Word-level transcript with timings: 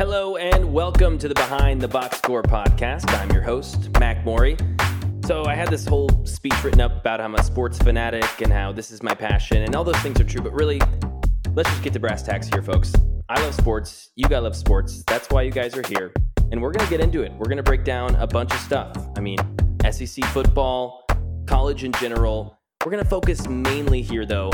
Hello 0.00 0.36
and 0.36 0.72
welcome 0.72 1.18
to 1.18 1.28
the 1.28 1.34
Behind 1.34 1.78
the 1.78 1.86
Box 1.86 2.16
Score 2.16 2.42
podcast. 2.42 3.12
I'm 3.20 3.30
your 3.32 3.42
host, 3.42 3.90
Mac 4.00 4.24
Morey. 4.24 4.56
So 5.26 5.44
I 5.44 5.54
had 5.54 5.68
this 5.68 5.86
whole 5.86 6.08
speech 6.24 6.54
written 6.64 6.80
up 6.80 7.00
about 7.00 7.20
how 7.20 7.26
I'm 7.26 7.34
a 7.34 7.42
sports 7.42 7.76
fanatic 7.76 8.40
and 8.40 8.50
how 8.50 8.72
this 8.72 8.90
is 8.90 9.02
my 9.02 9.12
passion, 9.12 9.58
and 9.58 9.76
all 9.76 9.84
those 9.84 9.98
things 9.98 10.18
are 10.18 10.24
true, 10.24 10.40
but 10.40 10.54
really, 10.54 10.80
let's 11.52 11.68
just 11.68 11.82
get 11.82 11.92
to 11.92 12.00
brass 12.00 12.22
tacks 12.22 12.48
here, 12.48 12.62
folks. 12.62 12.94
I 13.28 13.42
love 13.42 13.54
sports. 13.54 14.08
You 14.16 14.26
guys 14.26 14.42
love 14.42 14.56
sports. 14.56 15.04
That's 15.06 15.28
why 15.28 15.42
you 15.42 15.50
guys 15.50 15.76
are 15.76 15.86
here. 15.86 16.14
And 16.50 16.62
we're 16.62 16.72
going 16.72 16.86
to 16.86 16.90
get 16.90 17.00
into 17.00 17.20
it. 17.20 17.32
We're 17.32 17.48
going 17.48 17.58
to 17.58 17.62
break 17.62 17.84
down 17.84 18.14
a 18.14 18.26
bunch 18.26 18.54
of 18.54 18.60
stuff. 18.60 18.96
I 19.18 19.20
mean, 19.20 19.36
SEC 19.90 20.24
football, 20.28 21.04
college 21.46 21.84
in 21.84 21.92
general. 21.92 22.58
We're 22.86 22.92
going 22.92 23.04
to 23.04 23.10
focus 23.10 23.46
mainly 23.48 24.00
here, 24.00 24.24
though, 24.24 24.50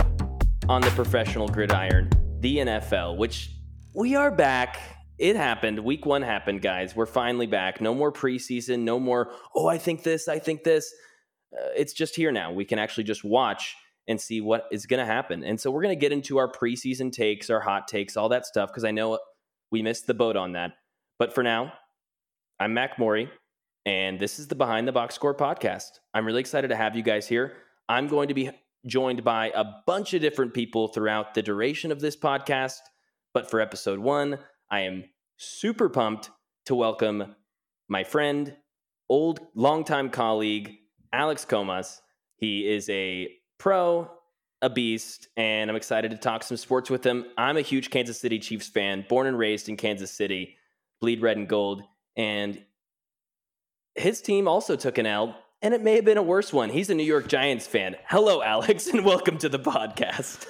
on 0.68 0.80
the 0.80 0.90
professional 0.90 1.46
gridiron, 1.46 2.10
the 2.40 2.56
NFL, 2.56 3.16
which 3.16 3.52
we 3.94 4.16
are 4.16 4.32
back. 4.32 4.95
It 5.18 5.36
happened. 5.36 5.78
Week 5.78 6.04
one 6.04 6.22
happened, 6.22 6.60
guys. 6.62 6.94
We're 6.94 7.06
finally 7.06 7.46
back. 7.46 7.80
No 7.80 7.94
more 7.94 8.12
preseason. 8.12 8.80
No 8.80 9.00
more, 9.00 9.32
oh, 9.54 9.66
I 9.66 9.78
think 9.78 10.02
this, 10.02 10.28
I 10.28 10.38
think 10.38 10.62
this. 10.62 10.92
Uh, 11.56 11.68
it's 11.76 11.92
just 11.92 12.16
here 12.16 12.32
now. 12.32 12.52
We 12.52 12.64
can 12.64 12.78
actually 12.78 13.04
just 13.04 13.24
watch 13.24 13.74
and 14.08 14.20
see 14.20 14.40
what 14.40 14.66
is 14.70 14.86
going 14.86 15.00
to 15.00 15.06
happen. 15.06 15.42
And 15.42 15.60
so 15.60 15.70
we're 15.70 15.82
going 15.82 15.96
to 15.96 16.00
get 16.00 16.12
into 16.12 16.38
our 16.38 16.50
preseason 16.50 17.12
takes, 17.12 17.50
our 17.50 17.60
hot 17.60 17.88
takes, 17.88 18.16
all 18.16 18.28
that 18.28 18.46
stuff, 18.46 18.70
because 18.70 18.84
I 18.84 18.90
know 18.90 19.18
we 19.70 19.82
missed 19.82 20.06
the 20.06 20.14
boat 20.14 20.36
on 20.36 20.52
that. 20.52 20.72
But 21.18 21.34
for 21.34 21.42
now, 21.42 21.72
I'm 22.60 22.74
Mac 22.74 22.98
Morey, 22.98 23.30
and 23.84 24.20
this 24.20 24.38
is 24.38 24.48
the 24.48 24.54
Behind 24.54 24.86
the 24.86 24.92
Box 24.92 25.14
Score 25.14 25.34
podcast. 25.34 25.88
I'm 26.14 26.26
really 26.26 26.40
excited 26.40 26.68
to 26.68 26.76
have 26.76 26.94
you 26.94 27.02
guys 27.02 27.26
here. 27.26 27.54
I'm 27.88 28.06
going 28.06 28.28
to 28.28 28.34
be 28.34 28.50
joined 28.86 29.24
by 29.24 29.50
a 29.54 29.64
bunch 29.86 30.14
of 30.14 30.20
different 30.20 30.54
people 30.54 30.88
throughout 30.88 31.34
the 31.34 31.42
duration 31.42 31.90
of 31.90 32.00
this 32.00 32.16
podcast. 32.16 32.78
But 33.34 33.50
for 33.50 33.60
episode 33.60 33.98
one, 33.98 34.38
I 34.70 34.80
am 34.80 35.04
super 35.36 35.88
pumped 35.88 36.30
to 36.66 36.74
welcome 36.74 37.36
my 37.88 38.02
friend, 38.02 38.56
old 39.08 39.38
longtime 39.54 40.10
colleague, 40.10 40.74
Alex 41.12 41.44
Comas. 41.44 42.02
He 42.38 42.68
is 42.68 42.88
a 42.90 43.28
pro, 43.58 44.10
a 44.60 44.68
beast, 44.68 45.28
and 45.36 45.70
I'm 45.70 45.76
excited 45.76 46.10
to 46.10 46.16
talk 46.16 46.42
some 46.42 46.56
sports 46.56 46.90
with 46.90 47.04
him. 47.04 47.26
I'm 47.38 47.56
a 47.56 47.60
huge 47.60 47.90
Kansas 47.90 48.18
City 48.18 48.40
Chiefs 48.40 48.68
fan, 48.68 49.06
born 49.08 49.28
and 49.28 49.38
raised 49.38 49.68
in 49.68 49.76
Kansas 49.76 50.10
City, 50.10 50.56
bleed 51.00 51.22
red 51.22 51.36
and 51.36 51.48
gold. 51.48 51.82
And 52.16 52.60
his 53.94 54.20
team 54.20 54.48
also 54.48 54.74
took 54.74 54.98
an 54.98 55.06
L, 55.06 55.36
and 55.62 55.74
it 55.74 55.82
may 55.82 55.94
have 55.94 56.04
been 56.04 56.18
a 56.18 56.24
worse 56.24 56.52
one. 56.52 56.70
He's 56.70 56.90
a 56.90 56.94
New 56.96 57.04
York 57.04 57.28
Giants 57.28 57.68
fan. 57.68 57.94
Hello, 58.06 58.42
Alex, 58.42 58.86
and 58.92 59.04
welcome 59.04 59.38
to 59.38 59.48
the 59.48 59.60
podcast. 59.60 60.44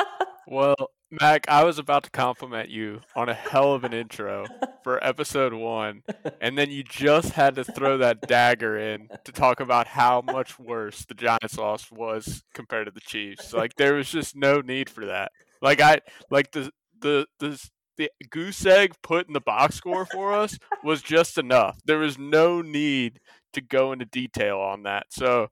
well, 0.46 0.90
Mac, 1.10 1.48
I 1.48 1.64
was 1.64 1.78
about 1.78 2.04
to 2.04 2.10
compliment 2.10 2.68
you 2.68 3.00
on 3.16 3.28
a 3.30 3.34
hell 3.34 3.72
of 3.72 3.84
an 3.84 3.94
intro 3.94 4.44
for 4.84 5.02
episode 5.02 5.54
one, 5.54 6.02
and 6.40 6.58
then 6.58 6.70
you 6.70 6.82
just 6.82 7.32
had 7.32 7.54
to 7.54 7.64
throw 7.64 7.96
that 7.98 8.20
dagger 8.22 8.76
in 8.76 9.08
to 9.24 9.32
talk 9.32 9.60
about 9.60 9.86
how 9.86 10.20
much 10.20 10.58
worse 10.58 11.06
the 11.06 11.14
Giants 11.14 11.56
loss 11.56 11.90
was 11.90 12.44
compared 12.52 12.86
to 12.86 12.92
the 12.92 13.00
Chiefs. 13.00 13.54
Like 13.54 13.76
there 13.76 13.94
was 13.94 14.10
just 14.10 14.36
no 14.36 14.60
need 14.60 14.90
for 14.90 15.06
that. 15.06 15.32
Like 15.62 15.80
I 15.80 16.00
like 16.30 16.52
the 16.52 16.70
the 17.00 17.26
the 17.38 17.58
the 17.96 18.10
goose 18.30 18.64
egg 18.66 18.92
put 19.02 19.26
in 19.26 19.32
the 19.32 19.40
box 19.40 19.76
score 19.76 20.04
for 20.04 20.32
us 20.34 20.58
was 20.84 21.02
just 21.02 21.38
enough. 21.38 21.78
There 21.84 21.98
was 21.98 22.18
no 22.18 22.60
need 22.60 23.20
to 23.54 23.60
go 23.60 23.92
into 23.92 24.04
detail 24.04 24.58
on 24.58 24.82
that. 24.84 25.06
So, 25.10 25.48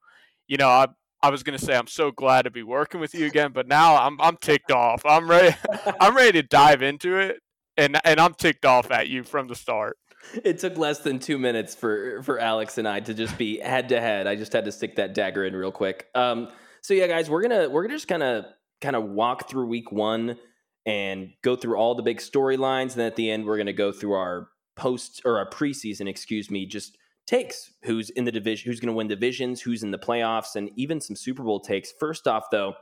you 0.46 0.56
know, 0.56 0.68
I 0.68 0.86
I 1.26 1.30
was 1.30 1.42
gonna 1.42 1.58
say 1.58 1.76
I'm 1.76 1.88
so 1.88 2.12
glad 2.12 2.42
to 2.42 2.52
be 2.52 2.62
working 2.62 3.00
with 3.00 3.12
you 3.12 3.26
again, 3.26 3.50
but 3.52 3.66
now 3.66 3.96
I'm 3.96 4.20
I'm 4.20 4.36
ticked 4.36 4.70
off. 4.70 5.02
I'm 5.04 5.28
ready 5.28 5.56
I'm 6.00 6.14
ready 6.14 6.40
to 6.40 6.46
dive 6.46 6.82
into 6.82 7.18
it 7.18 7.40
and 7.76 7.98
and 8.04 8.20
I'm 8.20 8.32
ticked 8.34 8.64
off 8.64 8.92
at 8.92 9.08
you 9.08 9.24
from 9.24 9.48
the 9.48 9.56
start. 9.56 9.96
It 10.44 10.60
took 10.60 10.78
less 10.78 11.00
than 11.00 11.18
two 11.18 11.36
minutes 11.36 11.74
for 11.74 12.22
for 12.22 12.38
Alex 12.38 12.78
and 12.78 12.86
I 12.86 13.00
to 13.00 13.12
just 13.12 13.36
be 13.36 13.58
head 13.58 13.88
to 13.88 14.00
head. 14.00 14.28
I 14.28 14.36
just 14.36 14.52
had 14.52 14.66
to 14.66 14.72
stick 14.72 14.94
that 14.96 15.14
dagger 15.14 15.44
in 15.44 15.56
real 15.56 15.72
quick. 15.72 16.06
Um, 16.14 16.48
so 16.80 16.94
yeah, 16.94 17.08
guys, 17.08 17.28
we're 17.28 17.42
gonna 17.42 17.68
we're 17.68 17.82
gonna 17.82 17.96
just 17.96 18.06
kind 18.06 18.22
of 18.22 18.44
kind 18.80 18.94
of 18.94 19.02
walk 19.02 19.48
through 19.48 19.66
week 19.66 19.90
one 19.90 20.38
and 20.86 21.32
go 21.42 21.56
through 21.56 21.76
all 21.76 21.96
the 21.96 22.04
big 22.04 22.18
storylines, 22.18 22.92
and 22.92 23.02
at 23.02 23.16
the 23.16 23.32
end 23.32 23.46
we're 23.46 23.58
gonna 23.58 23.72
go 23.72 23.90
through 23.90 24.12
our 24.12 24.48
post 24.76 25.22
or 25.24 25.38
our 25.38 25.50
preseason, 25.50 26.08
excuse 26.08 26.52
me, 26.52 26.66
just 26.66 26.96
takes 27.26 27.72
who's 27.84 28.10
in 28.10 28.24
the 28.24 28.32
division, 28.32 28.70
who's 28.70 28.80
going 28.80 28.92
to 28.92 28.96
win 28.96 29.08
divisions, 29.08 29.60
who's 29.60 29.82
in 29.82 29.90
the 29.90 29.98
playoffs, 29.98 30.56
and 30.56 30.70
even 30.76 31.00
some 31.00 31.16
Super 31.16 31.42
Bowl 31.42 31.60
takes. 31.60 31.92
First 31.98 32.26
off, 32.26 32.46
though, 32.50 32.74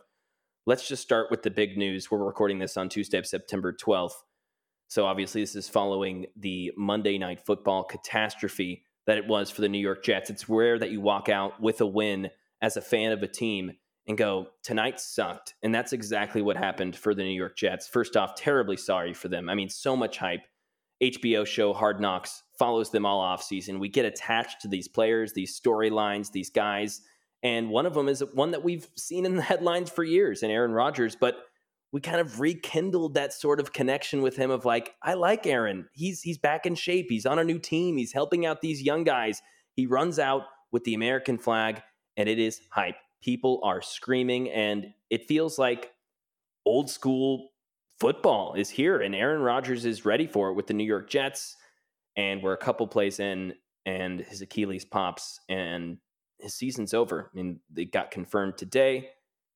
let's 0.67 0.87
just 0.87 1.03
start 1.03 1.31
with 1.31 1.43
the 1.43 1.51
big 1.51 1.77
news. 1.77 2.11
We're 2.11 2.25
recording 2.25 2.59
this 2.59 2.77
on 2.77 2.89
Tuesday, 2.89 3.23
September 3.23 3.73
12th. 3.73 4.13
So 4.89 5.07
obviously, 5.07 5.41
this 5.41 5.57
is 5.57 5.69
following 5.69 6.27
the 6.37 6.73
Monday 6.77 7.19
Night 7.19 7.41
Football 7.45 7.85
catastrophe 7.85 8.85
that 9.07 9.19
it 9.19 9.27
was 9.27 9.51
for 9.51 9.61
the 9.61 9.69
New 9.69 9.79
York 9.79 10.05
Jets. 10.05 10.31
It's 10.31 10.49
rare 10.49 10.79
that 10.79 10.91
you 10.91 11.01
walk 11.01 11.29
out 11.29 11.61
with 11.61 11.81
a 11.81 11.87
win 11.87 12.31
as 12.63 12.77
a 12.77 12.83
fan 12.83 13.13
of 13.13 13.23
a 13.23 13.29
team 13.29 13.73
and 14.07 14.19
go, 14.19 14.49
tonight 14.63 15.01
sucked. 15.01 15.55
And 15.63 15.75
that's 15.75 15.93
exactly 15.93 16.43
what 16.43 16.57
happened 16.57 16.95
for 16.95 17.15
the 17.15 17.25
New 17.25 17.31
York 17.31 17.57
Jets. 17.57 17.89
First 17.89 18.17
off, 18.17 18.35
terribly 18.35 18.77
sorry 18.77 19.15
for 19.15 19.29
them. 19.29 19.49
I 19.49 19.55
mean, 19.55 19.69
so 19.69 19.97
much 19.97 20.19
hype. 20.19 20.43
HBO 21.03 21.47
show 21.47 21.73
Hard 21.73 22.01
Knocks 22.01 22.44
follows 22.59 22.91
them 22.91 23.07
all 23.07 23.21
off 23.21 23.43
season. 23.43 23.79
We 23.79 23.89
get 23.89 24.05
attached 24.05 24.63
to 24.63 24.69
these 24.69 24.89
players, 24.89 25.33
these 25.33 25.59
storylines, 25.59 26.31
these 26.33 26.51
guys. 26.51 27.03
And 27.43 27.71
one 27.71 27.87
of 27.87 27.95
them 27.95 28.09
is 28.09 28.23
one 28.33 28.53
that 28.53 28.65
we've 28.65 28.89
seen 28.97 29.27
in 29.27 29.37
the 29.37 29.43
headlines 29.43 29.91
for 29.91 30.05
years 30.05 30.43
in 30.43 30.51
Aaron 30.51 30.73
Rodgers, 30.73 31.17
but 31.17 31.37
we 31.93 32.01
kind 32.01 32.21
of 32.21 32.41
rekindled 32.41 33.15
that 33.15 33.33
sort 33.33 33.61
of 33.61 33.73
connection 33.73 34.21
with 34.23 34.37
him 34.37 34.51
of 34.51 34.65
like, 34.65 34.95
I 35.01 35.15
like 35.15 35.47
Aaron. 35.47 35.89
He's 35.93 36.23
he's 36.23 36.39
back 36.39 36.67
in 36.67 36.75
shape. 36.75 37.07
He's 37.09 37.25
on 37.25 37.39
a 37.39 37.45
new 37.45 37.61
team. 37.61 37.97
He's 37.97 38.13
helping 38.13 38.45
out 38.45 38.61
these 38.61 38.83
young 38.83 39.05
guys. 39.05 39.41
He 39.75 39.87
runs 39.87 40.19
out 40.19 40.43
with 40.73 40.83
the 40.83 40.95
American 40.95 41.39
flag 41.39 41.83
and 42.17 42.29
it 42.29 42.41
is 42.41 42.61
hype. 42.71 42.97
People 43.23 43.61
are 43.63 43.81
screaming 43.81 44.51
and 44.51 44.93
it 45.09 45.29
feels 45.29 45.57
like 45.57 45.93
old 46.67 46.91
school 46.91 47.51
football 48.01 48.55
is 48.55 48.71
here 48.71 49.01
and 49.01 49.15
Aaron 49.15 49.41
Rodgers 49.41 49.85
is 49.85 50.05
ready 50.05 50.27
for 50.27 50.49
it 50.51 50.55
with 50.55 50.67
the 50.67 50.75
New 50.75 50.85
York 50.85 51.09
Jets 51.09 51.57
and 52.17 52.43
we're 52.43 52.53
a 52.53 52.59
couple 52.59 52.87
plays 52.87 53.21
in 53.21 53.55
and 53.87 54.21
his 54.21 54.41
Achilles 54.41 54.85
pops 54.85 55.41
and 55.49 55.99
his 56.39 56.55
season's 56.55 56.95
over. 56.95 57.31
I 57.33 57.37
mean, 57.37 57.61
they 57.71 57.85
got 57.85 58.11
confirmed 58.11 58.57
today. 58.57 59.11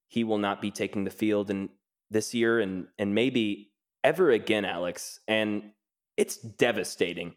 He 0.08 0.24
will 0.24 0.38
not 0.38 0.60
be 0.60 0.70
taking 0.70 1.04
the 1.04 1.10
field 1.10 1.50
in 1.50 1.70
this 2.10 2.34
year 2.34 2.60
and 2.60 2.86
and 2.98 3.14
maybe 3.14 3.72
ever 4.04 4.30
again, 4.30 4.64
Alex. 4.64 5.20
And 5.28 5.72
it's 6.16 6.36
devastating. 6.36 7.34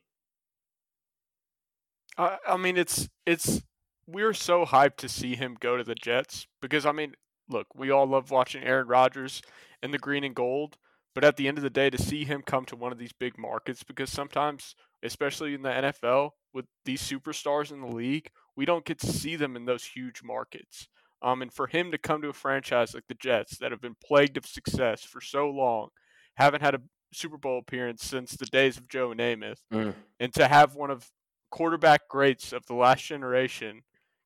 I, 2.18 2.38
I 2.48 2.58
mean, 2.58 2.78
it's 2.78 3.10
it's 3.26 3.62
we're 4.08 4.34
so 4.34 4.66
hyped 4.66 4.98
to 4.98 5.10
see 5.10 5.36
him 5.36 5.58
go 5.60 5.78
to 5.78 5.84
the 5.84 5.96
Jets 5.96 6.48
because 6.62 6.86
I 6.86 6.92
mean, 6.92 7.14
look, 7.50 7.68
we 7.76 7.92
all 7.92 8.06
love 8.06 8.32
watching 8.32 8.64
Aaron 8.64 8.88
Rodgers 8.88 9.42
in 9.84 9.92
the 9.92 10.00
green 10.00 10.24
and 10.24 10.36
gold, 10.36 10.78
but 11.14 11.24
at 11.24 11.38
the 11.38 11.48
end 11.48 11.58
of 11.58 11.64
the 11.64 11.70
day, 11.70 11.90
to 11.90 12.02
see 12.02 12.26
him 12.26 12.42
come 12.42 12.66
to 12.66 12.76
one 12.76 12.92
of 12.92 12.98
these 12.98 13.14
big 13.14 13.38
markets 13.38 13.84
because 13.84 14.12
sometimes 14.12 14.76
especially 15.04 15.54
in 15.54 15.62
the 15.62 15.70
NFL 15.70 16.32
with 16.54 16.66
these 16.86 17.02
superstars 17.02 17.72
in 17.72 17.82
the 17.82 17.88
league, 17.88 18.30
we 18.56 18.66
don't 18.66 18.86
get 18.86 19.00
to 19.00 19.08
see 19.08 19.36
them 19.36 19.56
in 19.56 19.66
those 19.66 19.84
huge 19.84 20.22
markets. 20.24 20.88
Um, 21.22 21.42
and 21.42 21.54
for 21.54 21.68
him 21.68 21.92
to 21.92 21.98
come 21.98 22.22
to 22.22 22.30
a 22.30 22.34
franchise 22.34 22.94
like 22.94 23.08
the 23.08 23.14
Jets 23.14 23.58
that 23.58 23.72
have 23.72 23.82
been 23.82 23.96
plagued 24.04 24.38
of 24.38 24.46
success 24.46 25.04
for 25.04 25.22
so 25.22 25.50
long, 25.50 25.90
haven't 26.36 26.62
had 26.62 26.76
a 26.76 26.82
Super 27.14 27.38
Bowl 27.38 27.60
appearance 27.60 28.04
since 28.04 28.32
the 28.32 28.46
days 28.46 28.78
of 28.78 28.88
Joe 28.88 29.10
Namath, 29.10 29.60
mm. 29.72 29.94
and 30.20 30.34
to 30.34 30.48
have 30.48 30.76
one 30.76 30.90
of 30.90 31.12
quarterback 31.52 32.08
greats 32.08 32.54
of 32.54 32.66
the 32.66 32.74
last 32.74 33.04
generation 33.04 33.84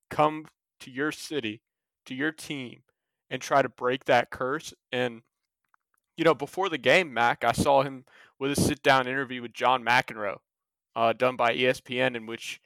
come 0.09 0.45
to 0.79 0.91
your 0.91 1.11
city, 1.11 1.61
to 2.05 2.13
your 2.13 2.31
team, 2.31 2.83
and 3.29 3.41
try 3.41 3.61
to 3.61 3.69
break 3.69 4.05
that 4.05 4.29
curse. 4.29 4.73
And, 4.91 5.23
you 6.15 6.23
know, 6.23 6.35
before 6.35 6.69
the 6.69 6.77
game, 6.77 7.13
Mac, 7.13 7.43
I 7.43 7.51
saw 7.51 7.81
him 7.81 8.05
with 8.39 8.51
a 8.51 8.61
sit 8.61 8.83
down 8.83 9.07
interview 9.07 9.41
with 9.41 9.53
John 9.53 9.83
McEnroe 9.83 10.37
uh, 10.95 11.13
done 11.13 11.35
by 11.35 11.55
ESPN, 11.55 12.15
in 12.15 12.25
which 12.25 12.59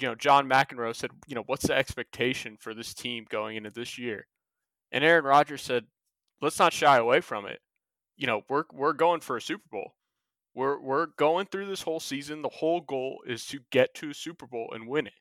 you 0.00 0.08
know 0.08 0.14
John 0.14 0.48
McEnroe 0.48 0.94
said, 0.94 1.10
you 1.26 1.34
know, 1.34 1.44
what's 1.46 1.66
the 1.66 1.74
expectation 1.74 2.56
for 2.58 2.74
this 2.74 2.94
team 2.94 3.26
going 3.28 3.56
into 3.56 3.70
this 3.70 3.98
year? 3.98 4.26
And 4.90 5.04
Aaron 5.04 5.24
Rodgers 5.24 5.62
said, 5.62 5.86
let's 6.40 6.58
not 6.58 6.72
shy 6.72 6.98
away 6.98 7.20
from 7.20 7.46
it. 7.46 7.60
You 8.16 8.26
know, 8.26 8.42
we're 8.48 8.64
we're 8.72 8.92
going 8.92 9.20
for 9.20 9.36
a 9.36 9.40
Super 9.40 9.68
Bowl. 9.70 9.94
We're 10.54 10.78
we're 10.78 11.06
going 11.06 11.46
through 11.46 11.66
this 11.66 11.82
whole 11.82 12.00
season. 12.00 12.42
The 12.42 12.48
whole 12.48 12.80
goal 12.80 13.22
is 13.26 13.46
to 13.46 13.60
get 13.70 13.94
to 13.94 14.10
a 14.10 14.14
Super 14.14 14.46
Bowl 14.46 14.68
and 14.74 14.86
win 14.86 15.06
it. 15.06 15.14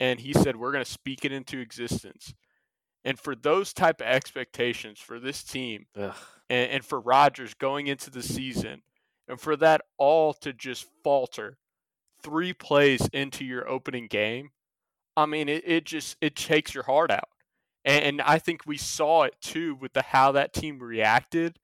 And 0.00 0.20
he 0.20 0.32
said 0.32 0.56
we're 0.56 0.72
going 0.72 0.84
to 0.84 0.90
speak 0.90 1.24
it 1.24 1.32
into 1.32 1.58
existence. 1.58 2.34
And 3.04 3.18
for 3.18 3.34
those 3.34 3.74
type 3.74 4.00
of 4.00 4.06
expectations 4.06 4.98
for 4.98 5.20
this 5.20 5.42
team, 5.42 5.86
and, 6.48 6.70
and 6.70 6.84
for 6.84 6.98
Rodgers 6.98 7.52
going 7.52 7.86
into 7.86 8.10
the 8.10 8.22
season 8.22 8.82
and 9.28 9.40
for 9.40 9.56
that 9.56 9.82
all 9.98 10.32
to 10.34 10.52
just 10.52 10.86
falter 11.02 11.58
three 12.22 12.52
plays 12.52 13.08
into 13.12 13.44
your 13.44 13.68
opening 13.68 14.06
game, 14.06 14.50
I 15.16 15.26
mean, 15.26 15.48
it, 15.48 15.62
it 15.66 15.84
just 15.84 16.16
it 16.20 16.36
takes 16.36 16.74
your 16.74 16.84
heart 16.84 17.10
out. 17.10 17.28
And, 17.84 18.04
and 18.04 18.22
I 18.22 18.38
think 18.38 18.62
we 18.66 18.76
saw 18.76 19.22
it 19.24 19.34
too 19.40 19.74
with 19.74 19.92
the 19.92 20.02
how 20.02 20.32
that 20.32 20.52
team 20.52 20.78
reacted 20.78 21.58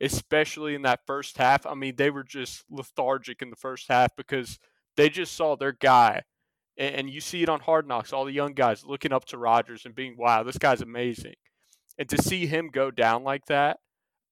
especially 0.00 0.74
in 0.74 0.82
that 0.82 1.06
first 1.06 1.38
half. 1.38 1.66
I 1.66 1.74
mean, 1.74 1.96
they 1.96 2.10
were 2.10 2.24
just 2.24 2.64
lethargic 2.70 3.42
in 3.42 3.50
the 3.50 3.56
first 3.56 3.88
half 3.88 4.14
because 4.16 4.58
they 4.96 5.08
just 5.08 5.34
saw 5.34 5.56
their 5.56 5.72
guy. 5.72 6.22
And 6.76 7.08
you 7.08 7.20
see 7.20 7.42
it 7.42 7.48
on 7.48 7.60
Hard 7.60 7.86
Knocks, 7.86 8.12
all 8.12 8.24
the 8.24 8.32
young 8.32 8.52
guys 8.52 8.84
looking 8.84 9.12
up 9.12 9.24
to 9.26 9.38
Rodgers 9.38 9.86
and 9.86 9.94
being, 9.94 10.16
wow, 10.18 10.42
this 10.42 10.58
guy's 10.58 10.80
amazing. 10.80 11.34
And 11.96 12.08
to 12.08 12.20
see 12.20 12.46
him 12.46 12.68
go 12.72 12.90
down 12.90 13.22
like 13.22 13.46
that, 13.46 13.78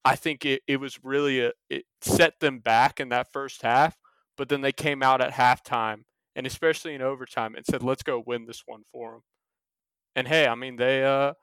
I 0.04 0.16
think 0.16 0.44
it, 0.44 0.62
it 0.66 0.78
was 0.78 0.98
really 1.02 1.40
a, 1.40 1.52
it 1.70 1.84
set 2.00 2.40
them 2.40 2.58
back 2.58 3.00
in 3.00 3.08
that 3.10 3.32
first 3.32 3.62
half. 3.62 3.96
But 4.36 4.48
then 4.48 4.62
they 4.62 4.72
came 4.72 5.02
out 5.02 5.20
at 5.20 5.32
halftime 5.32 6.04
and 6.34 6.46
especially 6.46 6.94
in 6.94 7.02
overtime 7.02 7.54
and 7.54 7.64
said, 7.64 7.82
let's 7.82 8.02
go 8.02 8.22
win 8.24 8.46
this 8.46 8.62
one 8.66 8.82
for 8.90 9.12
them. 9.12 9.20
And 10.16 10.28
hey, 10.28 10.46
I 10.46 10.54
mean, 10.54 10.76
they, 10.76 11.04
uh, 11.04 11.34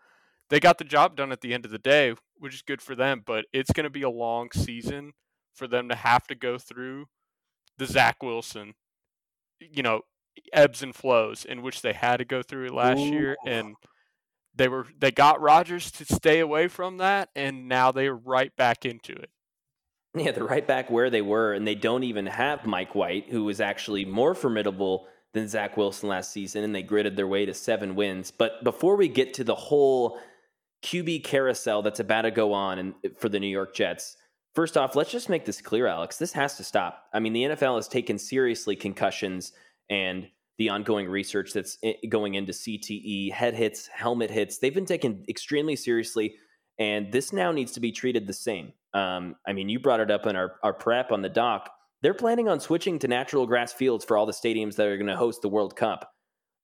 they 0.50 0.60
got 0.60 0.80
the 0.80 0.84
job 0.84 1.16
done 1.16 1.32
at 1.32 1.42
the 1.42 1.54
end 1.54 1.66
of 1.66 1.72
the 1.72 1.78
day, 1.78 2.16
which 2.38 2.56
is 2.56 2.62
good 2.62 2.82
for 2.82 2.96
them. 2.96 3.22
But 3.26 3.46
it's 3.54 3.72
going 3.72 3.84
to 3.84 3.90
be 3.90 4.02
a 4.02 4.10
long 4.10 4.50
season 4.52 5.14
for 5.54 5.68
them 5.68 5.90
to 5.90 5.96
have 5.96 6.26
to 6.28 6.36
go 6.36 6.58
through 6.58 7.06
the 7.78 7.86
Zach 7.86 8.22
Wilson, 8.24 8.74
you 9.60 9.84
know, 9.84 10.02
ebbs 10.54 10.82
and 10.82 10.96
flows 10.96 11.46
in 11.46 11.62
which 11.62 11.82
they 11.82 11.94
had 11.94 12.18
to 12.18 12.26
go 12.26 12.42
through 12.42 12.70
last 12.70 13.00
Ooh. 13.00 13.12
year, 13.12 13.38
and 13.46 13.76
they 14.60 14.68
were 14.68 14.86
they 15.00 15.12
got 15.12 15.42
Rodgers 15.42 15.90
to 15.92 16.06
stay 16.06 16.40
away 16.40 16.68
from 16.68 16.98
that, 16.98 17.30
and 17.36 17.68
now 17.68 17.92
they're 17.92 18.14
right 18.14 18.56
back 18.56 18.86
into 18.86 19.14
it. 19.14 19.32
Yeah, 20.16 20.32
they're 20.32 20.44
right 20.44 20.66
back 20.66 20.90
where 20.92 21.10
they 21.10 21.22
were, 21.22 21.54
and 21.54 21.66
they 21.66 21.76
don't 21.76 22.04
even 22.04 22.26
have 22.26 22.66
Mike 22.66 22.94
White, 22.94 23.30
who 23.30 23.46
was 23.46 23.62
actually 23.62 24.06
more 24.06 24.36
formidable 24.36 25.08
than 25.34 25.48
Zach 25.48 25.78
Wilson 25.78 26.10
last 26.10 26.32
season, 26.32 26.64
and 26.64 26.76
they 26.76 26.82
gritted 26.82 27.16
their 27.16 27.28
way 27.28 27.46
to 27.46 27.54
seven 27.54 27.96
wins. 27.96 28.32
But 28.32 28.64
before 28.64 28.96
we 28.96 29.08
get 29.08 29.36
to 29.36 29.44
the 29.44 29.56
whole 29.56 30.20
QB 30.84 31.24
carousel 31.24 31.82
that's 31.82 32.00
about 32.00 32.22
to 32.22 32.32
go 32.32 32.54
on 32.54 32.80
and 32.80 32.94
for 33.18 33.30
the 33.30 33.40
New 33.40 33.48
York 33.48 33.76
Jets. 33.76 34.16
First 34.56 34.78
off, 34.78 34.96
let's 34.96 35.12
just 35.12 35.30
make 35.30 35.46
this 35.46 35.62
clear, 35.62 35.88
Alex. 35.88 36.18
This 36.18 36.34
has 36.34 36.58
to 36.58 36.64
stop. 36.64 37.06
I 37.14 37.20
mean, 37.20 37.34
the 37.34 37.44
NFL 37.44 37.76
has 37.76 37.88
taken 37.88 38.18
seriously 38.18 38.76
concussions 38.76 39.52
and 39.90 40.28
the 40.60 40.70
ongoing 40.70 41.08
research 41.08 41.54
that's 41.54 41.78
going 42.10 42.36
into 42.36 42.52
CTE, 42.52 43.32
head 43.32 43.56
hits, 43.56 43.88
helmet 43.88 44.30
hits. 44.30 44.60
They've 44.60 44.74
been 44.74 44.86
taken 44.86 45.24
extremely 45.30 45.78
seriously, 45.78 46.36
and 46.78 47.12
this 47.14 47.32
now 47.32 47.54
needs 47.54 47.72
to 47.72 47.80
be 47.80 47.94
treated 47.94 48.28
the 48.28 48.34
same. 48.34 48.74
Um, 48.94 49.38
I 49.48 49.54
mean, 49.54 49.70
you 49.70 49.80
brought 49.80 50.02
it 50.02 50.12
up 50.12 50.28
in 50.28 50.36
our, 50.36 50.56
our 50.62 50.74
prep 50.74 51.14
on 51.14 51.22
the 51.22 51.30
dock. 51.30 51.72
They're 52.02 52.14
planning 52.14 52.50
on 52.50 52.60
switching 52.60 53.00
to 53.00 53.08
natural 53.08 53.48
grass 53.48 53.72
fields 53.72 54.04
for 54.04 54.18
all 54.18 54.26
the 54.26 54.34
stadiums 54.34 54.76
that 54.76 54.88
are 54.88 54.98
going 54.98 55.08
to 55.08 55.16
host 55.16 55.42
the 55.42 55.50
World 55.50 55.78
Cup. 55.78 56.12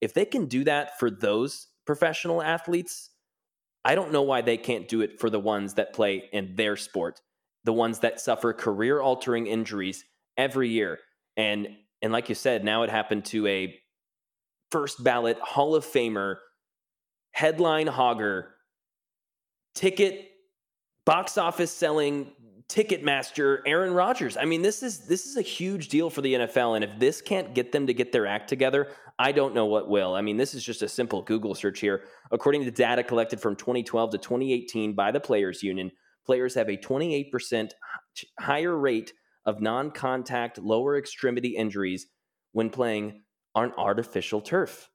If 0.01 0.13
they 0.13 0.25
can 0.25 0.47
do 0.47 0.65
that 0.65 0.99
for 0.99 1.09
those 1.09 1.67
professional 1.85 2.41
athletes, 2.41 3.11
I 3.85 3.95
don't 3.95 4.11
know 4.11 4.23
why 4.23 4.41
they 4.41 4.57
can't 4.57 4.89
do 4.89 5.01
it 5.01 5.21
for 5.21 5.29
the 5.29 5.39
ones 5.39 5.75
that 5.75 5.93
play 5.93 6.23
in 6.33 6.55
their 6.55 6.75
sport, 6.75 7.21
the 7.63 7.73
ones 7.73 7.99
that 7.99 8.19
suffer 8.19 8.51
career 8.51 8.99
altering 8.99 9.47
injuries 9.47 10.03
every 10.37 10.67
year. 10.67 10.99
And 11.37 11.69
and 12.01 12.11
like 12.11 12.27
you 12.29 12.35
said, 12.35 12.63
now 12.63 12.83
it 12.83 12.89
happened 12.89 13.25
to 13.25 13.47
a 13.47 13.79
first 14.75 15.01
ballot 15.05 15.39
Hall 15.39 15.73
of 15.73 15.85
Famer, 15.85 16.35
headline 17.31 17.87
hogger, 17.87 18.47
ticket 19.73 20.31
box 21.05 21.37
office 21.37 21.71
selling 21.71 22.33
Ticketmaster, 22.67 23.59
Aaron 23.65 23.93
Rodgers. 23.93 24.35
I 24.35 24.43
mean, 24.43 24.61
this 24.61 24.83
is 24.83 25.07
this 25.07 25.27
is 25.27 25.37
a 25.37 25.41
huge 25.41 25.87
deal 25.87 26.09
for 26.09 26.19
the 26.19 26.33
NFL, 26.33 26.75
and 26.75 26.83
if 26.83 26.99
this 26.99 27.21
can't 27.21 27.55
get 27.55 27.71
them 27.71 27.87
to 27.87 27.93
get 27.93 28.11
their 28.11 28.27
act 28.27 28.49
together, 28.49 28.89
I 29.17 29.31
don't 29.31 29.55
know 29.55 29.65
what 29.65 29.87
will. 29.89 30.13
I 30.13 30.19
mean, 30.19 30.35
this 30.35 30.53
is 30.53 30.61
just 30.61 30.81
a 30.81 30.89
simple 30.89 31.21
Google 31.21 31.55
search 31.55 31.79
here. 31.79 32.01
According 32.33 32.65
to 32.65 32.71
data 32.71 33.01
collected 33.01 33.39
from 33.39 33.55
2012 33.55 34.11
to 34.11 34.17
2018 34.17 34.93
by 34.93 35.09
the 35.09 35.21
Players 35.21 35.63
Union, 35.63 35.89
players 36.25 36.53
have 36.55 36.67
a 36.67 36.75
28% 36.75 37.71
higher 38.41 38.77
rate 38.77 39.13
of 39.45 39.61
non-contact 39.61 40.57
lower 40.57 40.97
extremity 40.97 41.55
injuries 41.55 42.07
when 42.51 42.69
playing 42.69 43.21
on 43.55 43.71
artificial 43.77 44.41
turf. 44.41 44.89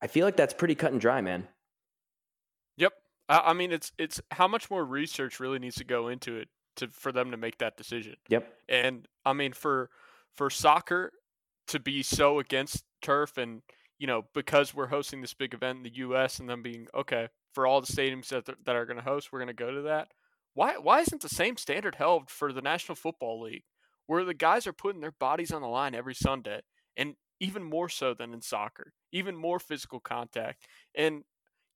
I 0.00 0.06
feel 0.06 0.24
like 0.24 0.36
that's 0.36 0.54
pretty 0.54 0.74
cut 0.74 0.92
and 0.92 1.00
dry, 1.00 1.20
man. 1.20 1.48
Yep. 2.76 2.92
I 3.28 3.52
mean, 3.52 3.72
it's 3.72 3.92
it's 3.98 4.20
how 4.30 4.48
much 4.48 4.70
more 4.70 4.84
research 4.84 5.40
really 5.40 5.58
needs 5.58 5.76
to 5.76 5.84
go 5.84 6.08
into 6.08 6.36
it 6.36 6.48
to 6.76 6.88
for 6.88 7.12
them 7.12 7.30
to 7.30 7.36
make 7.36 7.58
that 7.58 7.76
decision. 7.76 8.16
Yep. 8.28 8.52
And 8.68 9.06
I 9.24 9.32
mean, 9.32 9.52
for 9.52 9.90
for 10.34 10.50
soccer 10.50 11.12
to 11.68 11.78
be 11.78 12.02
so 12.02 12.38
against 12.38 12.84
turf, 13.00 13.38
and 13.38 13.62
you 13.98 14.06
know, 14.06 14.24
because 14.34 14.74
we're 14.74 14.88
hosting 14.88 15.20
this 15.20 15.34
big 15.34 15.54
event 15.54 15.78
in 15.78 15.82
the 15.84 15.96
U.S. 15.96 16.40
and 16.40 16.48
them 16.48 16.62
being 16.62 16.88
okay 16.94 17.28
for 17.52 17.66
all 17.66 17.80
the 17.80 17.92
stadiums 17.92 18.28
that 18.28 18.46
that 18.46 18.76
are 18.76 18.86
going 18.86 18.96
to 18.96 19.04
host, 19.04 19.32
we're 19.32 19.38
going 19.38 19.46
to 19.48 19.54
go 19.54 19.70
to 19.70 19.82
that. 19.82 20.08
Why 20.54 20.76
why 20.78 21.00
isn't 21.00 21.22
the 21.22 21.28
same 21.28 21.56
standard 21.56 21.94
held 21.94 22.28
for 22.28 22.52
the 22.52 22.62
National 22.62 22.96
Football 22.96 23.42
League, 23.42 23.64
where 24.06 24.24
the 24.24 24.34
guys 24.34 24.66
are 24.66 24.72
putting 24.72 25.00
their 25.00 25.12
bodies 25.12 25.52
on 25.52 25.62
the 25.62 25.68
line 25.68 25.94
every 25.94 26.14
Sunday, 26.14 26.62
and 26.96 27.14
even 27.40 27.62
more 27.62 27.88
so 27.88 28.14
than 28.14 28.32
in 28.32 28.40
soccer, 28.40 28.92
even 29.12 29.36
more 29.36 29.58
physical 29.58 30.00
contact, 30.00 30.66
and 30.94 31.24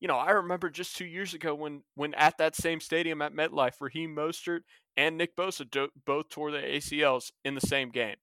you 0.00 0.08
know, 0.08 0.16
I 0.16 0.32
remember 0.32 0.68
just 0.68 0.96
two 0.96 1.06
years 1.06 1.34
ago 1.34 1.54
when 1.54 1.82
when 1.94 2.14
at 2.14 2.38
that 2.38 2.54
same 2.54 2.80
stadium 2.80 3.22
at 3.22 3.32
MetLife, 3.32 3.80
Raheem 3.80 4.14
Mostert 4.14 4.60
and 4.96 5.16
Nick 5.16 5.36
Bosa 5.36 5.68
do, 5.70 5.88
both 6.04 6.28
tore 6.28 6.50
their 6.50 6.62
ACLs 6.62 7.30
in 7.44 7.54
the 7.54 7.60
same 7.60 7.90
game, 7.90 8.16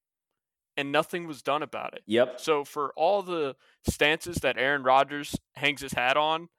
and 0.77 0.91
nothing 0.91 1.27
was 1.27 1.41
done 1.41 1.63
about 1.63 1.93
it. 1.93 2.03
Yep. 2.05 2.39
So 2.39 2.63
for 2.63 2.93
all 2.95 3.23
the 3.23 3.55
stances 3.89 4.37
that 4.37 4.57
Aaron 4.57 4.83
Rodgers 4.83 5.35
hangs 5.55 5.81
his 5.81 5.93
hat 5.93 6.15
on, 6.15 6.49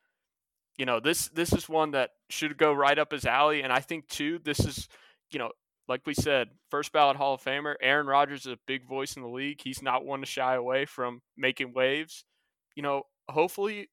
you 0.76 0.84
know, 0.84 0.98
this 1.00 1.28
this 1.28 1.52
is 1.52 1.68
one 1.68 1.92
that 1.92 2.10
should 2.28 2.56
go 2.56 2.72
right 2.72 2.98
up 2.98 3.12
his 3.12 3.24
alley, 3.24 3.62
and 3.62 3.72
I 3.72 3.80
think 3.80 4.08
too, 4.08 4.40
this 4.42 4.60
is, 4.60 4.88
you 5.30 5.38
know, 5.38 5.52
like 5.88 6.06
we 6.06 6.14
said, 6.14 6.48
first 6.70 6.92
ballot 6.92 7.16
Hall 7.16 7.34
of 7.34 7.42
Famer. 7.42 7.74
Aaron 7.82 8.06
Rodgers 8.06 8.46
is 8.46 8.52
a 8.52 8.58
big 8.66 8.88
voice 8.88 9.16
in 9.16 9.22
the 9.22 9.28
league. 9.28 9.60
He's 9.62 9.82
not 9.82 10.04
one 10.04 10.20
to 10.20 10.26
shy 10.26 10.54
away 10.54 10.86
from 10.86 11.20
making 11.36 11.74
waves. 11.74 12.24
You 12.74 12.82
know, 12.82 13.02
hopefully 13.28 13.90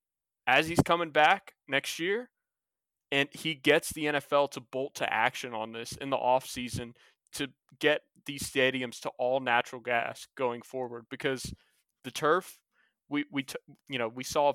as 0.48 0.68
he's 0.68 0.82
coming 0.82 1.12
back 1.12 1.54
next 1.68 2.00
year 2.00 2.30
and 3.12 3.30
he 3.32 3.54
gets 3.54 3.92
the 3.94 4.06
NFL 4.06 4.52
to 4.52 4.62
bolt 4.62 4.96
to 4.96 5.14
action 5.14 5.54
on 5.54 5.74
this 5.74 5.94
in 5.94 6.10
the 6.10 6.18
offseason 6.18 6.94
to 7.34 7.48
get 7.80 8.02
these 8.26 8.44
stadiums 8.44 9.00
to 9.02 9.10
all 9.18 9.40
natural 9.40 9.82
gas 9.82 10.28
going 10.38 10.62
forward 10.62 11.06
because 11.10 11.54
the 12.04 12.12
turf 12.12 12.58
we 13.10 13.26
we 13.32 13.44
t- 13.44 13.56
you 13.90 14.00
know 14.00 14.08
we 14.08 14.24
saw 14.24 14.54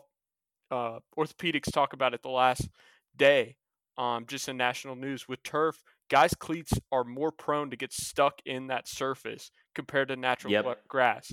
uh, 0.70 0.98
orthopedics 1.18 1.72
talk 1.72 1.92
about 1.92 2.14
it 2.14 2.22
the 2.22 2.28
last 2.28 2.68
day 3.16 3.56
um, 3.98 4.24
just 4.26 4.48
in 4.48 4.56
national 4.56 4.96
news 4.96 5.28
with 5.28 5.42
turf 5.42 5.82
guys 6.10 6.34
cleats 6.34 6.72
are 6.92 7.04
more 7.04 7.32
prone 7.32 7.70
to 7.70 7.76
get 7.76 7.92
stuck 7.92 8.40
in 8.44 8.68
that 8.68 8.88
surface 8.88 9.50
compared 9.74 10.08
to 10.08 10.16
natural 10.16 10.52
yep. 10.52 10.86
grass 10.88 11.32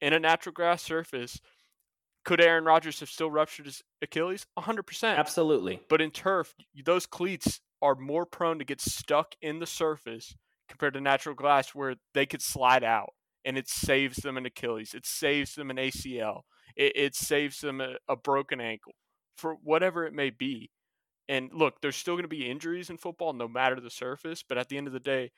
in 0.00 0.12
a 0.12 0.18
natural 0.18 0.52
grass 0.52 0.82
surface 0.82 1.40
could 2.24 2.40
Aaron 2.40 2.64
Rodgers 2.64 3.00
have 3.00 3.10
still 3.10 3.30
ruptured 3.30 3.66
his 3.66 3.82
Achilles? 4.00 4.46
100%. 4.58 5.16
Absolutely. 5.16 5.80
But 5.88 6.00
in 6.00 6.10
turf, 6.10 6.54
those 6.84 7.06
cleats 7.06 7.60
are 7.82 7.94
more 7.94 8.24
prone 8.24 8.58
to 8.58 8.64
get 8.64 8.80
stuck 8.80 9.34
in 9.42 9.58
the 9.58 9.66
surface 9.66 10.34
compared 10.68 10.94
to 10.94 11.00
natural 11.00 11.34
glass 11.34 11.74
where 11.74 11.96
they 12.14 12.24
could 12.24 12.40
slide 12.40 12.82
out 12.82 13.12
and 13.44 13.58
it 13.58 13.68
saves 13.68 14.16
them 14.16 14.38
an 14.38 14.46
Achilles. 14.46 14.94
It 14.94 15.04
saves 15.04 15.54
them 15.54 15.70
an 15.70 15.76
ACL. 15.76 16.42
It, 16.76 16.92
it 16.96 17.14
saves 17.14 17.60
them 17.60 17.80
a, 17.82 17.96
a 18.08 18.16
broken 18.16 18.60
ankle 18.60 18.94
for 19.36 19.56
whatever 19.62 20.06
it 20.06 20.14
may 20.14 20.30
be. 20.30 20.70
And 21.28 21.50
look, 21.52 21.80
there's 21.80 21.96
still 21.96 22.14
going 22.14 22.24
to 22.24 22.28
be 22.28 22.50
injuries 22.50 22.90
in 22.90 22.98
football 22.98 23.32
no 23.32 23.48
matter 23.48 23.80
the 23.80 23.90
surface, 23.90 24.44
but 24.46 24.58
at 24.58 24.68
the 24.68 24.76
end 24.76 24.86
of 24.86 24.92
the 24.92 25.00
day, 25.00 25.32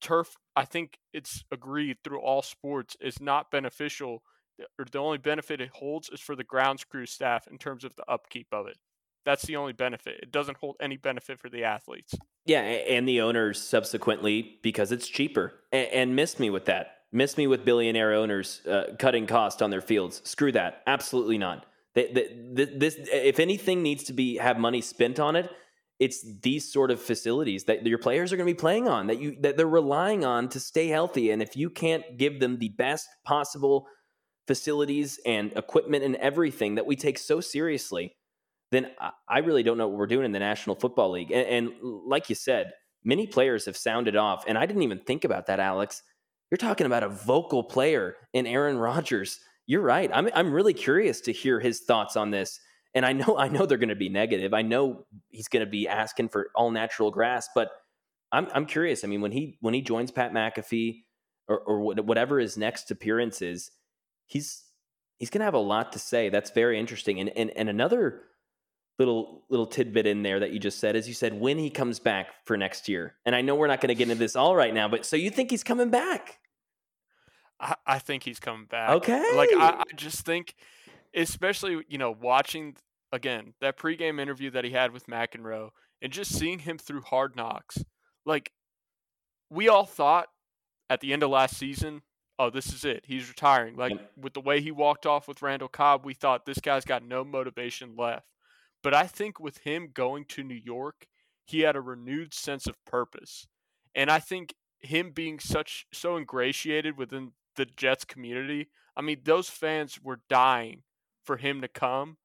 turf, 0.00 0.36
I 0.54 0.64
think 0.64 0.98
it's 1.12 1.44
agreed 1.50 1.98
through 2.04 2.20
all 2.20 2.42
sports, 2.42 2.96
is 3.00 3.20
not 3.20 3.50
beneficial– 3.50 4.22
or 4.78 4.84
the 4.90 4.98
only 4.98 5.18
benefit 5.18 5.60
it 5.60 5.70
holds 5.70 6.08
is 6.10 6.20
for 6.20 6.36
the 6.36 6.44
grounds 6.44 6.84
crew 6.84 7.06
staff 7.06 7.46
in 7.48 7.58
terms 7.58 7.84
of 7.84 7.94
the 7.96 8.04
upkeep 8.08 8.48
of 8.52 8.66
it. 8.66 8.76
That's 9.24 9.44
the 9.44 9.56
only 9.56 9.72
benefit. 9.72 10.20
It 10.22 10.30
doesn't 10.30 10.58
hold 10.58 10.76
any 10.80 10.96
benefit 10.96 11.40
for 11.40 11.48
the 11.48 11.64
athletes. 11.64 12.14
Yeah, 12.44 12.60
and 12.60 13.08
the 13.08 13.22
owners 13.22 13.60
subsequently 13.60 14.58
because 14.62 14.92
it's 14.92 15.08
cheaper. 15.08 15.54
And, 15.72 15.88
and 15.88 16.16
miss 16.16 16.38
me 16.38 16.48
with 16.48 16.66
that. 16.66 16.92
Miss 17.12 17.36
me 17.36 17.46
with 17.46 17.64
billionaire 17.64 18.12
owners 18.14 18.64
uh, 18.66 18.94
cutting 18.98 19.26
cost 19.26 19.62
on 19.62 19.70
their 19.70 19.80
fields. 19.80 20.22
Screw 20.24 20.52
that. 20.52 20.82
Absolutely 20.86 21.38
not. 21.38 21.66
This, 21.96 22.96
if 23.12 23.40
anything 23.40 23.82
needs 23.82 24.04
to 24.04 24.12
be 24.12 24.36
have 24.36 24.58
money 24.58 24.82
spent 24.82 25.18
on 25.18 25.34
it, 25.34 25.50
it's 25.98 26.22
these 26.42 26.70
sort 26.70 26.90
of 26.90 27.00
facilities 27.00 27.64
that 27.64 27.84
your 27.86 27.98
players 27.98 28.32
are 28.32 28.36
going 28.36 28.46
to 28.46 28.52
be 28.52 28.58
playing 28.58 28.86
on 28.86 29.06
that 29.06 29.18
you 29.18 29.34
that 29.40 29.56
they're 29.56 29.66
relying 29.66 30.24
on 30.24 30.50
to 30.50 30.60
stay 30.60 30.88
healthy. 30.88 31.30
And 31.30 31.40
if 31.40 31.56
you 31.56 31.70
can't 31.70 32.18
give 32.18 32.38
them 32.38 32.58
the 32.58 32.68
best 32.68 33.08
possible 33.24 33.86
facilities 34.46 35.18
and 35.24 35.52
equipment 35.56 36.04
and 36.04 36.16
everything 36.16 36.74
that 36.74 36.86
we 36.86 36.96
take 36.96 37.18
so 37.18 37.40
seriously, 37.40 38.14
then 38.72 38.90
I 39.28 39.38
really 39.38 39.62
don't 39.62 39.78
know 39.78 39.88
what 39.88 39.98
we're 39.98 40.06
doing 40.06 40.26
in 40.26 40.32
the 40.32 40.38
National 40.38 40.76
Football 40.76 41.12
League. 41.12 41.30
And, 41.32 41.46
and, 41.48 41.72
like 42.06 42.28
you 42.28 42.34
said, 42.34 42.72
many 43.04 43.26
players 43.26 43.64
have 43.66 43.76
sounded 43.76 44.16
off, 44.16 44.44
and 44.46 44.58
I 44.58 44.66
didn't 44.66 44.82
even 44.82 44.98
think 44.98 45.24
about 45.24 45.46
that, 45.46 45.60
Alex. 45.60 46.02
You're 46.50 46.58
talking 46.58 46.86
about 46.86 47.02
a 47.02 47.08
vocal 47.08 47.64
player 47.64 48.16
in 48.32 48.46
Aaron 48.46 48.76
Rodgers. 48.78 49.40
You're 49.66 49.82
right. 49.82 50.10
I'm 50.12 50.28
I'm 50.34 50.52
really 50.52 50.74
curious 50.74 51.20
to 51.22 51.32
hear 51.32 51.60
his 51.60 51.80
thoughts 51.80 52.16
on 52.16 52.30
this. 52.30 52.60
And 52.94 53.04
I 53.04 53.12
know 53.12 53.36
I 53.38 53.48
know 53.48 53.66
they're 53.66 53.78
going 53.78 53.88
to 53.88 53.96
be 53.96 54.08
negative. 54.08 54.54
I 54.54 54.62
know 54.62 55.06
he's 55.30 55.48
going 55.48 55.64
to 55.64 55.70
be 55.70 55.88
asking 55.88 56.28
for 56.28 56.50
all 56.54 56.70
natural 56.70 57.10
grass, 57.10 57.48
but 57.54 57.70
I'm 58.32 58.48
I'm 58.54 58.66
curious. 58.66 59.04
I 59.04 59.08
mean, 59.08 59.20
when 59.20 59.32
he 59.32 59.58
when 59.60 59.74
he 59.74 59.82
joins 59.82 60.10
Pat 60.10 60.32
McAfee 60.32 61.02
or 61.48 61.58
or 61.58 61.80
whatever 61.80 62.38
his 62.38 62.56
next 62.56 62.90
appearance 62.90 63.42
is, 63.42 63.70
he's 64.26 64.64
he's 65.18 65.30
going 65.30 65.40
to 65.40 65.46
have 65.46 65.54
a 65.54 65.58
lot 65.58 65.92
to 65.92 65.98
say. 65.98 66.28
That's 66.28 66.50
very 66.50 66.78
interesting. 66.78 67.20
And 67.20 67.30
and 67.30 67.50
and 67.50 67.68
another 67.68 68.22
little 68.98 69.44
little 69.50 69.66
tidbit 69.66 70.06
in 70.06 70.22
there 70.22 70.40
that 70.40 70.52
you 70.52 70.58
just 70.58 70.78
said 70.78 70.96
is 70.96 71.06
you 71.06 71.14
said 71.14 71.34
when 71.34 71.58
he 71.58 71.70
comes 71.70 71.98
back 71.98 72.28
for 72.44 72.56
next 72.56 72.88
year. 72.88 73.14
And 73.24 73.34
I 73.34 73.42
know 73.42 73.54
we're 73.54 73.66
not 73.66 73.80
going 73.80 73.88
to 73.88 73.94
get 73.94 74.08
into 74.08 74.18
this 74.18 74.36
all 74.36 74.56
right 74.56 74.72
now, 74.72 74.88
but 74.88 75.04
so 75.04 75.16
you 75.16 75.30
think 75.30 75.50
he's 75.50 75.64
coming 75.64 75.90
back? 75.90 76.38
I, 77.60 77.74
I 77.86 77.98
think 77.98 78.22
he's 78.22 78.40
coming 78.40 78.66
back. 78.66 78.90
Okay. 78.90 79.24
Like 79.34 79.50
I, 79.52 79.80
I 79.80 79.94
just 79.94 80.24
think, 80.24 80.54
especially 81.14 81.84
you 81.88 81.98
know 81.98 82.10
watching 82.10 82.76
again 83.12 83.54
that 83.60 83.78
pregame 83.78 84.20
interview 84.20 84.50
that 84.50 84.64
he 84.64 84.70
had 84.70 84.92
with 84.92 85.06
McEnroe 85.06 85.70
and 86.02 86.12
just 86.12 86.34
seeing 86.34 86.60
him 86.60 86.78
through 86.78 87.02
hard 87.02 87.36
knocks. 87.36 87.78
Like 88.24 88.52
we 89.50 89.68
all 89.68 89.86
thought 89.86 90.28
at 90.90 91.00
the 91.00 91.12
end 91.12 91.22
of 91.22 91.30
last 91.30 91.56
season 91.56 92.02
oh, 92.38 92.50
this 92.50 92.72
is 92.72 92.84
it. 92.84 93.04
He's 93.06 93.28
retiring. 93.28 93.76
Like 93.76 93.98
with 94.16 94.34
the 94.34 94.40
way 94.40 94.60
he 94.60 94.70
walked 94.70 95.06
off 95.06 95.28
with 95.28 95.42
Randall 95.42 95.68
Cobb, 95.68 96.04
we 96.04 96.14
thought 96.14 96.44
this 96.44 96.60
guy's 96.60 96.84
got 96.84 97.04
no 97.04 97.24
motivation 97.24 97.96
left. 97.96 98.26
But 98.82 98.94
I 98.94 99.06
think 99.06 99.40
with 99.40 99.58
him 99.58 99.90
going 99.92 100.26
to 100.26 100.42
New 100.42 100.60
York, 100.62 101.06
he 101.44 101.60
had 101.60 101.76
a 101.76 101.80
renewed 101.80 102.34
sense 102.34 102.66
of 102.66 102.84
purpose. 102.84 103.46
And 103.94 104.10
I 104.10 104.18
think 104.18 104.54
him 104.80 105.12
being 105.12 105.38
such 105.38 105.86
so 105.92 106.16
ingratiated 106.16 106.98
within 106.98 107.32
the 107.56 107.66
Jets 107.66 108.04
community, 108.04 108.68
I 108.96 109.02
mean, 109.02 109.18
those 109.24 109.48
fans 109.48 110.00
were 110.02 110.20
dying 110.28 110.82
for 111.24 111.36
him 111.36 111.60
to 111.60 111.68
come 111.68 112.16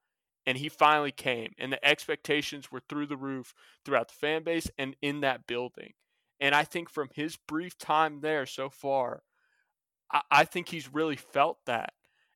and 0.46 0.58
he 0.58 0.70
finally 0.70 1.12
came 1.12 1.54
and 1.58 1.72
the 1.72 1.86
expectations 1.86 2.72
were 2.72 2.82
through 2.88 3.08
the 3.08 3.18
roof 3.18 3.54
throughout 3.86 4.08
the 4.08 4.14
fan 4.14 4.44
base 4.44 4.70
and 4.78 4.96
in 5.02 5.22
that 5.22 5.48
building. 5.48 5.94
And 6.40 6.56
I 6.56 6.64
think 6.64 6.90
from 6.90 7.10
his 7.14 7.38
brief 7.38 7.78
time 7.78 8.22
there 8.22 8.46
so 8.46 8.70
far, 8.70 9.24
I, 10.12 10.22
I 10.32 10.46
think 10.46 10.70
he's 10.70 10.94
really 10.94 11.16
felt 11.16 11.60
that. 11.66 11.94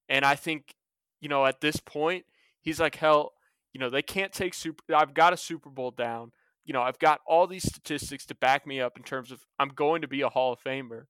And 0.08 0.24
I 0.24 0.36
think, 0.36 0.76
you 1.20 1.30
know, 1.30 1.46
at 1.46 1.62
this 1.62 1.78
point, 1.78 2.26
he's 2.62 2.80
like, 2.80 2.96
hell, 2.96 3.34
you 3.74 3.80
know, 3.80 3.90
they 3.90 4.04
can't 4.04 4.32
take 4.32 4.54
super. 4.54 4.84
I've 4.96 5.14
got 5.14 5.34
a 5.34 5.38
Super 5.38 5.70
Bowl 5.70 5.92
down. 5.92 6.32
You 6.64 6.74
know, 6.74 6.82
I've 6.82 7.00
got 7.00 7.22
all 7.28 7.48
these 7.48 7.64
statistics 7.64 8.26
to 8.28 8.36
back 8.36 8.66
me 8.66 8.80
up 8.80 8.98
in 8.98 9.04
terms 9.04 9.32
of 9.32 9.46
I'm 9.60 9.70
going 9.70 10.02
to 10.02 10.08
be 10.08 10.22
a 10.22 10.30
Hall 10.30 10.54
of 10.54 10.60
Famer. 10.62 11.06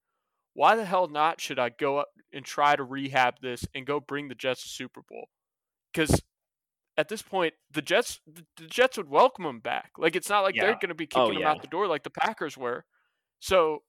Why 0.56 0.74
the 0.74 0.86
hell 0.86 1.06
not 1.06 1.38
should 1.38 1.58
I 1.58 1.68
go 1.68 1.98
up 1.98 2.08
and 2.32 2.42
try 2.42 2.76
to 2.76 2.82
rehab 2.82 3.34
this 3.42 3.66
and 3.74 3.86
go 3.86 4.00
bring 4.00 4.28
the 4.28 4.34
Jets 4.34 4.62
to 4.62 4.68
Super 4.70 5.02
Bowl? 5.06 5.28
Because 5.92 6.22
at 6.96 7.10
this 7.10 7.20
point, 7.20 7.52
the 7.70 7.82
Jets 7.82 8.20
the 8.26 8.66
Jets 8.66 8.96
would 8.96 9.10
welcome 9.10 9.44
him 9.44 9.60
back. 9.60 9.90
Like 9.98 10.16
it's 10.16 10.30
not 10.30 10.40
like 10.44 10.56
yeah. 10.56 10.64
they're 10.64 10.78
going 10.80 10.88
to 10.88 10.94
be 10.94 11.08
oh, 11.14 11.26
kicking 11.26 11.36
oh, 11.36 11.40
yeah. 11.40 11.50
him 11.50 11.56
out 11.56 11.60
the 11.60 11.68
door 11.68 11.86
like 11.86 12.04
the 12.04 12.10
Packers 12.10 12.56
were. 12.56 12.86
So 13.38 13.82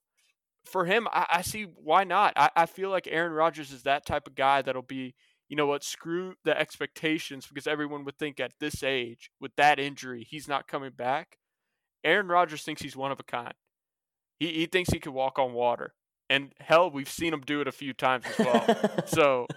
for 0.65 0.83
him, 0.83 1.07
I, 1.13 1.25
I 1.29 1.41
see 1.41 1.67
why 1.81 2.03
not. 2.03 2.33
I, 2.35 2.49
I 2.53 2.65
feel 2.65 2.89
like 2.89 3.07
Aaron 3.09 3.31
Rodgers 3.31 3.71
is 3.71 3.83
that 3.83 4.05
type 4.05 4.27
of 4.27 4.35
guy 4.35 4.61
that'll 4.61 4.81
be, 4.81 5.15
you 5.47 5.55
know 5.55 5.67
what, 5.67 5.85
screw 5.85 6.35
the 6.43 6.59
expectations 6.59 7.47
because 7.47 7.65
everyone 7.65 8.03
would 8.03 8.17
think 8.19 8.41
at 8.41 8.51
this 8.59 8.83
age, 8.83 9.31
with 9.39 9.55
that 9.55 9.79
injury, 9.79 10.27
he's 10.29 10.49
not 10.49 10.67
coming 10.67 10.91
back. 10.91 11.37
Aaron 12.03 12.27
Rodgers 12.27 12.63
thinks 12.63 12.81
he's 12.81 12.97
one 12.97 13.13
of 13.13 13.21
a 13.21 13.23
kind. 13.23 13.53
He, 14.37 14.51
he 14.51 14.65
thinks 14.65 14.89
he 14.89 14.99
can 14.99 15.13
walk 15.13 15.39
on 15.39 15.53
water. 15.53 15.93
And 16.29 16.53
hell, 16.59 16.91
we've 16.91 17.09
seen 17.09 17.33
him 17.33 17.41
do 17.45 17.61
it 17.61 17.67
a 17.67 17.71
few 17.71 17.93
times 17.93 18.25
as 18.37 18.45
well. 18.45 19.03
so 19.05 19.47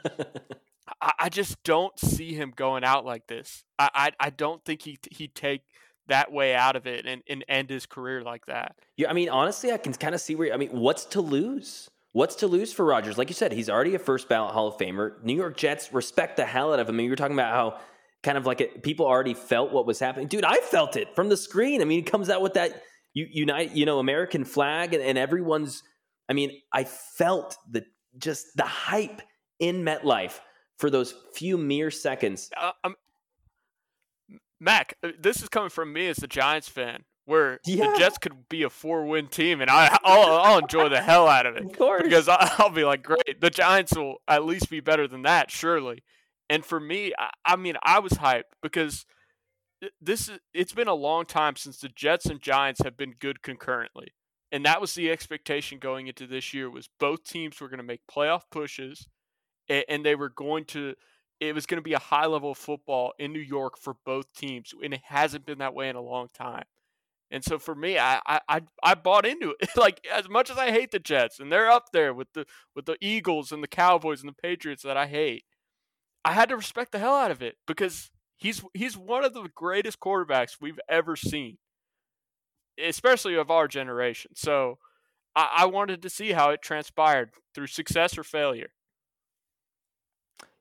I, 1.00 1.12
I, 1.18 1.28
just 1.28 1.62
don't 1.64 1.98
see 1.98 2.32
him 2.34 2.52
going 2.54 2.84
out 2.84 3.04
like 3.04 3.26
this. 3.26 3.64
I, 3.78 3.90
I, 3.94 4.10
I 4.20 4.30
don't 4.30 4.64
think 4.64 4.82
he 4.82 4.98
he'd 5.10 5.34
take– 5.34 5.62
that 6.10 6.30
way 6.30 6.54
out 6.54 6.76
of 6.76 6.86
it 6.86 7.06
and, 7.06 7.22
and 7.28 7.44
end 7.48 7.70
his 7.70 7.86
career 7.86 8.22
like 8.22 8.46
that. 8.46 8.76
Yeah, 8.96 9.08
I 9.08 9.14
mean, 9.14 9.30
honestly, 9.30 9.72
I 9.72 9.78
can 9.78 9.94
kind 9.94 10.14
of 10.14 10.20
see 10.20 10.34
where. 10.34 10.52
I 10.52 10.58
mean, 10.58 10.70
what's 10.70 11.06
to 11.06 11.20
lose? 11.20 11.88
What's 12.12 12.34
to 12.36 12.48
lose 12.48 12.72
for 12.72 12.84
Rodgers? 12.84 13.16
Like 13.16 13.28
you 13.28 13.34
said, 13.34 13.52
he's 13.52 13.70
already 13.70 13.94
a 13.94 13.98
first 13.98 14.28
ballot 14.28 14.52
Hall 14.52 14.68
of 14.68 14.76
Famer. 14.76 15.22
New 15.22 15.34
York 15.34 15.56
Jets 15.56 15.92
respect 15.92 16.36
the 16.36 16.44
hell 16.44 16.72
out 16.72 16.80
of 16.80 16.88
him. 16.88 16.96
I 16.96 16.98
mean, 16.98 17.04
you 17.04 17.10
were 17.10 17.16
talking 17.16 17.36
about 17.36 17.54
how 17.54 17.80
kind 18.22 18.36
of 18.36 18.44
like 18.46 18.60
it, 18.60 18.82
people 18.82 19.06
already 19.06 19.34
felt 19.34 19.72
what 19.72 19.86
was 19.86 20.00
happening. 20.00 20.26
Dude, 20.26 20.44
I 20.44 20.56
felt 20.58 20.96
it 20.96 21.14
from 21.14 21.28
the 21.28 21.36
screen. 21.36 21.80
I 21.80 21.84
mean, 21.84 22.00
he 22.00 22.02
comes 22.02 22.28
out 22.28 22.42
with 22.42 22.54
that 22.54 22.82
unite, 23.14 23.76
you 23.76 23.86
know, 23.86 24.00
American 24.00 24.44
flag, 24.44 24.92
and, 24.92 25.02
and 25.02 25.16
everyone's. 25.16 25.82
I 26.30 26.32
mean, 26.32 26.52
I 26.72 26.84
felt 26.84 27.56
the 27.68 27.84
just 28.16 28.56
the 28.56 28.64
hype 28.64 29.20
in 29.58 29.82
MetLife 29.84 30.38
for 30.78 30.88
those 30.88 31.14
few 31.34 31.58
mere 31.58 31.90
seconds. 31.90 32.48
Uh, 32.56 32.72
um, 32.84 32.94
Mac, 34.60 34.94
uh, 35.02 35.08
this 35.18 35.42
is 35.42 35.48
coming 35.48 35.70
from 35.70 35.92
me 35.92 36.06
as 36.06 36.22
a 36.22 36.28
Giants 36.28 36.68
fan, 36.68 37.04
where 37.24 37.58
yeah. 37.66 37.90
the 37.90 37.98
Jets 37.98 38.18
could 38.18 38.48
be 38.48 38.62
a 38.62 38.70
four-win 38.70 39.26
team, 39.26 39.60
and 39.60 39.70
I, 39.70 39.90
will 40.04 40.10
I'll 40.12 40.58
enjoy 40.58 40.88
the 40.88 41.02
hell 41.02 41.26
out 41.26 41.46
of 41.46 41.56
it. 41.56 41.64
Of 41.64 41.72
course, 41.76 42.02
because 42.04 42.28
I'll 42.28 42.70
be 42.70 42.84
like, 42.84 43.02
great, 43.02 43.40
the 43.40 43.50
Giants 43.50 43.96
will 43.96 44.16
at 44.28 44.44
least 44.44 44.70
be 44.70 44.80
better 44.80 45.08
than 45.08 45.22
that, 45.22 45.50
surely. 45.50 46.02
And 46.48 46.64
for 46.64 46.78
me, 46.78 47.12
I, 47.18 47.30
I 47.44 47.56
mean, 47.56 47.74
I 47.82 47.98
was 47.98 48.12
hyped 48.12 48.44
because 48.62 49.04
this 50.00 50.28
is 50.28 50.38
it's 50.54 50.72
been 50.74 50.88
a 50.88 50.94
long 50.94 51.24
time 51.24 51.56
since 51.56 51.78
the 51.78 51.88
Jets 51.88 52.26
and 52.26 52.40
Giants 52.40 52.82
have 52.84 52.96
been 52.96 53.14
good 53.18 53.42
concurrently. 53.42 54.12
And 54.52 54.64
that 54.66 54.80
was 54.80 54.94
the 54.94 55.10
expectation 55.10 55.78
going 55.78 56.08
into 56.08 56.26
this 56.26 56.52
year 56.52 56.68
was 56.68 56.88
both 56.98 57.24
teams 57.24 57.60
were 57.60 57.68
going 57.68 57.78
to 57.78 57.84
make 57.84 58.00
playoff 58.10 58.42
pushes 58.50 59.06
and, 59.68 59.84
and 59.88 60.04
they 60.04 60.14
were 60.14 60.28
going 60.28 60.64
to 60.66 60.94
it 61.40 61.54
was 61.54 61.66
going 61.66 61.78
to 61.78 61.82
be 61.82 61.94
a 61.94 61.98
high 61.98 62.26
level 62.26 62.50
of 62.50 62.58
football 62.58 63.14
in 63.18 63.32
New 63.32 63.40
York 63.40 63.78
for 63.78 63.94
both 64.04 64.34
teams, 64.34 64.74
and 64.84 64.92
it 64.92 65.00
hasn't 65.04 65.46
been 65.46 65.58
that 65.58 65.74
way 65.74 65.88
in 65.88 65.96
a 65.96 66.02
long 66.02 66.28
time. 66.34 66.64
And 67.30 67.42
so 67.42 67.58
for 67.58 67.74
me, 67.74 67.98
I 67.98 68.20
I 68.26 68.60
I 68.82 68.94
bought 68.94 69.24
into 69.24 69.54
it. 69.58 69.70
like 69.76 70.06
as 70.12 70.28
much 70.28 70.50
as 70.50 70.58
I 70.58 70.70
hate 70.70 70.90
the 70.90 70.98
Jets, 70.98 71.40
and 71.40 71.50
they're 71.50 71.70
up 71.70 71.92
there 71.92 72.12
with 72.12 72.32
the 72.34 72.44
with 72.74 72.84
the 72.84 72.96
Eagles 73.00 73.52
and 73.52 73.62
the 73.62 73.68
Cowboys 73.68 74.20
and 74.20 74.28
the 74.28 74.42
Patriots 74.42 74.82
that 74.82 74.96
I 74.96 75.06
hate, 75.06 75.44
I 76.24 76.32
had 76.34 76.50
to 76.50 76.56
respect 76.56 76.92
the 76.92 76.98
hell 76.98 77.14
out 77.14 77.30
of 77.30 77.40
it 77.40 77.56
because 77.66 78.10
he's 78.36 78.62
he's 78.74 78.98
one 78.98 79.24
of 79.24 79.32
the 79.32 79.48
greatest 79.54 80.00
quarterbacks 80.00 80.56
we've 80.60 80.80
ever 80.88 81.16
seen, 81.16 81.56
especially 82.86 83.34
of 83.34 83.50
our 83.50 83.68
generation. 83.68 84.32
So 84.34 84.78
I, 85.34 85.50
I 85.58 85.66
wanted 85.66 86.02
to 86.02 86.10
see 86.10 86.32
how 86.32 86.50
it 86.50 86.62
transpired 86.62 87.30
through 87.54 87.68
success 87.68 88.18
or 88.18 88.24
failure. 88.24 88.70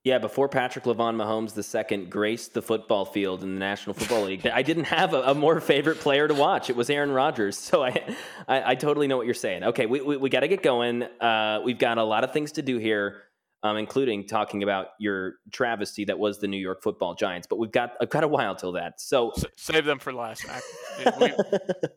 Yeah, 0.06 0.18
before 0.18 0.48
Patrick 0.48 0.86
Lavon 0.86 1.18
Mahomes 1.18 1.58
II 1.58 2.06
graced 2.06 2.54
the 2.54 2.62
football 2.62 3.04
field 3.04 3.44
in 3.44 3.54
the 3.54 3.60
National 3.60 3.94
Football 3.94 4.24
League, 4.24 4.48
I 4.48 4.62
didn't 4.62 4.86
have 4.86 5.14
a, 5.14 5.22
a, 5.24 5.36
more 5.36 5.60
favorite 5.60 6.00
player 6.00 6.26
to 6.26 6.34
watch. 6.34 6.70
It 6.70 6.78
was 6.78 6.90
Aaron 6.90 7.12
Rodgers. 7.12 7.58
So 7.58 7.84
I, 7.84 8.16
I, 8.48 8.72
I 8.72 8.76
totally 8.76 9.08
know 9.08 9.18
what 9.18 9.26
you're 9.26 9.36
saying. 9.36 9.66
Okay, 9.66 9.86
we, 9.88 10.00
we, 10.00 10.16
we 10.16 10.30
got 10.30 10.40
to 10.40 10.48
get 10.48 10.64
going. 10.64 11.04
Uh, 11.04 11.60
we've 11.66 11.78
got 11.78 11.98
a 11.98 12.04
lot 12.04 12.24
of 12.24 12.32
things 12.32 12.54
to 12.54 12.62
do 12.62 12.78
here, 12.78 13.24
um, 13.64 13.78
including 13.78 14.26
talking 14.26 14.64
about 14.64 14.88
your 15.00 15.36
travesty 15.52 16.06
that 16.06 16.18
was 16.18 16.40
the 16.40 16.48
New 16.48 16.58
York 16.58 16.82
Football 16.82 17.16
Giants. 17.16 17.48
But 17.48 17.60
we've 17.60 17.72
got 17.72 17.94
I've 18.02 18.10
got 18.10 18.24
a 18.24 18.28
while 18.28 18.56
till 18.56 18.74
that. 18.74 19.02
So 19.02 19.32
S- 19.32 19.46
save 19.58 19.86
them 19.86 20.00
for 20.00 20.14
last, 20.14 20.46
Mac. 20.48 20.62
We, 21.20 21.34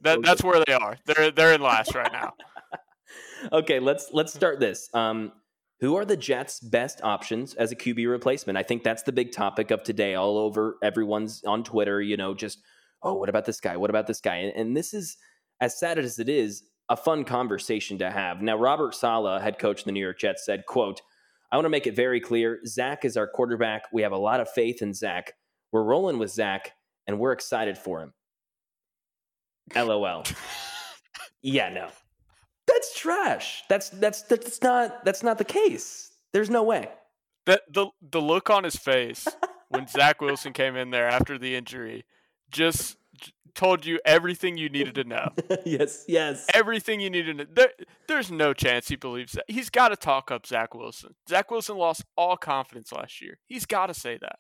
that, 0.03 0.21
that's 0.23 0.43
where 0.43 0.63
they 0.65 0.73
are. 0.73 0.97
They're 1.07 1.31
they're 1.31 1.55
in 1.55 1.61
last 1.61 1.95
right 1.95 2.13
now. 2.13 2.35
okay, 3.53 3.79
let's 3.79 4.11
let's 4.13 4.33
start 4.33 4.61
this. 4.61 4.89
Um, 4.95 5.33
who 5.81 5.97
are 5.97 6.05
the 6.05 6.17
Jets' 6.17 6.61
best 6.61 7.01
options 7.03 7.55
as 7.55 7.73
a 7.73 7.77
QB 7.77 8.09
replacement? 8.09 8.57
I 8.57 8.63
think 8.63 8.85
that's 8.85 9.03
the 9.03 9.13
big 9.13 9.33
topic 9.33 9.73
of 9.73 9.83
today, 9.83 10.15
all 10.15 10.39
over 10.39 10.77
everyone's 10.83 11.43
on 11.45 11.65
Twitter. 11.65 12.01
You 12.01 12.17
know, 12.17 12.35
just 12.35 12.61
oh, 13.03 13.15
what 13.15 13.29
about 13.29 13.45
this 13.45 13.61
guy? 13.61 13.77
What 13.77 13.91
about 13.91 14.07
this 14.07 14.21
guy? 14.21 14.37
And, 14.37 14.57
and 14.57 14.77
this 14.77 14.95
is 14.95 15.17
as 15.61 15.79
sad 15.79 15.99
as 15.99 16.19
it 16.19 16.29
is, 16.29 16.65
a 16.89 16.97
fun 16.97 17.25
conversation 17.25 17.99
to 17.99 18.11
have. 18.11 18.43
Now, 18.43 18.57
Robert 18.57 18.95
Saleh, 18.95 19.41
head 19.41 19.59
coach 19.59 19.81
of 19.81 19.87
the 19.87 19.93
New 19.93 20.01
York 20.01 20.19
Jets, 20.19 20.45
said, 20.45 20.67
"quote 20.67 21.01
I 21.53 21.57
want 21.57 21.67
to 21.67 21.71
make 21.71 21.87
it 21.87 21.95
very 21.95 22.19
clear. 22.19 22.61
Zach 22.67 23.05
is 23.05 23.17
our 23.17 23.29
quarterback. 23.29 23.85
We 23.93 24.03
have 24.03 24.13
a 24.13 24.19
lot 24.19 24.41
of 24.41 24.51
faith 24.51 24.81
in 24.81 24.95
Zach. 24.95 25.35
We're 25.71 25.85
rolling 25.85 26.19
with 26.19 26.31
Zach, 26.31 26.73
and 27.07 27.19
we're 27.19 27.33
excited 27.33 27.77
for 27.79 28.01
him." 28.01 28.15
LOL. 29.77 30.25
yeah, 31.43 31.69
no. 31.69 31.89
That's 32.67 32.99
trash. 32.99 33.63
That's 33.69 33.91
that's 33.91 34.23
that's 34.23 34.63
not 34.63 35.05
that's 35.05 35.23
not 35.23 35.39
the 35.39 35.45
case. 35.45 36.11
There's 36.33 36.51
no 36.51 36.63
way. 36.63 36.89
The 37.47 37.61
the 37.71 37.89
the 38.11 38.21
look 38.21 38.51
on 38.51 38.65
his 38.65 38.77
face 38.77 39.29
when 39.69 39.87
Zach 39.87 40.21
Wilson 40.21 40.53
came 40.53 40.75
in 40.75 40.91
there 40.91 41.09
after 41.09 41.39
the 41.39 41.55
injury 41.55 42.05
just 42.51 42.97
told 43.55 43.85
you 43.85 44.01
everything 44.05 44.57
you 44.57 44.69
needed 44.69 44.95
to 44.97 45.05
know. 45.05 45.31
yes, 45.65 46.05
yes. 46.09 46.47
Everything 46.55 47.01
you 47.01 47.11
needed 47.11 47.39
to 47.39 47.45
know. 47.45 47.51
There, 47.53 47.73
there's 48.09 48.31
no 48.31 48.53
chance 48.55 48.89
he 48.89 48.97
believes 48.97 49.33
that. 49.33 49.45
He's 49.49 49.71
got 49.71 49.89
to 49.89 49.97
talk 49.97 50.31
up 50.31 50.47
Zach 50.47 50.75
Wilson. 50.75 51.15
Zach 51.29 51.51
Wilson 51.51 51.77
lost 51.77 52.05
all 52.17 52.37
confidence 52.37 52.93
last 52.93 53.21
year. 53.21 53.39
He's 53.47 53.67
got 53.67 53.87
to 53.87 53.95
say 53.95 54.19
that. 54.21 54.37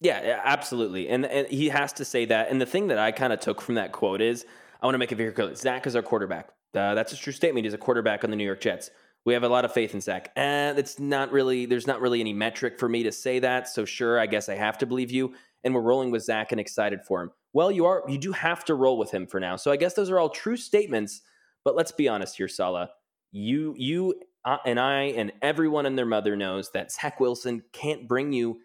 Yeah, 0.00 0.40
absolutely. 0.44 1.08
And, 1.08 1.24
and 1.24 1.48
he 1.48 1.70
has 1.70 1.92
to 1.94 2.04
say 2.04 2.26
that. 2.26 2.50
And 2.50 2.60
the 2.60 2.66
thing 2.66 2.88
that 2.88 2.98
I 2.98 3.10
kind 3.12 3.32
of 3.32 3.40
took 3.40 3.62
from 3.62 3.76
that 3.76 3.92
quote 3.92 4.20
is 4.20 4.44
I 4.82 4.86
want 4.86 4.94
to 4.94 4.98
make 4.98 5.12
it 5.12 5.16
very 5.16 5.32
clear 5.32 5.54
Zach 5.54 5.86
is 5.86 5.96
our 5.96 6.02
quarterback. 6.02 6.50
Uh, 6.74 6.94
that's 6.94 7.12
a 7.12 7.16
true 7.16 7.32
statement. 7.32 7.64
He's 7.64 7.74
a 7.74 7.78
quarterback 7.78 8.24
on 8.24 8.30
the 8.30 8.36
New 8.36 8.44
York 8.44 8.60
Jets. 8.60 8.90
We 9.24 9.32
have 9.32 9.44
a 9.44 9.48
lot 9.48 9.64
of 9.64 9.72
faith 9.72 9.94
in 9.94 10.02
Zach. 10.02 10.30
And 10.36 10.78
it's 10.78 10.98
not 10.98 11.32
really, 11.32 11.64
there's 11.64 11.86
not 11.86 12.02
really 12.02 12.20
any 12.20 12.34
metric 12.34 12.78
for 12.78 12.88
me 12.88 13.04
to 13.04 13.12
say 13.12 13.38
that. 13.38 13.68
So 13.68 13.86
sure, 13.86 14.20
I 14.20 14.26
guess 14.26 14.48
I 14.50 14.56
have 14.56 14.76
to 14.78 14.86
believe 14.86 15.10
you. 15.10 15.34
And 15.64 15.74
we're 15.74 15.80
rolling 15.80 16.10
with 16.10 16.22
Zach 16.22 16.52
and 16.52 16.60
excited 16.60 17.00
for 17.06 17.22
him. 17.22 17.30
Well, 17.52 17.70
you 17.70 17.86
are 17.86 18.04
you 18.08 18.18
do 18.18 18.32
have 18.32 18.64
to 18.66 18.74
roll 18.74 18.98
with 18.98 19.10
him 19.10 19.26
for 19.26 19.40
now. 19.40 19.56
So 19.56 19.70
I 19.70 19.76
guess 19.76 19.94
those 19.94 20.10
are 20.10 20.18
all 20.18 20.28
true 20.28 20.56
statements. 20.56 21.22
But 21.64 21.76
let's 21.76 21.92
be 21.92 22.08
honest 22.08 22.36
here, 22.36 22.48
Saleh. 22.48 22.90
You 23.32 23.74
you 23.76 24.14
uh, 24.44 24.58
and 24.66 24.78
I 24.78 25.04
and 25.16 25.32
everyone 25.40 25.86
and 25.86 25.96
their 25.96 26.06
mother 26.06 26.36
knows 26.36 26.70
that 26.72 26.92
Zach 26.92 27.20
Wilson 27.20 27.62
can't 27.72 28.06
bring 28.06 28.32
you 28.32 28.60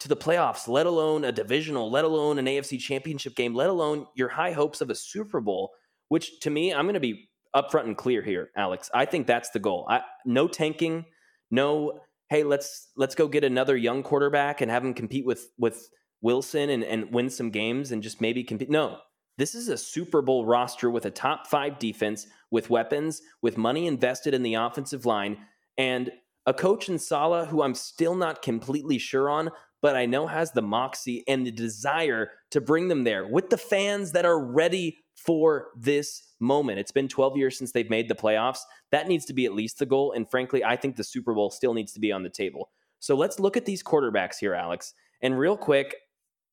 to 0.00 0.08
the 0.08 0.16
playoffs, 0.16 0.68
let 0.68 0.86
alone 0.86 1.24
a 1.24 1.32
divisional, 1.32 1.90
let 1.90 2.04
alone 2.04 2.38
an 2.38 2.46
AFC 2.46 2.78
championship 2.78 3.34
game, 3.34 3.54
let 3.54 3.68
alone 3.68 4.06
your 4.14 4.28
high 4.28 4.52
hopes 4.52 4.80
of 4.80 4.90
a 4.90 4.94
Super 4.94 5.40
Bowl, 5.40 5.72
which 6.08 6.38
to 6.40 6.50
me, 6.50 6.72
I'm 6.72 6.84
going 6.84 6.94
to 6.94 7.00
be 7.00 7.28
upfront 7.54 7.84
and 7.84 7.96
clear 7.96 8.22
here, 8.22 8.50
Alex. 8.56 8.90
I 8.94 9.06
think 9.06 9.26
that's 9.26 9.50
the 9.50 9.58
goal. 9.58 9.86
I, 9.88 10.02
no 10.24 10.46
tanking, 10.46 11.06
no, 11.50 12.00
hey, 12.28 12.44
let's 12.44 12.88
let's 12.96 13.14
go 13.14 13.26
get 13.26 13.42
another 13.42 13.76
young 13.76 14.02
quarterback 14.02 14.60
and 14.60 14.70
have 14.70 14.84
him 14.84 14.94
compete 14.94 15.26
with 15.26 15.50
with 15.58 15.88
Wilson 16.20 16.70
and, 16.70 16.84
and 16.84 17.12
win 17.12 17.30
some 17.30 17.50
games 17.50 17.92
and 17.92 18.02
just 18.02 18.20
maybe 18.20 18.42
compete. 18.42 18.70
No, 18.70 18.98
this 19.36 19.54
is 19.54 19.68
a 19.68 19.76
Super 19.76 20.20
Bowl 20.20 20.44
roster 20.44 20.90
with 20.90 21.06
a 21.06 21.10
top 21.10 21.46
five 21.46 21.78
defense, 21.78 22.26
with 22.50 22.70
weapons, 22.70 23.22
with 23.40 23.56
money 23.56 23.86
invested 23.86 24.34
in 24.34 24.42
the 24.42 24.54
offensive 24.54 25.06
line, 25.06 25.38
and 25.76 26.10
a 26.46 26.54
coach 26.54 26.88
in 26.88 26.98
Saleh 26.98 27.48
who 27.48 27.62
I'm 27.62 27.74
still 27.74 28.14
not 28.14 28.42
completely 28.42 28.98
sure 28.98 29.28
on, 29.28 29.50
but 29.80 29.96
I 29.96 30.06
know 30.06 30.26
has 30.26 30.50
the 30.50 30.62
moxie 30.62 31.22
and 31.28 31.46
the 31.46 31.50
desire 31.50 32.30
to 32.50 32.60
bring 32.60 32.88
them 32.88 33.04
there 33.04 33.26
with 33.26 33.50
the 33.50 33.56
fans 33.56 34.12
that 34.12 34.24
are 34.24 34.44
ready 34.44 34.98
for 35.14 35.68
this 35.76 36.34
moment. 36.40 36.78
It's 36.78 36.90
been 36.90 37.08
12 37.08 37.36
years 37.36 37.58
since 37.58 37.72
they've 37.72 37.90
made 37.90 38.08
the 38.08 38.14
playoffs. 38.14 38.60
That 38.90 39.08
needs 39.08 39.24
to 39.26 39.34
be 39.34 39.44
at 39.46 39.54
least 39.54 39.78
the 39.78 39.86
goal. 39.86 40.12
And 40.12 40.28
frankly, 40.28 40.64
I 40.64 40.76
think 40.76 40.96
the 40.96 41.04
Super 41.04 41.34
Bowl 41.34 41.50
still 41.50 41.74
needs 41.74 41.92
to 41.92 42.00
be 42.00 42.12
on 42.12 42.22
the 42.22 42.30
table. 42.30 42.70
So 42.98 43.14
let's 43.14 43.38
look 43.38 43.56
at 43.56 43.66
these 43.66 43.82
quarterbacks 43.82 44.38
here, 44.40 44.54
Alex. 44.54 44.94
And 45.20 45.38
real 45.38 45.56
quick, 45.56 45.96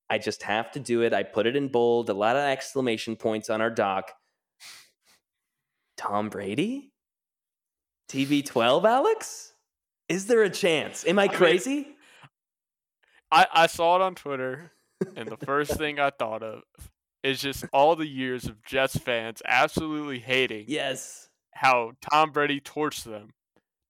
I 0.08 0.18
just 0.18 0.42
have 0.44 0.70
to 0.72 0.80
do 0.80 1.02
it. 1.02 1.12
I 1.12 1.22
put 1.22 1.46
it 1.46 1.56
in 1.56 1.68
bold, 1.68 2.08
a 2.10 2.14
lot 2.14 2.36
of 2.36 2.42
exclamation 2.42 3.16
points 3.16 3.50
on 3.50 3.60
our 3.60 3.70
doc. 3.70 4.12
Tom 5.96 6.28
Brady? 6.28 6.92
TB12, 8.10 8.84
Alex? 8.84 9.52
Is 10.08 10.26
there 10.26 10.42
a 10.42 10.50
chance? 10.50 11.04
Am 11.06 11.18
I, 11.18 11.24
I 11.24 11.28
crazy? 11.28 11.74
Mean, 11.74 11.94
I, 13.32 13.46
I 13.52 13.66
saw 13.66 13.96
it 13.96 14.02
on 14.02 14.14
Twitter, 14.14 14.70
and 15.16 15.28
the 15.28 15.36
first 15.36 15.72
thing 15.72 15.98
I 15.98 16.10
thought 16.10 16.44
of 16.44 16.62
is 17.24 17.40
just 17.40 17.64
all 17.72 17.96
the 17.96 18.06
years 18.06 18.44
of 18.44 18.62
Jets 18.62 18.96
fans 18.96 19.42
absolutely 19.44 20.20
hating 20.20 20.66
yes 20.68 21.28
how 21.56 21.92
Tom 22.10 22.30
Brady 22.30 22.60
torched 22.60 23.04
them, 23.04 23.30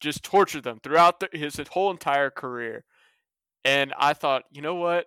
just 0.00 0.22
tortured 0.22 0.64
them 0.64 0.78
throughout 0.82 1.20
the, 1.20 1.28
his 1.32 1.60
whole 1.70 1.90
entire 1.90 2.30
career. 2.30 2.84
And 3.64 3.92
I 3.98 4.14
thought, 4.14 4.44
you 4.52 4.62
know 4.62 4.76
what? 4.76 5.06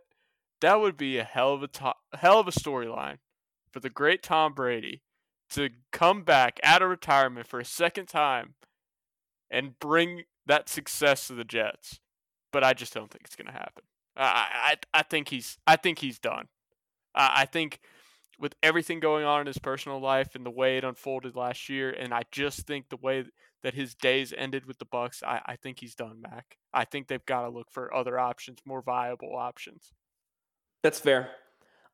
That 0.62 0.80
would 0.80 0.98
be 0.98 1.18
a 1.18 1.24
hell 1.24 1.54
of 1.54 1.64
a 1.64 1.68
to- 1.68 1.94
hell 2.14 2.40
of 2.40 2.48
a 2.48 2.52
storyline 2.52 3.18
for 3.72 3.80
the 3.80 3.90
great 3.90 4.24
Tom 4.24 4.54
Brady 4.54 5.04
to 5.52 5.70
come 5.92 6.24
back 6.24 6.60
out 6.64 6.82
of 6.82 6.90
retirement 6.90 7.48
for 7.48 7.60
a 7.60 7.66
second 7.66 8.08
time 8.08 8.56
and 9.50 9.80
bring 9.80 10.24
that 10.46 10.70
success 10.70 11.28
to 11.28 11.34
the 11.34 11.44
Jets. 11.44 12.00
But 12.52 12.64
I 12.64 12.74
just 12.74 12.94
don't 12.94 13.10
think 13.10 13.26
it's 13.26 13.36
going 13.36 13.48
to 13.48 13.54
happen. 13.54 13.84
I, 14.18 14.76
I 14.94 15.00
I 15.00 15.04
think 15.04 15.30
he's 15.30 15.58
I 15.66 15.76
think 15.76 16.00
he's 16.00 16.20
done. 16.20 16.48
I 17.16 17.46
think 17.46 17.80
with 18.40 18.56
everything 18.64 19.00
going 19.00 19.26
on 19.26 19.42
in 19.42 19.48
his 19.48 19.58
personal 19.58 20.00
life 20.00 20.36
and 20.36 20.46
the 20.46 20.52
way 20.52 20.78
it 20.78 20.84
unfolded 20.84 21.36
last 21.36 21.70
year, 21.70 21.90
and 21.90 22.14
I 22.14 22.24
just 22.32 22.66
think 22.66 22.90
the 22.90 22.98
way 22.98 23.26
that 23.64 23.74
his 23.74 23.94
days 23.96 24.34
ended 24.36 24.66
with 24.66 24.80
the 24.80 24.86
Bucs, 24.86 25.22
I, 25.24 25.42
I 25.46 25.56
think 25.58 25.80
he's 25.80 25.96
done, 25.96 26.22
Mac. 26.22 26.58
I 26.74 26.86
think 26.86 27.08
they've 27.08 27.26
got 27.26 27.42
to 27.42 27.50
look 27.50 27.70
for 27.70 27.94
other 27.94 28.18
options, 28.18 28.60
more 28.66 28.82
viable 28.82 29.36
options. 29.36 29.92
That's 30.84 31.00
fair. 31.00 31.30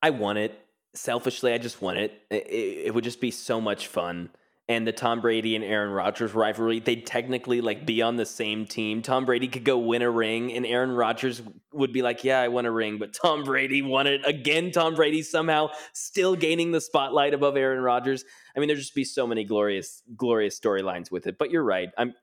I 0.02 0.12
want 0.12 0.38
it. 0.38 0.60
Selfishly, 0.94 1.52
I 1.52 1.58
just 1.58 1.82
want 1.82 1.98
it. 1.98 2.14
It, 2.30 2.48
it 2.48 2.94
would 2.94 3.04
just 3.04 3.20
be 3.20 3.32
so 3.32 3.60
much 3.60 3.88
fun 3.88 4.30
and 4.68 4.88
the 4.88 4.92
Tom 4.92 5.22
Brady 5.22 5.56
and 5.56 5.64
Aaron 5.64 5.92
Rodgers 5.92 6.34
rivalry, 6.34 6.80
they'd 6.80 7.06
technically 7.06 7.62
like 7.62 7.86
be 7.86 8.02
on 8.02 8.16
the 8.16 8.26
same 8.26 8.66
team. 8.66 9.04
Tom 9.04 9.26
Brady 9.26 9.48
could 9.48 9.64
go 9.64 9.78
win 9.78 10.02
a 10.02 10.10
ring, 10.10 10.52
and 10.54 10.66
Aaron 10.66 10.92
Rodgers 10.92 11.42
would 11.72 11.94
be 11.94 12.02
like, 12.02 12.24
"Yeah, 12.24 12.40
I 12.40 12.48
won 12.48 12.66
a 12.66 12.72
ring," 12.72 12.98
but 12.98 13.14
Tom 13.14 13.44
Brady 13.44 13.84
won 13.84 14.08
it 14.08 14.22
again. 14.26 14.72
Tom 14.72 14.96
Brady 14.96 15.22
somehow 15.22 15.70
still 15.94 16.36
gaining 16.36 16.72
the 16.72 16.82
spotlight 16.82 17.34
above 17.34 17.58
Aaron 17.58 17.82
Rodgers. 17.82 18.26
I 18.56 18.60
mean, 18.60 18.68
there'd 18.68 18.80
just 18.80 18.96
be 18.96 19.04
so 19.04 19.28
many 19.28 19.44
glorious, 19.44 20.02
glorious 20.16 20.60
storylines 20.60 21.12
with 21.12 21.28
it. 21.28 21.38
But 21.38 21.52
you're 21.52 21.64
right. 21.64 21.90
I'm, 21.98 22.14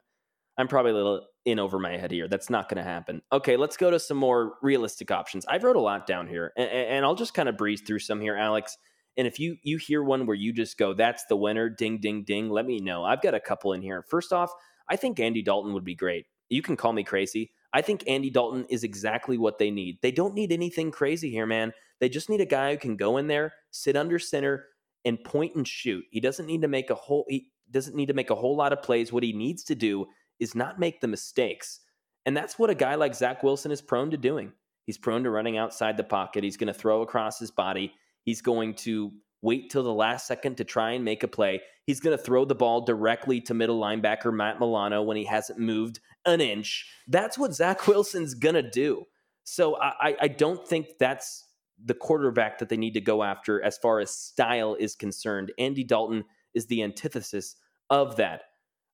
I'm 0.59 0.67
probably 0.67 0.93
a 0.93 0.95
little 0.95 1.27
in 1.45 1.59
over 1.59 1.79
my 1.79 1.97
head 1.97 2.11
here. 2.11 2.29
That's 2.29 2.51
not 2.51 2.69
going 2.69 2.83
to 2.83 2.89
happen. 2.89 3.23
Okay, 3.33 3.57
let's 3.57 3.77
go 3.77 3.91
to 3.91 3.99
some 3.99 4.17
more 4.17 4.55
realistic 4.63 5.11
options. 5.11 5.45
I 5.49 5.59
wrote 5.59 5.77
a 5.77 5.81
lot 5.81 6.07
down 6.07 6.27
here, 6.29 6.53
and, 6.57 6.71
and 6.71 7.05
I'll 7.05 7.15
just 7.15 7.35
kind 7.35 7.49
of 7.49 7.57
breeze 7.57 7.81
through 7.81 7.99
some 8.01 8.21
here, 8.21 8.37
Alex. 8.37 8.79
And 9.17 9.27
if 9.27 9.39
you 9.39 9.57
you 9.63 9.77
hear 9.77 10.03
one 10.03 10.27
where 10.27 10.37
you 10.37 10.53
just 10.53 10.79
go, 10.79 10.95
that's 10.95 11.25
the 11.27 11.37
winner, 11.37 11.69
ding, 11.69 11.99
ding, 12.01 12.25
ding, 12.25 12.49
let 12.49 12.65
me 12.65 12.79
know. 12.79 13.05
I've 13.05 13.23
got 13.23 13.35
a 13.35 13.41
couple 13.41 13.75
in 13.75 13.83
here. 13.83 14.05
First 14.09 14.33
off, 14.33 14.53
I 14.89 14.97
think 14.97 15.21
Andy 15.21 15.43
Dalton 15.43 15.75
would 15.75 15.85
be 15.85 15.95
great. 15.95 16.27
You 16.49 16.63
can 16.63 16.77
call 16.77 16.93
me 16.93 17.05
crazy. 17.05 17.53
I 17.75 17.83
think 17.83 18.05
Andy 18.07 18.31
Dalton 18.31 18.67
is 18.69 18.85
exactly 18.85 19.39
what 19.39 19.59
they 19.59 19.71
need. 19.71 19.99
They 20.03 20.13
don't 20.13 20.35
need 20.35 20.53
anything 20.53 20.91
crazy 20.91 21.31
here, 21.31 21.47
man. 21.47 21.73
They 22.01 22.09
just 22.09 22.29
need 22.29 22.41
a 22.41 22.47
guy 22.47 22.73
who 22.73 22.79
can 22.79 22.97
go 22.97 23.17
in 23.17 23.27
there, 23.27 23.55
sit 23.71 23.97
under 23.97 24.19
center, 24.19 24.67
and 25.05 25.23
point 25.25 25.55
and 25.57 25.67
shoot. 25.67 26.05
He 26.11 26.21
doesn't 26.21 26.47
need 26.47 26.63
to 26.63 26.69
make 26.69 26.91
a 26.91 26.95
whole 26.95 27.25
he 27.29 27.49
doesn't 27.71 27.97
need 27.97 28.07
to 28.07 28.15
make 28.15 28.31
a 28.31 28.35
whole 28.35 28.57
lot 28.57 28.73
of 28.73 28.83
plays. 28.83 29.13
What 29.13 29.23
he 29.23 29.33
needs 29.33 29.65
to 29.65 29.75
do 29.75 30.07
is 30.43 30.55
not 30.55 30.79
make 30.79 31.01
the 31.01 31.09
mistakes. 31.09 31.81
And 32.27 32.37
that's 32.37 32.59
what 32.59 32.71
a 32.71 32.75
guy 32.75 32.97
like 32.97 33.15
Zach 33.15 33.43
Wilson 33.43 33.71
is 33.71 33.81
prone 33.81 34.11
to 34.11 34.17
doing. 34.17 34.53
He's 34.85 34.99
prone 34.99 35.23
to 35.25 35.31
running 35.31 35.57
outside 35.57 35.97
the 35.97 36.05
pocket. 36.05 36.45
He's 36.45 36.57
going 36.57 36.73
to 36.73 36.79
throw 36.79 37.03
across 37.03 37.39
his 37.39 37.51
body. 37.51 37.93
He's 38.25 38.43
going 38.43 38.75
to 38.75 39.13
wait 39.41 39.71
till 39.71 39.83
the 39.83 39.93
last 39.93 40.27
second 40.27 40.57
to 40.57 40.65
try 40.65 40.93
and 40.93 41.05
make 41.05 41.23
a 41.23 41.29
play. 41.29 41.61
He's 41.87 42.01
going 42.01 42.17
to 42.17 42.23
throw 42.23 42.45
the 42.45 42.55
ball 42.55 42.85
directly 42.85 43.41
to 43.43 43.55
middle 43.55 43.81
linebacker 43.81 44.35
Matt 44.35 44.61
Milano 44.61 45.03
when 45.03 45.17
he 45.17 45.25
hasn't 45.25 45.59
moved 45.59 46.01
an 46.27 46.41
inch. 46.41 46.87
That's 47.09 47.39
what 47.39 47.55
Zach 47.55 47.87
Wilson's 47.87 48.35
going 48.35 48.55
to 48.57 48.69
do. 48.69 49.05
So 49.45 49.77
I, 49.81 50.17
I 50.21 50.29
don't 50.29 50.67
think 50.67 50.99
that's 50.99 51.45
the 51.85 51.95
quarterback 51.95 52.59
that 52.59 52.69
they 52.69 52.77
need 52.77 52.95
to 52.95 53.01
go 53.01 53.25
after 53.25 53.63
as 53.63 53.79
far 53.79 53.99
as 53.99 54.11
style 54.11 54.77
is 54.79 54.95
concerned. 54.95 55.53
Andy 55.59 55.83
Dalton 55.83 56.25
is 56.55 56.67
the 56.67 56.83
antithesis 56.83 57.57
of 57.91 58.17
that. 58.17 58.43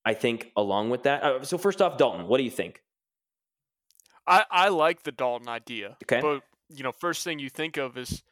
I 0.05 0.15
think 0.15 0.53
along 0.57 0.91
with 0.91 1.03
that. 1.05 1.23
Uh, 1.23 1.45
so 1.45 1.59
first 1.59 1.83
off, 1.83 1.99
Dalton, 1.99 2.27
what 2.27 2.39
do 2.39 2.45
you 2.45 2.51
think? 2.51 2.83
I, 4.27 4.45
I 4.51 4.69
like 4.69 5.03
the 5.03 5.13
Dalton 5.13 5.49
idea. 5.49 5.97
Okay. 6.05 6.21
But 6.21 6.43
you 6.69 6.83
know, 6.83 6.93
first 6.93 7.25
thing 7.25 7.39
you 7.39 7.49
think 7.49 7.77
of 7.77 7.97
is 7.97 8.23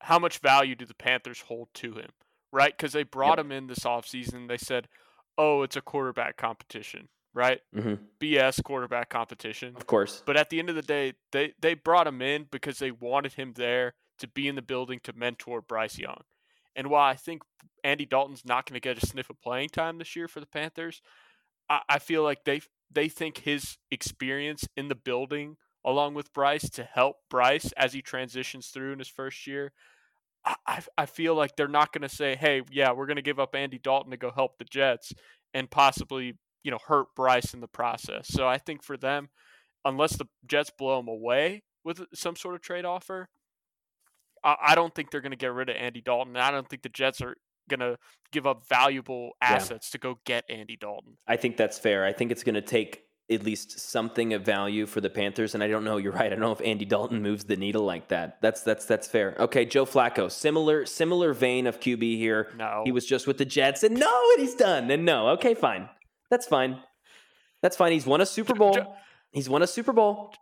how 0.00 0.18
much 0.18 0.38
value 0.38 0.74
do 0.74 0.84
the 0.84 0.94
Panthers 0.94 1.40
hold 1.40 1.68
to 1.74 1.94
him, 1.94 2.10
right? 2.52 2.76
Because 2.76 2.92
they 2.92 3.02
brought 3.02 3.38
yep. 3.38 3.46
him 3.46 3.52
in 3.52 3.66
this 3.66 3.80
offseason. 3.80 4.48
They 4.48 4.56
said, 4.56 4.88
oh, 5.38 5.62
it's 5.62 5.76
a 5.76 5.80
quarterback 5.80 6.36
competition, 6.36 7.08
right? 7.34 7.60
Mm-hmm. 7.74 7.94
BS 8.20 8.62
quarterback 8.62 9.08
competition. 9.08 9.74
Of 9.76 9.86
course. 9.86 10.22
But 10.24 10.36
at 10.36 10.50
the 10.50 10.58
end 10.58 10.68
of 10.70 10.76
the 10.76 10.82
day, 10.82 11.14
they, 11.32 11.54
they 11.60 11.74
brought 11.74 12.06
him 12.06 12.22
in 12.22 12.46
because 12.50 12.78
they 12.78 12.90
wanted 12.90 13.34
him 13.34 13.54
there 13.56 13.94
to 14.18 14.28
be 14.28 14.48
in 14.48 14.54
the 14.54 14.62
building 14.62 15.00
to 15.04 15.12
mentor 15.12 15.60
Bryce 15.60 15.98
Young. 15.98 16.22
And 16.74 16.88
while 16.88 17.08
I 17.08 17.14
think 17.14 17.42
Andy 17.84 18.06
Dalton's 18.06 18.44
not 18.44 18.66
going 18.66 18.80
to 18.80 18.80
get 18.80 19.02
a 19.02 19.06
sniff 19.06 19.30
of 19.30 19.40
playing 19.40 19.70
time 19.70 19.98
this 19.98 20.14
year 20.16 20.28
for 20.28 20.40
the 20.40 20.46
Panthers, 20.46 21.02
I, 21.68 21.80
I 21.88 21.98
feel 21.98 22.22
like 22.22 22.44
they 22.44 22.62
they 22.90 23.08
think 23.08 23.38
his 23.38 23.78
experience 23.90 24.68
in 24.76 24.88
the 24.88 24.94
building 24.94 25.56
along 25.84 26.14
with 26.14 26.32
Bryce 26.32 26.68
to 26.70 26.84
help 26.84 27.16
Bryce 27.28 27.72
as 27.76 27.92
he 27.92 28.02
transitions 28.02 28.68
through 28.68 28.92
in 28.92 28.98
his 28.98 29.08
first 29.08 29.46
year. 29.46 29.72
I, 30.66 30.82
I 30.98 31.06
feel 31.06 31.34
like 31.34 31.56
they're 31.56 31.68
not 31.68 31.92
going 31.92 32.02
to 32.02 32.08
say, 32.08 32.34
hey, 32.36 32.62
yeah, 32.70 32.92
we're 32.92 33.06
going 33.06 33.16
to 33.16 33.22
give 33.22 33.38
up 33.38 33.54
Andy 33.54 33.78
Dalton 33.78 34.10
to 34.10 34.16
go 34.16 34.30
help 34.30 34.58
the 34.58 34.64
Jets 34.64 35.12
and 35.54 35.70
possibly, 35.70 36.36
you 36.64 36.70
know, 36.70 36.78
hurt 36.86 37.14
Bryce 37.14 37.54
in 37.54 37.60
the 37.60 37.68
process. 37.68 38.28
So 38.28 38.46
I 38.46 38.58
think 38.58 38.82
for 38.82 38.96
them, 38.96 39.28
unless 39.84 40.16
the 40.16 40.26
Jets 40.46 40.70
blow 40.76 40.98
him 40.98 41.08
away 41.08 41.62
with 41.84 42.02
some 42.14 42.36
sort 42.36 42.56
of 42.56 42.60
trade 42.60 42.84
offer, 42.84 43.28
I, 44.44 44.56
I 44.68 44.74
don't 44.74 44.94
think 44.94 45.10
they're 45.10 45.20
going 45.20 45.30
to 45.30 45.36
get 45.36 45.52
rid 45.52 45.68
of 45.68 45.76
Andy 45.76 46.00
Dalton. 46.00 46.36
I 46.36 46.50
don't 46.50 46.68
think 46.68 46.82
the 46.82 46.88
Jets 46.88 47.20
are 47.20 47.36
going 47.68 47.80
to 47.80 47.96
give 48.32 48.46
up 48.46 48.66
valuable 48.68 49.32
assets 49.40 49.88
yeah. 49.88 49.92
to 49.92 49.98
go 49.98 50.18
get 50.24 50.44
Andy 50.48 50.76
Dalton. 50.76 51.16
I 51.26 51.36
think 51.36 51.56
that's 51.56 51.78
fair. 51.78 52.04
I 52.04 52.12
think 52.12 52.32
it's 52.32 52.44
going 52.44 52.54
to 52.54 52.62
take 52.62 53.04
at 53.30 53.42
least 53.44 53.78
something 53.78 54.34
of 54.34 54.42
value 54.42 54.86
for 54.86 55.00
the 55.00 55.10
Panthers. 55.10 55.54
And 55.54 55.62
I 55.62 55.68
don't 55.68 55.84
know, 55.84 55.96
you're 55.96 56.12
right. 56.12 56.26
I 56.26 56.30
don't 56.30 56.40
know 56.40 56.52
if 56.52 56.60
Andy 56.60 56.84
Dalton 56.84 57.22
moves 57.22 57.44
the 57.44 57.56
needle 57.56 57.84
like 57.84 58.08
that. 58.08 58.40
That's 58.40 58.62
that's 58.62 58.84
that's 58.84 59.06
fair. 59.06 59.36
Okay, 59.38 59.64
Joe 59.64 59.86
Flacco, 59.86 60.30
similar 60.30 60.86
similar 60.86 61.32
vein 61.32 61.66
of 61.66 61.80
QB 61.80 62.16
here. 62.16 62.52
No, 62.56 62.82
he 62.84 62.92
was 62.92 63.06
just 63.06 63.26
with 63.26 63.38
the 63.38 63.44
Jets, 63.44 63.82
and 63.82 63.96
no, 63.96 64.30
and 64.32 64.40
he's 64.40 64.54
done. 64.54 64.90
And 64.90 65.04
no, 65.04 65.28
okay, 65.30 65.54
fine, 65.54 65.88
that's 66.30 66.46
fine, 66.46 66.80
that's 67.62 67.76
fine. 67.76 67.92
He's 67.92 68.06
won 68.06 68.20
a 68.20 68.26
Super 68.26 68.54
Bowl. 68.54 68.96
He's 69.32 69.48
won 69.48 69.62
a 69.62 69.66
Super 69.66 69.92
Bowl. 69.92 70.34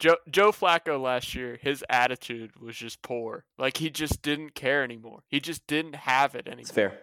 Joe 0.00 0.16
Joe 0.28 0.50
Flacco 0.50 1.00
last 1.00 1.34
year, 1.34 1.58
his 1.60 1.84
attitude 1.88 2.58
was 2.60 2.74
just 2.76 3.02
poor. 3.02 3.44
Like 3.58 3.76
he 3.76 3.90
just 3.90 4.22
didn't 4.22 4.54
care 4.54 4.82
anymore. 4.82 5.20
He 5.28 5.40
just 5.40 5.66
didn't 5.66 5.94
have 5.94 6.34
it 6.34 6.46
anymore. 6.46 6.60
It's 6.62 6.70
fair. 6.70 6.98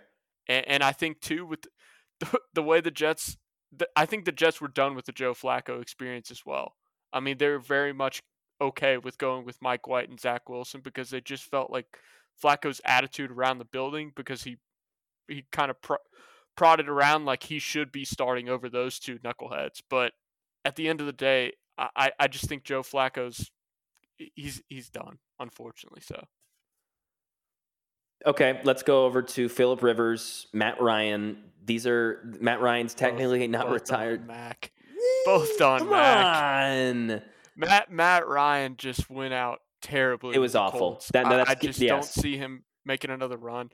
And, 0.48 0.68
and 0.68 0.84
I 0.84 0.92
think 0.92 1.22
too 1.22 1.46
with 1.46 1.68
the, 2.20 2.40
the 2.54 2.64
way 2.64 2.82
the 2.82 2.92
Jets 2.92 3.38
the, 3.76 3.88
I 3.96 4.06
think 4.06 4.26
the 4.26 4.32
Jets 4.32 4.60
were 4.60 4.68
done 4.68 4.96
with 4.96 5.06
the 5.06 5.12
Joe 5.12 5.34
Flacco 5.34 5.82
experience 5.82 6.32
as 6.32 6.46
well. 6.46 6.74
I 7.14 7.20
mean, 7.20 7.38
they're 7.38 7.60
very 7.60 7.94
much 7.94 8.22
okay 8.60 8.98
with 8.98 9.18
going 9.18 9.46
with 9.46 9.62
Mike 9.62 9.88
White 9.88 10.10
and 10.10 10.20
Zach 10.20 10.50
Wilson 10.50 10.82
because 10.82 11.10
they 11.10 11.22
just 11.22 11.44
felt 11.44 11.72
like 11.72 11.86
Flacco's 12.42 12.82
attitude 12.84 13.32
around 13.32 13.60
the 13.60 13.66
building 13.66 14.12
because 14.16 14.44
he 14.44 14.58
he 15.28 15.46
kind 15.52 15.70
of 15.70 15.82
pro- 15.82 15.98
prodded 16.56 16.90
around 16.90 17.26
like 17.26 17.44
he 17.44 17.60
should 17.60 17.92
be 17.92 18.06
starting 18.06 18.50
over 18.50 18.70
those 18.70 18.98
two 18.98 19.20
knuckleheads. 19.20 19.82
But 19.90 20.14
at 20.66 20.76
the 20.76 20.88
end 20.88 21.00
of 21.00 21.06
the 21.06 21.14
day, 21.14 21.54
I, 21.78 22.12
I 22.20 22.28
just 22.28 22.46
think 22.50 22.64
Joe 22.64 22.82
Flacco's 22.82 23.52
he's 24.18 24.62
he's 24.68 24.90
done, 24.90 25.20
unfortunately. 25.40 26.02
So 26.02 26.24
Okay, 28.26 28.60
let's 28.64 28.84
go 28.84 29.06
over 29.06 29.22
to 29.22 29.48
Philip 29.48 29.84
Rivers, 29.84 30.48
Matt 30.52 30.82
Ryan. 30.82 31.38
These 31.64 31.86
are 31.86 32.34
Matt 32.40 32.62
Ryan's 32.62 32.94
technically 32.96 33.40
both, 33.42 33.50
not 33.50 33.66
both 33.66 33.74
retired. 33.74 34.28
Mac. 34.28 34.72
Both 35.26 35.58
done, 35.58 35.80
Come 35.80 35.90
Mac. 35.92 36.36
on. 36.36 37.22
Matt 37.56 37.92
Matt 37.92 38.28
Ryan 38.28 38.76
just 38.78 39.10
went 39.10 39.34
out 39.34 39.60
terribly. 39.82 40.36
It 40.36 40.40
was 40.40 40.56
awful. 40.56 41.02
That- 41.14 41.28
no, 41.28 41.40
I, 41.40 41.52
I 41.52 41.56
just 41.56 41.80
yes. 41.80 41.90
don't 41.90 42.24
see 42.24 42.38
him 42.38 42.64
making 42.86 43.12
another 43.12 43.38
run. 43.38 43.70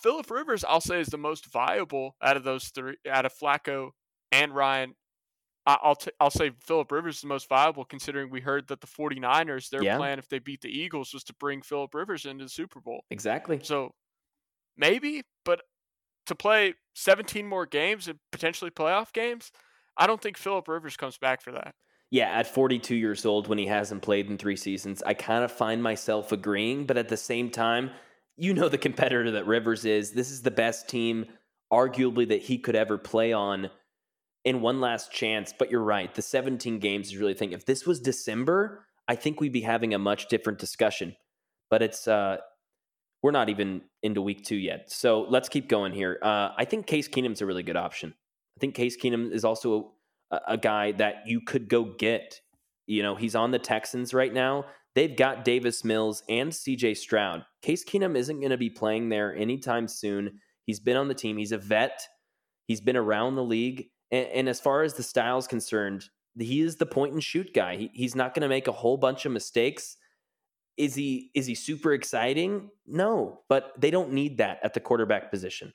Philip 0.00 0.30
Rivers, 0.30 0.64
I'll 0.64 0.80
say, 0.80 1.00
is 1.00 1.08
the 1.08 1.18
most 1.18 1.46
viable 1.46 2.14
out 2.22 2.36
of 2.36 2.44
those 2.44 2.68
three, 2.68 2.96
out 3.10 3.26
of 3.26 3.32
Flacco 3.34 3.90
and 4.30 4.54
Ryan. 4.54 4.94
I'll 5.82 5.96
t- 5.96 6.10
I'll 6.20 6.30
say 6.30 6.52
Philip 6.60 6.90
Rivers 6.90 7.16
is 7.16 7.20
the 7.22 7.26
most 7.26 7.48
viable, 7.48 7.84
considering 7.84 8.30
we 8.30 8.40
heard 8.40 8.68
that 8.68 8.80
the 8.80 8.86
49ers, 8.86 9.68
their 9.68 9.82
Yeah. 9.82 9.96
plan 9.96 10.18
if 10.18 10.28
they 10.28 10.38
beat 10.38 10.60
the 10.62 10.70
Eagles 10.70 11.12
was 11.12 11.24
to 11.24 11.34
bring 11.34 11.62
Philip 11.62 11.94
Rivers 11.94 12.24
into 12.24 12.44
the 12.44 12.48
Super 12.50 12.80
Bowl. 12.80 13.04
Exactly. 13.10 13.60
So 13.62 13.94
maybe, 14.76 15.22
but 15.44 15.62
to 16.26 16.34
play 16.34 16.74
17 16.94 17.46
more 17.46 17.66
games 17.66 18.08
and 18.08 18.18
potentially 18.32 18.70
playoff 18.70 19.12
games, 19.12 19.50
I 19.96 20.06
don't 20.06 20.20
think 20.20 20.36
Philip 20.36 20.68
Rivers 20.68 20.96
comes 20.96 21.18
back 21.18 21.40
for 21.40 21.52
that. 21.52 21.74
Yeah, 22.10 22.30
at 22.30 22.46
42 22.46 22.94
years 22.94 23.26
old 23.26 23.48
when 23.48 23.58
he 23.58 23.66
hasn't 23.66 24.02
played 24.02 24.30
in 24.30 24.38
three 24.38 24.56
seasons, 24.56 25.02
I 25.02 25.12
kind 25.14 25.44
of 25.44 25.52
find 25.52 25.82
myself 25.82 26.32
agreeing, 26.32 26.86
but 26.86 26.96
at 26.96 27.08
the 27.08 27.16
same 27.18 27.50
time, 27.50 27.90
you 28.36 28.54
know 28.54 28.68
the 28.68 28.78
competitor 28.78 29.32
that 29.32 29.46
Rivers 29.46 29.84
is. 29.84 30.12
This 30.12 30.30
is 30.30 30.40
the 30.42 30.50
best 30.50 30.88
team, 30.88 31.26
arguably, 31.70 32.26
that 32.28 32.40
he 32.42 32.56
could 32.58 32.76
ever 32.76 32.96
play 32.96 33.32
on 33.34 33.70
in 34.44 34.60
one 34.60 34.80
last 34.80 35.12
chance. 35.12 35.52
But 35.56 35.70
you're 35.70 35.82
right. 35.82 36.14
The 36.14 36.22
17 36.22 36.78
games 36.78 37.08
is 37.08 37.16
really 37.16 37.34
thing. 37.34 37.52
If 37.52 37.66
this 37.66 37.86
was 37.86 38.00
December, 38.00 38.86
I 39.06 39.14
think 39.14 39.40
we'd 39.40 39.52
be 39.52 39.62
having 39.62 39.94
a 39.94 39.98
much 39.98 40.28
different 40.28 40.58
discussion. 40.58 41.16
But 41.70 41.82
it's 41.82 42.08
uh 42.08 42.38
we're 43.22 43.32
not 43.32 43.48
even 43.48 43.82
into 44.02 44.22
week 44.22 44.44
two 44.44 44.56
yet. 44.56 44.92
So 44.92 45.26
let's 45.28 45.48
keep 45.48 45.68
going 45.68 45.92
here. 45.92 46.18
Uh, 46.22 46.50
I 46.56 46.64
think 46.64 46.86
Case 46.86 47.08
Keenum's 47.08 47.40
a 47.40 47.46
really 47.46 47.62
good 47.62 47.76
option. 47.76 48.14
I 48.56 48.60
think 48.60 48.74
Case 48.74 48.96
Keenum 48.96 49.32
is 49.32 49.44
also 49.44 49.92
a, 50.30 50.40
a 50.48 50.56
guy 50.56 50.92
that 50.92 51.26
you 51.26 51.40
could 51.40 51.68
go 51.68 51.84
get. 51.84 52.40
You 52.86 53.02
know, 53.02 53.16
he's 53.16 53.34
on 53.34 53.50
the 53.50 53.58
Texans 53.58 54.14
right 54.14 54.32
now. 54.32 54.66
They've 54.94 55.14
got 55.14 55.44
Davis 55.44 55.84
Mills 55.84 56.22
and 56.28 56.50
CJ 56.50 56.96
Stroud. 56.96 57.44
Case 57.62 57.84
Keenum 57.84 58.16
isn't 58.16 58.40
going 58.40 58.50
to 58.50 58.56
be 58.56 58.70
playing 58.70 59.08
there 59.08 59.34
anytime 59.34 59.88
soon. 59.88 60.40
He's 60.64 60.80
been 60.80 60.96
on 60.96 61.08
the 61.08 61.14
team. 61.14 61.36
He's 61.36 61.52
a 61.52 61.58
vet. 61.58 62.00
He's 62.66 62.80
been 62.80 62.96
around 62.96 63.34
the 63.34 63.44
league. 63.44 63.88
And, 64.10 64.26
and 64.28 64.48
as 64.48 64.60
far 64.60 64.82
as 64.82 64.94
the 64.94 65.02
style 65.02 65.38
is 65.38 65.46
concerned, 65.46 66.08
he 66.38 66.60
is 66.60 66.76
the 66.76 66.86
point 66.86 67.14
and 67.14 67.22
shoot 67.22 67.52
guy. 67.52 67.76
He, 67.76 67.90
he's 67.92 68.14
not 68.14 68.34
going 68.34 68.42
to 68.42 68.48
make 68.48 68.68
a 68.68 68.72
whole 68.72 68.96
bunch 68.96 69.26
of 69.26 69.32
mistakes. 69.32 69.96
Is 70.76 70.94
he 70.94 71.30
is 71.34 71.46
he 71.46 71.56
super 71.56 71.92
exciting? 71.92 72.70
No, 72.86 73.40
but 73.48 73.72
they 73.76 73.90
don't 73.90 74.12
need 74.12 74.38
that 74.38 74.60
at 74.62 74.74
the 74.74 74.80
quarterback 74.80 75.30
position. 75.30 75.72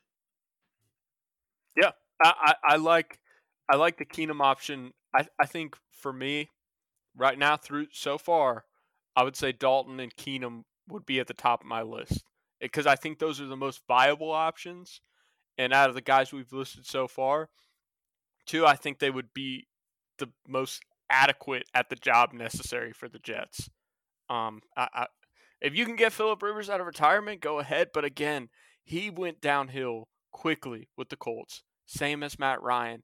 I, 2.24 2.34
I, 2.39 2.74
I 2.74 2.76
like 2.78 3.19
I 3.69 3.76
like 3.76 3.98
the 3.98 4.06
Keenum 4.06 4.41
option. 4.41 4.93
I, 5.15 5.28
I 5.39 5.46
think 5.46 5.78
for 5.91 6.12
me, 6.12 6.50
right 7.15 7.38
now 7.38 7.58
through 7.58 7.88
so 7.91 8.17
far, 8.17 8.65
I 9.15 9.24
would 9.24 9.36
say 9.36 9.52
Dalton 9.52 10.00
and 10.00 10.15
Keenum 10.15 10.63
would 10.89 11.06
be 11.06 11.19
at 11.19 11.28
the 11.28 11.34
top 11.34 11.62
of 11.62 11.67
my 11.67 11.82
list 11.82 12.24
eh, 12.62 12.65
because 12.65 12.88
I 12.88 12.96
think 12.96 13.19
those 13.19 13.39
are 13.39 13.46
the 13.46 13.58
most 13.58 13.82
viable 13.88 14.32
options. 14.32 15.02
And 15.58 15.72
out 15.72 15.89
of 15.89 15.96
the 15.96 16.02
guys 16.02 16.34
we've 16.34 16.52
listed 16.52 16.86
so 16.86 17.08
far, 17.08 17.50
two, 18.45 18.65
I 18.65 18.75
think 18.75 18.99
they 18.99 19.10
would 19.10 19.34
be 19.34 19.67
the 20.19 20.29
most 20.47 20.82
adequate 21.10 21.65
at 21.73 21.89
the 21.89 21.95
job 21.95 22.34
necessary 22.34 22.91
for 22.91 23.08
the 23.08 23.19
Jets. 23.19 23.69
Um, 24.29 24.62
I, 24.75 24.88
I, 24.93 25.08
if 25.62 25.75
you 25.75 25.86
can 25.86 25.95
get 25.95 26.13
Philip 26.13 26.41
Rivers 26.41 26.69
out 26.69 26.79
of 26.79 26.86
retirement, 26.86 27.41
go 27.41 27.60
ahead. 27.60 27.89
But 27.93 28.06
again, 28.06 28.49
he 28.84 29.10
went 29.10 29.41
downhill 29.41 30.10
quickly 30.32 30.89
with 30.97 31.10
the 31.10 31.15
Colts, 31.15 31.63
same 31.86 32.23
as 32.23 32.39
Matt 32.39 32.62
Ryan. 32.62 33.03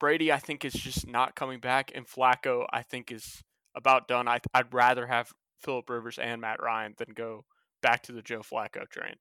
Brady, 0.00 0.32
I 0.32 0.38
think, 0.38 0.64
is 0.64 0.72
just 0.72 1.06
not 1.06 1.36
coming 1.36 1.60
back, 1.60 1.92
and 1.94 2.06
Flacco, 2.06 2.66
I 2.72 2.82
think, 2.82 3.12
is 3.12 3.42
about 3.74 4.08
done. 4.08 4.26
I, 4.26 4.40
I'd 4.52 4.74
rather 4.74 5.06
have 5.06 5.32
Philip 5.60 5.88
Rivers 5.88 6.18
and 6.18 6.40
Matt 6.40 6.62
Ryan 6.62 6.94
than 6.98 7.14
go 7.14 7.44
back 7.82 8.02
to 8.04 8.12
the 8.12 8.22
Joe 8.22 8.40
Flacco 8.40 8.88
train. 8.88 9.14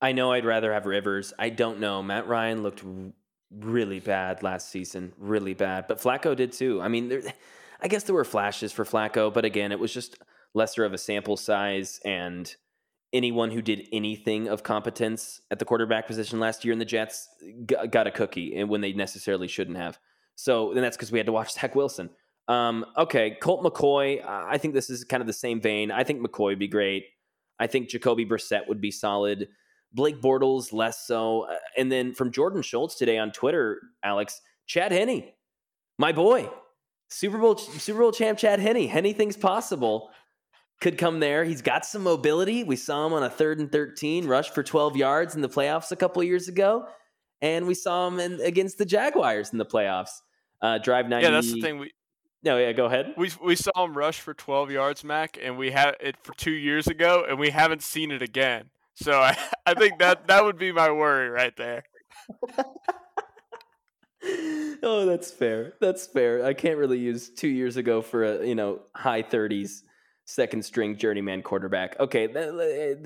I 0.00 0.12
know 0.12 0.32
I'd 0.32 0.44
rather 0.44 0.72
have 0.72 0.86
Rivers. 0.86 1.32
I 1.38 1.48
don't 1.48 1.80
know. 1.80 2.02
Matt 2.02 2.28
Ryan 2.28 2.62
looked 2.62 2.84
really 3.50 4.00
bad 4.00 4.42
last 4.42 4.70
season, 4.70 5.12
really 5.18 5.54
bad. 5.54 5.86
But 5.88 6.00
Flacco 6.00 6.36
did 6.36 6.52
too. 6.52 6.80
I 6.80 6.88
mean, 6.88 7.08
there, 7.08 7.22
I 7.80 7.88
guess 7.88 8.04
there 8.04 8.14
were 8.14 8.24
flashes 8.24 8.72
for 8.72 8.84
Flacco, 8.84 9.32
but 9.32 9.44
again, 9.44 9.72
it 9.72 9.78
was 9.78 9.92
just 9.92 10.18
lesser 10.54 10.84
of 10.84 10.92
a 10.92 10.98
sample 10.98 11.36
size. 11.36 12.00
And 12.04 12.54
anyone 13.12 13.50
who 13.50 13.62
did 13.62 13.88
anything 13.92 14.48
of 14.48 14.62
competence 14.62 15.40
at 15.50 15.58
the 15.58 15.64
quarterback 15.64 16.06
position 16.06 16.40
last 16.40 16.64
year 16.64 16.72
in 16.72 16.78
the 16.78 16.84
Jets 16.84 17.28
got 17.66 18.06
a 18.06 18.10
cookie, 18.10 18.56
and 18.56 18.68
when 18.68 18.80
they 18.80 18.92
necessarily 18.92 19.48
shouldn't 19.48 19.76
have. 19.76 19.98
So, 20.34 20.72
then 20.72 20.82
that's 20.82 20.96
because 20.96 21.10
we 21.10 21.18
had 21.18 21.26
to 21.26 21.32
watch 21.32 21.52
Zach 21.54 21.74
Wilson. 21.74 22.10
Um, 22.48 22.86
okay, 22.96 23.36
Colt 23.42 23.62
McCoy. 23.62 24.26
I 24.26 24.58
think 24.58 24.72
this 24.74 24.88
is 24.88 25.04
kind 25.04 25.20
of 25.20 25.26
the 25.26 25.32
same 25.32 25.60
vein. 25.60 25.90
I 25.90 26.04
think 26.04 26.26
McCoy 26.26 26.46
would 26.46 26.58
be 26.58 26.68
great. 26.68 27.04
I 27.58 27.66
think 27.66 27.88
Jacoby 27.88 28.24
Brissett 28.24 28.68
would 28.68 28.80
be 28.80 28.90
solid. 28.90 29.48
Blake 29.92 30.20
Bortles 30.20 30.72
less 30.72 31.06
so. 31.06 31.42
Uh, 31.42 31.56
And 31.76 31.90
then 31.90 32.12
from 32.14 32.30
Jordan 32.30 32.62
Schultz 32.62 32.94
today 32.96 33.18
on 33.18 33.32
Twitter, 33.32 33.80
Alex, 34.02 34.40
Chad 34.66 34.92
Henne, 34.92 35.32
my 35.98 36.12
boy, 36.12 36.48
Super 37.08 37.38
Bowl 37.38 37.56
Super 37.56 38.00
Bowl 38.00 38.12
champ 38.12 38.38
Chad 38.38 38.60
Henne. 38.60 38.76
Anything's 38.88 39.36
possible. 39.36 40.10
Could 40.80 40.96
come 40.98 41.18
there. 41.20 41.42
He's 41.44 41.62
got 41.62 41.84
some 41.84 42.02
mobility. 42.04 42.62
We 42.62 42.76
saw 42.76 43.06
him 43.06 43.12
on 43.12 43.22
a 43.24 43.30
third 43.30 43.58
and 43.58 43.72
13 43.72 44.26
rush 44.28 44.50
for 44.50 44.62
12 44.62 44.96
yards 44.96 45.34
in 45.34 45.40
the 45.40 45.48
playoffs 45.48 45.90
a 45.90 45.96
couple 45.96 46.22
years 46.22 46.46
ago. 46.46 46.86
And 47.40 47.66
we 47.66 47.74
saw 47.74 48.06
him 48.06 48.20
in, 48.20 48.40
against 48.42 48.78
the 48.78 48.84
Jaguars 48.84 49.50
in 49.50 49.58
the 49.58 49.66
playoffs. 49.66 50.10
Uh, 50.62 50.78
drive 50.78 51.08
90. 51.08 51.24
Yeah, 51.24 51.30
that's 51.32 51.52
the 51.52 51.60
thing. 51.60 51.78
We 51.78 51.92
No, 52.44 52.58
yeah, 52.58 52.72
go 52.72 52.84
ahead. 52.86 53.14
we 53.16 53.30
we 53.42 53.56
saw 53.56 53.84
him 53.84 53.96
rush 53.96 54.20
for 54.20 54.34
12 54.34 54.70
yards, 54.70 55.02
Mac, 55.02 55.38
and 55.42 55.56
we 55.58 55.70
had 55.72 55.96
it 56.00 56.16
for 56.22 56.32
two 56.34 56.52
years 56.52 56.86
ago, 56.86 57.24
and 57.28 57.38
we 57.38 57.50
haven't 57.50 57.82
seen 57.82 58.10
it 58.12 58.22
again. 58.22 58.70
So 59.02 59.20
I, 59.20 59.36
I 59.66 59.74
think 59.74 59.98
that 59.98 60.28
that 60.28 60.44
would 60.44 60.58
be 60.58 60.72
my 60.72 60.90
worry 60.90 61.28
right 61.30 61.56
there. 61.56 61.84
oh, 64.82 65.06
that's 65.06 65.30
fair. 65.30 65.74
That's 65.80 66.06
fair. 66.06 66.44
I 66.44 66.54
can't 66.54 66.78
really 66.78 66.98
use 66.98 67.30
two 67.30 67.48
years 67.48 67.76
ago 67.76 68.02
for 68.02 68.24
a 68.24 68.46
you 68.46 68.54
know 68.54 68.80
high 68.94 69.22
thirties 69.22 69.84
second 70.24 70.62
string 70.62 70.96
journeyman 70.96 71.42
quarterback. 71.42 71.98
Okay, 71.98 72.28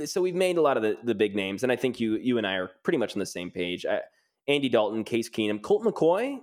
so 0.06 0.20
we've 0.20 0.34
made 0.34 0.56
a 0.56 0.62
lot 0.62 0.76
of 0.76 0.82
the, 0.82 0.98
the 1.04 1.14
big 1.14 1.36
names, 1.36 1.62
and 1.62 1.70
I 1.70 1.76
think 1.76 2.00
you 2.00 2.16
you 2.16 2.38
and 2.38 2.46
I 2.46 2.54
are 2.54 2.70
pretty 2.82 2.98
much 2.98 3.14
on 3.14 3.20
the 3.20 3.26
same 3.26 3.50
page. 3.50 3.86
I, 3.86 4.00
Andy 4.48 4.68
Dalton, 4.68 5.04
Case 5.04 5.30
Keenum, 5.30 5.62
Colt 5.62 5.84
McCoy. 5.84 6.40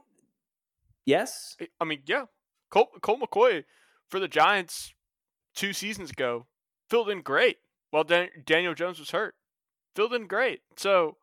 Yes, 1.05 1.57
I 1.81 1.85
mean, 1.85 2.01
yeah, 2.05 2.25
Colt 2.69 2.89
Colt 3.01 3.19
McCoy 3.19 3.63
for 4.07 4.19
the 4.19 4.27
Giants 4.27 4.93
two 5.55 5.73
seasons 5.73 6.11
ago 6.11 6.47
filled 6.89 7.09
in 7.09 7.21
great 7.21 7.57
while 7.91 8.03
Dan- 8.03 8.29
Daniel 8.45 8.73
Jones 8.73 8.99
was 8.99 9.11
hurt. 9.11 9.35
Filled 9.95 10.13
in 10.13 10.27
great. 10.27 10.61
So 10.77 11.17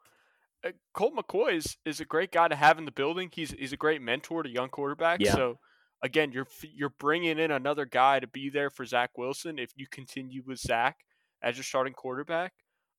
uh, 0.64 0.70
Colt 0.94 1.14
McCoy 1.14 1.56
is, 1.56 1.76
is 1.84 2.00
a 2.00 2.04
great 2.04 2.32
guy 2.32 2.48
to 2.48 2.56
have 2.56 2.78
in 2.78 2.84
the 2.84 2.90
building. 2.90 3.30
He's 3.32 3.52
he's 3.52 3.72
a 3.72 3.76
great 3.76 4.02
mentor 4.02 4.42
to 4.42 4.48
young 4.48 4.68
quarterbacks. 4.68 5.20
Yeah. 5.20 5.34
So 5.34 5.58
again, 6.02 6.32
you're 6.32 6.48
you're 6.74 6.94
bringing 6.98 7.38
in 7.38 7.50
another 7.50 7.84
guy 7.84 8.20
to 8.20 8.26
be 8.26 8.50
there 8.50 8.70
for 8.70 8.84
Zach 8.84 9.16
Wilson 9.16 9.58
if 9.58 9.72
you 9.76 9.86
continue 9.90 10.42
with 10.46 10.58
Zach 10.58 10.98
as 11.42 11.56
your 11.56 11.64
starting 11.64 11.92
quarterback. 11.92 12.52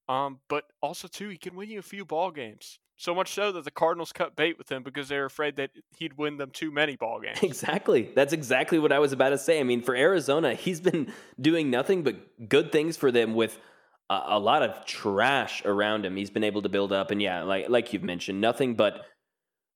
Um, 0.09 0.39
but 0.47 0.63
also 0.81 1.07
too, 1.07 1.29
he 1.29 1.37
can 1.37 1.55
win 1.55 1.69
you 1.69 1.79
a 1.79 1.83
few 1.83 2.05
ball 2.05 2.31
games. 2.31 2.79
So 2.99 3.13
much 3.13 3.33
so 3.33 3.51
that 3.51 3.63
the 3.63 3.71
Cardinals 3.71 4.11
cut 4.11 4.35
bait 4.35 4.57
with 4.57 4.71
him 4.71 4.81
because 4.81 5.07
they 5.07 5.17
were 5.19 5.25
afraid 5.25 5.57
that 5.57 5.69
he'd 5.97 6.17
win 6.17 6.37
them 6.37 6.49
too 6.49 6.71
many 6.71 6.95
ball 6.95 7.19
games. 7.23 7.43
exactly. 7.43 8.09
That's 8.15 8.33
exactly 8.33 8.79
what 8.79 8.91
I 8.91 8.99
was 8.99 9.11
about 9.11 9.29
to 9.29 9.37
say. 9.37 9.59
I 9.59 9.63
mean, 9.63 9.81
for 9.81 9.95
Arizona, 9.95 10.53
he's 10.55 10.81
been 10.81 11.13
doing 11.39 11.69
nothing 11.69 12.03
but 12.03 12.49
good 12.49 12.71
things 12.71 12.97
for 12.97 13.11
them 13.11 13.35
with 13.35 13.59
a, 14.09 14.39
lot 14.39 14.63
of 14.63 14.85
trash 14.85 15.63
around 15.65 16.05
him. 16.05 16.15
He's 16.15 16.29
been 16.29 16.43
able 16.43 16.61
to 16.61 16.69
build 16.69 16.93
up, 16.93 17.11
and 17.11 17.21
yeah, 17.21 17.43
like 17.43 17.69
like 17.69 17.93
you've 17.93 18.03
mentioned, 18.03 18.39
nothing 18.39 18.75
but 18.75 19.05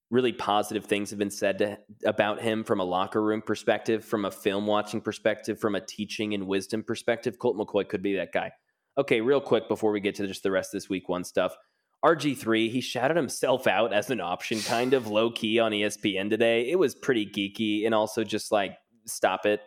really 0.09 0.33
positive 0.33 0.85
things 0.85 1.09
have 1.09 1.19
been 1.19 1.31
said 1.31 1.57
to, 1.59 1.77
about 2.05 2.41
him 2.41 2.63
from 2.63 2.79
a 2.79 2.83
locker 2.83 3.21
room 3.21 3.41
perspective, 3.41 4.03
from 4.03 4.25
a 4.25 4.31
film 4.31 4.67
watching 4.67 5.01
perspective, 5.01 5.59
from 5.59 5.75
a 5.75 5.81
teaching 5.81 6.33
and 6.33 6.47
wisdom 6.47 6.83
perspective. 6.83 7.39
Colt 7.39 7.57
McCoy 7.57 7.87
could 7.87 8.01
be 8.01 8.15
that 8.15 8.33
guy. 8.33 8.51
Okay, 8.97 9.21
real 9.21 9.41
quick 9.41 9.67
before 9.67 9.91
we 9.91 10.01
get 10.01 10.15
to 10.15 10.27
just 10.27 10.43
the 10.43 10.51
rest 10.51 10.73
of 10.73 10.81
this 10.81 10.89
week 10.89 11.07
one 11.07 11.23
stuff. 11.23 11.55
RG3, 12.03 12.69
he 12.69 12.81
shouted 12.81 13.15
himself 13.15 13.67
out 13.67 13.93
as 13.93 14.09
an 14.09 14.19
option, 14.19 14.59
kind 14.59 14.93
of 14.93 15.07
low 15.07 15.29
key 15.29 15.59
on 15.59 15.71
ESPN 15.71 16.29
today. 16.29 16.69
It 16.69 16.79
was 16.79 16.95
pretty 16.95 17.25
geeky 17.25 17.85
and 17.85 17.93
also 17.93 18.23
just 18.23 18.51
like, 18.51 18.75
stop 19.05 19.45
it. 19.45 19.61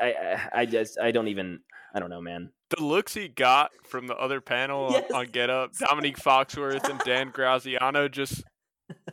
I, 0.00 0.40
I 0.52 0.66
just 0.66 0.98
I 0.98 1.12
don't 1.12 1.28
even 1.28 1.60
I 1.94 2.00
don't 2.00 2.10
know, 2.10 2.20
man. 2.20 2.50
The 2.76 2.82
looks 2.82 3.14
he 3.14 3.28
got 3.28 3.70
from 3.84 4.06
the 4.06 4.16
other 4.16 4.40
panel 4.40 4.88
yes. 4.90 5.10
on, 5.12 5.26
Get 5.26 5.50
Up, 5.50 5.72
Dominique 5.74 6.18
Foxworth 6.18 6.88
and 6.88 6.98
Dan 7.00 7.30
Graziano, 7.30 8.08
just 8.08 8.42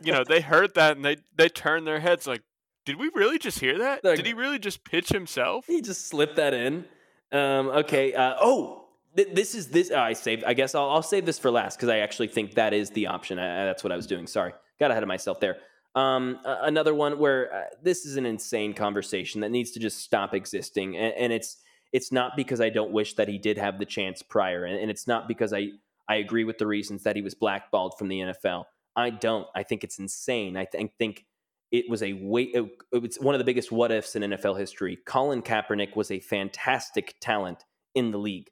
you 0.02 0.12
know, 0.12 0.24
they 0.26 0.40
heard 0.52 0.74
that 0.74 0.96
and 0.96 1.04
they 1.04 1.18
they 1.36 1.48
turned 1.48 1.86
their 1.86 2.00
heads 2.00 2.26
like, 2.26 2.42
did 2.84 2.96
we 2.96 3.10
really 3.14 3.38
just 3.38 3.58
hear 3.58 3.78
that? 3.78 4.04
Like, 4.04 4.16
did 4.16 4.26
he 4.26 4.34
really 4.34 4.58
just 4.58 4.84
pitch 4.84 5.08
himself? 5.10 5.66
He 5.66 5.80
just 5.80 6.08
slipped 6.08 6.36
that 6.36 6.54
in. 6.54 6.84
Um, 7.30 7.68
okay. 7.68 8.12
Uh, 8.12 8.34
oh, 8.40 8.88
th- 9.16 9.34
this 9.34 9.54
is 9.54 9.68
this. 9.68 9.90
Oh, 9.90 10.00
I 10.00 10.12
saved. 10.14 10.44
I 10.44 10.54
guess 10.54 10.74
I'll, 10.74 10.90
I'll 10.90 11.02
save 11.02 11.24
this 11.24 11.38
for 11.38 11.50
last 11.50 11.76
because 11.76 11.88
I 11.88 11.98
actually 11.98 12.28
think 12.28 12.54
that 12.54 12.72
is 12.72 12.90
the 12.90 13.06
option. 13.06 13.38
I, 13.38 13.64
that's 13.64 13.84
what 13.84 13.92
I 13.92 13.96
was 13.96 14.06
doing. 14.06 14.26
Sorry, 14.26 14.52
got 14.80 14.90
ahead 14.90 15.02
of 15.02 15.08
myself 15.08 15.40
there. 15.40 15.58
Um, 15.94 16.38
another 16.44 16.94
one 16.94 17.18
where 17.18 17.54
uh, 17.54 17.62
this 17.82 18.06
is 18.06 18.16
an 18.16 18.24
insane 18.24 18.72
conversation 18.72 19.42
that 19.42 19.50
needs 19.50 19.72
to 19.72 19.80
just 19.80 20.00
stop 20.00 20.32
existing, 20.34 20.96
and, 20.96 21.14
and, 21.14 21.32
it's 21.34 21.58
it's 21.92 22.10
not 22.10 22.36
because 22.36 22.60
I 22.60 22.70
don't 22.70 22.92
wish 22.92 23.14
that 23.14 23.28
he 23.28 23.38
did 23.38 23.58
have 23.58 23.78
the 23.78 23.84
chance 23.84 24.22
prior, 24.22 24.64
and, 24.64 24.78
and 24.78 24.90
it's 24.90 25.06
not 25.06 25.28
because 25.28 25.52
I 25.52 25.70
I 26.08 26.16
agree 26.16 26.44
with 26.44 26.58
the 26.58 26.66
reasons 26.66 27.04
that 27.04 27.16
he 27.16 27.22
was 27.22 27.34
blackballed 27.34 27.96
from 27.98 28.08
the 28.08 28.20
NFL. 28.20 28.64
I 28.96 29.10
don't. 29.10 29.46
I 29.54 29.62
think 29.62 29.84
it's 29.84 29.98
insane. 29.98 30.56
I 30.56 30.64
th- 30.64 30.90
think 30.98 31.24
it 31.70 31.88
was 31.88 32.02
a 32.02 32.12
wait. 32.12 32.50
It, 32.54 32.70
it's 32.92 33.20
one 33.20 33.34
of 33.34 33.38
the 33.38 33.44
biggest 33.44 33.72
what 33.72 33.90
ifs 33.90 34.14
in 34.16 34.22
NFL 34.22 34.58
history. 34.58 34.98
Colin 35.06 35.42
Kaepernick 35.42 35.96
was 35.96 36.10
a 36.10 36.20
fantastic 36.20 37.14
talent 37.20 37.64
in 37.94 38.10
the 38.10 38.18
league 38.18 38.50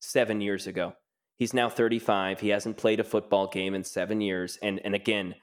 seven 0.00 0.40
years 0.40 0.66
ago. 0.66 0.94
He's 1.36 1.54
now 1.54 1.68
35. 1.68 2.40
He 2.40 2.48
hasn't 2.48 2.76
played 2.76 3.00
a 3.00 3.04
football 3.04 3.46
game 3.46 3.74
in 3.74 3.84
seven 3.84 4.20
years. 4.20 4.58
And 4.62 4.80
and 4.84 4.94
again, 4.94 5.34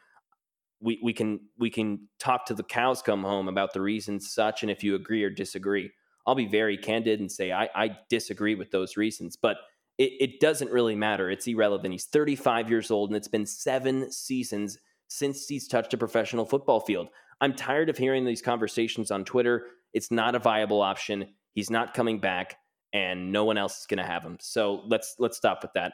we 0.80 1.00
we 1.04 1.14
can 1.14 1.40
we 1.58 1.70
can 1.70 2.08
talk 2.20 2.46
to 2.48 2.54
the 2.54 2.64
cows 2.64 3.02
come 3.02 3.24
home 3.24 3.48
about 3.48 3.74
the 3.74 3.82
reasons 3.82 4.32
such, 4.32 4.64
and 4.64 4.72
if 4.72 4.84
you 4.84 4.96
agree 4.96 5.24
or 5.24 5.30
disagree. 5.30 5.92
I'll 6.28 6.36
be 6.36 6.46
very 6.46 6.78
candid 6.78 7.22
and 7.22 7.32
say 7.32 7.52
I, 7.52 7.70
I 7.74 7.98
disagree 8.10 8.54
with 8.54 8.70
those 8.70 8.98
reasons, 8.98 9.38
but 9.38 9.58
it, 9.98 10.12
it 10.20 10.40
doesn't 10.40 10.70
really 10.70 10.96
matter. 10.96 11.32
It's 11.32 11.48
irrelevant. 11.48 11.94
He's 11.94 12.06
35 12.06 12.70
years 12.70 12.92
old, 12.92 13.10
and 13.10 13.18
it's 13.18 13.30
been 13.30 13.46
seven 13.46 14.12
seasons 14.12 14.78
since 15.08 15.48
he's 15.48 15.68
touched 15.68 15.94
a 15.94 15.98
professional 15.98 16.46
football 16.46 16.82
field. 16.82 17.08
I'm 17.40 17.54
tired 17.54 17.90
of 17.90 17.98
hearing 17.98 18.26
these 18.26 18.42
conversations 18.42 19.10
on 19.10 19.24
Twitter. 19.24 19.68
It's 19.94 20.12
not 20.12 20.36
a 20.36 20.40
viable 20.40 20.82
option. 20.82 21.30
He's 21.54 21.70
not 21.70 21.94
coming 21.94 22.20
back, 22.20 22.58
and 22.94 23.32
no 23.32 23.46
one 23.46 23.58
else 23.58 23.80
is 23.80 23.86
going 23.88 24.00
to 24.00 24.04
have 24.04 24.24
him. 24.24 24.38
So 24.42 24.84
let's 24.86 25.16
let's 25.18 25.38
stop 25.38 25.60
with 25.62 25.72
that. 25.74 25.94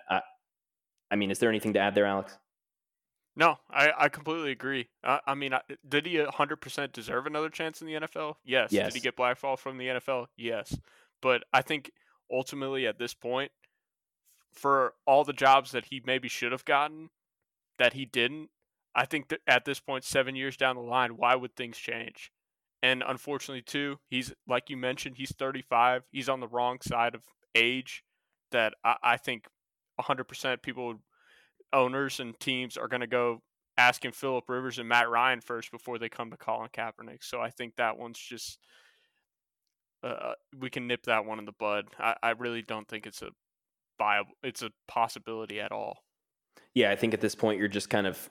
I 1.12 1.15
mean, 1.15 1.30
is 1.30 1.39
there 1.39 1.50
anything 1.50 1.74
to 1.74 1.80
add 1.80 1.93
there, 1.93 2.06
Alex? 2.06 2.38
No, 3.36 3.58
I, 3.69 3.91
I 3.98 4.10
completely 4.10 4.52
agree. 4.52 4.89
Uh, 5.04 5.19
I 5.26 5.34
mean, 5.34 5.54
did 5.88 6.06
he 6.06 6.17
100% 6.17 6.91
deserve 6.91 7.26
another 7.26 7.50
chance 7.50 7.82
in 7.82 7.88
the 7.88 7.93
NFL? 7.93 8.36
Yes. 8.43 8.72
yes. 8.72 8.88
Did 8.88 8.96
he 8.96 9.00
get 9.00 9.15
blackballed 9.15 9.60
from 9.60 9.78
the 9.78 9.88
NFL? 9.88 10.28
Yes. 10.38 10.78
But 11.22 11.43
I 11.52 11.62
think 11.62 11.91
ultimately 12.32 12.86
at 12.86 13.00
this 13.00 13.13
point, 13.13 13.52
for 14.54 14.93
all 15.08 15.24
the 15.24 15.34
jobs 15.34 15.72
that 15.72 15.86
he 15.86 16.02
maybe 16.06 16.28
should 16.28 16.52
have 16.52 16.65
gotten 16.65 17.10
that 17.80 17.93
he 17.93 18.06
didn't, 18.06 18.50
I 18.96 19.06
think 19.06 19.30
that 19.30 19.39
at 19.48 19.65
this 19.65 19.80
point, 19.80 20.04
seven 20.04 20.36
years 20.36 20.56
down 20.56 20.76
the 20.76 20.82
line, 20.82 21.17
why 21.17 21.36
would 21.36 21.56
things 21.56 21.78
change? 21.78 22.32
And 22.84 23.04
unfortunately, 23.06 23.63
too, 23.63 23.98
he's 24.10 24.34
like 24.48 24.69
you 24.69 24.78
mentioned, 24.78 25.15
he's 25.17 25.34
35. 25.34 26.04
He's 26.12 26.30
on 26.30 26.41
the 26.41 26.48
wrong 26.48 26.80
side 26.82 27.15
of 27.15 27.24
age. 27.56 28.04
That 28.52 28.74
I, 28.84 28.98
I 29.02 29.17
think 29.17 29.48
100% 30.00 30.62
people, 30.62 30.96
owners 31.74 32.20
and 32.20 32.40
teams 32.40 32.78
are 32.78 32.88
going 32.88 33.02
to 33.02 33.08
go 33.08 33.42
asking 33.78 34.12
Philip 34.12 34.46
Rivers 34.48 34.80
and 34.80 34.88
Matt 34.88 35.10
Ryan 35.10 35.42
first 35.42 35.72
before 35.72 35.98
they 35.98 36.10
come 36.10 36.32
to 36.32 36.38
Colin 36.38 36.70
Kaepernick. 36.72 37.24
So 37.24 37.42
I 37.42 37.50
think 37.50 37.76
that 37.78 37.98
one's 37.98 38.20
just 38.20 38.60
uh, 40.04 40.34
we 40.60 40.70
can 40.70 40.88
nip 40.88 41.04
that 41.04 41.26
one 41.26 41.40
in 41.40 41.46
the 41.46 41.54
bud. 41.54 41.86
I, 41.98 42.16
I 42.22 42.32
really 42.32 42.62
don't 42.62 42.88
think 42.88 43.08
it's 43.08 43.22
a 43.22 43.30
viable, 43.98 44.34
it's 44.44 44.62
a 44.62 44.70
possibility 44.88 45.60
at 45.60 45.72
all. 45.72 46.00
Yeah, 46.74 46.92
I 46.92 46.96
think 46.96 47.14
at 47.14 47.22
this 47.22 47.36
point 47.36 47.60
you're 47.60 47.68
just 47.68 47.90
kind 47.90 48.06
of 48.06 48.30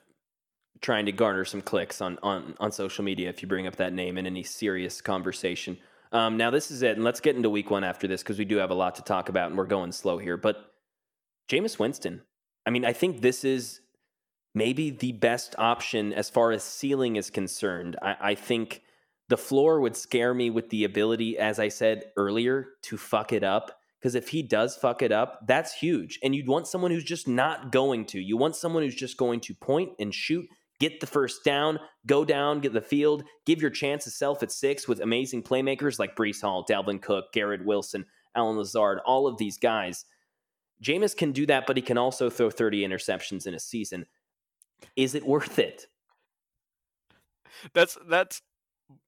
trying 0.81 1.05
to 1.05 1.11
garner 1.11 1.45
some 1.45 1.61
clicks 1.61 2.01
on, 2.01 2.19
on, 2.21 2.55
on 2.59 2.71
social 2.71 3.03
media 3.03 3.29
if 3.29 3.41
you 3.41 3.47
bring 3.47 3.67
up 3.67 3.77
that 3.77 3.93
name 3.93 4.17
in 4.17 4.27
any 4.27 4.43
serious 4.43 5.01
conversation. 5.01 5.77
Um, 6.11 6.37
now, 6.37 6.51
this 6.51 6.69
is 6.69 6.83
it, 6.83 6.95
and 6.95 7.03
let's 7.03 7.19
get 7.19 7.35
into 7.35 7.49
week 7.49 7.71
one 7.71 7.83
after 7.83 8.07
this 8.07 8.21
because 8.21 8.37
we 8.37 8.45
do 8.45 8.57
have 8.57 8.69
a 8.69 8.75
lot 8.75 8.95
to 8.95 9.01
talk 9.01 9.29
about 9.29 9.47
and 9.47 9.57
we're 9.57 9.65
going 9.65 9.91
slow 9.91 10.19
here. 10.19 10.37
But 10.37 10.73
Jameis 11.49 11.79
Winston, 11.79 12.21
I 12.65 12.69
mean, 12.69 12.85
I 12.85 12.93
think 12.93 13.21
this 13.21 13.43
is 13.43 13.81
maybe 14.55 14.89
the 14.91 15.11
best 15.13 15.55
option 15.57 16.13
as 16.13 16.29
far 16.29 16.51
as 16.51 16.63
ceiling 16.63 17.15
is 17.15 17.29
concerned. 17.29 17.97
I, 18.01 18.15
I 18.21 18.35
think 18.35 18.81
the 19.29 19.37
floor 19.37 19.79
would 19.81 19.95
scare 19.95 20.33
me 20.33 20.49
with 20.49 20.69
the 20.69 20.83
ability, 20.83 21.37
as 21.37 21.59
I 21.59 21.69
said 21.69 22.05
earlier, 22.17 22.67
to 22.83 22.97
fuck 22.97 23.33
it 23.33 23.43
up. 23.43 23.79
Because 23.99 24.15
if 24.15 24.29
he 24.29 24.43
does 24.43 24.75
fuck 24.75 25.01
it 25.01 25.13
up, 25.13 25.47
that's 25.47 25.73
huge. 25.73 26.19
And 26.21 26.35
you'd 26.35 26.47
want 26.47 26.67
someone 26.67 26.91
who's 26.91 27.05
just 27.05 27.25
not 27.25 27.71
going 27.71 28.05
to. 28.07 28.19
You 28.19 28.35
want 28.35 28.57
someone 28.57 28.83
who's 28.83 28.95
just 28.95 29.17
going 29.17 29.39
to 29.41 29.53
point 29.53 29.91
and 29.97 30.13
shoot 30.13 30.45
get 30.83 30.99
the 30.99 31.07
first 31.07 31.45
down, 31.45 31.79
go 32.05 32.25
down, 32.25 32.59
get 32.59 32.73
the 32.73 32.81
field, 32.81 33.23
give 33.45 33.61
your 33.61 33.71
chance 33.71 34.05
of 34.05 34.11
self 34.11 34.43
at 34.43 34.51
six 34.51 34.85
with 34.85 34.99
amazing 34.99 35.41
playmakers 35.41 35.97
like 35.97 36.15
Breece 36.15 36.41
Hall, 36.41 36.65
Dalvin 36.69 37.01
Cook, 37.01 37.31
Garrett 37.31 37.63
Wilson, 37.63 38.05
Allen 38.35 38.57
Lazard, 38.57 38.99
all 39.05 39.25
of 39.25 39.37
these 39.37 39.57
guys. 39.57 40.03
Jameis 40.83 41.15
can 41.15 41.31
do 41.31 41.45
that, 41.45 41.65
but 41.65 41.77
he 41.77 41.81
can 41.81 41.97
also 41.97 42.29
throw 42.29 42.49
30 42.49 42.85
interceptions 42.85 43.47
in 43.47 43.53
a 43.53 43.59
season. 43.59 44.05
Is 44.95 45.15
it 45.15 45.25
worth 45.25 45.57
it? 45.57 45.87
That's 47.73 47.97
that's 48.09 48.41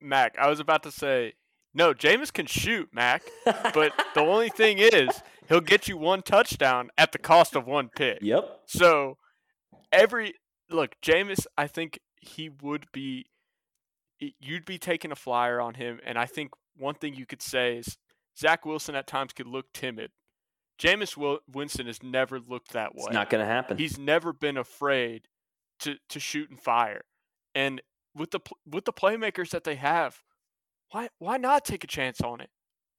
Mac. 0.02 0.38
I 0.40 0.50
was 0.50 0.60
about 0.60 0.84
to 0.84 0.92
say, 0.92 1.34
no, 1.74 1.94
Jameis 1.94 2.32
can 2.32 2.46
shoot, 2.46 2.88
Mac. 2.94 3.24
But 3.44 3.92
the 4.14 4.22
only 4.22 4.50
thing 4.50 4.78
is, 4.78 5.10
he'll 5.50 5.62
get 5.62 5.88
you 5.88 5.98
one 5.98 6.22
touchdown 6.22 6.90
at 6.98 7.12
the 7.12 7.18
cost 7.18 7.56
of 7.56 7.68
one 7.68 7.90
pick. 7.94 8.20
Yep. 8.22 8.62
So 8.66 9.18
every 9.92 10.36
look, 10.70 10.96
Jameis, 11.04 11.46
I 11.58 11.68
think 11.68 12.00
he 12.22 12.50
would 12.50 12.86
be. 12.94 13.26
You'd 14.40 14.66
be 14.66 14.78
taking 14.78 15.12
a 15.12 15.16
flyer 15.16 15.60
on 15.60 15.74
him, 15.74 16.00
and 16.06 16.18
I 16.18 16.26
think 16.26 16.52
one 16.78 16.96
thing 16.96 17.16
you 17.16 17.26
could 17.26 17.42
say 17.42 17.78
is 17.78 17.98
Zach 18.38 18.66
Wilson 18.66 18.96
at 18.96 19.08
times 19.08 19.34
could 19.34 19.46
look 19.46 19.66
timid. 19.74 20.12
Jameis 20.80 21.40
Winston 21.52 21.88
has 21.88 22.04
never 22.04 22.40
looked 22.40 22.74
that 22.74 22.96
way. 22.96 23.06
It's 23.06 23.14
not 23.14 23.30
going 23.30 23.42
to 23.42 23.52
happen. 23.52 23.78
He's 23.78 23.98
never 23.98 24.34
been 24.34 24.58
afraid 24.58 25.28
to 25.80 25.96
to 26.10 26.20
shoot 26.20 26.50
and 26.50 26.60
fire, 26.60 27.02
and 27.54 27.82
with 28.14 28.32
the 28.32 28.40
with 28.66 28.86
the 28.86 28.94
playmakers 28.94 29.50
that 29.52 29.64
they 29.64 29.76
have, 29.76 30.24
why 30.92 31.10
why 31.20 31.38
not 31.38 31.66
take 31.66 31.84
a 31.84 31.88
chance 31.88 32.22
on 32.22 32.42
it? 32.42 32.50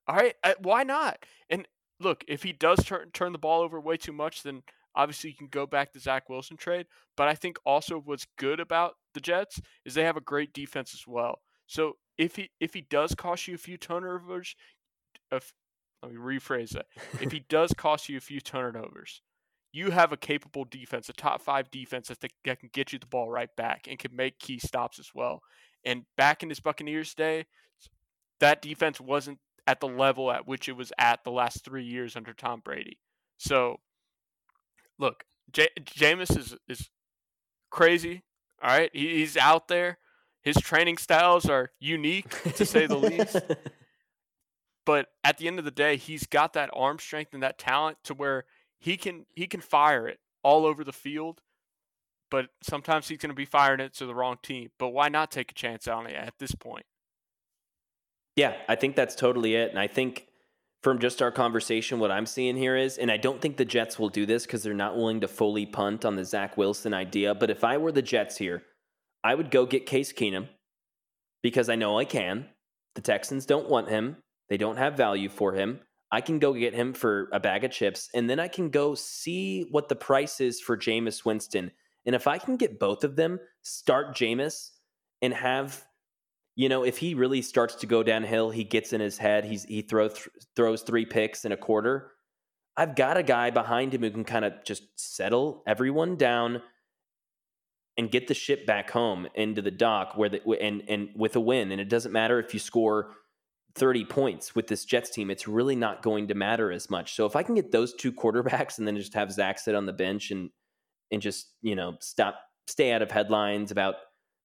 All 0.08 0.16
right, 0.16 0.34
uh, 0.42 0.54
why 0.60 0.82
not? 0.84 1.18
And 1.50 1.66
look, 2.00 2.24
if 2.28 2.42
he 2.42 2.52
does 2.52 2.84
turn 2.84 3.10
turn 3.12 3.32
the 3.32 3.38
ball 3.38 3.62
over 3.62 3.80
way 3.80 3.96
too 3.96 4.12
much, 4.12 4.42
then 4.42 4.62
Obviously, 4.96 5.30
you 5.30 5.36
can 5.36 5.48
go 5.48 5.66
back 5.66 5.92
to 5.92 6.00
Zach 6.00 6.28
Wilson 6.30 6.56
trade, 6.56 6.86
but 7.16 7.28
I 7.28 7.34
think 7.34 7.58
also 7.66 8.00
what's 8.00 8.26
good 8.38 8.60
about 8.60 8.94
the 9.12 9.20
Jets 9.20 9.60
is 9.84 9.92
they 9.92 10.04
have 10.04 10.16
a 10.16 10.22
great 10.22 10.54
defense 10.54 10.94
as 10.94 11.06
well. 11.06 11.42
So 11.66 11.98
if 12.16 12.36
he 12.36 12.50
if 12.60 12.72
he 12.72 12.80
does 12.80 13.14
cost 13.14 13.46
you 13.46 13.54
a 13.54 13.58
few 13.58 13.76
turnovers, 13.76 14.56
if, 15.30 15.52
let 16.02 16.12
me 16.12 16.18
rephrase 16.18 16.70
that. 16.70 16.86
if 17.20 17.32
he 17.32 17.44
does 17.48 17.72
cost 17.72 18.08
you 18.08 18.16
a 18.16 18.20
few 18.20 18.40
turnovers, 18.40 19.22
you 19.72 19.90
have 19.90 20.12
a 20.12 20.16
capable 20.16 20.64
defense, 20.64 21.08
a 21.08 21.12
top 21.12 21.42
five 21.42 21.70
defense 21.70 22.08
that, 22.08 22.18
that 22.44 22.60
can 22.60 22.70
get 22.72 22.92
you 22.92 22.98
the 22.98 23.06
ball 23.06 23.30
right 23.30 23.54
back 23.56 23.86
and 23.88 23.98
can 23.98 24.14
make 24.14 24.38
key 24.38 24.58
stops 24.58 24.98
as 24.98 25.10
well. 25.14 25.42
And 25.84 26.04
back 26.16 26.42
in 26.42 26.48
his 26.48 26.60
Buccaneers 26.60 27.14
day, 27.14 27.46
that 28.40 28.62
defense 28.62 29.00
wasn't 29.00 29.38
at 29.66 29.80
the 29.80 29.88
level 29.88 30.30
at 30.30 30.46
which 30.46 30.68
it 30.68 30.76
was 30.76 30.92
at 30.98 31.24
the 31.24 31.30
last 31.30 31.64
three 31.64 31.84
years 31.84 32.16
under 32.16 32.32
Tom 32.32 32.60
Brady. 32.64 32.98
So 33.38 33.80
look, 34.98 35.24
J- 35.52 35.68
Jameis 35.80 36.36
is 36.36 36.56
is 36.68 36.90
crazy. 37.70 38.22
All 38.62 38.70
right, 38.70 38.90
he, 38.92 39.16
he's 39.18 39.36
out 39.36 39.68
there. 39.68 39.98
His 40.42 40.56
training 40.56 40.98
styles 40.98 41.48
are 41.48 41.72
unique 41.80 42.30
to 42.54 42.64
say 42.64 42.86
the 42.86 42.96
least. 42.98 43.36
But 44.86 45.08
at 45.24 45.36
the 45.36 45.48
end 45.48 45.58
of 45.58 45.66
the 45.66 45.70
day, 45.70 45.96
he's 45.96 46.26
got 46.26 46.54
that 46.54 46.70
arm 46.72 46.98
strength 46.98 47.34
and 47.34 47.42
that 47.42 47.58
talent 47.58 47.98
to 48.04 48.14
where 48.14 48.44
he 48.78 48.96
can 48.96 49.26
he 49.34 49.46
can 49.46 49.60
fire 49.60 50.06
it 50.06 50.20
all 50.42 50.64
over 50.64 50.84
the 50.84 50.92
field. 50.92 51.42
But 52.30 52.46
sometimes 52.62 53.08
he's 53.08 53.18
going 53.18 53.30
to 53.30 53.34
be 53.36 53.44
firing 53.44 53.80
it 53.80 53.94
to 53.94 54.06
the 54.06 54.14
wrong 54.14 54.38
team. 54.42 54.70
But 54.78 54.88
why 54.88 55.08
not 55.08 55.30
take 55.30 55.50
a 55.50 55.54
chance 55.54 55.86
on 55.86 56.06
it 56.06 56.14
at 56.14 56.34
this 56.38 56.54
point? 56.54 56.86
Yeah, 58.36 58.54
I 58.68 58.74
think 58.74 58.96
that's 58.96 59.14
totally 59.14 59.54
it. 59.54 59.70
And 59.70 59.78
I 59.78 59.86
think 59.86 60.26
from 60.82 60.98
just 60.98 61.22
our 61.22 61.30
conversation, 61.30 61.98
what 61.98 62.10
I'm 62.10 62.26
seeing 62.26 62.56
here 62.56 62.76
is, 62.76 62.98
and 62.98 63.10
I 63.10 63.16
don't 63.16 63.40
think 63.40 63.56
the 63.56 63.64
Jets 63.64 63.98
will 63.98 64.08
do 64.08 64.26
this 64.26 64.44
because 64.44 64.62
they're 64.62 64.74
not 64.74 64.96
willing 64.96 65.20
to 65.20 65.28
fully 65.28 65.66
punt 65.66 66.04
on 66.04 66.16
the 66.16 66.24
Zach 66.24 66.56
Wilson 66.56 66.94
idea. 66.94 67.34
But 67.34 67.50
if 67.50 67.64
I 67.64 67.76
were 67.76 67.92
the 67.92 68.02
Jets 68.02 68.36
here, 68.36 68.62
I 69.24 69.34
would 69.34 69.50
go 69.50 69.66
get 69.66 69.86
Case 69.86 70.12
Keenum 70.12 70.48
because 71.42 71.68
I 71.68 71.76
know 71.76 71.98
I 71.98 72.04
can. 72.04 72.46
The 72.94 73.00
Texans 73.00 73.46
don't 73.46 73.68
want 73.68 73.88
him, 73.88 74.16
they 74.48 74.56
don't 74.56 74.76
have 74.76 74.96
value 74.96 75.28
for 75.28 75.52
him. 75.52 75.80
I 76.10 76.20
can 76.20 76.38
go 76.38 76.54
get 76.54 76.74
him 76.74 76.92
for 76.92 77.28
a 77.32 77.40
bag 77.40 77.64
of 77.64 77.72
chips, 77.72 78.08
and 78.14 78.30
then 78.30 78.38
I 78.38 78.48
can 78.48 78.70
go 78.70 78.94
see 78.94 79.66
what 79.70 79.88
the 79.88 79.96
price 79.96 80.40
is 80.40 80.60
for 80.60 80.76
Jameis 80.76 81.24
Winston. 81.24 81.72
And 82.04 82.14
if 82.14 82.26
I 82.26 82.38
can 82.38 82.56
get 82.56 82.78
both 82.78 83.02
of 83.02 83.16
them, 83.16 83.40
start 83.62 84.14
Jameis 84.14 84.70
and 85.20 85.34
have 85.34 85.84
you 86.56 86.70
know, 86.70 86.84
if 86.84 86.96
he 86.96 87.14
really 87.14 87.42
starts 87.42 87.74
to 87.76 87.86
go 87.86 88.02
downhill, 88.02 88.48
he 88.48 88.64
gets 88.64 88.94
in 88.94 89.00
his 89.00 89.18
head, 89.18 89.44
he's 89.44 89.64
he 89.64 89.82
throws 89.82 90.14
th- 90.14 90.28
throws 90.56 90.82
three 90.82 91.04
picks 91.04 91.44
in 91.44 91.52
a 91.52 91.56
quarter. 91.56 92.12
I've 92.76 92.96
got 92.96 93.18
a 93.18 93.22
guy 93.22 93.50
behind 93.50 93.94
him 93.94 94.02
who 94.02 94.10
can 94.10 94.24
kind 94.24 94.44
of 94.44 94.64
just 94.64 94.82
settle 94.96 95.62
everyone 95.66 96.16
down 96.16 96.62
and 97.98 98.10
get 98.10 98.26
the 98.26 98.34
ship 98.34 98.66
back 98.66 98.90
home 98.90 99.28
into 99.34 99.62
the 99.62 99.70
dock 99.70 100.16
where 100.16 100.30
the 100.30 100.40
and 100.60 100.82
and 100.88 101.10
with 101.14 101.36
a 101.36 101.40
win. 101.40 101.72
And 101.72 101.80
it 101.80 101.90
doesn't 101.90 102.12
matter 102.12 102.40
if 102.40 102.54
you 102.54 102.60
score 102.60 103.12
30 103.76 104.04
points 104.06 104.54
with 104.54 104.66
this 104.66 104.84
Jets 104.84 105.10
team, 105.10 105.30
it's 105.30 105.46
really 105.46 105.76
not 105.76 106.02
going 106.02 106.28
to 106.28 106.34
matter 106.34 106.72
as 106.72 106.90
much. 106.90 107.14
So 107.14 107.26
if 107.26 107.36
I 107.36 107.42
can 107.42 107.54
get 107.54 107.70
those 107.70 107.94
two 107.94 108.12
quarterbacks 108.12 108.78
and 108.78 108.86
then 108.86 108.96
just 108.96 109.14
have 109.14 109.30
Zach 109.30 109.58
sit 109.58 109.74
on 109.74 109.86
the 109.86 109.92
bench 109.92 110.30
and 110.30 110.50
and 111.12 111.22
just, 111.22 111.52
you 111.62 111.76
know, 111.76 111.96
stop 112.00 112.40
stay 112.66 112.92
out 112.92 113.02
of 113.02 113.12
headlines 113.12 113.70
about 113.70 113.94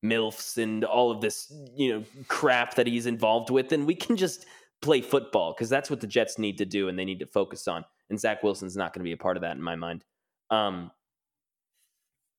MILFs 0.06 0.58
and 0.58 0.84
all 0.84 1.10
of 1.10 1.22
this, 1.22 1.52
you 1.76 1.94
know, 1.94 2.06
crap 2.28 2.76
that 2.76 2.86
he's 2.86 3.08
involved 3.08 3.50
with, 3.50 3.70
then 3.70 3.86
we 3.86 3.96
can 3.96 4.16
just 4.16 4.46
play 4.82 5.02
football 5.02 5.54
because 5.54 5.70
that's 5.70 5.90
what 5.90 6.02
the 6.02 6.08
Jets 6.08 6.38
need 6.38 6.58
to 6.58 6.66
do 6.66 6.88
and 6.88 6.98
they 6.98 7.06
need 7.06 7.20
to 7.20 7.26
focus 7.26 7.68
on. 7.68 7.84
And 8.10 8.20
Zach 8.20 8.44
Wilson's 8.44 8.76
not 8.76 8.94
going 8.94 9.02
to 9.02 9.08
be 9.08 9.14
a 9.14 9.18
part 9.18 9.38
of 9.38 9.42
that 9.42 9.56
in 9.56 9.62
my 9.62 9.76
mind. 9.76 10.04
Um, 10.50 10.92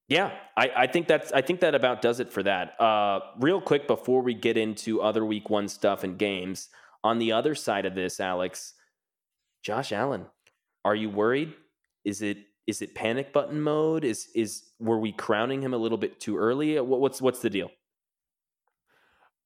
yeah, 0.08 0.32
I, 0.56 0.70
I, 0.76 0.86
think 0.86 1.06
that's 1.08 1.32
I 1.32 1.40
think 1.40 1.60
that 1.60 1.74
about 1.74 2.02
does 2.02 2.20
it 2.20 2.30
for 2.30 2.42
that. 2.42 2.78
Uh, 2.80 3.20
real 3.40 3.60
quick 3.60 3.86
before 3.86 4.20
we 4.20 4.34
get 4.34 4.56
into 4.58 5.00
other 5.00 5.24
week 5.24 5.48
one 5.48 5.68
stuff 5.68 6.04
and 6.04 6.18
games, 6.18 6.68
on 7.04 7.18
the 7.18 7.32
other 7.32 7.54
side 7.54 7.86
of 7.86 7.94
this, 7.94 8.20
Alex, 8.20 8.74
Josh 9.62 9.92
Allen, 9.92 10.26
are 10.84 10.94
you 10.94 11.10
worried? 11.10 11.54
Is 12.04 12.22
it 12.22 12.38
is 12.66 12.82
it 12.82 12.94
panic 12.94 13.32
button 13.32 13.60
mode? 13.60 14.04
Is 14.04 14.28
is 14.34 14.64
were 14.78 14.98
we 14.98 15.12
crowning 15.12 15.62
him 15.62 15.74
a 15.74 15.78
little 15.78 15.98
bit 15.98 16.20
too 16.20 16.36
early? 16.36 16.78
What's 16.78 17.20
what's 17.20 17.40
the 17.40 17.50
deal? 17.50 17.70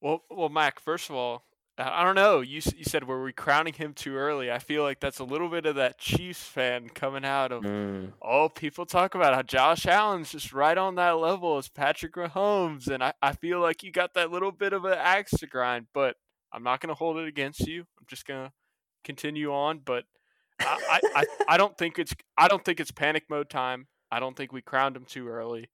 Well, 0.00 0.22
well, 0.30 0.48
Mac. 0.48 0.80
First 0.80 1.08
of 1.10 1.16
all, 1.16 1.44
I 1.78 2.04
don't 2.04 2.14
know. 2.14 2.40
You 2.40 2.60
you 2.76 2.84
said 2.84 3.04
were 3.04 3.22
we 3.22 3.32
crowning 3.32 3.74
him 3.74 3.92
too 3.92 4.16
early? 4.16 4.50
I 4.50 4.58
feel 4.58 4.82
like 4.82 5.00
that's 5.00 5.18
a 5.18 5.24
little 5.24 5.48
bit 5.48 5.66
of 5.66 5.76
that 5.76 5.98
Chiefs 5.98 6.42
fan 6.42 6.88
coming 6.88 7.24
out 7.24 7.52
of. 7.52 7.64
Mm. 7.64 8.12
Oh, 8.22 8.48
people 8.48 8.86
talk 8.86 9.14
about 9.14 9.34
how 9.34 9.42
Josh 9.42 9.86
Allen's 9.86 10.32
just 10.32 10.52
right 10.52 10.76
on 10.76 10.94
that 10.94 11.18
level 11.18 11.58
as 11.58 11.68
Patrick 11.68 12.14
Mahomes, 12.14 12.88
and 12.88 13.02
I, 13.02 13.12
I 13.20 13.32
feel 13.32 13.60
like 13.60 13.82
you 13.82 13.92
got 13.92 14.14
that 14.14 14.30
little 14.30 14.52
bit 14.52 14.72
of 14.72 14.84
an 14.84 14.94
axe 14.94 15.32
to 15.32 15.46
grind. 15.46 15.86
But 15.92 16.16
I'm 16.56 16.62
not 16.62 16.80
going 16.80 16.88
to 16.88 16.94
hold 16.94 17.18
it 17.18 17.28
against 17.28 17.66
you. 17.68 17.82
I'm 17.82 18.06
just 18.08 18.26
going 18.26 18.46
to 18.46 18.52
continue 19.04 19.52
on. 19.52 19.80
But 19.84 20.04
I, 20.58 21.00
I, 21.14 21.24
I, 21.50 21.56
don't 21.58 21.76
think 21.76 21.98
it's 21.98 22.14
I 22.38 22.48
don't 22.48 22.64
think 22.64 22.80
it's 22.80 22.90
panic 22.90 23.24
mode 23.28 23.50
time. 23.50 23.88
I 24.10 24.20
don't 24.20 24.34
think 24.36 24.52
we 24.52 24.62
crowned 24.62 24.96
him 24.96 25.04
too 25.04 25.28
early. 25.28 25.68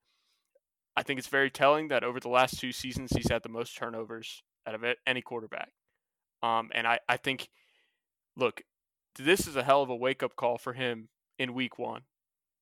I 0.96 1.04
think 1.04 1.18
it's 1.18 1.28
very 1.28 1.50
telling 1.50 1.88
that 1.88 2.02
over 2.02 2.18
the 2.18 2.28
last 2.28 2.58
two 2.58 2.72
seasons 2.72 3.12
he's 3.14 3.30
had 3.30 3.44
the 3.44 3.48
most 3.48 3.76
turnovers 3.76 4.42
out 4.66 4.74
of 4.74 4.84
any 5.06 5.22
quarterback. 5.22 5.70
Um, 6.42 6.70
and 6.74 6.86
I, 6.86 6.98
I 7.08 7.16
think, 7.16 7.48
look, 8.36 8.62
this 9.16 9.46
is 9.46 9.54
a 9.54 9.62
hell 9.62 9.82
of 9.82 9.90
a 9.90 9.96
wake 9.96 10.22
up 10.22 10.34
call 10.34 10.58
for 10.58 10.72
him 10.72 11.08
in 11.38 11.54
week 11.54 11.78
one 11.78 12.02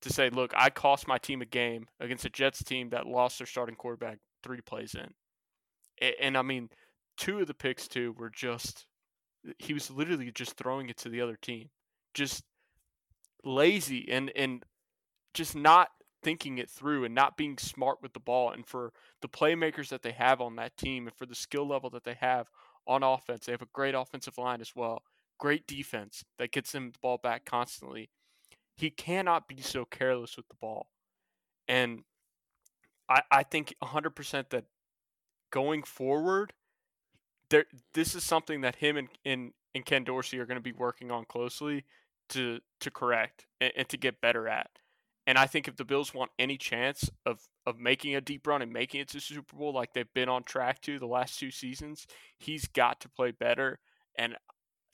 to 0.03 0.13
say, 0.13 0.29
look, 0.29 0.53
I 0.55 0.71
cost 0.71 1.09
my 1.09 1.19
team 1.19 1.41
a 1.41 1.47
game 1.47 1.87
against 1.99 2.25
a 2.25 2.31
Jets 2.31 2.63
team 2.63 2.91
that 2.91 3.07
lost 3.07 3.39
their 3.39 3.47
starting 3.47 3.77
quarterback 3.77 4.19
three 4.43 4.61
plays 4.61 4.95
in. 4.95 5.15
And, 6.01 6.15
and 6.21 6.39
I 6.39 6.43
mean, 6.43 6.69
two 7.21 7.39
of 7.39 7.47
the 7.47 7.55
picks, 7.55 7.87
too, 7.87 8.15
were 8.19 8.31
just, 8.31 8.87
he 9.59 9.73
was 9.73 9.91
literally 9.91 10.33
just 10.33 10.57
throwing 10.57 10.89
it 10.89 10.97
to 10.99 11.09
the 11.09 11.21
other 11.21 11.37
team. 11.37 11.69
Just 12.15 12.43
lazy 13.45 14.11
and, 14.11 14.33
and 14.35 14.65
just 15.35 15.55
not 15.55 15.91
thinking 16.23 16.59
it 16.59 16.69
through 16.69 17.05
and 17.05 17.15
not 17.15 17.37
being 17.37 17.59
smart 17.59 17.99
with 18.03 18.15
the 18.15 18.21
ball. 18.21 18.51
And 18.51 18.67
for 18.67 18.93
the 19.23 19.29
playmakers 19.29 19.89
that 19.91 20.03
they 20.03 20.13
have 20.13 20.41
on 20.41 20.57
that 20.57 20.77
team 20.77 21.07
and 21.07 21.17
for 21.17 21.27
the 21.27 21.35
skill 21.35 21.69
level 21.69 21.91
that 21.91 22.05
they 22.05 22.17
have 22.21 22.49
on 22.87 23.03
offense. 23.03 23.47
They 23.47 23.53
have 23.53 23.63
a 23.63 23.69
great 23.73 23.95
offensive 23.95 24.39
line 24.39 24.61
as 24.61 24.75
well. 24.75 25.03
Great 25.39 25.67
defense 25.67 26.25
that 26.39 26.53
gets 26.53 26.75
him 26.75 26.91
the 26.91 26.99
ball 27.01 27.19
back 27.23 27.45
constantly. 27.45 28.11
He 28.77 28.91
cannot 28.91 29.47
be 29.47 29.61
so 29.61 29.85
careless 29.85 30.37
with 30.37 30.49
the 30.49 30.57
ball. 30.61 30.89
And 31.69 32.05
I, 33.09 33.23
I 33.31 33.43
think 33.43 33.75
100% 33.83 34.51
that 34.51 34.65
going 35.51 35.83
forward, 35.83 36.53
there 37.51 37.65
this 37.95 38.15
is 38.15 38.25
something 38.25 38.63
that 38.63 38.77
him 38.77 38.97
and, 38.97 39.09
and, 39.25 39.53
and 39.75 39.85
Ken 39.85 40.05
Dorsey 40.05 40.39
are 40.39 40.47
going 40.47 40.57
to 40.57 40.63
be 40.63 40.73
working 40.73 41.11
on 41.11 41.25
closely 41.25 41.85
to 42.31 42.61
to 42.81 42.91
correct 42.91 43.47
and, 43.61 43.73
and 43.77 43.89
to 43.89 43.97
get 43.97 44.21
better 44.21 44.49
at. 44.49 44.71
And 45.27 45.39
I 45.39 45.47
think 45.47 45.69
if 45.69 45.77
the 45.77 45.85
Bills 45.85 46.15
want 46.15 46.31
any 46.39 46.57
chance 46.57 47.11
of 47.27 47.41
of 47.67 47.79
making 47.79 48.15
a 48.15 48.21
deep 48.21 48.47
run 48.47 48.63
and 48.63 48.73
making 48.73 49.01
it 49.01 49.09
to 49.09 49.21
Super 49.21 49.57
Bowl 49.57 49.75
like 49.75 49.93
they've 49.93 50.13
been 50.15 50.29
on 50.29 50.43
track 50.45 50.81
to 50.83 50.99
the 50.99 51.07
last 51.07 51.39
two 51.39 51.51
seasons, 51.51 52.07
he's 52.39 52.67
got 52.67 53.01
to 53.01 53.09
play 53.09 53.31
better. 53.31 53.79
And 54.17 54.37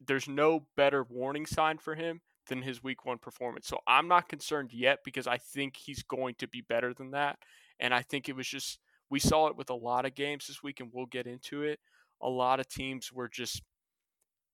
there's 0.05 0.29
no 0.29 0.67
better 0.77 1.05
warning 1.05 1.47
sign 1.47 1.79
for 1.79 1.95
him 1.95 2.21
than 2.49 2.63
his 2.63 2.83
week 2.83 3.05
one 3.05 3.19
performance. 3.19 3.67
So 3.67 3.81
I'm 3.87 4.09
not 4.09 4.29
concerned 4.29 4.73
yet 4.73 5.01
because 5.05 5.27
I 5.27 5.39
think 5.39 5.77
he's 5.77 6.03
going 6.03 6.35
to 6.39 6.49
be 6.49 6.61
better 6.61 6.93
than 6.95 7.13
that. 7.13 7.39
And 7.81 7.93
I 7.93 8.03
think 8.03 8.29
it 8.29 8.37
was 8.37 8.47
just, 8.47 8.79
we 9.11 9.19
saw 9.19 9.49
it 9.49 9.57
with 9.57 9.71
a 9.71 9.75
lot 9.75 10.07
of 10.07 10.15
games 10.15 10.47
this 10.47 10.63
week, 10.63 10.81
and 10.81 10.91
we'll 10.93 11.07
get 11.07 11.27
into 11.27 11.63
it. 11.63 11.81
A 12.23 12.29
lot 12.29 12.61
of 12.61 12.69
teams 12.69 13.13
were 13.13 13.29
just 13.29 13.63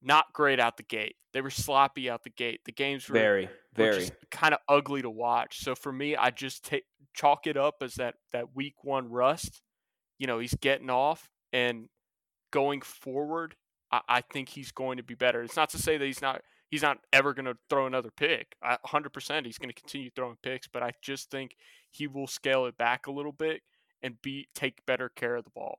not 0.02 0.32
great 0.32 0.60
out 0.60 0.76
the 0.76 0.82
gate. 0.82 1.16
They 1.32 1.40
were 1.40 1.50
sloppy 1.50 2.10
out 2.10 2.24
the 2.24 2.30
gate. 2.30 2.60
The 2.64 2.72
games 2.72 3.08
were 3.08 3.14
very, 3.14 3.48
very 3.74 4.10
kind 4.30 4.52
of 4.52 4.60
ugly 4.68 5.02
to 5.02 5.10
watch. 5.10 5.60
So 5.60 5.74
for 5.74 5.92
me, 5.92 6.16
I 6.16 6.30
just 6.30 6.64
take 6.64 6.84
chalk 7.14 7.46
it 7.46 7.56
up 7.56 7.76
as 7.82 7.94
that 7.94 8.14
that 8.32 8.54
week 8.54 8.76
one 8.82 9.10
rust. 9.10 9.62
You 10.18 10.26
know, 10.26 10.38
he's 10.38 10.54
getting 10.54 10.90
off 10.90 11.30
and 11.52 11.88
going 12.50 12.82
forward. 12.82 13.54
I, 13.90 14.00
I 14.08 14.20
think 14.20 14.48
he's 14.48 14.72
going 14.72 14.96
to 14.96 15.02
be 15.02 15.14
better. 15.14 15.42
It's 15.42 15.56
not 15.56 15.70
to 15.70 15.78
say 15.78 15.96
that 15.96 16.04
he's 16.04 16.22
not 16.22 16.42
he's 16.70 16.82
not 16.82 16.98
ever 17.12 17.34
going 17.34 17.46
to 17.46 17.56
throw 17.70 17.86
another 17.86 18.10
pick. 18.10 18.56
hundred 18.84 19.12
percent, 19.12 19.46
he's 19.46 19.58
going 19.58 19.72
to 19.72 19.80
continue 19.80 20.10
throwing 20.10 20.36
picks, 20.42 20.66
but 20.66 20.82
I 20.82 20.92
just 21.00 21.30
think 21.30 21.56
he 21.90 22.06
will 22.06 22.26
scale 22.26 22.66
it 22.66 22.76
back 22.76 23.06
a 23.06 23.12
little 23.12 23.32
bit 23.32 23.62
and 24.02 24.20
be 24.22 24.48
take 24.54 24.84
better 24.86 25.08
care 25.08 25.36
of 25.36 25.44
the 25.44 25.50
ball. 25.50 25.78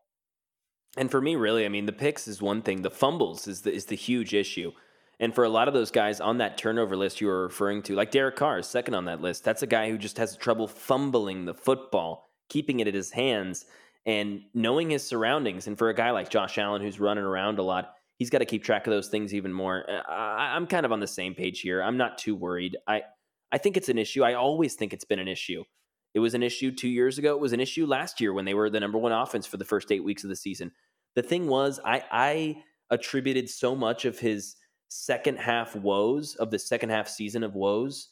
And 0.98 1.10
for 1.10 1.22
me, 1.22 1.36
really, 1.36 1.66
I 1.66 1.70
mean, 1.70 1.86
the 1.86 1.92
picks 1.92 2.28
is 2.28 2.42
one 2.42 2.62
thing. 2.62 2.82
The 2.82 2.92
fumbles 2.92 3.48
is 3.48 3.62
the 3.62 3.74
is 3.74 3.86
the 3.86 3.96
huge 3.96 4.34
issue. 4.34 4.72
And 5.20 5.34
for 5.34 5.44
a 5.44 5.50
lot 5.50 5.68
of 5.68 5.74
those 5.74 5.92
guys 5.92 6.20
on 6.20 6.40
that 6.40 6.58
turnover 6.58 6.98
list 6.98 7.22
you 7.22 7.28
were 7.28 7.44
referring 7.44 7.82
to, 7.84 7.96
like 7.96 8.12
Derek 8.12 8.36
Carr 8.36 8.60
is 8.60 8.68
second 8.68 8.94
on 8.94 9.06
that 9.06 9.22
list. 9.22 9.44
That's 9.44 9.62
a 9.64 9.68
guy 9.68 9.90
who 9.90 9.98
just 9.98 10.18
has 10.18 10.36
trouble 10.36 10.68
fumbling 10.68 11.46
the 11.46 11.54
football, 11.54 12.30
keeping 12.50 12.80
it 12.80 12.88
at 12.88 12.94
his 12.94 13.12
hands, 13.12 13.66
and 14.06 14.42
knowing 14.54 14.90
his 14.90 15.04
surroundings. 15.04 15.68
And 15.68 15.78
for 15.78 15.90
a 15.90 15.96
guy 15.96 16.12
like 16.12 16.30
Josh 16.30 16.58
Allen 16.58 16.82
who's 16.82 17.00
running 17.00 17.24
around 17.24 17.60
a 17.60 17.64
lot, 17.64 17.94
he's 18.18 18.30
got 18.30 18.40
to 18.40 18.46
keep 18.46 18.64
track 18.64 18.86
of 18.86 18.92
those 18.92 19.08
things 19.08 19.34
even 19.34 19.54
more. 19.54 19.86
Uh, 19.90 20.02
I, 20.12 20.56
I'm 20.56 20.68
kind 20.68 20.86
of 20.86 20.92
on 20.92 21.00
the 21.00 21.08
same 21.08 21.36
page 21.36 21.62
here. 21.62 21.82
I'm 21.82 21.98
not 21.98 22.18
too 22.18 22.36
worried. 22.36 22.78
I 22.88 23.04
I 23.52 23.60
think 23.60 23.78
it's 23.78 23.90
an 23.90 24.00
issue. 24.00 24.24
I 24.24 24.34
always 24.34 24.74
think 24.74 24.94
it's 24.94 25.06
been 25.06 25.20
an 25.20 25.28
issue. 25.28 25.64
It 26.14 26.20
was 26.20 26.34
an 26.34 26.44
issue 26.44 26.72
two 26.72 26.90
years 26.90 27.18
ago. 27.18 27.34
It 27.34 27.42
was 27.42 27.54
an 27.54 27.60
issue 27.60 27.86
last 27.86 28.22
year 28.22 28.34
when 28.34 28.46
they 28.46 28.54
were 28.54 28.70
the 28.70 28.80
number 28.80 28.98
one 28.98 29.12
offense 29.12 29.48
for 29.48 29.58
the 29.58 29.66
first 29.66 29.92
eight 29.92 30.04
weeks 30.04 30.24
of 30.24 30.30
the 30.30 30.36
season. 30.36 30.72
The 31.16 31.24
thing 31.24 31.48
was, 31.48 31.80
I, 31.84 32.04
I 32.12 32.64
attributed 32.90 33.50
so 33.50 33.76
much 33.76 34.06
of 34.06 34.20
his 34.20 34.56
second 34.90 35.40
half 35.40 35.76
woes, 35.76 36.36
of 36.36 36.52
the 36.52 36.60
second 36.60 36.90
half 36.90 37.08
season 37.08 37.44
of 37.44 37.56
woes, 37.56 38.10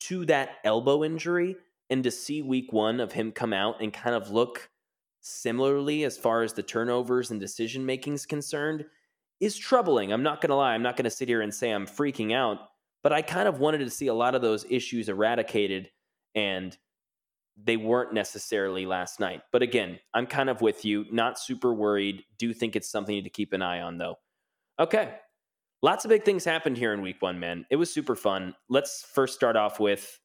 to 0.00 0.24
that 0.26 0.56
elbow 0.64 1.04
injury. 1.04 1.56
And 1.90 2.02
to 2.04 2.10
see 2.10 2.40
week 2.40 2.72
one 2.72 2.98
of 2.98 3.12
him 3.12 3.30
come 3.30 3.52
out 3.52 3.82
and 3.82 3.92
kind 3.92 4.16
of 4.16 4.30
look 4.30 4.70
similarly 5.20 6.04
as 6.04 6.16
far 6.16 6.42
as 6.42 6.54
the 6.54 6.62
turnovers 6.62 7.30
and 7.30 7.38
decision 7.38 7.84
making 7.84 8.14
is 8.14 8.26
concerned 8.26 8.86
is 9.38 9.56
troubling. 9.56 10.12
I'm 10.12 10.22
not 10.22 10.40
going 10.40 10.48
to 10.48 10.56
lie. 10.56 10.74
I'm 10.74 10.82
not 10.82 10.96
going 10.96 11.04
to 11.04 11.10
sit 11.10 11.28
here 11.28 11.42
and 11.42 11.54
say 11.54 11.70
I'm 11.70 11.86
freaking 11.86 12.32
out, 12.32 12.58
but 13.02 13.12
I 13.12 13.22
kind 13.22 13.46
of 13.46 13.60
wanted 13.60 13.78
to 13.78 13.90
see 13.90 14.06
a 14.06 14.14
lot 14.14 14.34
of 14.34 14.42
those 14.42 14.64
issues 14.70 15.08
eradicated 15.08 15.90
and 16.34 16.76
they 17.62 17.76
weren't 17.76 18.12
necessarily 18.12 18.86
last 18.86 19.20
night. 19.20 19.42
But 19.52 19.62
again, 19.62 19.98
I'm 20.12 20.26
kind 20.26 20.50
of 20.50 20.60
with 20.60 20.84
you, 20.84 21.04
not 21.10 21.38
super 21.38 21.72
worried. 21.72 22.24
Do 22.38 22.52
think 22.52 22.76
it's 22.76 22.90
something 22.90 23.22
to 23.22 23.30
keep 23.30 23.52
an 23.52 23.62
eye 23.62 23.80
on, 23.80 23.98
though. 23.98 24.16
Okay. 24.78 25.14
Lots 25.82 26.04
of 26.04 26.08
big 26.08 26.24
things 26.24 26.44
happened 26.44 26.78
here 26.78 26.92
in 26.92 27.02
week 27.02 27.20
one, 27.20 27.38
man. 27.38 27.66
It 27.70 27.76
was 27.76 27.92
super 27.92 28.16
fun. 28.16 28.54
Let's 28.68 29.04
first 29.12 29.34
start 29.34 29.56
off 29.56 29.78
with 29.78 30.18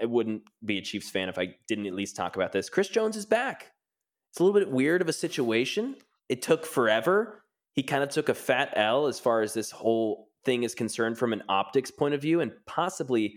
I 0.00 0.06
wouldn't 0.06 0.42
be 0.64 0.78
a 0.78 0.82
Chiefs 0.82 1.10
fan 1.10 1.28
if 1.28 1.38
I 1.38 1.56
didn't 1.66 1.86
at 1.86 1.94
least 1.94 2.16
talk 2.16 2.36
about 2.36 2.52
this. 2.52 2.68
Chris 2.68 2.88
Jones 2.88 3.16
is 3.16 3.26
back. 3.26 3.72
It's 4.30 4.40
a 4.40 4.44
little 4.44 4.58
bit 4.58 4.70
weird 4.70 5.02
of 5.02 5.08
a 5.08 5.12
situation. 5.12 5.96
It 6.28 6.42
took 6.42 6.64
forever. 6.64 7.42
He 7.72 7.82
kind 7.82 8.02
of 8.02 8.10
took 8.10 8.28
a 8.28 8.34
fat 8.34 8.72
L 8.76 9.06
as 9.06 9.20
far 9.20 9.42
as 9.42 9.54
this 9.54 9.70
whole 9.70 10.28
thing 10.44 10.62
is 10.62 10.74
concerned 10.74 11.18
from 11.18 11.32
an 11.32 11.42
optics 11.48 11.90
point 11.90 12.14
of 12.14 12.22
view 12.22 12.40
and 12.40 12.52
possibly 12.66 13.36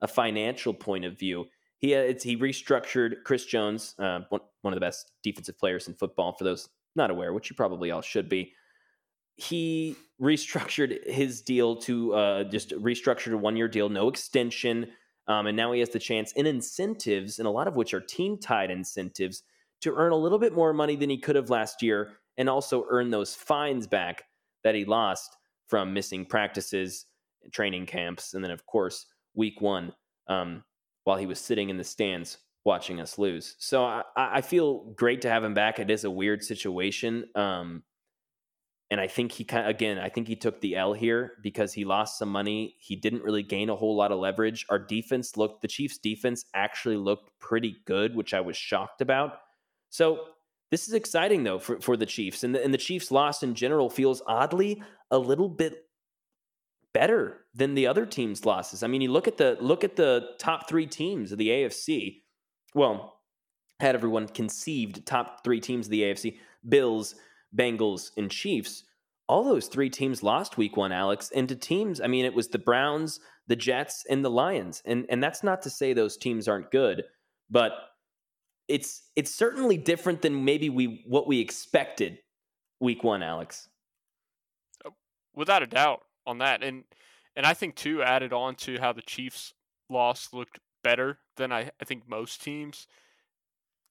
a 0.00 0.08
financial 0.08 0.74
point 0.74 1.04
of 1.04 1.18
view 1.18 1.46
he 1.80 1.94
uh, 1.94 2.14
he 2.22 2.36
restructured 2.36 3.24
Chris 3.24 3.44
Jones, 3.44 3.94
uh, 3.98 4.20
one, 4.28 4.42
one 4.62 4.72
of 4.72 4.76
the 4.76 4.84
best 4.84 5.10
defensive 5.22 5.58
players 5.58 5.88
in 5.88 5.94
football. 5.94 6.32
For 6.32 6.44
those 6.44 6.68
not 6.94 7.10
aware, 7.10 7.32
which 7.32 7.50
you 7.50 7.56
probably 7.56 7.90
all 7.90 8.02
should 8.02 8.28
be, 8.28 8.52
he 9.36 9.96
restructured 10.20 11.06
his 11.06 11.40
deal 11.40 11.76
to 11.76 12.14
uh, 12.14 12.44
just 12.44 12.70
restructured 12.70 13.32
a 13.32 13.38
one 13.38 13.56
year 13.56 13.68
deal, 13.68 13.88
no 13.88 14.08
extension, 14.08 14.88
um, 15.26 15.46
and 15.46 15.56
now 15.56 15.72
he 15.72 15.80
has 15.80 15.90
the 15.90 15.98
chance 15.98 16.32
in 16.32 16.46
incentives, 16.46 17.38
and 17.38 17.48
a 17.48 17.50
lot 17.50 17.66
of 17.66 17.76
which 17.76 17.94
are 17.94 18.00
team 18.00 18.38
tied 18.38 18.70
incentives, 18.70 19.42
to 19.80 19.94
earn 19.94 20.12
a 20.12 20.16
little 20.16 20.38
bit 20.38 20.54
more 20.54 20.74
money 20.74 20.96
than 20.96 21.08
he 21.08 21.16
could 21.16 21.36
have 21.36 21.48
last 21.48 21.82
year 21.82 22.12
and 22.36 22.48
also 22.48 22.84
earn 22.90 23.10
those 23.10 23.34
fines 23.34 23.86
back 23.86 24.24
that 24.62 24.74
he 24.74 24.84
lost 24.84 25.36
from 25.68 25.94
missing 25.94 26.26
practices, 26.26 27.06
training 27.52 27.86
camps, 27.86 28.34
and 28.34 28.44
then, 28.44 28.50
of 28.50 28.66
course, 28.66 29.06
week 29.34 29.60
one 29.60 29.92
um, 30.26 30.62
while 31.10 31.18
he 31.18 31.26
was 31.26 31.40
sitting 31.40 31.70
in 31.70 31.76
the 31.76 31.82
stands 31.82 32.38
watching 32.64 33.00
us 33.00 33.18
lose. 33.18 33.56
So 33.58 33.84
I, 33.84 34.02
I 34.16 34.42
feel 34.42 34.92
great 34.94 35.22
to 35.22 35.28
have 35.28 35.42
him 35.42 35.54
back. 35.54 35.80
It 35.80 35.90
is 35.90 36.04
a 36.04 36.10
weird 36.10 36.44
situation. 36.44 37.24
Um, 37.34 37.82
and 38.92 39.00
I 39.00 39.08
think 39.08 39.32
he 39.32 39.42
kind 39.42 39.64
of, 39.64 39.70
again, 39.70 39.98
I 39.98 40.08
think 40.08 40.28
he 40.28 40.36
took 40.36 40.60
the 40.60 40.76
L 40.76 40.92
here 40.92 41.32
because 41.42 41.72
he 41.72 41.84
lost 41.84 42.16
some 42.16 42.28
money. 42.28 42.76
He 42.78 42.94
didn't 42.94 43.24
really 43.24 43.42
gain 43.42 43.70
a 43.70 43.74
whole 43.74 43.96
lot 43.96 44.12
of 44.12 44.20
leverage. 44.20 44.64
Our 44.70 44.78
defense 44.78 45.36
looked, 45.36 45.62
the 45.62 45.68
Chiefs' 45.68 45.98
defense 45.98 46.44
actually 46.54 46.96
looked 46.96 47.36
pretty 47.40 47.78
good, 47.86 48.14
which 48.14 48.32
I 48.32 48.40
was 48.40 48.56
shocked 48.56 49.00
about. 49.00 49.38
So 49.88 50.26
this 50.70 50.86
is 50.86 50.94
exciting 50.94 51.42
though 51.42 51.58
for, 51.58 51.80
for 51.80 51.96
the 51.96 52.06
Chiefs. 52.06 52.44
And 52.44 52.54
the, 52.54 52.62
and 52.62 52.72
the 52.72 52.78
Chiefs' 52.78 53.10
loss 53.10 53.42
in 53.42 53.56
general 53.56 53.90
feels 53.90 54.22
oddly 54.28 54.80
a 55.10 55.18
little 55.18 55.48
bit 55.48 55.86
better 56.92 57.44
than 57.54 57.74
the 57.74 57.86
other 57.86 58.06
teams' 58.06 58.44
losses. 58.44 58.82
I 58.82 58.86
mean, 58.86 59.00
you 59.00 59.10
look 59.10 59.28
at 59.28 59.36
the 59.36 59.56
look 59.60 59.84
at 59.84 59.96
the 59.96 60.30
top 60.38 60.68
three 60.68 60.86
teams 60.86 61.32
of 61.32 61.38
the 61.38 61.48
AFC. 61.48 62.22
Well, 62.74 63.20
had 63.80 63.94
everyone 63.94 64.28
conceived 64.28 65.06
top 65.06 65.44
three 65.44 65.60
teams 65.60 65.86
of 65.86 65.90
the 65.90 66.02
AFC: 66.02 66.38
Bills, 66.68 67.14
Bengals, 67.56 68.10
and 68.16 68.30
Chiefs. 68.30 68.84
All 69.28 69.44
those 69.44 69.68
three 69.68 69.90
teams 69.90 70.22
lost 70.22 70.56
week 70.56 70.76
one, 70.76 70.92
Alex, 70.92 71.30
and 71.34 71.48
to 71.48 71.54
teams. 71.54 72.00
I 72.00 72.08
mean, 72.08 72.24
it 72.24 72.34
was 72.34 72.48
the 72.48 72.58
Browns, 72.58 73.20
the 73.46 73.56
Jets, 73.56 74.04
and 74.10 74.24
the 74.24 74.30
Lions. 74.30 74.82
And 74.84 75.06
and 75.08 75.22
that's 75.22 75.42
not 75.42 75.62
to 75.62 75.70
say 75.70 75.92
those 75.92 76.16
teams 76.16 76.48
aren't 76.48 76.70
good, 76.70 77.04
but 77.48 77.72
it's 78.68 79.02
it's 79.16 79.34
certainly 79.34 79.76
different 79.76 80.22
than 80.22 80.44
maybe 80.44 80.68
we 80.68 81.04
what 81.06 81.26
we 81.26 81.40
expected 81.40 82.18
week 82.80 83.04
one, 83.04 83.22
Alex. 83.22 83.68
Oh, 84.84 84.94
without 85.34 85.62
a 85.62 85.66
doubt 85.66 86.02
on 86.30 86.38
that. 86.38 86.62
And 86.62 86.84
and 87.36 87.44
I 87.44 87.54
think 87.54 87.74
too 87.74 88.02
added 88.02 88.32
on 88.32 88.54
to 88.56 88.78
how 88.80 88.92
the 88.92 89.02
Chiefs 89.02 89.54
loss 89.88 90.32
looked 90.32 90.58
better 90.82 91.18
than 91.36 91.52
I, 91.52 91.70
I 91.80 91.84
think 91.84 92.08
most 92.08 92.42
teams. 92.42 92.86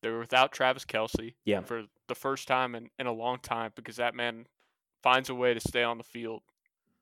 They 0.02 0.10
were 0.10 0.20
without 0.20 0.54
Travis 0.54 0.86
Kelce 0.86 1.36
yeah. 1.44 1.62
for 1.62 1.84
the 2.08 2.16
first 2.16 2.48
time 2.48 2.74
in, 2.74 2.90
in 2.98 3.06
a 3.06 3.12
long 3.12 3.40
time 3.40 3.72
because 3.76 3.98
that 3.98 4.16
man 4.16 4.46
finds 5.04 5.30
a 5.30 5.36
way 5.36 5.54
to 5.54 5.60
stay 5.60 5.84
on 5.84 5.98
the 5.98 6.06
field 6.06 6.42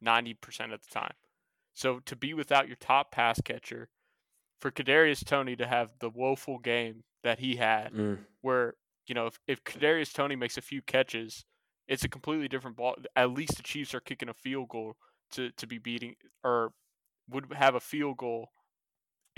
90% 0.04 0.36
of 0.74 0.82
the 0.82 0.92
time. 0.92 1.14
So 1.76 2.00
to 2.06 2.16
be 2.16 2.34
without 2.34 2.68
your 2.68 2.76
top 2.76 3.12
pass 3.12 3.40
catcher, 3.42 3.90
for 4.60 4.72
Kadarius 4.72 5.24
Toney 5.24 5.56
to 5.56 5.68
have 5.68 5.92
the 6.00 6.10
woeful 6.10 6.58
game 6.58 7.04
that 7.24 7.40
he 7.40 7.58
had, 7.58 7.94
mm. 7.94 8.18
where 8.42 8.74
you 9.06 9.14
know 9.14 9.28
if, 9.28 9.40
if 9.48 9.64
Kadarius 9.64 10.12
Toney 10.12 10.36
makes 10.36 10.58
a 10.58 10.62
few 10.62 10.82
catches, 10.82 11.46
it's 11.88 12.04
a 12.04 12.10
completely 12.10 12.48
different 12.48 12.78
ball. 12.78 12.96
At 13.16 13.32
least 13.32 13.58
the 13.58 13.64
Chiefs 13.64 13.94
are 13.94 14.00
kicking 14.00 14.30
a 14.30 14.34
field 14.34 14.70
goal 14.70 14.96
to, 15.32 15.52
to 15.52 15.68
be 15.68 15.78
beating 15.78 16.16
or 16.44 16.72
would 17.30 17.46
have 17.54 17.76
a 17.76 17.80
field 17.80 18.18
goal 18.18 18.50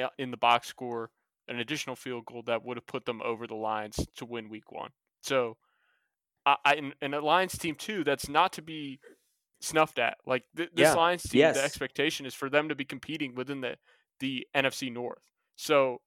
uh, 0.02 0.08
in 0.18 0.32
the 0.32 0.38
box 0.38 0.68
score, 0.68 1.10
an 1.48 1.60
additional 1.60 1.96
field 1.96 2.26
goal 2.26 2.44
that 2.46 2.64
would 2.64 2.78
have 2.78 2.88
put 2.88 3.06
them 3.06 3.22
over 3.24 3.48
the 3.48 3.56
lines 3.56 4.06
to 4.16 4.26
win 4.26 4.50
week 4.50 4.72
one. 4.72 4.92
So, 5.22 5.58
I, 6.46 6.56
I 6.66 6.92
and 7.02 7.16
a 7.16 7.22
Lions 7.22 7.58
team 7.58 7.76
too 7.76 8.04
that's 8.04 8.30
not 8.30 8.54
to 8.54 8.62
be 8.62 9.00
snuffed 9.62 10.00
at. 10.00 10.18
Like 10.26 10.44
th- 10.56 10.70
this 10.74 10.84
yeah. 10.84 10.94
Lions 10.94 11.24
team, 11.24 11.40
yes. 11.40 11.58
the 11.58 11.64
expectation 11.64 12.26
is 12.26 12.34
for 12.34 12.50
them 12.50 12.70
to 12.70 12.76
be 12.76 12.86
competing 12.86 13.36
within 13.36 13.62
the 13.62 13.76
the 14.20 14.48
NFC 14.56 14.92
North. 14.92 15.24
So 15.56 16.02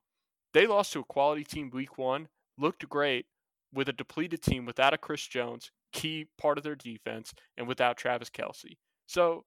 they 0.55 0.67
lost 0.67 0.93
to 0.93 1.01
a 1.01 1.05
quality 1.05 1.45
team 1.45 1.71
week 1.73 1.99
one, 1.99 2.29
looked 2.59 2.89
great 2.89 3.27
with 3.73 3.89
a 3.89 3.93
depleted 3.93 4.43
team 4.43 4.67
without 4.67 4.95
a 4.95 4.99
Chris 4.99 5.27
Jones, 5.27 5.71
key 5.93 6.27
part 6.39 6.59
of 6.59 6.65
their 6.65 6.75
defense, 6.75 7.33
and 7.57 7.67
without 7.67 7.97
Travis 7.97 8.31
Kelce. 8.31 8.77
So 9.07 9.45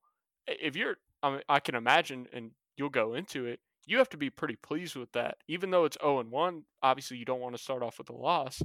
if 0.48 0.76
you're, 0.76 0.98
I, 1.24 1.30
mean, 1.32 1.42
I 1.50 1.60
can 1.60 1.76
imagine, 1.76 2.28
and 2.34 2.52
you'll 2.78 2.90
go 2.90 3.14
into 3.14 3.46
it, 3.46 3.60
you 3.86 3.98
have 3.98 4.10
to 4.10 4.18
be 4.18 4.30
pretty 4.30 4.56
pleased 4.56 4.96
with 4.96 5.12
that. 5.14 5.38
Even 5.48 5.72
though 5.72 5.86
it's 5.86 5.98
0 6.02 6.20
and 6.20 6.32
1, 6.32 6.64
obviously 6.82 7.18
you 7.18 7.26
don't 7.26 7.42
want 7.42 7.56
to 7.56 7.62
start 7.62 7.84
off 7.84 7.98
with 7.98 8.10
a 8.10 8.16
loss. 8.16 8.62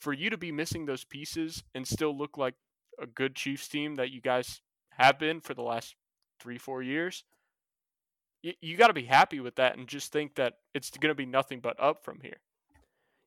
For 0.00 0.12
you 0.12 0.30
to 0.30 0.36
be 0.36 0.52
missing 0.52 0.86
those 0.86 1.04
pieces 1.04 1.64
and 1.74 1.86
still 1.86 2.16
look 2.16 2.38
like 2.38 2.54
a 3.00 3.06
good 3.06 3.34
Chiefs 3.34 3.68
team 3.68 3.96
that 3.96 4.10
you 4.10 4.20
guys 4.20 4.60
have 4.92 5.18
been 5.18 5.40
for 5.40 5.54
the 5.54 5.62
last 5.62 5.94
three, 6.40 6.58
four 6.58 6.82
years, 6.82 7.24
you, 8.42 8.52
you 8.60 8.76
got 8.76 8.88
to 8.88 8.92
be 8.92 9.04
happy 9.04 9.40
with 9.40 9.56
that 9.56 9.76
and 9.76 9.88
just 9.88 10.12
think 10.12 10.34
that 10.36 10.54
it's 10.74 10.90
going 10.90 11.10
to 11.10 11.14
be 11.14 11.26
nothing 11.26 11.60
but 11.60 11.80
up 11.80 12.04
from 12.04 12.20
here. 12.22 12.38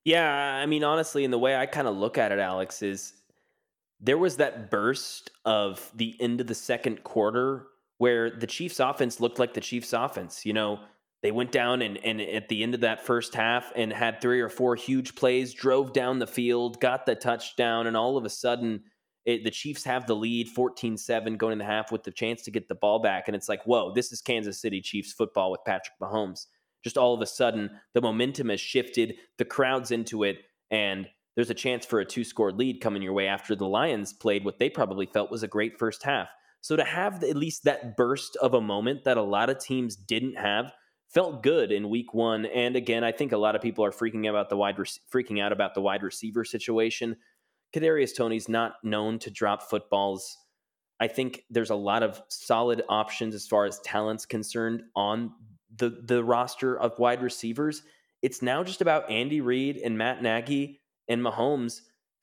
Yeah, 0.03 0.31
I 0.31 0.65
mean, 0.65 0.83
honestly, 0.83 1.23
and 1.23 1.33
the 1.33 1.39
way 1.39 1.55
I 1.55 1.65
kind 1.65 1.87
of 1.87 1.95
look 1.95 2.17
at 2.17 2.31
it, 2.31 2.39
Alex, 2.39 2.81
is 2.81 3.13
there 3.99 4.17
was 4.17 4.37
that 4.37 4.71
burst 4.71 5.29
of 5.45 5.91
the 5.93 6.15
end 6.19 6.41
of 6.41 6.47
the 6.47 6.55
second 6.55 7.03
quarter 7.03 7.67
where 8.01 8.31
the 8.31 8.47
Chiefs 8.47 8.79
offense 8.79 9.19
looked 9.19 9.37
like 9.37 9.53
the 9.53 9.61
Chiefs 9.61 9.93
offense. 9.93 10.43
You 10.43 10.53
know, 10.53 10.79
they 11.21 11.31
went 11.31 11.51
down 11.51 11.83
and, 11.83 11.99
and 12.03 12.19
at 12.19 12.49
the 12.49 12.63
end 12.63 12.73
of 12.73 12.81
that 12.81 13.05
first 13.05 13.35
half 13.35 13.71
and 13.75 13.93
had 13.93 14.19
three 14.19 14.41
or 14.41 14.49
four 14.49 14.75
huge 14.75 15.13
plays, 15.13 15.53
drove 15.53 15.93
down 15.93 16.17
the 16.17 16.25
field, 16.25 16.81
got 16.81 17.05
the 17.05 17.13
touchdown, 17.13 17.85
and 17.85 17.95
all 17.95 18.17
of 18.17 18.25
a 18.25 18.29
sudden 18.31 18.81
it, 19.25 19.43
the 19.43 19.51
Chiefs 19.51 19.83
have 19.83 20.07
the 20.07 20.15
lead 20.15 20.49
14 20.49 20.97
7 20.97 21.37
going 21.37 21.51
in 21.51 21.59
the 21.59 21.63
half 21.63 21.91
with 21.91 22.01
the 22.01 22.09
chance 22.09 22.41
to 22.41 22.49
get 22.49 22.67
the 22.67 22.73
ball 22.73 23.03
back. 23.03 23.25
And 23.27 23.35
it's 23.35 23.47
like, 23.47 23.63
whoa, 23.65 23.93
this 23.93 24.11
is 24.11 24.19
Kansas 24.19 24.59
City 24.59 24.81
Chiefs 24.81 25.13
football 25.13 25.51
with 25.51 25.61
Patrick 25.63 25.99
Mahomes. 26.01 26.47
Just 26.83 26.97
all 26.97 27.13
of 27.13 27.21
a 27.21 27.27
sudden, 27.27 27.69
the 27.93 28.01
momentum 28.01 28.49
has 28.49 28.59
shifted, 28.59 29.13
the 29.37 29.45
crowd's 29.45 29.91
into 29.91 30.23
it, 30.23 30.37
and 30.71 31.07
there's 31.35 31.51
a 31.51 31.53
chance 31.53 31.85
for 31.85 31.99
a 31.99 32.05
two 32.05 32.23
score 32.23 32.51
lead 32.51 32.81
coming 32.81 33.03
your 33.03 33.13
way 33.13 33.27
after 33.27 33.55
the 33.55 33.67
Lions 33.67 34.11
played 34.11 34.43
what 34.43 34.57
they 34.57 34.71
probably 34.71 35.05
felt 35.05 35.29
was 35.29 35.43
a 35.43 35.47
great 35.47 35.77
first 35.77 36.01
half. 36.01 36.29
So 36.61 36.75
to 36.75 36.83
have 36.83 37.23
at 37.23 37.35
least 37.35 37.63
that 37.63 37.97
burst 37.97 38.35
of 38.37 38.53
a 38.53 38.61
moment 38.61 39.03
that 39.03 39.17
a 39.17 39.21
lot 39.21 39.49
of 39.49 39.59
teams 39.59 39.95
didn't 39.95 40.37
have 40.37 40.71
felt 41.09 41.43
good 41.43 41.71
in 41.71 41.89
week 41.89 42.13
one. 42.13 42.45
And 42.45 42.75
again, 42.75 43.03
I 43.03 43.11
think 43.11 43.31
a 43.31 43.37
lot 43.37 43.55
of 43.55 43.61
people 43.61 43.83
are 43.83 43.91
freaking 43.91 44.29
about 44.29 44.49
the 44.49 44.57
wide 44.57 44.77
freaking 44.77 45.41
out 45.41 45.51
about 45.51 45.73
the 45.73 45.81
wide 45.81 46.03
receiver 46.03 46.45
situation. 46.45 47.17
Kadarius 47.75 48.15
Toney's 48.15 48.47
not 48.47 48.75
known 48.83 49.19
to 49.19 49.31
drop 49.31 49.63
footballs. 49.63 50.37
I 50.99 51.07
think 51.07 51.43
there's 51.49 51.69
a 51.71 51.75
lot 51.75 52.03
of 52.03 52.21
solid 52.29 52.83
options 52.87 53.33
as 53.33 53.47
far 53.47 53.65
as 53.65 53.79
talent's 53.79 54.25
concerned 54.25 54.83
on 54.95 55.33
the 55.77 56.01
the 56.05 56.23
roster 56.23 56.79
of 56.79 56.99
wide 56.99 57.21
receivers. 57.21 57.81
It's 58.21 58.41
now 58.41 58.63
just 58.63 58.81
about 58.81 59.09
Andy 59.09 59.41
Reid 59.41 59.77
and 59.77 59.97
Matt 59.97 60.21
Nagy 60.21 60.81
and 61.07 61.21
Mahomes 61.21 61.81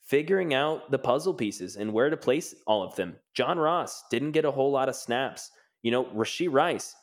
figuring 0.08 0.54
out 0.54 0.90
the 0.90 0.98
puzzle 0.98 1.34
pieces 1.34 1.76
and 1.76 1.92
where 1.92 2.08
to 2.08 2.16
place 2.16 2.54
all 2.66 2.82
of 2.82 2.96
them. 2.96 3.14
John 3.34 3.58
Ross 3.58 4.04
didn't 4.10 4.32
get 4.32 4.46
a 4.46 4.50
whole 4.50 4.72
lot 4.72 4.88
of 4.88 4.96
snaps. 4.96 5.50
You 5.82 5.90
know, 5.90 6.04
Rashee 6.06 6.50
Rice 6.50 6.96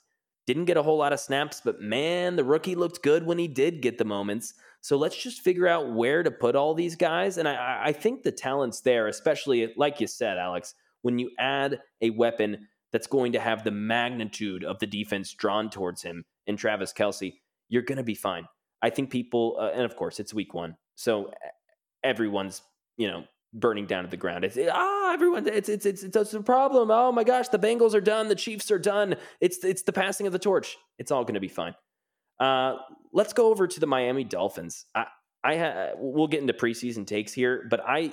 didn't 0.48 0.66
get 0.66 0.78
a 0.78 0.84
whole 0.84 0.98
lot 0.98 1.14
of 1.14 1.20
snaps, 1.20 1.62
but 1.64 1.82
man, 1.82 2.36
the 2.36 2.44
rookie 2.44 2.76
looked 2.76 3.04
good 3.04 3.26
when 3.26 3.38
he 3.38 3.48
did 3.48 3.82
get 3.82 3.98
the 3.98 4.06
moments. 4.06 4.56
So 4.82 4.98
let's 4.98 5.16
just 5.16 5.42
figure 5.42 5.68
out 5.68 5.94
where 5.94 6.24
to 6.24 6.32
put 6.32 6.56
all 6.56 6.74
these 6.74 6.96
guys. 6.96 7.38
And 7.38 7.48
I, 7.48 7.84
I 7.86 7.92
think 7.92 8.24
the 8.24 8.32
talent's 8.32 8.82
there, 8.82 9.08
especially 9.08 9.72
like 9.78 10.00
you 10.00 10.08
said, 10.08 10.38
Alex, 10.38 10.74
when 11.04 11.20
you 11.20 11.30
add 11.40 11.80
a 12.02 12.10
weapon 12.10 12.68
that's 12.92 13.08
going 13.08 13.32
to 13.34 13.40
have 13.40 13.64
the 13.64 13.72
magnitude 13.72 14.64
of 14.64 14.80
the 14.80 14.88
defense 14.88 15.34
drawn 15.34 15.70
towards 15.70 16.02
him 16.02 16.26
in 16.48 16.58
Travis 16.58 16.94
Kelce, 16.94 17.34
you're 17.70 17.82
going 17.82 17.98
to 17.98 18.04
be 18.04 18.16
fine. 18.16 18.46
I 18.82 18.90
think 18.90 19.10
people, 19.10 19.58
uh, 19.60 19.72
and 19.74 19.84
of 19.84 19.96
course, 19.96 20.20
it's 20.20 20.34
week 20.34 20.54
one. 20.54 20.76
So 20.96 21.32
everyone's 22.04 22.62
you 22.98 23.08
know 23.08 23.24
burning 23.54 23.86
down 23.86 24.04
to 24.04 24.10
the 24.10 24.18
ground. 24.18 24.44
It's 24.44 24.58
ah 24.72 25.14
everyone 25.14 25.48
it's 25.48 25.70
it's 25.70 25.86
it's 25.86 26.04
it's 26.04 26.34
a 26.34 26.42
problem. 26.42 26.92
Oh 26.92 27.12
my 27.12 27.24
gosh, 27.24 27.48
the 27.50 27.60
Bengals 27.60 27.94
are 27.94 28.02
done, 28.02 28.28
the 28.28 28.36
Chiefs 28.36 28.72
are 28.72 28.80
done. 28.80 29.16
It's 29.42 29.64
it's 29.64 29.84
the 29.84 29.94
passing 29.94 30.28
of 30.28 30.34
the 30.34 30.40
torch. 30.40 30.78
It's 31.00 31.12
all 31.12 31.24
going 31.24 31.36
to 31.36 31.40
be 31.40 31.48
fine. 31.48 31.76
Uh, 32.40 32.76
let's 33.14 33.34
go 33.34 33.50
over 33.50 33.66
to 33.66 33.80
the 33.80 33.88
Miami 33.88 34.24
Dolphins. 34.24 34.86
I 34.94 35.06
I 35.44 35.58
ha- 35.58 35.90
we'll 35.98 36.28
get 36.28 36.42
into 36.42 36.54
preseason 36.54 37.08
takes 37.08 37.34
here, 37.34 37.66
but 37.70 37.82
I 37.86 38.12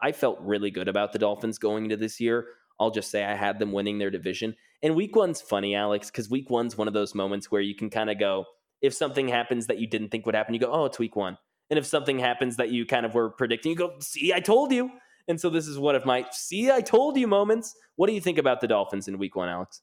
I 0.00 0.12
felt 0.12 0.40
really 0.40 0.70
good 0.70 0.88
about 0.88 1.12
the 1.12 1.18
Dolphins 1.18 1.58
going 1.58 1.84
into 1.84 1.96
this 1.96 2.20
year. 2.20 2.46
I'll 2.80 2.90
just 2.90 3.10
say 3.10 3.24
I 3.24 3.34
had 3.34 3.58
them 3.58 3.72
winning 3.72 3.98
their 3.98 4.10
division. 4.10 4.56
And 4.82 4.94
week 4.94 5.14
one's 5.14 5.42
funny, 5.42 5.74
Alex, 5.74 6.10
because 6.10 6.30
week 6.30 6.48
one's 6.48 6.78
one 6.78 6.88
of 6.88 6.94
those 6.94 7.14
moments 7.14 7.50
where 7.50 7.60
you 7.60 7.74
can 7.74 7.90
kind 7.90 8.08
of 8.08 8.18
go, 8.18 8.46
if 8.80 8.94
something 8.94 9.28
happens 9.28 9.66
that 9.66 9.78
you 9.78 9.86
didn't 9.86 10.08
think 10.08 10.24
would 10.24 10.34
happen, 10.34 10.54
you 10.54 10.60
go, 10.60 10.72
oh, 10.72 10.86
it's 10.86 10.98
week 10.98 11.14
one. 11.14 11.36
And 11.70 11.78
if 11.78 11.86
something 11.86 12.18
happens 12.18 12.56
that 12.56 12.70
you 12.70 12.84
kind 12.84 13.06
of 13.06 13.14
were 13.14 13.30
predicting, 13.30 13.70
you 13.70 13.76
go, 13.76 13.94
see, 14.00 14.32
I 14.32 14.40
told 14.40 14.72
you. 14.72 14.90
And 15.28 15.40
so 15.40 15.48
this 15.48 15.68
is 15.68 15.78
one 15.78 15.94
of 15.94 16.04
my 16.04 16.26
see, 16.32 16.70
I 16.70 16.80
told 16.80 17.16
you 17.16 17.26
moments. 17.26 17.74
What 17.96 18.08
do 18.08 18.12
you 18.12 18.20
think 18.20 18.38
about 18.38 18.60
the 18.60 18.66
Dolphins 18.66 19.06
in 19.06 19.18
week 19.18 19.36
one, 19.36 19.48
Alex? 19.48 19.82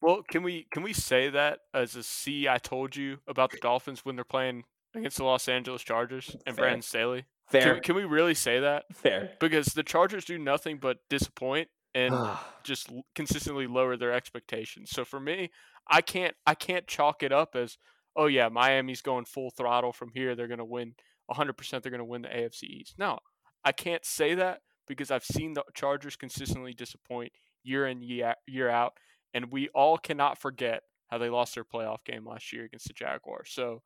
Well, 0.00 0.22
can 0.30 0.42
we 0.42 0.66
can 0.70 0.82
we 0.82 0.92
say 0.92 1.30
that 1.30 1.60
as 1.72 1.96
a 1.96 2.02
see 2.02 2.46
I 2.46 2.58
told 2.58 2.94
you 2.94 3.18
about 3.26 3.50
the 3.50 3.56
Dolphins 3.56 4.04
when 4.04 4.16
they're 4.16 4.24
playing 4.24 4.64
against 4.94 5.16
the 5.16 5.24
Los 5.24 5.48
Angeles 5.48 5.82
Chargers 5.82 6.36
and 6.46 6.54
Fair. 6.54 6.64
Brandon 6.64 6.82
Staley? 6.82 7.24
Fair. 7.48 7.74
Can, 7.74 7.82
can, 7.82 7.96
we 7.96 8.04
really 8.04 8.34
say 8.34 8.60
that? 8.60 8.84
Fair. 8.92 9.32
Because 9.40 9.66
the 9.68 9.82
Chargers 9.82 10.24
do 10.24 10.38
nothing 10.38 10.78
but 10.78 10.98
disappoint 11.10 11.68
and 11.94 12.14
just 12.64 12.90
consistently 13.14 13.66
lower 13.66 13.96
their 13.96 14.12
expectations. 14.12 14.90
So 14.90 15.04
for 15.04 15.20
me, 15.20 15.50
I 15.88 16.00
can't 16.00 16.34
I 16.46 16.54
can't 16.54 16.86
chalk 16.86 17.22
it 17.22 17.32
up 17.32 17.56
as 17.56 17.78
oh 18.16 18.26
yeah, 18.26 18.48
Miami's 18.48 19.02
going 19.02 19.24
full 19.24 19.50
throttle 19.50 19.92
from 19.92 20.10
here. 20.14 20.34
They're 20.34 20.48
going 20.48 20.58
to 20.58 20.64
win 20.64 20.94
100%. 21.30 21.82
They're 21.82 21.90
going 21.90 21.98
to 21.98 22.04
win 22.04 22.22
the 22.22 22.28
AFC 22.28 22.64
East. 22.64 22.94
No, 22.98 23.18
I 23.64 23.72
can't 23.72 24.04
say 24.04 24.34
that 24.34 24.60
because 24.86 25.10
I've 25.10 25.24
seen 25.24 25.54
the 25.54 25.64
Chargers 25.74 26.16
consistently 26.16 26.74
disappoint 26.74 27.32
year 27.62 27.86
in 27.86 28.02
year 28.02 28.68
out, 28.68 28.94
and 29.32 29.50
we 29.50 29.68
all 29.74 29.98
cannot 29.98 30.38
forget 30.38 30.82
how 31.08 31.18
they 31.18 31.30
lost 31.30 31.54
their 31.54 31.64
playoff 31.64 32.04
game 32.04 32.26
last 32.26 32.52
year 32.52 32.64
against 32.64 32.88
the 32.88 32.92
Jaguars. 32.92 33.50
So 33.52 33.82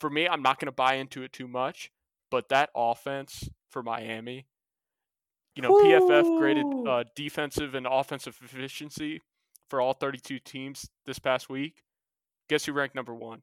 for 0.00 0.10
me, 0.10 0.28
I'm 0.28 0.42
not 0.42 0.58
going 0.58 0.66
to 0.66 0.72
buy 0.72 0.94
into 0.94 1.22
it 1.22 1.32
too 1.32 1.48
much, 1.48 1.90
but 2.30 2.48
that 2.50 2.70
offense 2.74 3.48
for 3.70 3.82
Miami, 3.82 4.46
you 5.54 5.62
know, 5.62 5.70
Ooh. 5.70 5.84
PFF 5.84 6.38
graded 6.38 6.66
uh, 6.86 7.04
defensive 7.14 7.74
and 7.74 7.86
offensive 7.86 8.38
efficiency 8.42 9.22
for 9.68 9.80
all 9.80 9.94
32 9.94 10.38
teams 10.38 10.88
this 11.06 11.18
past 11.18 11.48
week. 11.48 11.82
Guess 12.48 12.66
who 12.66 12.72
ranked 12.72 12.94
number 12.94 13.14
one? 13.14 13.42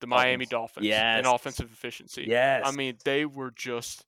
The 0.00 0.06
Miami 0.06 0.46
Dolphins 0.46 0.86
yes. 0.86 1.20
in 1.20 1.26
offensive 1.26 1.70
efficiency. 1.72 2.26
Yes. 2.28 2.62
I 2.66 2.72
mean, 2.72 2.98
they 3.04 3.24
were 3.24 3.50
just 3.50 4.04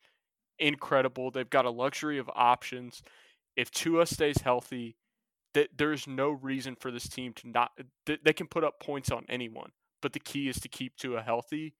incredible. 0.58 1.30
They've 1.30 1.48
got 1.48 1.64
a 1.64 1.70
luxury 1.70 2.18
of 2.18 2.30
options. 2.34 3.02
If 3.56 3.70
Tua 3.70 4.06
stays 4.06 4.38
healthy, 4.38 4.96
th- 5.54 5.70
there's 5.76 6.06
no 6.06 6.30
reason 6.30 6.76
for 6.76 6.90
this 6.90 7.08
team 7.08 7.32
to 7.34 7.48
not. 7.48 7.72
Th- 8.06 8.20
they 8.22 8.32
can 8.32 8.46
put 8.46 8.64
up 8.64 8.80
points 8.80 9.10
on 9.10 9.24
anyone, 9.28 9.70
but 10.02 10.12
the 10.12 10.20
key 10.20 10.48
is 10.48 10.60
to 10.60 10.68
keep 10.68 10.96
Tua 10.96 11.22
healthy. 11.22 11.74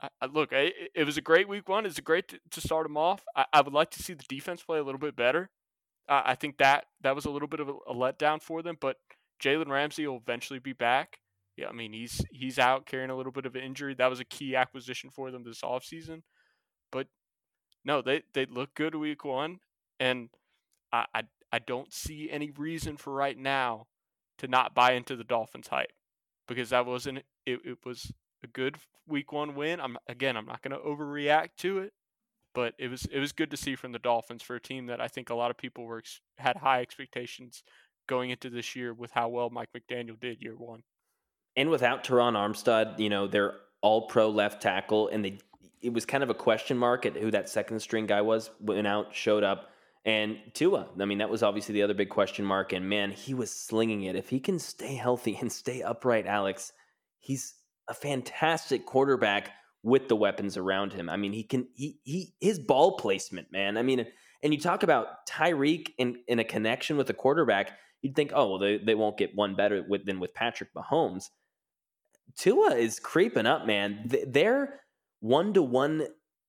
I, 0.00 0.08
I, 0.20 0.26
look, 0.26 0.52
I, 0.52 0.72
it 0.94 1.04
was 1.04 1.16
a 1.16 1.22
great 1.22 1.48
week 1.48 1.68
one. 1.68 1.84
It's 1.84 1.98
a 1.98 2.02
great 2.02 2.28
to, 2.28 2.38
to 2.52 2.60
start 2.60 2.86
them 2.86 2.96
off. 2.96 3.24
I, 3.34 3.46
I, 3.52 3.60
would 3.60 3.72
like 3.72 3.90
to 3.92 4.02
see 4.02 4.14
the 4.14 4.24
defense 4.28 4.62
play 4.62 4.78
a 4.78 4.84
little 4.84 5.00
bit 5.00 5.16
better. 5.16 5.50
Uh, 6.08 6.22
I 6.24 6.34
think 6.36 6.58
that 6.58 6.86
that 7.02 7.14
was 7.14 7.24
a 7.24 7.30
little 7.30 7.48
bit 7.48 7.60
of 7.60 7.68
a, 7.68 7.74
a 7.88 7.94
letdown 7.94 8.40
for 8.40 8.62
them, 8.62 8.78
but 8.80 8.96
Jalen 9.42 9.68
Ramsey 9.68 10.06
will 10.06 10.16
eventually 10.16 10.58
be 10.58 10.72
back. 10.72 11.18
Yeah, 11.58 11.66
I 11.68 11.72
mean 11.72 11.92
he's 11.92 12.22
he's 12.30 12.60
out 12.60 12.86
carrying 12.86 13.10
a 13.10 13.16
little 13.16 13.32
bit 13.32 13.44
of 13.44 13.56
an 13.56 13.62
injury. 13.64 13.92
That 13.94 14.10
was 14.10 14.20
a 14.20 14.24
key 14.24 14.54
acquisition 14.54 15.10
for 15.10 15.32
them 15.32 15.42
this 15.42 15.62
offseason. 15.62 16.22
But 16.92 17.08
no, 17.84 18.02
they 18.02 18.22
they 18.34 18.46
look 18.46 18.74
good 18.74 18.94
week 18.94 19.24
one, 19.24 19.58
and 20.00 20.30
I, 20.92 21.06
I 21.14 21.22
I 21.52 21.58
don't 21.60 21.92
see 21.92 22.30
any 22.30 22.50
reason 22.52 22.96
for 22.96 23.12
right 23.12 23.38
now 23.38 23.86
to 24.38 24.48
not 24.48 24.74
buy 24.74 24.92
into 24.92 25.16
the 25.16 25.24
Dolphins 25.24 25.68
hype 25.68 25.92
because 26.48 26.70
that 26.70 26.86
wasn't 26.86 27.18
it, 27.46 27.60
it 27.64 27.78
was 27.84 28.12
a 28.44 28.48
good 28.48 28.78
week 29.06 29.32
one 29.32 29.54
win. 29.56 29.80
I'm 29.80 29.98
again 30.08 30.36
I'm 30.36 30.46
not 30.46 30.62
going 30.62 30.78
to 30.80 30.86
overreact 30.86 31.56
to 31.58 31.78
it, 31.78 31.92
but 32.54 32.74
it 32.78 32.88
was 32.88 33.06
it 33.06 33.20
was 33.20 33.32
good 33.32 33.50
to 33.52 33.56
see 33.56 33.76
from 33.76 33.92
the 33.92 33.98
Dolphins 33.98 34.42
for 34.42 34.56
a 34.56 34.60
team 34.60 34.86
that 34.86 35.00
I 35.00 35.08
think 35.08 35.30
a 35.30 35.34
lot 35.34 35.50
of 35.50 35.58
people 35.58 35.84
were 35.84 36.02
had 36.38 36.56
high 36.58 36.82
expectations 36.82 37.64
going 38.08 38.30
into 38.30 38.50
this 38.50 38.76
year 38.76 38.94
with 38.94 39.12
how 39.12 39.28
well 39.28 39.50
Mike 39.50 39.70
McDaniel 39.76 40.20
did 40.20 40.42
year 40.42 40.56
one. 40.56 40.82
And 41.56 41.70
without 41.70 42.04
Terron 42.04 42.34
Armstead, 42.34 42.98
you 42.98 43.08
know, 43.08 43.26
they're 43.26 43.54
all 43.80 44.08
pro 44.08 44.28
left 44.28 44.62
tackle 44.62 45.08
and 45.08 45.24
they 45.24 45.38
it 45.80 45.92
was 45.92 46.04
kind 46.04 46.24
of 46.24 46.30
a 46.30 46.34
question 46.34 46.76
mark 46.76 47.06
at 47.06 47.16
who 47.16 47.30
that 47.30 47.48
second 47.48 47.80
string 47.80 48.06
guy 48.06 48.20
was 48.20 48.50
went 48.60 48.86
out, 48.86 49.14
showed 49.14 49.44
up. 49.44 49.70
And 50.04 50.38
Tua, 50.54 50.88
I 51.00 51.04
mean, 51.04 51.18
that 51.18 51.30
was 51.30 51.42
obviously 51.42 51.74
the 51.74 51.82
other 51.82 51.94
big 51.94 52.08
question 52.08 52.44
mark. 52.44 52.72
And 52.72 52.88
man, 52.88 53.12
he 53.12 53.34
was 53.34 53.50
slinging 53.50 54.04
it. 54.04 54.16
If 54.16 54.28
he 54.28 54.40
can 54.40 54.58
stay 54.58 54.94
healthy 54.94 55.36
and 55.40 55.52
stay 55.52 55.82
upright, 55.82 56.26
Alex, 56.26 56.72
he's 57.18 57.54
a 57.88 57.94
fantastic 57.94 58.86
quarterback 58.86 59.50
with 59.82 60.08
the 60.08 60.16
weapons 60.16 60.56
around 60.56 60.92
him. 60.92 61.08
I 61.08 61.16
mean, 61.16 61.32
he 61.32 61.44
can 61.44 61.68
he 61.74 62.00
he 62.04 62.34
his 62.40 62.58
ball 62.58 62.96
placement, 62.96 63.52
man. 63.52 63.76
I 63.76 63.82
mean, 63.82 64.06
and 64.42 64.54
you 64.54 64.60
talk 64.60 64.82
about 64.82 65.26
Tyreek 65.26 65.90
in, 65.98 66.20
in 66.28 66.38
a 66.38 66.44
connection 66.44 66.96
with 66.96 67.10
a 67.10 67.14
quarterback, 67.14 67.72
you'd 68.02 68.14
think, 68.14 68.32
oh, 68.34 68.50
well, 68.50 68.58
they, 68.58 68.78
they 68.78 68.94
won't 68.94 69.16
get 69.18 69.34
one 69.34 69.54
better 69.54 69.84
with, 69.88 70.06
than 70.06 70.20
with 70.20 70.34
Patrick 70.34 70.72
Mahomes. 70.74 71.30
Tua 72.38 72.76
is 72.76 73.00
creeping 73.00 73.46
up, 73.46 73.66
man. 73.66 74.10
They're 74.26 74.80
one 75.20 75.52
to 75.54 75.62
one 75.62 76.06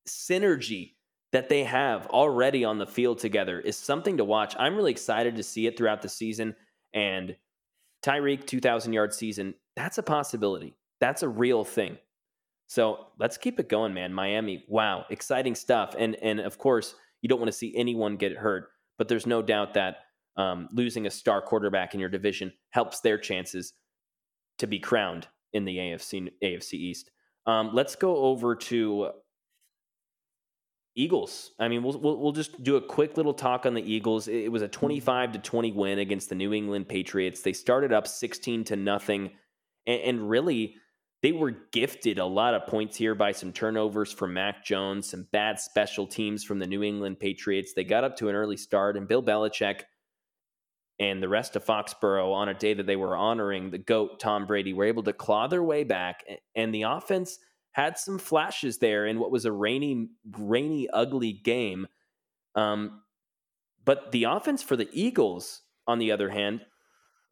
synergy 0.08 0.94
that 1.32 1.50
they 1.50 1.64
have 1.64 2.08
already 2.08 2.64
on 2.64 2.78
the 2.78 2.88
field 2.88 3.20
together 3.20 3.60
is 3.60 3.76
something 3.76 4.18
to 4.18 4.24
watch. 4.24 4.56
I'm 4.58 4.76
really 4.76 4.92
excited 4.92 5.36
to 5.36 5.44
see 5.44 5.68
it 5.68 5.78
throughout 5.78 6.02
the 6.02 6.10
season. 6.10 6.56
And 6.94 7.36
Tyreek, 8.04 8.46
2,000 8.46 8.94
yard 8.94 9.14
season, 9.14 9.56
that's 9.76 9.98
a 9.98 10.04
possibility. 10.04 10.76
That's 11.02 11.24
a 11.24 11.30
real 11.30 11.64
thing. 11.64 11.98
So 12.68 13.08
let's 13.18 13.38
keep 13.38 13.60
it 13.60 13.68
going, 13.68 13.94
man. 13.94 14.14
Miami, 14.14 14.66
wow, 14.68 15.06
exciting 15.10 15.56
stuff. 15.56 15.96
And 15.98 16.16
and 16.18 16.40
of 16.40 16.60
course, 16.60 16.94
you 17.22 17.30
don't 17.30 17.40
want 17.40 17.52
to 17.52 17.58
see 17.58 17.74
anyone 17.76 18.16
get 18.16 18.38
hurt, 18.38 18.70
but 18.98 19.08
there's 19.08 19.26
no 19.26 19.42
doubt 19.42 19.74
that 19.74 19.98
um, 20.38 20.70
losing 20.72 21.08
a 21.08 21.12
star 21.12 21.42
quarterback 21.42 21.96
in 21.96 22.00
your 22.00 22.10
division 22.10 22.54
helps 22.70 23.00
their 23.00 23.18
chances 23.18 23.74
to 24.60 24.68
be 24.68 24.78
crowned 24.78 25.28
in 25.54 25.66
the 25.66 25.78
AFC 25.78 26.30
AFC 26.44 26.74
East. 26.74 27.12
Um, 27.46 27.72
let's 27.74 27.96
go 27.96 28.16
over 28.18 28.56
to 28.56 29.12
Eagles. 30.96 31.52
I 31.60 31.68
mean, 31.68 31.84
we'll, 31.84 31.98
we'll, 31.98 32.18
we'll 32.18 32.32
just 32.32 32.62
do 32.62 32.76
a 32.76 32.82
quick 32.82 33.16
little 33.18 33.34
talk 33.34 33.66
on 33.66 33.74
the 33.74 33.82
Eagles. 33.82 34.28
It 34.28 34.52
was 34.52 34.62
a 34.62 34.68
25 34.68 35.34
to 35.34 35.40
20 35.40 35.72
win 35.72 36.00
against 36.00 36.30
the 36.30 36.36
New 36.36 36.54
England 36.54 36.90
Patriots. 36.90 37.42
They 37.42 37.54
started 37.54 37.94
up 37.94 38.08
16 38.08 38.66
to 38.66 38.76
nothing, 38.76 39.32
and, 39.88 40.02
and 40.02 40.30
really 40.30 40.76
they 41.22 41.32
were 41.32 41.52
gifted 41.72 42.20
a 42.20 42.26
lot 42.26 42.54
of 42.54 42.68
points 42.68 42.98
here 42.98 43.16
by 43.16 43.32
some 43.32 43.52
turnovers 43.52 44.12
from 44.12 44.34
Mac 44.34 44.64
Jones, 44.64 45.10
some 45.10 45.28
bad 45.32 45.60
special 45.60 46.08
teams 46.08 46.44
from 46.44 46.60
the 46.60 46.68
New 46.68 46.84
England 46.84 47.20
Patriots. 47.20 47.74
They 47.74 47.84
got 47.84 48.04
up 48.04 48.18
to 48.18 48.30
an 48.30 48.36
early 48.36 48.58
start, 48.58 48.98
and 48.98 49.08
Bill 49.08 49.24
Belichick 49.24 49.82
and 51.00 51.24
the 51.24 51.30
rest 51.30 51.56
of 51.56 51.66
Foxborough 51.66 52.34
on 52.34 52.50
a 52.50 52.54
day 52.54 52.74
that 52.74 52.86
they 52.86 52.98
were 52.98 53.16
honoring 53.16 53.72
the 53.72 53.78
GOAT, 53.78 54.20
Tom 54.20 54.46
Brady, 54.46 54.74
were 54.74 54.86
able 54.86 55.04
to 55.04 55.14
claw 55.14 55.48
their 55.48 55.64
way 55.64 55.84
back. 55.84 56.24
And 56.56 56.74
the 56.74 56.84
offense 56.84 57.40
had 57.72 57.98
some 57.98 58.20
flashes 58.20 58.80
there 58.80 59.06
in 59.06 59.20
what 59.20 59.32
was 59.32 59.46
a 59.46 59.52
rainy, 59.52 60.10
rainy, 60.38 60.90
ugly 60.90 61.32
game. 61.32 61.88
Um, 62.56 63.02
but 63.86 64.12
the 64.12 64.26
offense 64.26 64.62
for 64.62 64.76
the 64.76 64.90
Eagles, 64.92 65.62
on 65.88 66.00
the 66.00 66.12
other 66.12 66.30
hand, 66.30 66.66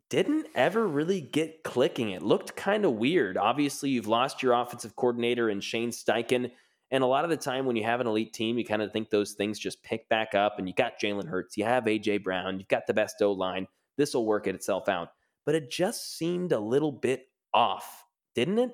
didn't 0.10 0.48
ever 0.56 0.88
really 0.88 1.20
get 1.20 1.64
clicking. 1.64 2.12
It 2.12 2.22
looked 2.22 2.56
kind 2.56 2.86
of 2.86 2.94
weird. 2.94 3.38
Obviously, 3.38 3.90
you've 3.90 4.08
lost 4.08 4.42
your 4.42 4.54
offensive 4.54 4.96
coordinator 4.96 5.50
in 5.50 5.60
Shane 5.60 5.92
Steichen. 5.92 6.52
And 6.90 7.04
a 7.04 7.08
lot 7.08 7.26
of 7.26 7.30
the 7.30 7.38
time, 7.38 7.66
when 7.66 7.76
you 7.76 7.84
have 7.84 8.00
an 8.00 8.08
elite 8.08 8.34
team, 8.34 8.58
you 8.58 8.64
kind 8.64 8.82
of 8.82 8.94
think 8.94 9.10
those 9.10 9.34
things 9.34 9.60
just 9.60 9.84
pick 9.84 10.08
back 10.08 10.34
up. 10.34 10.58
And 10.58 10.68
you 10.68 10.74
got 10.74 11.00
Jalen 11.00 11.28
Hurts, 11.28 11.58
you 11.58 11.66
have 11.66 11.84
AJ 11.84 12.24
Brown, 12.24 12.60
you've 12.60 12.70
got 12.70 12.88
the 12.88 12.94
best 12.94 13.22
O 13.22 13.32
line. 13.34 13.68
This 13.98 14.14
will 14.14 14.26
work 14.26 14.48
itself 14.48 14.88
out. 14.88 15.10
But 15.46 15.56
it 15.56 15.70
just 15.70 16.18
seemed 16.18 16.52
a 16.52 16.60
little 16.60 16.92
bit 16.92 17.28
off, 17.54 18.06
didn't 18.36 18.60
it? 18.60 18.72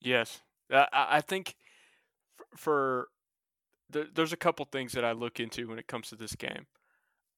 Yes, 0.00 0.40
I 0.70 1.20
think 1.20 1.54
for 2.56 3.08
there's 3.90 4.32
a 4.32 4.38
couple 4.38 4.64
things 4.66 4.92
that 4.92 5.04
I 5.04 5.12
look 5.12 5.40
into 5.40 5.68
when 5.68 5.78
it 5.78 5.86
comes 5.86 6.08
to 6.08 6.16
this 6.16 6.34
game. 6.34 6.66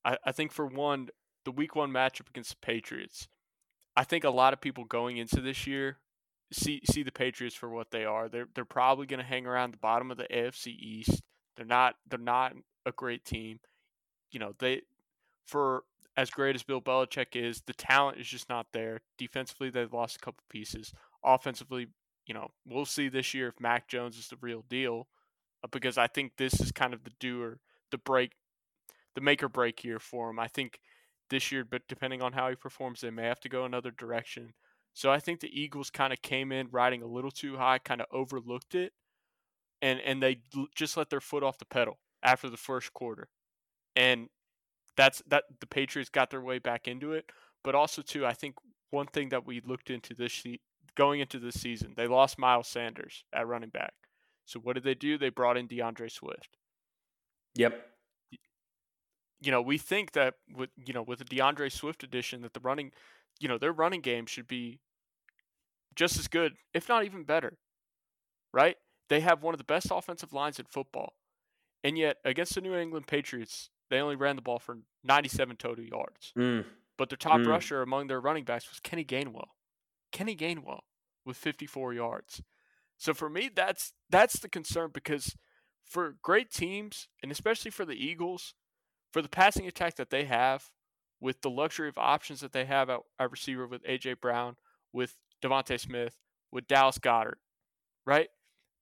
I, 0.05 0.19
I 0.25 0.33
think 0.33 0.53
for 0.53 0.67
one, 0.67 1.09
the 1.45 1.53
Week 1.53 1.77
One 1.77 1.91
matchup 1.91 2.29
against 2.29 2.51
the 2.51 2.57
Patriots. 2.61 3.29
I 3.97 4.05
think 4.05 4.25
a 4.25 4.31
lot 4.31 4.53
of 4.53 4.61
people 4.61 4.85
going 4.85 5.17
into 5.17 5.41
this 5.41 5.67
year 5.67 5.99
see 6.53 6.81
see 6.85 7.03
the 7.03 7.13
Patriots 7.13 7.55
for 7.55 7.69
what 7.69 7.91
they 7.91 8.05
are. 8.05 8.29
They're 8.29 8.49
they're 8.55 8.65
probably 8.65 9.07
going 9.07 9.21
to 9.21 9.27
hang 9.27 9.47
around 9.47 9.73
the 9.73 9.79
bottom 9.79 10.11
of 10.11 10.17
the 10.17 10.27
AFC 10.33 10.69
East. 10.69 11.23
They're 11.57 11.67
not 11.67 11.95
they're 12.09 12.19
not 12.19 12.55
a 12.87 12.93
great 12.93 13.25
team. 13.25 13.61
You 14.33 14.41
know, 14.41 14.55
they 14.59 14.83
for 15.47 15.85
as 16.17 16.31
great 16.31 16.55
as 16.55 16.63
Bill 16.63 16.81
Belichick 16.81 17.35
is, 17.35 17.63
the 17.67 17.73
talent 17.73 18.19
is 18.19 18.29
just 18.29 18.49
not 18.49 18.67
there. 18.73 19.01
Defensively, 19.17 19.71
they've 19.71 19.93
lost 19.93 20.17
a 20.17 20.19
couple 20.19 20.43
pieces. 20.49 20.93
Offensively, 21.25 21.89
you 22.27 22.35
know, 22.35 22.49
we'll 22.67 22.85
see 22.85 23.09
this 23.09 23.33
year 23.33 23.49
if 23.49 23.61
Mac 23.61 23.89
Jones 23.89 24.19
is 24.19 24.29
the 24.29 24.37
real 24.41 24.65
deal, 24.69 25.09
uh, 25.65 25.69
because 25.71 25.99
I 25.99 26.07
think 26.09 26.33
this 26.37 26.61
is 26.61 26.73
kind 26.73 26.93
of 26.93 27.05
the 27.05 27.13
doer, 27.21 27.59
the 27.91 27.99
break, 27.99 28.33
the 29.15 29.21
make 29.21 29.43
or 29.43 29.49
break 29.49 29.83
year 29.83 29.99
for 29.99 30.31
him. 30.31 30.39
I 30.39 30.49
think 30.49 30.81
this 31.31 31.51
year, 31.51 31.65
but 31.65 31.89
depending 31.89 32.23
on 32.23 32.33
how 32.33 32.49
he 32.49 32.55
performs, 32.57 33.01
they 33.01 33.11
may 33.11 33.25
have 33.25 33.41
to 33.41 33.49
go 33.49 33.65
another 33.65 33.91
direction. 33.91 34.53
So 35.01 35.11
I 35.11 35.19
think 35.19 35.41
the 35.41 35.59
Eagles 35.59 35.89
kind 35.89 36.13
of 36.13 36.21
came 36.21 36.53
in 36.53 36.69
riding 36.71 37.01
a 37.01 37.07
little 37.07 37.31
too 37.31 37.57
high, 37.57 37.79
kind 37.79 38.03
of 38.03 38.07
overlooked 38.13 38.75
it, 38.75 38.93
and 39.81 39.99
and 39.99 40.23
they 40.23 40.43
just 40.75 40.95
let 40.95 41.09
their 41.09 41.23
foot 41.23 41.43
off 41.43 41.57
the 41.57 41.65
pedal 41.65 41.99
after 42.23 42.51
the 42.51 42.59
first 42.59 42.93
quarter, 42.93 43.31
and 43.97 44.29
that's 44.99 45.23
that 45.27 45.45
the 45.59 45.67
Patriots 45.67 46.11
got 46.11 46.29
their 46.29 46.43
way 46.43 46.59
back 46.59 46.87
into 46.87 47.13
it. 47.13 47.25
But 47.65 47.75
also 47.75 48.03
too, 48.03 48.27
I 48.27 48.35
think 48.35 48.57
one 48.91 49.07
thing 49.07 49.31
that 49.31 49.47
we 49.47 49.63
looked 49.65 49.89
into 49.89 50.13
this 50.13 50.45
going 50.97 51.21
into 51.21 51.39
this 51.39 51.55
season, 51.55 51.95
they 51.97 52.07
lost 52.07 52.39
Miles 52.39 52.69
Sanders 52.69 53.25
at 53.33 53.47
running 53.47 53.71
back. 53.71 53.95
So 54.45 54.61
what 54.61 54.75
did 54.75 54.85
they 54.85 54.95
do? 54.95 55.17
They 55.17 55.31
brought 55.31 55.57
in 55.57 55.67
D'Andre 55.67 56.11
Swift. 56.11 56.59
Yep. 57.55 57.87
You 59.41 59.51
know, 59.51 59.63
we 59.63 59.79
think 59.79 60.13
that 60.13 60.35
with 60.55 60.69
you 60.77 60.93
know 60.93 61.01
with 61.01 61.21
the 61.21 61.25
D'Andre 61.25 61.71
Swift 61.71 62.03
addition 62.03 62.43
that 62.43 62.53
the 62.53 62.61
running 62.61 62.93
you 63.41 63.49
know, 63.49 63.59
their 63.59 63.73
running 63.73 64.03
game 64.03 64.27
should 64.27 64.47
be 64.47 64.79
just 65.97 66.19
as 66.19 66.29
good, 66.29 66.55
if 66.75 66.89
not 66.89 67.05
even 67.05 67.25
better. 67.25 67.59
Right? 68.53 68.77
They 69.09 69.21
have 69.21 69.43
one 69.43 69.55
of 69.55 69.59
the 69.59 69.65
best 69.65 69.89
offensive 69.91 70.33
lines 70.33 70.59
in 70.59 70.67
football. 70.67 71.15
And 71.83 71.97
yet, 71.97 72.17
against 72.25 72.55
the 72.55 72.61
New 72.61 72.75
England 72.75 73.07
Patriots, 73.07 73.71
they 73.89 74.01
only 74.01 74.17
ran 74.17 74.37
the 74.37 74.43
ball 74.43 74.59
for 74.59 74.79
97 75.05 75.57
total 75.57 75.85
yards. 75.85 76.33
Mm. 76.37 76.65
But 76.97 77.09
their 77.09 77.17
top 77.17 77.41
mm. 77.41 77.47
rusher 77.47 77.83
among 77.83 78.07
their 78.07 78.21
running 78.21 78.45
backs 78.45 78.69
was 78.69 78.81
Kenny 78.81 79.05
Gainwell. 79.05 79.49
Kenny 80.13 80.37
Gainwell 80.37 80.81
with 81.25 81.37
54 81.37 81.95
yards. 81.95 82.43
So 82.99 83.15
for 83.15 83.31
me, 83.31 83.51
that's 83.55 83.93
that's 84.11 84.39
the 84.41 84.49
concern 84.49 84.91
because 84.93 85.35
for 85.85 86.17
great 86.23 86.51
teams, 86.51 87.09
and 87.23 87.33
especially 87.33 87.71
for 87.71 87.85
the 87.85 87.95
Eagles, 87.95 88.55
for 89.13 89.23
the 89.23 89.29
passing 89.29 89.67
attack 89.67 89.97
that 89.97 90.11
they 90.11 90.25
have, 90.25 90.71
with 91.21 91.41
the 91.41 91.51
luxury 91.51 91.89
of 91.89 91.99
options 91.99 92.41
that 92.41 92.53
they 92.53 92.65
have 92.65 92.91
at, 92.91 93.01
at 93.19 93.31
receiver 93.31 93.67
with 93.67 93.83
AJ 93.85 94.21
Brown, 94.21 94.57
with 94.93 95.17
DeVonta 95.43 95.79
Smith, 95.79 96.17
with 96.53 96.67
Dallas 96.67 96.99
Goedert, 96.99 97.39
right? 98.07 98.29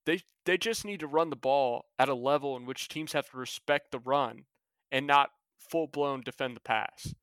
They 0.05 0.21
they 0.45 0.57
just 0.57 0.85
need 0.85 0.99
to 1.01 1.07
run 1.07 1.29
the 1.29 1.35
ball 1.35 1.85
at 1.99 2.09
a 2.09 2.15
level 2.15 2.57
in 2.57 2.65
which 2.65 2.87
teams 2.87 3.13
have 3.13 3.29
to 3.29 3.37
respect 3.37 3.91
the 3.91 3.99
run 3.99 4.45
and 4.91 5.05
not 5.05 5.29
full 5.57 5.87
blown 5.87 6.21
defend 6.21 6.55
the 6.55 6.61
pass. 6.61 7.13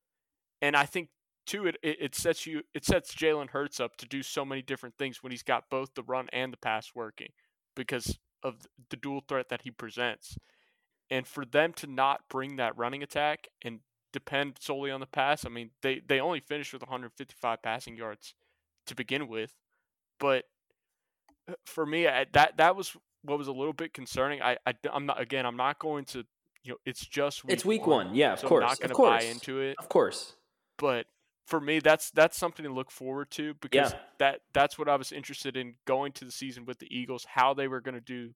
And 0.63 0.77
I 0.77 0.87
think 0.87 1.09
too 1.47 1.67
it, 1.67 1.77
it 1.83 2.15
sets 2.15 2.47
you 2.47 2.63
it 2.75 2.85
sets 2.85 3.15
Jalen 3.15 3.51
Hurts 3.51 3.81
up 3.81 3.97
to 3.97 4.07
do 4.07 4.23
so 4.23 4.45
many 4.45 4.63
different 4.63 4.97
things 4.97 5.23
when 5.23 5.33
he's 5.33 5.43
got 5.43 5.71
both 5.71 5.95
the 5.95 6.03
run 6.03 6.29
and 6.33 6.53
the 6.53 6.59
pass 6.59 6.93
working 6.95 7.31
because 7.75 8.19
of 8.43 8.67
the 8.91 8.97
dual 8.97 9.23
threat 9.27 9.49
that 9.49 9.63
he 9.63 9.71
presents. 9.71 10.37
And 11.11 11.27
for 11.27 11.45
them 11.45 11.73
to 11.75 11.87
not 11.87 12.23
bring 12.29 12.57
that 12.57 12.77
running 12.77 13.03
attack 13.03 13.49
and 13.63 13.81
depend 14.13 14.59
solely 14.61 14.91
on 14.91 15.01
the 15.01 15.07
pass, 15.07 15.45
I 15.45 15.49
mean, 15.49 15.71
they, 15.83 16.01
they 16.05 16.19
only 16.19 16.41
finished 16.41 16.73
with 16.73 16.83
155 16.83 17.63
passing 17.63 17.97
yards 17.97 18.35
to 18.87 18.95
begin 18.95 19.29
with. 19.29 19.53
But 20.19 20.45
uh, 21.49 21.55
for 21.65 21.85
me, 21.87 22.07
I, 22.07 22.27
that 22.33 22.57
that 22.57 22.77
was 22.77 22.97
what 23.23 23.39
was 23.39 23.49
a 23.49 23.53
little 23.53 23.73
bit 23.73 23.93
concerning. 23.93 24.43
I, 24.43 24.57
I 24.67 24.75
am 24.93 25.07
not 25.07 25.21
again. 25.21 25.47
I'm 25.47 25.57
not 25.57 25.79
going 25.79 26.05
to 26.07 26.25
you 26.63 26.73
know. 26.73 26.77
It's 26.85 27.07
just 27.07 27.45
week 27.45 27.53
it's 27.53 27.65
week 27.65 27.87
one. 27.87 28.09
one. 28.09 28.15
Yeah, 28.15 28.35
of 28.35 28.41
so 28.41 28.49
course. 28.49 28.63
I'm 28.63 28.69
not 28.69 28.79
going 28.81 28.91
to 28.91 29.27
buy 29.27 29.31
into 29.31 29.61
it. 29.61 29.77
Of 29.79 29.89
course. 29.89 30.35
But 30.79 31.07
for 31.47 31.61
me, 31.61 31.79
that's 31.79 32.11
that's 32.11 32.37
something 32.37 32.65
to 32.65 32.73
look 32.73 32.91
forward 32.91 33.31
to 33.33 33.55
because 33.61 33.93
yeah. 33.93 33.99
that 34.19 34.41
that's 34.53 34.79
what 34.79 34.89
I 34.89 34.97
was 34.97 35.13
interested 35.13 35.57
in 35.57 35.75
going 35.87 36.13
to 36.13 36.25
the 36.25 36.33
season 36.33 36.65
with 36.65 36.79
the 36.79 36.89
Eagles, 36.95 37.27
how 37.29 37.55
they 37.55 37.69
were 37.69 37.81
going 37.81 37.95
to 37.95 38.01
do 38.01 38.31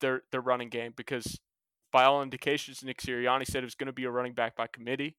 their 0.00 0.22
their 0.30 0.40
running 0.40 0.68
game 0.68 0.92
because 0.96 1.38
by 1.92 2.04
all 2.04 2.22
indications, 2.22 2.84
Nick 2.84 3.00
Sirianni 3.00 3.46
said 3.46 3.62
it 3.62 3.66
was 3.66 3.74
going 3.74 3.86
to 3.86 3.92
be 3.92 4.04
a 4.04 4.10
running 4.10 4.34
back 4.34 4.56
by 4.56 4.66
committee, 4.66 5.16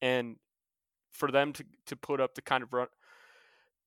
and 0.00 0.36
for 1.12 1.30
them 1.30 1.52
to 1.52 1.64
to 1.86 1.96
put 1.96 2.20
up 2.20 2.34
the 2.34 2.42
kind 2.42 2.62
of 2.62 2.72
run, 2.72 2.88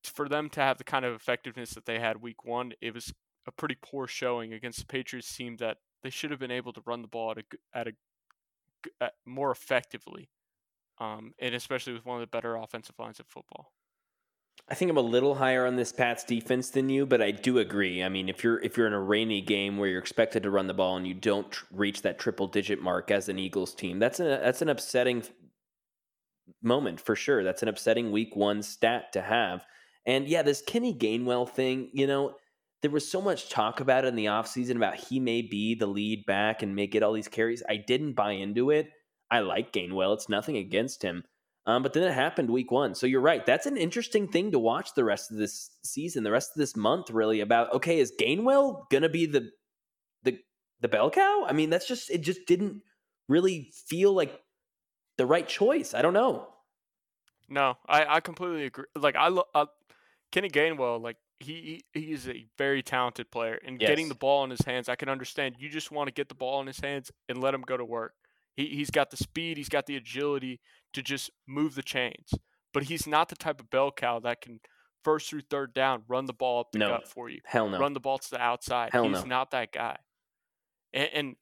for 0.03 0.29
them 0.29 0.49
to 0.51 0.61
have 0.61 0.77
the 0.77 0.83
kind 0.83 1.05
of 1.05 1.13
effectiveness 1.13 1.71
that 1.71 1.85
they 1.85 1.99
had 1.99 2.21
week 2.21 2.45
one, 2.45 2.73
it 2.81 2.93
was 2.93 3.13
a 3.47 3.51
pretty 3.51 3.77
poor 3.81 4.07
showing 4.07 4.53
against 4.53 4.79
the 4.79 4.85
Patriots 4.85 5.35
team 5.35 5.57
that 5.57 5.77
they 6.03 6.09
should 6.09 6.31
have 6.31 6.39
been 6.39 6.51
able 6.51 6.73
to 6.73 6.81
run 6.85 7.01
the 7.01 7.07
ball 7.07 7.31
at 7.31 7.37
a 7.37 7.43
at 7.77 7.87
a 7.87 7.91
at 9.01 9.13
more 9.25 9.51
effectively, 9.51 10.29
um, 10.99 11.33
and 11.39 11.53
especially 11.53 11.93
with 11.93 12.05
one 12.05 12.15
of 12.15 12.21
the 12.21 12.27
better 12.27 12.55
offensive 12.55 12.95
lines 12.97 13.19
of 13.19 13.27
football. 13.27 13.71
I 14.67 14.75
think 14.75 14.91
I'm 14.91 14.97
a 14.97 15.01
little 15.01 15.35
higher 15.35 15.65
on 15.65 15.77
this 15.77 15.91
Pats 15.91 16.23
defense 16.23 16.69
than 16.69 16.89
you, 16.89 17.05
but 17.05 17.21
I 17.21 17.31
do 17.31 17.57
agree. 17.57 18.03
I 18.03 18.09
mean, 18.09 18.29
if 18.29 18.43
you're 18.43 18.59
if 18.61 18.77
you're 18.77 18.87
in 18.87 18.93
a 18.93 19.01
rainy 19.01 19.41
game 19.41 19.77
where 19.77 19.89
you're 19.89 19.99
expected 19.99 20.43
to 20.43 20.51
run 20.51 20.67
the 20.67 20.73
ball 20.73 20.95
and 20.95 21.07
you 21.07 21.13
don't 21.13 21.49
tr- 21.51 21.65
reach 21.71 22.03
that 22.03 22.19
triple 22.19 22.47
digit 22.47 22.81
mark 22.81 23.09
as 23.09 23.29
an 23.29 23.39
Eagles 23.39 23.73
team, 23.73 23.99
that's 23.99 24.19
a 24.19 24.23
that's 24.23 24.61
an 24.61 24.69
upsetting 24.69 25.23
moment 26.61 27.01
for 27.01 27.15
sure. 27.15 27.43
That's 27.43 27.63
an 27.63 27.69
upsetting 27.69 28.11
week 28.11 28.35
1 28.35 28.63
stat 28.63 29.13
to 29.13 29.21
have. 29.21 29.65
And 30.05 30.27
yeah, 30.27 30.41
this 30.41 30.61
Kenny 30.61 30.93
Gainwell 30.93 31.49
thing, 31.49 31.89
you 31.93 32.07
know, 32.07 32.35
there 32.81 32.91
was 32.91 33.09
so 33.09 33.21
much 33.21 33.49
talk 33.49 33.79
about 33.79 34.05
it 34.05 34.07
in 34.07 34.15
the 34.15 34.25
offseason 34.25 34.75
about 34.75 34.95
he 34.95 35.19
may 35.19 35.41
be 35.41 35.75
the 35.75 35.87
lead 35.87 36.25
back 36.25 36.61
and 36.61 36.75
may 36.75 36.87
get 36.87 37.03
all 37.03 37.13
these 37.13 37.27
carries. 37.27 37.63
I 37.67 37.77
didn't 37.77 38.13
buy 38.13 38.31
into 38.31 38.71
it. 38.71 38.89
I 39.29 39.39
like 39.39 39.73
Gainwell. 39.73 40.13
It's 40.13 40.29
nothing 40.29 40.57
against 40.57 41.03
him. 41.03 41.23
Um, 41.65 41.83
but 41.83 41.93
then 41.93 42.03
it 42.03 42.13
happened 42.13 42.49
week 42.49 42.71
one. 42.71 42.95
So 42.95 43.05
you're 43.05 43.21
right. 43.21 43.45
That's 43.45 43.65
an 43.65 43.77
interesting 43.77 44.27
thing 44.27 44.51
to 44.51 44.59
watch 44.59 44.95
the 44.95 45.03
rest 45.03 45.29
of 45.29 45.37
this 45.37 45.69
season, 45.83 46.23
the 46.23 46.31
rest 46.31 46.51
of 46.55 46.59
this 46.59 46.75
month, 46.75 47.11
really. 47.11 47.41
About 47.41 47.73
okay, 47.73 47.99
is 47.99 48.13
Gainwell 48.19 48.89
gonna 48.89 49.09
be 49.09 49.25
the 49.25 49.51
the 50.23 50.39
the 50.79 50.87
bell 50.87 51.11
cow? 51.11 51.45
I 51.47 51.53
mean, 51.53 51.69
that's 51.69 51.87
just 51.87 52.09
it. 52.09 52.21
Just 52.21 52.47
didn't 52.47 52.81
really 53.27 53.71
feel 53.87 54.13
like 54.13 54.41
the 55.17 55.27
right 55.27 55.47
choice. 55.47 55.93
I 55.93 56.01
don't 56.01 56.13
know. 56.13 56.47
No, 57.49 57.77
I 57.87 58.15
I 58.15 58.19
completely 58.19 58.65
agree. 58.65 58.85
Like 58.95 59.15
I 59.15 59.27
look, 59.27 59.47
uh, 59.53 59.65
Kenny 60.31 60.49
Gainwell, 60.49 61.01
like 61.01 61.17
he 61.39 61.83
he 61.93 62.11
is 62.11 62.27
a 62.27 62.45
very 62.57 62.83
talented 62.83 63.31
player, 63.31 63.59
and 63.65 63.79
yes. 63.79 63.89
getting 63.89 64.09
the 64.09 64.15
ball 64.15 64.43
in 64.43 64.49
his 64.49 64.61
hands, 64.61 64.89
I 64.89 64.95
can 64.95 65.09
understand. 65.09 65.55
You 65.57 65.69
just 65.69 65.91
want 65.91 66.07
to 66.07 66.13
get 66.13 66.29
the 66.29 66.35
ball 66.35 66.61
in 66.61 66.67
his 66.67 66.79
hands 66.79 67.11
and 67.27 67.41
let 67.41 67.53
him 67.53 67.61
go 67.61 67.77
to 67.77 67.85
work. 67.85 68.13
He 68.55 68.67
he's 68.67 68.91
got 68.91 69.09
the 69.09 69.17
speed, 69.17 69.57
he's 69.57 69.69
got 69.69 69.85
the 69.85 69.95
agility 69.95 70.59
to 70.93 71.01
just 71.01 71.31
move 71.47 71.75
the 71.75 71.83
chains. 71.83 72.33
But 72.73 72.83
he's 72.83 73.07
not 73.07 73.29
the 73.29 73.35
type 73.35 73.59
of 73.59 73.69
bell 73.69 73.91
cow 73.91 74.19
that 74.19 74.41
can 74.41 74.59
first 75.03 75.29
through 75.29 75.41
third 75.49 75.73
down 75.73 76.03
run 76.07 76.25
the 76.25 76.33
ball 76.33 76.59
up 76.59 76.71
the 76.71 76.79
no. 76.79 76.89
gut 76.89 77.07
for 77.07 77.29
you. 77.29 77.39
Hell 77.45 77.69
no. 77.69 77.79
Run 77.79 77.93
the 77.93 77.99
ball 77.99 78.17
to 78.17 78.29
the 78.29 78.39
outside. 78.39 78.91
Hell 78.91 79.05
he's 79.05 79.23
no. 79.23 79.23
not 79.23 79.51
that 79.51 79.71
guy. 79.71 79.97
And, 80.93 81.09
and 81.13 81.35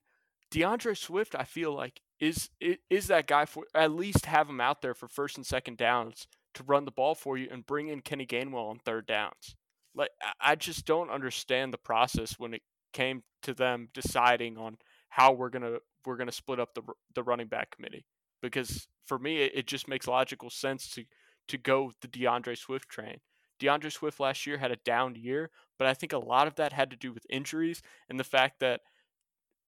D'Andre 0.52 0.94
Swift, 0.94 1.36
I 1.36 1.44
feel 1.44 1.74
like 1.74 2.02
is 2.20 2.50
is 2.90 3.08
that 3.08 3.28
guy 3.28 3.46
for 3.46 3.66
at 3.76 3.92
least 3.92 4.26
have 4.26 4.50
him 4.50 4.62
out 4.62 4.82
there 4.82 4.94
for 4.94 5.08
first 5.08 5.38
and 5.38 5.46
second 5.46 5.78
downs 5.78 6.28
to 6.58 6.64
run 6.64 6.86
the 6.86 6.92
ball 6.92 7.16
for 7.16 7.38
you 7.38 7.48
and 7.52 7.66
bring 7.66 7.88
in 7.88 8.02
Kenny 8.02 8.26
Gainwell 8.26 8.70
on 8.70 8.80
third 8.80 9.08
downs. 9.08 9.56
Like 9.96 10.10
I 10.40 10.56
just 10.56 10.86
don't 10.86 11.10
understand 11.10 11.74
the 11.74 11.78
process 11.78 12.36
when 12.38 12.54
it 12.54 12.62
came 12.94 13.24
to 13.44 13.54
them 13.54 13.90
deciding 13.94 14.58
on 14.58 14.78
how 15.10 15.32
we're 15.32 15.50
gonna 15.50 15.78
we're 16.06 16.18
gonna 16.18 16.32
split 16.32 16.60
up 16.60 16.74
the 16.76 16.82
the 17.16 17.24
running 17.24 17.48
back 17.48 17.72
committee 17.76 18.06
because 18.42 18.88
for 19.06 19.18
me 19.18 19.42
it, 19.42 19.52
it 19.56 19.68
just 19.68 19.88
makes 19.88 20.08
logical 20.08 20.50
sense 20.50 20.90
to 20.92 21.06
to 21.48 21.58
go 21.58 21.84
with 21.86 21.96
the 22.02 22.08
D'Andre 22.08 22.56
Swift 22.56 22.90
train. 22.90 23.20
D'Andre 23.60 23.90
Swift 23.90 24.20
last 24.20 24.46
year 24.46 24.58
had 24.58 24.72
a 24.72 24.76
down 24.78 25.16
year, 25.16 25.50
but 25.80 25.88
I 25.88 25.94
think 25.94 26.14
a 26.14 26.18
lot 26.18 26.48
of 26.48 26.56
that 26.56 26.74
had 26.74 26.92
to 26.92 26.98
do 26.98 27.14
with 27.14 27.26
injuries 27.30 27.82
and 28.10 28.20
the 28.20 28.24
fact 28.24 28.60
that 28.60 28.82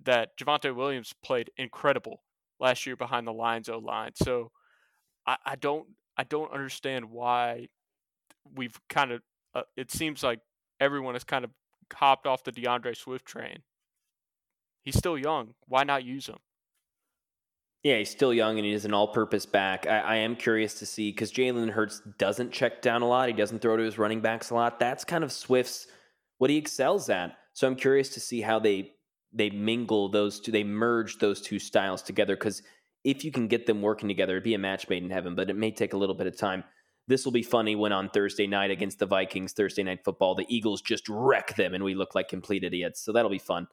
that 0.04 0.38
Javonte 0.38 0.76
Williams 0.76 1.14
played 1.24 1.52
incredible 1.58 2.24
last 2.60 2.86
year 2.86 2.96
behind 2.96 3.26
the 3.26 3.34
Lions 3.34 3.70
O 3.70 3.80
line. 3.80 4.12
So 4.16 4.52
I, 5.26 5.38
I 5.46 5.56
don't 5.56 5.88
I 6.20 6.26
don't 6.26 6.51
understand 6.51 7.11
why 7.11 7.70
we've 8.53 8.78
kind 8.89 9.13
of 9.13 9.22
uh, 9.55 9.61
it 9.78 9.89
seems 9.89 10.22
like 10.22 10.41
everyone 10.82 11.15
has 11.15 11.24
kind 11.24 11.45
of 11.45 11.51
hopped 11.93 12.28
off 12.28 12.43
the 12.43 12.51
D'Andre 12.51 12.93
Swift 12.93 13.26
train. 13.26 13.59
He's 14.84 14.97
still 14.97 15.17
young. 15.17 15.53
Why 15.65 15.86
not 15.86 16.03
use 16.03 16.28
him? 16.28 16.39
Yeah, 17.84 17.99
he's 17.99 18.09
still 18.09 18.34
young 18.34 18.57
and 18.57 18.65
he 18.65 18.74
is 18.74 18.84
an 18.84 18.93
all-purpose 18.93 19.45
back. 19.45 19.88
I, 19.88 19.99
I 19.99 20.15
am 20.17 20.36
curious 20.36 20.74
to 20.80 20.86
see 20.86 21.09
because 21.09 21.32
Jalen 21.32 21.70
Hurts 21.70 22.01
doesn't 22.17 22.51
check 22.51 22.82
down 22.82 23.01
a 23.01 23.07
lot. 23.07 23.30
He 23.30 23.34
doesn't 23.34 23.59
throw 23.59 23.78
to 23.78 23.84
his 23.84 23.97
running 23.97 24.20
backs 24.20 24.49
a 24.49 24.55
lot. 24.55 24.78
That's 24.78 25.05
kind 25.05 25.24
of 25.24 25.32
Swift's 25.32 25.88
what 26.38 26.49
he 26.49 26.57
excels 26.57 27.09
at. 27.09 27.38
So 27.53 27.65
I'm 27.65 27.78
curious 27.78 28.09
to 28.09 28.20
see 28.20 28.41
how 28.41 28.59
they 28.59 28.91
they 29.32 29.51
mingle 29.51 30.09
those 30.09 30.41
two, 30.41 30.51
they 30.51 30.65
merge 30.65 31.20
those 31.20 31.39
two 31.39 31.59
styles 31.59 32.01
together. 32.01 32.36
Because 32.36 32.61
if 33.04 33.24
you 33.24 33.32
can 33.32 33.47
get 33.47 33.66
them 33.66 33.82
working 33.82 34.10
together, 34.10 34.34
it'd 34.34 34.43
be 34.43 34.54
a 34.54 34.60
match 34.60 34.89
made 34.89 35.04
in 35.04 35.10
heaven. 35.10 35.36
But 35.36 35.50
it 35.50 35.56
may 35.56 35.72
take 35.72 35.93
a 35.93 35.97
little 35.97 36.16
bit 36.16 36.28
of 36.28 36.38
time. 36.38 36.64
This 37.08 37.26
will 37.26 37.32
be 37.32 37.43
funny 37.43 37.76
when 37.76 37.91
on 37.91 38.10
Thursday 38.10 38.45
night 38.45 38.70
against 38.70 39.00
the 39.00 39.06
Vikings, 39.06 39.54
Thursday 39.54 39.82
night 39.84 40.04
football, 40.04 40.36
the 40.36 40.45
Eagles 40.47 40.82
just 40.82 41.10
wreck 41.10 41.56
them 41.56 41.74
and 41.74 41.84
we 41.84 41.95
look 41.95 42.14
like 42.14 42.28
complete 42.28 42.64
idiots. 42.64 43.02
So 43.02 43.12
that'll 43.12 43.32
be 43.32 43.39
fun. 43.39 43.68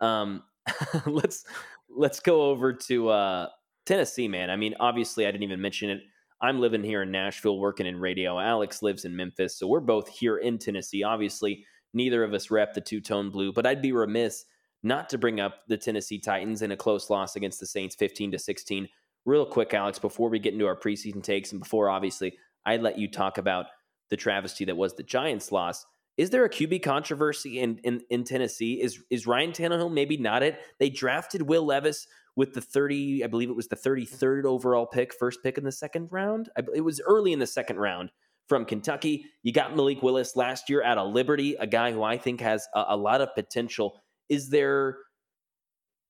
Um, 0.00 0.44
let's 1.06 1.44
let's 1.88 2.20
go 2.20 2.42
over 2.42 2.72
to 2.72 3.08
uh, 3.08 3.48
Tennessee, 3.86 4.28
man. 4.28 4.50
I 4.50 4.56
mean, 4.56 4.74
obviously, 4.78 5.26
I 5.26 5.30
didn't 5.30 5.44
even 5.44 5.60
mention 5.60 5.90
it. 5.90 6.00
I'm 6.40 6.60
living 6.60 6.84
here 6.84 7.02
in 7.02 7.10
Nashville, 7.10 7.58
working 7.58 7.86
in 7.86 7.96
radio. 7.96 8.38
Alex 8.38 8.82
lives 8.82 9.04
in 9.04 9.14
Memphis, 9.14 9.58
so 9.58 9.66
we're 9.66 9.80
both 9.80 10.08
here 10.08 10.38
in 10.38 10.58
Tennessee. 10.58 11.02
Obviously, 11.02 11.66
neither 11.92 12.24
of 12.24 12.32
us 12.32 12.50
rep 12.50 12.72
the 12.72 12.80
two 12.80 13.00
tone 13.00 13.30
blue, 13.30 13.52
but 13.52 13.66
I'd 13.66 13.82
be 13.82 13.92
remiss 13.92 14.44
not 14.82 15.08
to 15.10 15.18
bring 15.18 15.40
up 15.40 15.60
the 15.68 15.76
Tennessee 15.76 16.18
Titans 16.18 16.62
in 16.62 16.72
a 16.72 16.76
close 16.76 17.10
loss 17.10 17.36
against 17.36 17.60
the 17.60 17.66
Saints, 17.66 17.94
15 17.94 18.32
to 18.32 18.38
16. 18.38 18.88
Real 19.26 19.44
quick, 19.44 19.74
Alex, 19.74 19.98
before 19.98 20.30
we 20.30 20.38
get 20.38 20.54
into 20.54 20.66
our 20.66 20.76
preseason 20.76 21.22
takes, 21.22 21.52
and 21.52 21.60
before 21.60 21.90
obviously 21.90 22.36
I 22.64 22.76
let 22.76 22.98
you 22.98 23.08
talk 23.08 23.38
about 23.38 23.66
the 24.08 24.16
travesty 24.16 24.64
that 24.64 24.76
was 24.76 24.94
the 24.94 25.02
Giants' 25.02 25.52
loss. 25.52 25.84
Is 26.16 26.30
there 26.30 26.44
a 26.44 26.50
QB 26.50 26.82
controversy 26.82 27.60
in, 27.60 27.78
in, 27.84 28.00
in 28.10 28.24
Tennessee? 28.24 28.80
Is 28.80 29.02
is 29.10 29.26
Ryan 29.26 29.52
Tannehill 29.52 29.92
maybe 29.92 30.16
not 30.16 30.42
it? 30.42 30.58
They 30.78 30.90
drafted 30.90 31.42
Will 31.42 31.64
Levis 31.64 32.06
with 32.36 32.52
the 32.52 32.60
30, 32.60 33.24
I 33.24 33.26
believe 33.26 33.50
it 33.50 33.56
was 33.56 33.68
the 33.68 33.76
33rd 33.76 34.44
overall 34.44 34.86
pick, 34.86 35.14
first 35.14 35.42
pick 35.42 35.58
in 35.58 35.64
the 35.64 35.72
second 35.72 36.08
round. 36.10 36.48
It 36.74 36.82
was 36.82 37.00
early 37.00 37.32
in 37.32 37.38
the 37.38 37.46
second 37.46 37.78
round 37.78 38.10
from 38.48 38.64
Kentucky. 38.64 39.26
You 39.42 39.52
got 39.52 39.76
Malik 39.76 40.02
Willis 40.02 40.36
last 40.36 40.68
year 40.68 40.82
out 40.82 40.98
of 40.98 41.12
Liberty, 41.12 41.54
a 41.54 41.66
guy 41.66 41.92
who 41.92 42.02
I 42.02 42.18
think 42.18 42.40
has 42.40 42.66
a, 42.74 42.84
a 42.88 42.96
lot 42.96 43.20
of 43.20 43.34
potential. 43.34 44.00
Is 44.30 44.48
there 44.48 44.96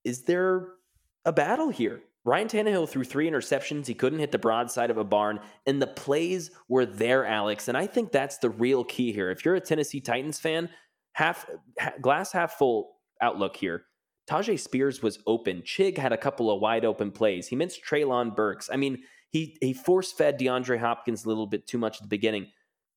is 0.05 0.23
there 0.23 0.69
a 1.25 1.33
battle 1.33 1.71
here? 1.71 2.01
Ryan 2.25 2.49
Tannehill 2.49 2.89
threw 2.89 3.03
three 3.03 3.29
interceptions. 3.29 3.87
He 3.87 3.95
couldn't 3.95 4.19
hit 4.19 4.31
the 4.31 4.39
broadside 4.39 4.91
of 4.91 4.99
a 4.99 5.05
barn, 5.05 5.41
and 5.67 5.81
the 5.81 5.87
plays 5.87 6.51
were 6.69 6.85
there, 6.85 7.25
Alex. 7.25 7.69
And 7.69 7.77
I 7.77 7.87
think 7.87 8.13
that's 8.13 8.39
the 8.39 8.51
real 8.51 8.85
key 8.85 9.13
here. 9.13 9.31
If 9.31 9.45
you're 9.45 9.55
a 9.55 9.61
Tennessee 9.61 10.01
Titans 10.01 10.39
fan, 10.39 10.69
half 11.13 11.47
glass 12.01 12.31
half 12.33 12.59
full 12.59 12.93
outlook 13.21 13.57
here. 13.57 13.85
Tyjae 14.31 14.61
Spears 14.61 15.03
was 15.03 15.19
open. 15.27 15.63
Chig 15.63 15.99
had 15.99 16.13
a 16.13 16.19
couple 16.19 16.51
of 16.51 16.61
wide 16.61 16.85
open 16.85 17.11
plays. 17.11 17.49
He 17.49 17.57
missed 17.57 17.85
Treylon 17.85 18.37
Burks. 18.37 18.69
I 18.73 18.77
mean, 18.77 19.03
he 19.31 19.57
he 19.61 19.73
force 19.73 20.13
fed 20.13 20.39
DeAndre 20.39 20.79
Hopkins 20.79 21.25
a 21.25 21.29
little 21.29 21.47
bit 21.47 21.67
too 21.67 21.79
much 21.79 21.97
at 21.97 22.03
the 22.03 22.09
beginning. 22.09 22.49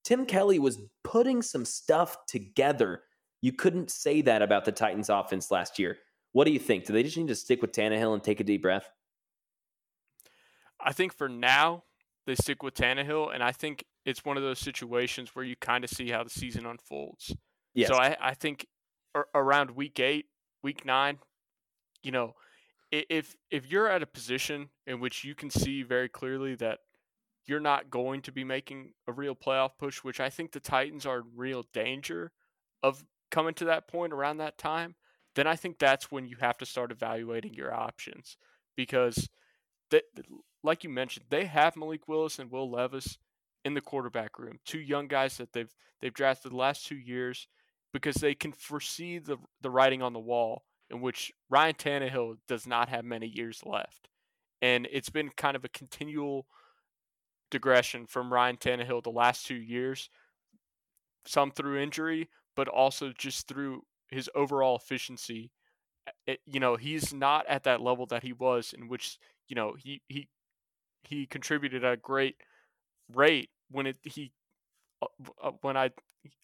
Tim 0.03 0.25
Kelly 0.25 0.59
was 0.59 0.79
putting 1.03 1.41
some 1.41 1.65
stuff 1.65 2.17
together. 2.27 3.03
You 3.43 3.51
couldn't 3.51 3.91
say 3.91 4.21
that 4.21 4.41
about 4.41 4.63
the 4.63 4.71
Titans 4.71 5.09
offense 5.09 5.51
last 5.51 5.77
year. 5.77 5.97
What 6.31 6.45
do 6.45 6.53
you 6.53 6.59
think? 6.59 6.85
Do 6.85 6.93
they 6.93 7.03
just 7.03 7.17
need 7.17 7.27
to 7.27 7.35
stick 7.35 7.61
with 7.61 7.73
Tannehill 7.73 8.13
and 8.13 8.23
take 8.23 8.39
a 8.39 8.43
deep 8.45 8.61
breath? 8.61 8.89
I 10.79 10.93
think 10.93 11.13
for 11.13 11.27
now 11.27 11.83
they 12.25 12.35
stick 12.35 12.63
with 12.63 12.73
Tannehill, 12.73 13.35
and 13.35 13.43
I 13.43 13.51
think 13.51 13.83
it's 14.05 14.23
one 14.23 14.37
of 14.37 14.43
those 14.43 14.59
situations 14.59 15.35
where 15.35 15.43
you 15.43 15.57
kind 15.57 15.83
of 15.83 15.89
see 15.89 16.09
how 16.09 16.23
the 16.23 16.29
season 16.29 16.65
unfolds. 16.65 17.35
Yes. 17.73 17.89
So 17.89 17.95
I, 17.95 18.15
I 18.21 18.33
think 18.33 18.65
around 19.35 19.71
week 19.71 19.99
eight, 19.99 20.27
week 20.63 20.85
nine, 20.85 21.19
you 22.01 22.13
know, 22.13 22.35
if 22.91 23.35
if 23.51 23.69
you're 23.69 23.89
at 23.89 24.01
a 24.01 24.07
position 24.07 24.69
in 24.87 25.01
which 25.01 25.25
you 25.25 25.35
can 25.35 25.49
see 25.49 25.83
very 25.83 26.07
clearly 26.07 26.55
that 26.55 26.79
you're 27.45 27.59
not 27.59 27.89
going 27.89 28.21
to 28.21 28.31
be 28.31 28.45
making 28.45 28.93
a 29.05 29.11
real 29.11 29.35
playoff 29.35 29.71
push, 29.77 29.97
which 29.97 30.21
I 30.21 30.29
think 30.29 30.53
the 30.53 30.61
Titans 30.61 31.05
are 31.05 31.17
in 31.17 31.25
real 31.35 31.65
danger 31.73 32.31
of 32.81 33.03
coming 33.33 33.55
to 33.55 33.65
that 33.65 33.87
point 33.87 34.13
around 34.13 34.37
that 34.37 34.59
time, 34.59 34.93
then 35.35 35.47
I 35.47 35.55
think 35.55 35.79
that's 35.79 36.11
when 36.11 36.27
you 36.27 36.37
have 36.39 36.57
to 36.59 36.67
start 36.67 36.91
evaluating 36.91 37.55
your 37.55 37.73
options 37.73 38.37
because 38.77 39.27
they, 39.89 40.01
like 40.63 40.83
you 40.83 40.89
mentioned, 40.91 41.25
they 41.29 41.45
have 41.45 41.75
Malik 41.75 42.07
Willis 42.07 42.37
and 42.37 42.51
Will 42.51 42.69
Levis 42.69 43.17
in 43.65 43.73
the 43.73 43.81
quarterback 43.81 44.37
room, 44.37 44.59
two 44.65 44.79
young 44.79 45.07
guys 45.07 45.37
that 45.37 45.51
they've 45.51 45.73
they've 45.99 46.13
drafted 46.13 46.51
the 46.51 46.57
last 46.57 46.85
two 46.85 46.95
years 46.95 47.47
because 47.91 48.15
they 48.15 48.35
can 48.35 48.51
foresee 48.51 49.17
the 49.17 49.37
the 49.61 49.71
writing 49.71 50.03
on 50.03 50.13
the 50.13 50.19
wall 50.19 50.63
in 50.91 51.01
which 51.01 51.31
Ryan 51.49 51.73
Tannehill 51.73 52.35
does 52.47 52.67
not 52.67 52.89
have 52.89 53.03
many 53.03 53.25
years 53.25 53.61
left. 53.65 54.09
And 54.61 54.87
it's 54.91 55.09
been 55.09 55.29
kind 55.29 55.55
of 55.55 55.65
a 55.65 55.69
continual 55.69 56.45
digression 57.49 58.05
from 58.05 58.31
Ryan 58.31 58.57
Tannehill 58.57 59.03
the 59.03 59.09
last 59.09 59.47
two 59.47 59.55
years, 59.55 60.09
some 61.25 61.49
through 61.49 61.81
injury, 61.81 62.29
but 62.55 62.67
also 62.67 63.11
just 63.17 63.47
through 63.47 63.83
his 64.09 64.29
overall 64.35 64.75
efficiency. 64.75 65.51
It, 66.27 66.39
you 66.45 66.59
know, 66.59 66.75
he's 66.75 67.13
not 67.13 67.47
at 67.47 67.63
that 67.63 67.81
level 67.81 68.05
that 68.07 68.23
he 68.23 68.33
was, 68.33 68.73
in 68.77 68.87
which 68.87 69.17
you 69.47 69.55
know 69.55 69.75
he 69.77 70.01
he 70.07 70.27
he 71.03 71.25
contributed 71.25 71.83
at 71.83 71.93
a 71.93 71.97
great 71.97 72.35
rate 73.13 73.49
when 73.71 73.87
it 73.87 73.97
he 74.03 74.31
uh, 75.01 75.07
uh, 75.41 75.51
when 75.61 75.77
I 75.77 75.91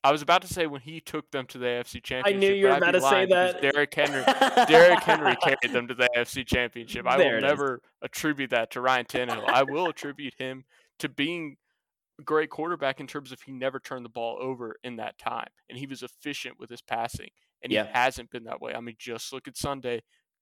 I 0.03 0.11
was 0.11 0.21
about 0.21 0.41
to 0.41 0.47
say 0.47 0.65
when 0.67 0.81
he 0.81 0.99
took 0.99 1.31
them 1.31 1.45
to 1.47 1.57
the 1.57 1.65
AFC 1.65 2.03
Championship. 2.03 2.35
I 2.35 2.37
knew 2.37 2.53
you 2.53 2.67
were 2.67 2.77
about 2.77 2.91
to 2.91 3.01
say 3.01 3.25
that. 3.27 3.61
Derrick 3.61 3.93
Henry, 3.93 4.23
Derrick 4.67 5.03
Henry 5.03 5.35
carried 5.41 5.73
them 5.73 5.87
to 5.87 5.93
the 5.93 6.09
AFC 6.15 6.45
Championship. 6.45 7.05
I 7.07 7.17
there 7.17 7.35
will 7.35 7.41
never 7.41 7.75
is. 7.75 7.81
attribute 8.03 8.49
that 8.49 8.71
to 8.71 8.81
Ryan 8.81 9.05
Tannehill. 9.05 9.47
I 9.47 9.63
will 9.63 9.87
attribute 9.87 10.35
him 10.37 10.65
to 10.99 11.09
being 11.09 11.57
great 12.23 12.49
quarterback 12.49 12.99
in 12.99 13.07
terms 13.07 13.31
of 13.31 13.41
he 13.41 13.51
never 13.51 13.79
turned 13.79 14.05
the 14.05 14.09
ball 14.09 14.37
over 14.41 14.75
in 14.83 14.97
that 14.97 15.17
time, 15.17 15.49
and 15.69 15.77
he 15.77 15.87
was 15.87 16.03
efficient 16.03 16.59
with 16.59 16.69
his 16.69 16.81
passing, 16.81 17.29
and 17.63 17.71
yeah. 17.71 17.85
he 17.85 17.89
hasn't 17.93 18.29
been 18.31 18.43
that 18.45 18.61
way. 18.61 18.73
I 18.73 18.81
mean, 18.81 18.95
just 18.97 19.33
look 19.33 19.47
at 19.47 19.57
Sunday, 19.57 20.01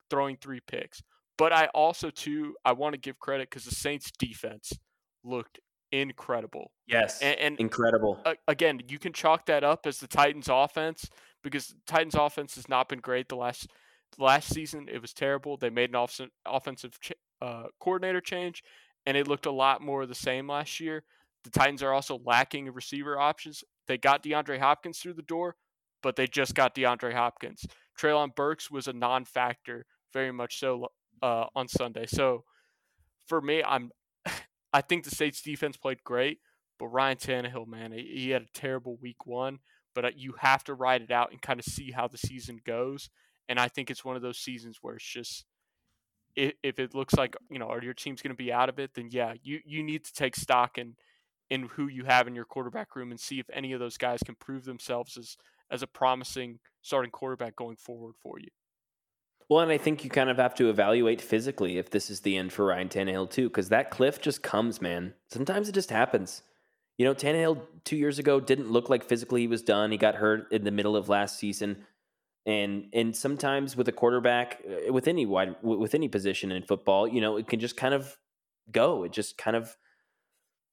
throwing 0.09 0.38
three 0.38 0.59
picks. 0.67 1.01
But 1.38 1.53
I 1.53 1.67
also 1.67 2.09
too 2.09 2.55
I 2.65 2.73
want 2.73 2.93
to 2.93 2.99
give 2.99 3.19
credit 3.19 3.49
because 3.49 3.65
the 3.65 3.75
Saints 3.75 4.11
defense 4.17 4.73
looked 5.23 5.59
incredible. 5.91 6.71
Yes, 6.88 7.21
and, 7.21 7.39
and 7.39 7.59
incredible. 7.59 8.19
Uh, 8.25 8.34
again, 8.47 8.82
you 8.88 8.99
can 8.99 9.13
chalk 9.13 9.45
that 9.45 9.63
up 9.63 9.86
as 9.86 9.99
the 9.99 10.07
Titans' 10.07 10.49
offense 10.49 11.09
because 11.43 11.75
Titans' 11.86 12.15
offense 12.15 12.55
has 12.55 12.67
not 12.67 12.89
been 12.89 12.99
great 12.99 13.30
the 13.30 13.36
last 13.36 13.67
last 14.17 14.53
season. 14.53 14.88
It 14.91 15.01
was 15.01 15.13
terrible. 15.13 15.57
They 15.57 15.69
made 15.69 15.89
an 15.89 15.95
off- 15.95 16.19
offensive 16.45 16.99
ch- 16.99 17.13
uh, 17.41 17.65
coordinator 17.80 18.21
change, 18.21 18.63
and 19.05 19.15
it 19.15 19.28
looked 19.28 19.45
a 19.45 19.51
lot 19.51 19.82
more 19.82 20.05
the 20.05 20.15
same 20.15 20.47
last 20.49 20.80
year. 20.80 21.03
The 21.43 21.49
Titans 21.49 21.83
are 21.83 21.93
also 21.93 22.19
lacking 22.25 22.69
receiver 22.71 23.19
options. 23.19 23.63
They 23.88 23.97
got 23.97 24.23
DeAndre 24.23 24.59
Hopkins 24.59 24.99
through 24.99 25.13
the 25.13 25.21
door, 25.21 25.55
but 26.03 26.15
they 26.15 26.27
just 26.27 26.55
got 26.55 26.75
DeAndre 26.75 27.13
Hopkins. 27.13 27.65
Treylon 27.99 28.35
Burks 28.35 28.69
was 28.69 28.88
a 28.88 28.93
non-factor, 28.93 29.85
very 30.13 30.31
much 30.31 30.59
so 30.59 30.88
uh, 31.21 31.45
on 31.55 31.67
Sunday. 31.67 32.05
So 32.05 32.43
for 33.27 33.41
me, 33.41 33.63
I'm 33.63 33.91
I 34.73 34.81
think 34.81 35.03
the 35.03 35.11
Saints' 35.11 35.41
defense 35.41 35.77
played 35.77 36.03
great, 36.03 36.39
but 36.77 36.88
Ryan 36.88 37.17
Tannehill, 37.17 37.67
man, 37.67 37.91
he 37.91 38.29
had 38.31 38.43
a 38.43 38.59
terrible 38.59 38.97
week 39.01 39.25
one. 39.25 39.59
But 39.95 40.05
uh, 40.05 40.11
you 40.15 40.35
have 40.39 40.63
to 40.65 40.75
ride 40.75 41.01
it 41.01 41.11
out 41.11 41.31
and 41.31 41.41
kind 41.41 41.59
of 41.59 41.65
see 41.65 41.91
how 41.91 42.07
the 42.07 42.19
season 42.19 42.59
goes. 42.63 43.09
And 43.49 43.59
I 43.59 43.67
think 43.67 43.89
it's 43.89 44.05
one 44.05 44.15
of 44.15 44.21
those 44.21 44.38
seasons 44.38 44.77
where 44.81 44.95
it's 44.95 45.05
just 45.05 45.45
if 46.35 46.77
it 46.77 46.93
looks 46.93 47.15
like 47.15 47.35
you 47.49 47.57
know, 47.57 47.67
are 47.67 47.81
your 47.81 47.95
team's 47.95 48.21
going 48.21 48.35
to 48.35 48.38
be 48.38 48.53
out 48.53 48.69
of 48.69 48.77
it, 48.77 48.91
then 48.93 49.07
yeah, 49.09 49.33
you 49.41 49.59
you 49.65 49.83
need 49.83 50.05
to 50.05 50.13
take 50.13 50.35
stock 50.35 50.77
in 50.77 50.95
in 51.49 51.63
who 51.63 51.87
you 51.87 52.03
have 52.05 52.27
in 52.27 52.35
your 52.35 52.45
quarterback 52.45 52.95
room 52.95 53.11
and 53.11 53.19
see 53.19 53.39
if 53.39 53.49
any 53.53 53.73
of 53.73 53.79
those 53.79 53.97
guys 53.97 54.19
can 54.25 54.35
prove 54.35 54.65
themselves 54.65 55.17
as 55.17 55.37
as 55.69 55.81
a 55.81 55.87
promising 55.87 56.59
starting 56.81 57.11
quarterback 57.11 57.55
going 57.55 57.75
forward 57.75 58.15
for 58.21 58.39
you. 58.39 58.47
Well, 59.49 59.61
and 59.61 59.71
I 59.71 59.77
think 59.77 60.03
you 60.03 60.09
kind 60.09 60.29
of 60.29 60.37
have 60.37 60.55
to 60.55 60.69
evaluate 60.69 61.21
physically 61.21 61.77
if 61.77 61.89
this 61.89 62.09
is 62.09 62.21
the 62.21 62.35
end 62.35 62.51
for 62.51 62.65
Ryan 62.65 62.89
Tannehill 62.89 63.29
too, 63.29 63.47
because 63.49 63.69
that 63.69 63.91
cliff 63.91 64.21
just 64.21 64.43
comes, 64.43 64.81
man. 64.81 65.13
Sometimes 65.29 65.69
it 65.69 65.73
just 65.73 65.89
happens. 65.89 66.41
You 66.97 67.05
know, 67.05 67.13
Tannehill 67.13 67.61
two 67.85 67.95
years 67.95 68.19
ago 68.19 68.39
didn't 68.39 68.71
look 68.71 68.89
like 68.89 69.03
physically 69.03 69.41
he 69.41 69.47
was 69.47 69.61
done. 69.61 69.91
He 69.91 69.97
got 69.97 70.15
hurt 70.15 70.51
in 70.51 70.63
the 70.63 70.71
middle 70.71 70.95
of 70.95 71.07
last 71.07 71.39
season, 71.39 71.85
and 72.45 72.85
and 72.91 73.15
sometimes 73.15 73.77
with 73.77 73.87
a 73.87 73.93
quarterback, 73.93 74.61
uh, 74.67 74.91
with 74.91 75.07
any 75.07 75.25
wide, 75.25 75.55
with 75.61 75.95
any 75.95 76.07
position 76.07 76.51
in 76.51 76.63
football, 76.63 77.07
you 77.07 77.21
know, 77.21 77.37
it 77.37 77.47
can 77.47 77.59
just 77.59 77.77
kind 77.77 77.93
of 77.93 78.17
go. 78.71 79.03
It 79.03 79.13
just 79.13 79.37
kind 79.37 79.55
of 79.55 79.77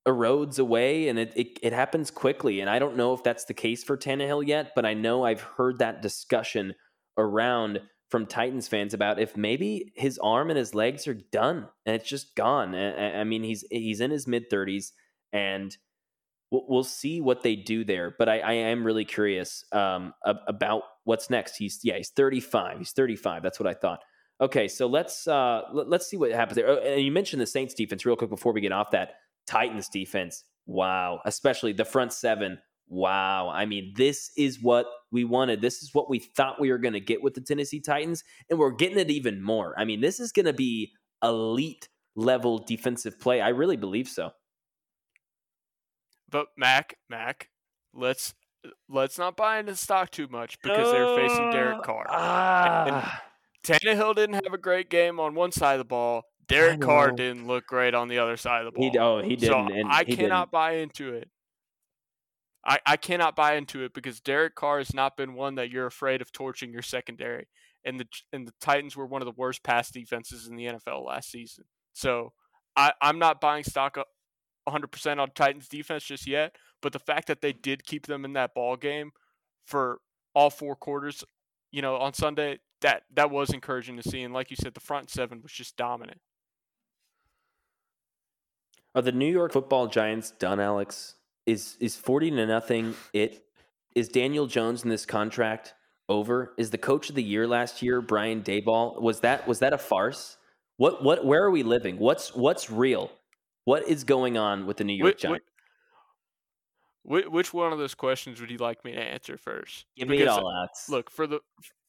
erodes 0.07 0.59
away, 0.59 1.09
and 1.09 1.19
it 1.19 1.33
it, 1.37 1.59
it 1.63 1.73
happens 1.73 2.11
quickly. 2.11 2.61
And 2.61 2.69
I 2.69 2.79
don't 2.79 2.97
know 2.97 3.15
if 3.15 3.23
that's 3.23 3.45
the 3.45 3.55
case 3.55 3.83
for 3.83 3.97
Tannehill 3.97 4.47
yet, 4.47 4.73
but 4.75 4.85
I 4.85 4.95
know 4.95 5.25
I've 5.25 5.41
heard 5.41 5.79
that 5.79 6.03
discussion 6.03 6.75
around 7.17 7.81
from 8.11 8.27
Titans 8.27 8.69
fans 8.69 8.95
about 8.95 9.19
if 9.19 9.37
maybe 9.37 9.93
his 9.97 10.19
arm 10.19 10.51
and 10.51 10.59
his 10.59 10.75
legs 10.75 11.09
are 11.09 11.15
done 11.15 11.67
and 11.87 11.97
it's 11.97 12.09
just 12.09 12.37
gone. 12.37 12.75
I 12.75 13.25
mean, 13.25 13.43
he's 13.43 13.65
he's 13.71 14.01
in 14.01 14.11
his 14.11 14.27
mid 14.27 14.51
thirties, 14.51 14.93
and 15.33 15.77
we'll, 16.51 16.65
we'll, 16.69 16.85
see 16.85 17.21
what 17.21 17.43
they 17.43 17.57
do 17.57 17.85
there. 17.85 18.15
But 18.19 18.29
I, 18.29 18.39
I 18.41 18.53
am 18.53 18.85
really 18.85 19.05
curious 19.05 19.65
um, 19.73 20.13
about 20.25 20.83
what's 21.05 21.31
next. 21.31 21.57
He's 21.57 21.81
yeah, 21.83 21.97
he's 21.97 22.11
thirty 22.11 22.41
five. 22.41 22.79
He's 22.79 22.93
thirty 22.93 23.17
five. 23.17 23.43
That's 23.43 23.59
what 23.59 23.69
I 23.69 23.75
thought. 23.75 24.01
Okay, 24.41 24.69
so 24.69 24.87
let's 24.87 25.27
uh, 25.27 25.63
let, 25.73 26.01
us 26.01 26.09
see 26.09 26.17
what 26.17 26.31
happens 26.33 26.57
there. 26.57 26.69
Oh, 26.69 26.79
and 26.79 27.01
you 27.01 27.13
mentioned 27.13 27.41
the 27.41 27.47
Saints 27.47 27.73
defense 27.73 28.05
real 28.05 28.17
quick 28.17 28.31
before 28.31 28.53
we 28.53 28.61
get 28.61 28.73
off 28.73 28.91
that 28.91 29.15
Titans 29.47 29.89
defense. 29.89 30.45
Wow, 30.67 31.21
especially 31.25 31.73
the 31.73 31.85
front 31.85 32.13
seven 32.13 32.59
wow. 32.89 33.49
I 33.49 33.67
mean, 33.67 33.93
this 33.97 34.31
is 34.37 34.63
what 34.63 34.87
we 35.11 35.25
wanted. 35.25 35.61
This 35.61 35.83
is 35.83 35.95
what 35.95 36.09
we 36.09 36.19
thought 36.19 36.61
we 36.61 36.71
were 36.71 36.79
going 36.79 36.95
to 36.95 37.01
get 37.01 37.23
with 37.23 37.35
the 37.35 37.41
Tennessee 37.41 37.81
Titans, 37.81 38.25
and 38.49 38.59
we're 38.59 38.71
getting 38.73 38.99
it 38.99 39.11
even 39.11 39.43
more. 39.43 39.75
I 39.79 39.85
mean, 39.85 40.01
this 40.01 40.21
is 40.21 40.33
going 40.33 40.47
to 40.47 40.53
be 40.53 40.93
elite 41.23 41.89
level 42.15 42.59
defensive 42.59 43.19
play. 43.19 43.41
I 43.41 43.49
really 43.49 43.77
believe 43.77 44.09
so. 44.09 44.31
But 46.31 46.47
Mac, 46.57 46.97
Mac, 47.09 47.49
let's 47.93 48.35
let's 48.89 49.19
not 49.19 49.37
buy 49.37 49.59
into 49.59 49.77
stock 49.77 50.11
too 50.11 50.29
much 50.29 50.61
because 50.63 50.89
uh, 50.89 50.93
they're 50.93 51.17
facing 51.17 51.51
Derek 51.51 51.83
Carr. 51.83 52.07
Ah. 52.09 53.23
And 53.67 53.81
Tannehill 53.81 54.15
didn't 54.15 54.35
have 54.35 54.53
a 54.53 54.59
great 54.59 54.91
game 54.91 55.21
on 55.21 55.35
one 55.35 55.53
side 55.53 55.75
of 55.75 55.79
the 55.79 55.85
ball. 55.85 56.25
Derek 56.49 56.81
Carr 56.81 57.13
didn't 57.13 57.47
look 57.47 57.67
great 57.67 57.95
on 57.95 58.09
the 58.09 58.19
other 58.19 58.37
side 58.37 58.65
of 58.65 58.73
the 58.73 58.79
ball. 58.79 58.91
He, 58.91 58.99
oh, 58.99 59.23
he 59.23 59.37
didn't. 59.37 59.69
So 59.69 59.89
I 59.89 60.05
cannot 60.05 60.47
didn't. 60.47 60.51
buy 60.51 60.73
into 60.77 61.15
it. 61.15 61.29
I, 62.67 62.79
I 62.87 62.97
cannot 62.97 63.37
buy 63.37 63.55
into 63.57 63.85
it 63.85 63.93
because 63.93 64.21
Derek 64.21 64.55
Carr 64.55 64.79
has 64.79 64.95
not 64.95 65.17
been 65.17 65.35
one 65.35 65.57
that 65.57 65.71
you're 65.71 65.87
afraid 65.87 66.23
of 66.23 66.33
torching 66.33 66.73
your 66.73 66.83
secondary. 66.83 67.47
And 67.85 68.01
the 68.01 68.07
and 68.33 68.49
the 68.49 68.55
Titans 68.61 68.97
were 68.97 69.07
one 69.07 69.21
of 69.21 69.27
the 69.27 69.35
worst 69.37 69.63
pass 69.63 69.91
defenses 69.91 70.49
in 70.49 70.57
the 70.57 70.65
NFL 70.67 71.05
last 71.07 71.31
season. 71.31 71.65
So 71.93 72.33
I, 72.75 72.93
I'm 73.03 73.19
not 73.19 73.41
buying 73.41 73.65
stock 73.65 73.99
100% 74.67 75.19
on 75.19 75.31
Titans 75.35 75.69
defense 75.69 76.05
just 76.05 76.27
yet. 76.27 76.57
But 76.81 76.93
the 76.93 76.99
fact 76.99 77.29
that 77.29 77.43
they 77.43 77.53
did 77.53 77.85
keep 77.85 78.07
them 78.07 78.25
in 78.25 78.33
that 78.35 78.55
ball 78.55 78.77
game 78.77 79.11
for 79.67 79.99
all 80.35 80.51
four 80.51 80.77
quarters, 80.77 81.25
you 81.71 81.83
know, 81.83 81.97
on 81.97 82.15
Sunday, 82.15 82.59
that 82.81 83.03
that 83.15 83.31
was 83.31 83.51
encouraging 83.51 83.97
to 83.99 84.03
see. 84.03 84.23
And 84.23 84.33
like 84.33 84.51
you 84.51 84.57
said, 84.57 84.75
the 84.75 84.81
front 84.81 85.11
seven 85.11 85.41
was 85.43 85.53
just 85.53 85.77
dominant. 85.77 86.21
Are 88.95 89.03
the 89.03 89.13
New 89.13 89.31
York 89.31 89.53
Football 89.53 89.89
Giants 89.89 90.31
done, 90.31 90.61
Alex? 90.61 91.15
is 91.47 91.77
is 91.81 91.97
forty 91.97 92.31
to 92.31 92.47
nothing. 92.47 92.95
It 93.13 93.45
is 93.95 94.09
Daniel 94.09 94.47
Jones 94.47 94.83
in 94.83 94.91
this 94.91 95.07
contract 95.07 95.75
over. 96.09 96.55
Is 96.59 96.71
the 96.71 96.79
coach 96.79 97.09
of 97.09 97.15
the 97.15 97.23
year 97.23 97.47
last 97.47 97.83
year 97.83 98.01
Brian 98.01 98.43
Daboll? 98.43 99.01
Was 99.01 99.21
that 99.21 99.47
was 99.47 99.59
that 99.61 99.73
a 99.73 99.79
farce? 99.79 100.37
What 100.77 101.03
what 101.05 101.25
where 101.25 101.45
are 101.45 101.51
we 101.51 101.63
living? 101.63 101.99
What's 101.99 102.35
what's 102.35 102.71
real? 102.71 103.11
What 103.65 103.89
is 103.89 104.05
going 104.05 104.37
on 104.37 104.67
with 104.67 104.77
the 104.77 104.85
New 104.85 104.95
York 104.95 105.19
Giants? 105.19 105.47
Which, 107.03 107.27
which 107.27 107.55
one 107.55 107.73
of 107.73 107.79
those 107.79 107.95
questions 107.95 108.41
would 108.41 108.51
you 108.51 108.59
like 108.59 108.85
me 108.85 108.93
to 108.93 109.01
answer 109.01 109.37
first? 109.37 109.87
Give 109.97 110.09
because, 110.09 110.19
me 110.19 110.25
it 110.25 110.29
all 110.29 110.51
out. 110.51 110.71
Look 110.89 111.11
for 111.11 111.27
the 111.27 111.41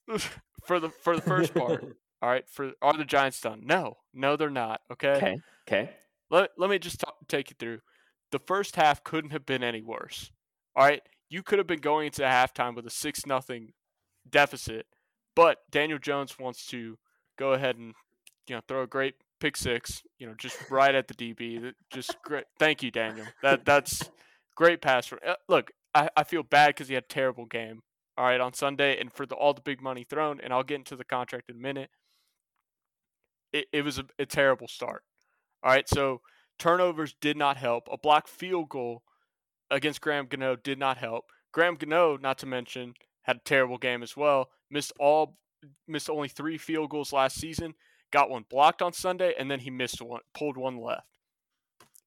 for 0.66 0.80
the 0.80 0.90
for 0.90 1.16
the 1.16 1.22
first 1.22 1.54
part. 1.54 1.84
all 2.22 2.30
right, 2.30 2.48
for 2.50 2.74
are 2.82 2.94
the 2.94 3.06
Giants 3.06 3.40
done? 3.40 3.62
No, 3.64 3.98
no, 4.14 4.36
they're 4.36 4.50
not. 4.50 4.82
Okay. 4.92 5.12
Okay. 5.12 5.38
Okay. 5.68 5.90
Let 6.30 6.52
let 6.58 6.70
me 6.70 6.80
just 6.80 7.00
talk, 7.00 7.16
take 7.28 7.50
you 7.50 7.56
through 7.60 7.80
the 8.32 8.40
first 8.40 8.76
half 8.76 9.04
couldn't 9.04 9.32
have 9.32 9.46
been 9.46 9.64
any 9.64 9.82
worse. 9.82 10.32
All 10.76 10.86
right, 10.86 11.02
you 11.30 11.42
could 11.42 11.58
have 11.58 11.68
been 11.68 11.80
going 11.80 12.08
into 12.08 12.24
halftime 12.24 12.76
with 12.76 12.86
a 12.86 12.90
six 12.90 13.26
nothing 13.26 13.72
deficit, 14.30 14.88
But 15.36 15.60
Daniel 15.72 16.00
Jones 16.00 16.38
wants 16.40 16.66
to 16.68 16.98
go 17.38 17.54
ahead 17.54 17.78
and 17.78 17.94
you 18.48 18.56
know 18.56 18.62
throw 18.68 18.84
a 18.84 18.88
great 18.88 19.16
pick 19.40 19.56
six, 19.56 20.04
you 20.18 20.28
know, 20.28 20.34
just 20.38 20.58
right 20.70 20.96
at 20.96 21.08
the 21.08 21.14
DB. 21.14 21.74
Just 21.92 22.18
great. 22.24 22.46
Thank 22.60 22.84
you, 22.84 22.92
Daniel. 22.92 23.26
That 23.42 23.66
that's 23.66 24.10
great 24.56 24.82
pass. 24.82 25.08
For, 25.08 25.20
uh, 25.26 25.36
look, 25.48 25.72
I, 25.94 26.10
I 26.18 26.24
feel 26.24 26.44
bad 26.44 26.70
because 26.70 26.88
he 26.88 26.96
had 26.96 27.04
a 27.04 27.08
terrible 27.08 27.46
game. 27.46 27.84
All 28.18 28.26
right, 28.26 28.40
on 28.40 28.54
Sunday, 28.54 29.00
and 29.00 29.12
for 29.12 29.26
the, 29.26 29.36
all 29.36 29.54
the 29.54 29.62
big 29.62 29.82
money 29.82 30.06
thrown, 30.10 30.40
and 30.42 30.54
I'll 30.54 30.64
get 30.64 30.76
into 30.76 30.96
the 30.96 31.04
contract 31.04 31.50
in 31.50 31.58
a 31.58 31.60
minute. 31.60 31.90
It, 33.52 33.68
it 33.74 33.82
was 33.84 33.98
a, 33.98 34.06
a 34.18 34.26
terrible 34.26 34.70
start. 34.70 35.04
All 35.66 35.72
right, 35.72 35.90
so 35.90 36.22
turnovers 36.60 37.16
did 37.20 37.36
not 37.36 37.58
help. 37.58 37.90
A 37.92 37.98
block 37.98 38.28
field 38.28 38.70
goal 38.70 39.02
against 39.72 40.00
Graham 40.00 40.28
Gano 40.28 40.56
did 40.56 40.78
not 40.78 40.98
help. 40.98 41.26
Graham 41.52 41.74
Gano, 41.74 42.18
not 42.18 42.38
to 42.40 42.46
mention, 42.46 42.94
had 43.24 43.38
a 43.38 43.44
terrible 43.44 43.80
game 43.80 44.04
as 44.04 44.16
well. 44.16 44.50
Missed 44.70 44.94
all, 45.00 45.40
missed 45.88 46.08
only 46.08 46.28
three 46.28 46.60
field 46.60 46.92
goals 46.92 47.12
last 47.12 47.38
season. 47.38 47.74
Got 48.12 48.30
one 48.30 48.46
blocked 48.48 48.84
on 48.84 48.94
Sunday, 48.94 49.34
and 49.40 49.50
then 49.50 49.60
he 49.60 49.72
missed 49.72 50.00
one, 50.04 50.22
pulled 50.36 50.56
one 50.56 50.78
left. 50.78 51.08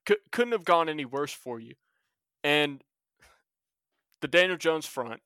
C- 0.08 0.14
couldn't 0.30 0.52
have 0.52 0.64
gone 0.64 0.88
any 0.88 1.04
worse 1.04 1.32
for 1.32 1.58
you. 1.58 1.74
And 2.44 2.84
the 4.20 4.28
Daniel 4.28 4.56
Jones 4.56 4.86
front, 4.86 5.20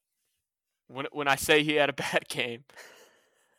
when 0.89 1.07
when 1.12 1.28
I 1.28 1.37
say 1.37 1.62
he 1.62 1.74
had 1.74 1.91
a 1.91 1.93
bad 2.14 2.28
game, 2.30 2.64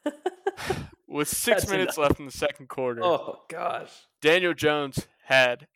with 1.14 1.28
six 1.30 1.61
That's 1.61 1.72
minutes 1.72 1.97
enough. 1.97 2.09
left 2.09 2.20
in 2.20 2.26
the 2.26 2.32
second 2.32 2.68
quarter, 2.70 3.01
Oh 3.03 3.39
gosh. 3.49 3.91
Daniel 4.22 4.53
Jones 4.53 5.07
had, 5.26 5.68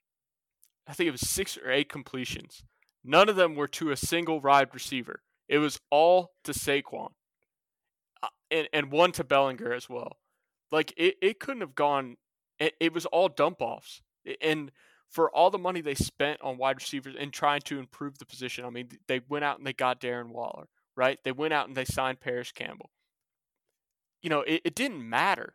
I 0.88 0.94
think 0.94 1.08
it 1.08 1.12
was 1.12 1.22
six 1.22 1.58
or 1.58 1.72
eight 1.72 1.90
completions. 1.90 2.64
None 3.04 3.30
of 3.30 3.36
them 3.36 3.56
were 3.56 3.68
to 3.70 3.92
a 3.92 3.96
single 3.98 4.40
wide 4.42 4.70
receiver. 4.74 5.22
It 5.48 5.60
was 5.60 5.80
all 5.90 6.32
to 6.44 6.52
Saquon, 6.52 7.12
uh, 8.22 8.28
and 8.52 8.68
and 8.74 8.92
one 8.92 9.14
to 9.14 9.24
Bellinger 9.24 9.72
as 9.72 9.88
well. 9.90 10.18
Like 10.72 10.94
it, 10.98 11.16
it 11.22 11.40
couldn't 11.40 11.62
have 11.62 11.76
gone. 11.76 12.18
It, 12.60 12.74
it 12.82 12.94
was 12.94 13.06
all 13.06 13.30
dump 13.30 13.62
offs, 13.62 14.02
and 14.42 14.72
for 15.10 15.30
all 15.34 15.50
the 15.50 15.58
money 15.58 15.80
they 15.80 15.96
spent 15.96 16.42
on 16.42 16.58
wide 16.58 16.76
receivers 16.82 17.16
and 17.18 17.32
trying 17.32 17.62
to 17.62 17.80
improve 17.80 18.18
the 18.18 18.26
position. 18.26 18.66
I 18.66 18.70
mean, 18.70 18.90
they 19.08 19.22
went 19.30 19.46
out 19.46 19.58
and 19.58 19.66
they 19.66 19.72
got 19.72 20.02
Darren 20.02 20.30
Waller, 20.30 20.68
right? 20.98 21.18
They 21.24 21.32
went 21.32 21.54
out 21.54 21.70
and 21.70 21.78
they 21.78 21.86
signed 21.86 22.20
Parris 22.20 22.52
Campbell. 22.52 22.90
You 24.28 24.30
know, 24.30 24.42
it, 24.42 24.60
it 24.66 24.76
didn't 24.76 25.10
matter 25.10 25.54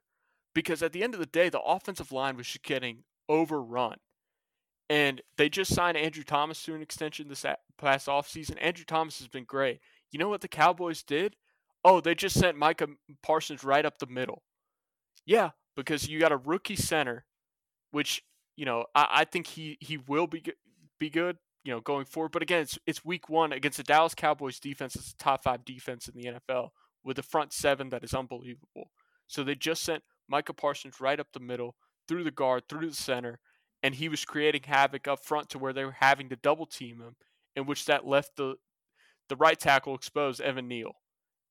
because 0.55 0.83
at 0.83 0.93
the 0.93 1.03
end 1.03 1.13
of 1.13 1.21
the 1.21 1.27
day, 1.27 1.51
the 1.51 1.61
offensive 1.61 2.11
line 2.11 2.39
was 2.39 2.47
just 2.47 2.63
getting 2.63 3.05
overrun. 3.29 3.99
And 4.89 5.21
they 5.37 5.51
just 5.51 5.75
signed 5.75 5.99
Andrew 5.99 6.25
Thomas 6.25 6.63
to 6.63 6.75
an 6.75 6.81
extension 6.81 7.29
this 7.29 7.45
past 7.77 8.07
offseason. 8.07 8.57
Andrew 8.59 8.87
Thomas 8.87 9.19
has 9.19 9.29
been 9.29 9.45
great. 9.45 9.81
You 10.11 10.19
know 10.19 10.31
what 10.31 10.41
the 10.41 10.49
Cowboys 10.49 11.03
did? 11.03 11.37
Oh, 11.85 12.01
they 12.01 12.15
just 12.15 12.41
sent 12.41 12.57
Micah 12.57 12.87
Parsons 13.23 13.63
right 13.63 13.85
up 13.85 13.99
the 13.99 14.07
middle. 14.07 14.43
Yeah, 15.27 15.51
because 15.77 16.09
you 16.09 16.19
got 16.19 16.33
a 16.33 16.39
rookie 16.39 16.75
center, 16.75 17.27
which 17.91 18.23
you 18.57 18.65
know 18.65 18.87
I, 18.95 19.07
I 19.11 19.25
think 19.27 19.49
he 19.49 19.77
he 19.81 19.99
will 19.99 20.27
be 20.27 20.43
be 20.99 21.11
good. 21.11 21.37
You 21.63 21.75
know, 21.75 21.81
going 21.81 22.07
forward. 22.07 22.33
But 22.33 22.41
again, 22.41 22.63
it's 22.63 22.79
it's 22.87 23.05
week 23.05 23.29
one 23.29 23.53
against 23.53 23.77
the 23.77 23.85
Dallas 23.85 24.15
Cowboys 24.15 24.59
defense. 24.59 24.97
It's 24.97 25.13
a 25.13 25.17
top 25.19 25.45
five 25.45 25.63
defense 25.67 26.09
in 26.09 26.15
the 26.15 26.41
NFL 26.41 26.71
with 27.05 27.19
a 27.19 27.23
front 27.23 27.53
seven 27.53 27.91
that 27.91 28.05
is 28.05 28.15
unbelievable. 28.15 28.91
So 29.27 29.43
they 29.43 29.55
just 29.55 29.83
sent 29.83 30.03
Micah 30.29 30.53
Parsons 30.53 31.01
right 31.01 31.19
up 31.19 31.29
the 31.33 31.41
middle, 31.41 31.75
through 32.09 32.25
the 32.25 32.31
guard, 32.31 32.65
through 32.69 32.89
the 32.89 32.97
center, 32.97 33.39
and 33.83 33.95
he 33.95 34.09
was 34.09 34.25
creating 34.25 34.63
havoc 34.67 35.09
up 35.09 35.25
front 35.25 35.49
to 35.51 35.59
where 35.59 35.73
they 35.73 35.85
were 35.85 35.97
having 36.01 36.29
to 36.29 36.37
double 36.37 36.67
team 36.67 37.01
him, 37.01 37.17
in 37.57 37.67
which 37.67 37.87
that 37.87 38.07
left 38.07 38.37
the 38.37 38.57
the 39.29 39.37
right 39.37 39.59
tackle 39.59 39.95
exposed 39.95 40.41
Evan 40.41 40.69
Neal. 40.69 40.93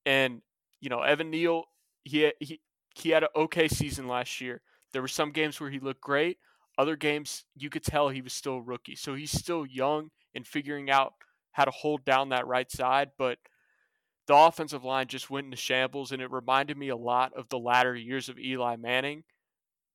And 0.06 0.42
you 0.80 0.90
know, 0.90 1.02
Evan 1.02 1.30
Neal, 1.30 1.66
he 2.04 2.32
he 2.40 2.62
he 2.96 3.10
had 3.10 3.24
an 3.24 3.30
okay 3.36 3.68
season 3.68 4.08
last 4.08 4.42
year. 4.42 4.62
There 4.94 5.02
were 5.02 5.08
some 5.08 5.32
games 5.32 5.60
where 5.60 5.70
he 5.70 5.80
looked 5.80 6.02
great. 6.02 6.38
Other 6.78 6.96
games 6.96 7.46
you 7.56 7.70
could 7.70 7.84
tell 7.84 8.10
he 8.10 8.22
was 8.22 8.34
still 8.34 8.56
a 8.56 8.62
rookie. 8.62 8.96
So 8.96 9.16
he's 9.16 9.32
still 9.32 9.66
young 9.66 10.10
and 10.34 10.46
figuring 10.48 10.90
out 10.90 11.14
how 11.52 11.66
to 11.66 11.72
hold 11.72 12.06
down 12.06 12.30
that 12.30 12.48
right 12.48 12.72
side, 12.72 13.12
but 13.18 13.38
the 14.28 14.36
offensive 14.36 14.84
line 14.84 15.08
just 15.08 15.30
went 15.30 15.46
into 15.46 15.58
shambles 15.58 16.12
and 16.12 16.22
it 16.22 16.32
reminded 16.32 16.78
me 16.78 16.90
a 16.90 16.96
lot 16.96 17.34
of 17.34 17.50
the 17.50 17.60
latter 17.60 17.96
years 17.96 18.30
of 18.30 18.40
Eli 18.40 18.76
Manning 18.76 19.24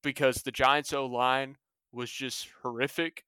because 0.02 0.42
the 0.42 0.52
Giants 0.52 0.92
O 0.92 1.06
line 1.06 1.56
was 1.92 2.10
just 2.10 2.48
horrific 2.62 3.24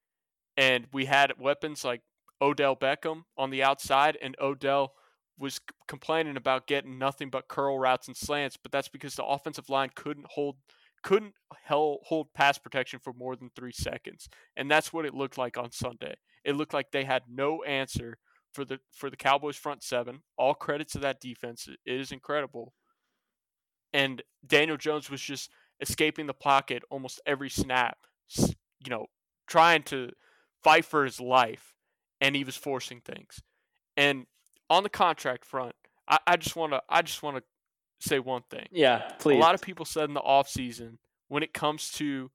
and 0.57 0.87
we 0.93 1.07
had 1.07 1.33
weapons 1.39 1.85
like 1.85 2.03
Odell 2.41 2.77
Beckham 2.77 3.25
on 3.37 3.51
the 3.51 3.63
outside 3.63 4.19
and 4.21 4.37
Odell 4.41 4.93
was 5.39 5.61
complaining 5.87 6.37
about 6.37 6.67
getting 6.67 6.99
nothing 6.99 7.31
but 7.31 7.49
curl 7.49 7.79
routes 7.79 8.09
and 8.09 8.17
slants, 8.17 8.57
but 8.57 8.73
that's 8.73 8.89
because 8.89 9.15
the 9.15 9.25
offensive 9.25 9.69
line 9.69 9.91
couldn't 9.95 10.27
hold 10.31 10.57
couldn't 11.05 11.35
hel- 11.65 12.01
hold 12.03 12.35
pass 12.35 12.59
protection 12.59 12.99
for 12.99 13.13
more 13.13 13.37
than 13.37 13.51
3 13.55 13.71
seconds. 13.71 14.29
And 14.57 14.69
that's 14.69 14.93
what 14.93 15.05
it 15.05 15.15
looked 15.15 15.39
like 15.39 15.57
on 15.57 15.71
Sunday. 15.71 16.17
It 16.45 16.57
looked 16.57 16.75
like 16.75 16.91
they 16.91 17.05
had 17.05 17.23
no 17.29 17.63
answer 17.63 18.19
for 18.59 18.65
the 18.65 18.81
for 18.91 19.09
the 19.09 19.17
Cowboys 19.17 19.57
front 19.57 19.85
seven. 19.85 20.23
All 20.37 20.53
credit 20.53 20.89
to 20.91 20.99
that 20.99 21.21
defense. 21.21 21.69
It 21.69 22.01
is 22.01 22.11
incredible. 22.11 22.75
And 23.93 24.21
Daniel 24.45 24.77
Jones 24.77 25.09
was 25.09 25.21
just 25.21 25.49
escaping 25.81 26.27
the 26.27 26.35
pocket 26.35 26.83
almost 26.91 27.21
every 27.25 27.51
snap. 27.51 27.99
You 28.37 28.91
know, 28.91 29.07
trying 29.47 29.85
to 29.85 30.11
fight 30.65 30.85
for 30.85 31.05
his 31.05 31.21
life, 31.21 31.77
and 32.21 32.35
he 32.35 32.43
was 32.43 32.57
forcing 32.57 33.01
things. 33.01 33.41
And 33.97 34.27
on 34.69 34.83
the 34.83 34.91
contract 34.91 35.45
front, 35.45 35.77
I, 36.09 36.19
I 36.27 36.37
just 36.37 36.57
want 36.57 36.73
to 36.73 36.83
I 36.89 37.03
just 37.03 37.23
want 37.23 37.37
to 37.37 37.43
say 38.01 38.19
one 38.19 38.43
thing. 38.51 38.67
Yeah, 38.73 39.09
please. 39.21 39.37
A 39.37 39.41
lot 39.41 39.55
of 39.55 39.63
people 39.63 39.85
said 39.85 40.09
in 40.09 40.15
the 40.15 40.21
offseason 40.21 40.99
when 41.29 41.45
it 41.45 41.55
comes 41.55 41.93
to 41.93 42.33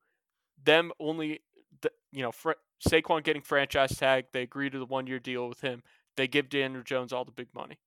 them 0.64 0.94
only, 1.02 1.42
the, 1.82 1.92
you 2.14 2.22
know, 2.22 2.32
Fra- 2.32 2.56
Saquon 2.88 3.24
getting 3.24 3.42
franchise 3.42 3.98
tag, 3.98 4.26
they 4.34 4.42
agree 4.42 4.70
to 4.70 4.80
the 4.80 4.86
one 4.86 5.08
year 5.08 5.20
deal 5.20 5.48
with 5.48 5.62
him. 5.62 5.84
They 6.16 6.28
give 6.28 6.50
Daniel 6.50 6.84
Jones 6.84 7.12
all 7.12 7.26
the 7.26 7.32
big 7.32 7.48
money. 7.54 7.80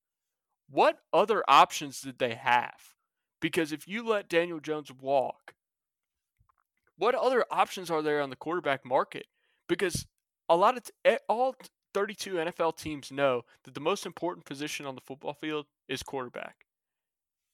What 0.68 0.98
other 1.12 1.44
options 1.48 2.00
did 2.00 2.18
they 2.18 2.34
have? 2.34 2.94
Because 3.40 3.72
if 3.72 3.86
you 3.86 4.06
let 4.06 4.28
Daniel 4.28 4.60
Jones 4.60 4.90
walk, 4.92 5.54
what 6.98 7.14
other 7.14 7.44
options 7.50 7.90
are 7.90 8.02
there 8.02 8.20
on 8.20 8.30
the 8.30 8.36
quarterback 8.36 8.84
market? 8.84 9.26
Because 9.68 10.06
a 10.48 10.56
lot 10.56 10.76
of 10.76 10.84
t- 11.04 11.18
all 11.28 11.54
32 11.94 12.34
NFL 12.34 12.76
teams 12.76 13.12
know 13.12 13.42
that 13.64 13.74
the 13.74 13.80
most 13.80 14.06
important 14.06 14.46
position 14.46 14.86
on 14.86 14.94
the 14.94 15.00
football 15.00 15.34
field 15.34 15.66
is 15.88 16.02
quarterback. 16.02 16.66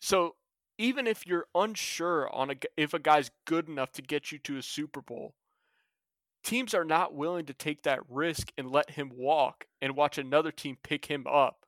So 0.01 0.37
even 0.79 1.07
if 1.07 1.27
you're 1.27 1.47
unsure 1.55 2.33
on 2.35 2.51
a, 2.51 2.55
if 2.77 2.95
a 2.95 2.99
guy's 2.99 3.31
good 3.47 3.69
enough 3.69 3.93
to 3.93 4.03
get 4.03 4.33
you 4.33 4.39
to 4.39 4.57
a 4.57 4.63
Super 4.63 5.01
Bowl, 5.01 5.35
teams 6.43 6.75
are 6.75 6.85
not 6.85 7.15
willing 7.15 7.47
to 7.47 7.55
take 7.55 7.83
that 7.83 8.01
risk 8.09 8.53
and 8.59 8.71
let 8.71 8.91
him 8.91 9.11
walk 9.15 9.67
and 9.81 9.97
watch 9.97 10.19
another 10.19 10.51
team 10.51 10.77
pick 10.83 11.07
him 11.07 11.27
up, 11.27 11.67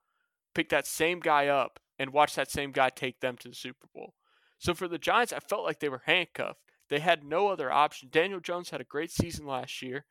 pick 0.55 0.69
that 0.71 0.87
same 0.87 1.21
guy 1.21 1.49
up 1.49 1.79
and 1.99 2.13
watch 2.13 2.35
that 2.35 2.51
same 2.51 2.73
guy 2.73 2.91
take 2.91 3.21
them 3.21 3.37
to 3.37 3.49
the 3.49 3.55
Super 3.55 3.87
Bowl. 3.95 4.15
So 4.59 4.75
for 4.75 4.89
the 4.89 4.99
Giants, 4.99 5.33
I 5.33 5.39
felt 5.39 5.65
like 5.65 5.81
they 5.81 5.89
were 5.89 6.03
handcuffed. 6.07 6.61
They 6.91 7.01
had 7.01 7.25
no 7.25 7.49
other 7.49 7.71
option. 7.71 8.09
Daniel 8.11 8.41
Jones 8.41 8.71
had 8.71 8.81
a 8.81 8.85
great 8.85 9.11
season 9.11 9.47
last 9.47 9.81
year. 9.83 10.05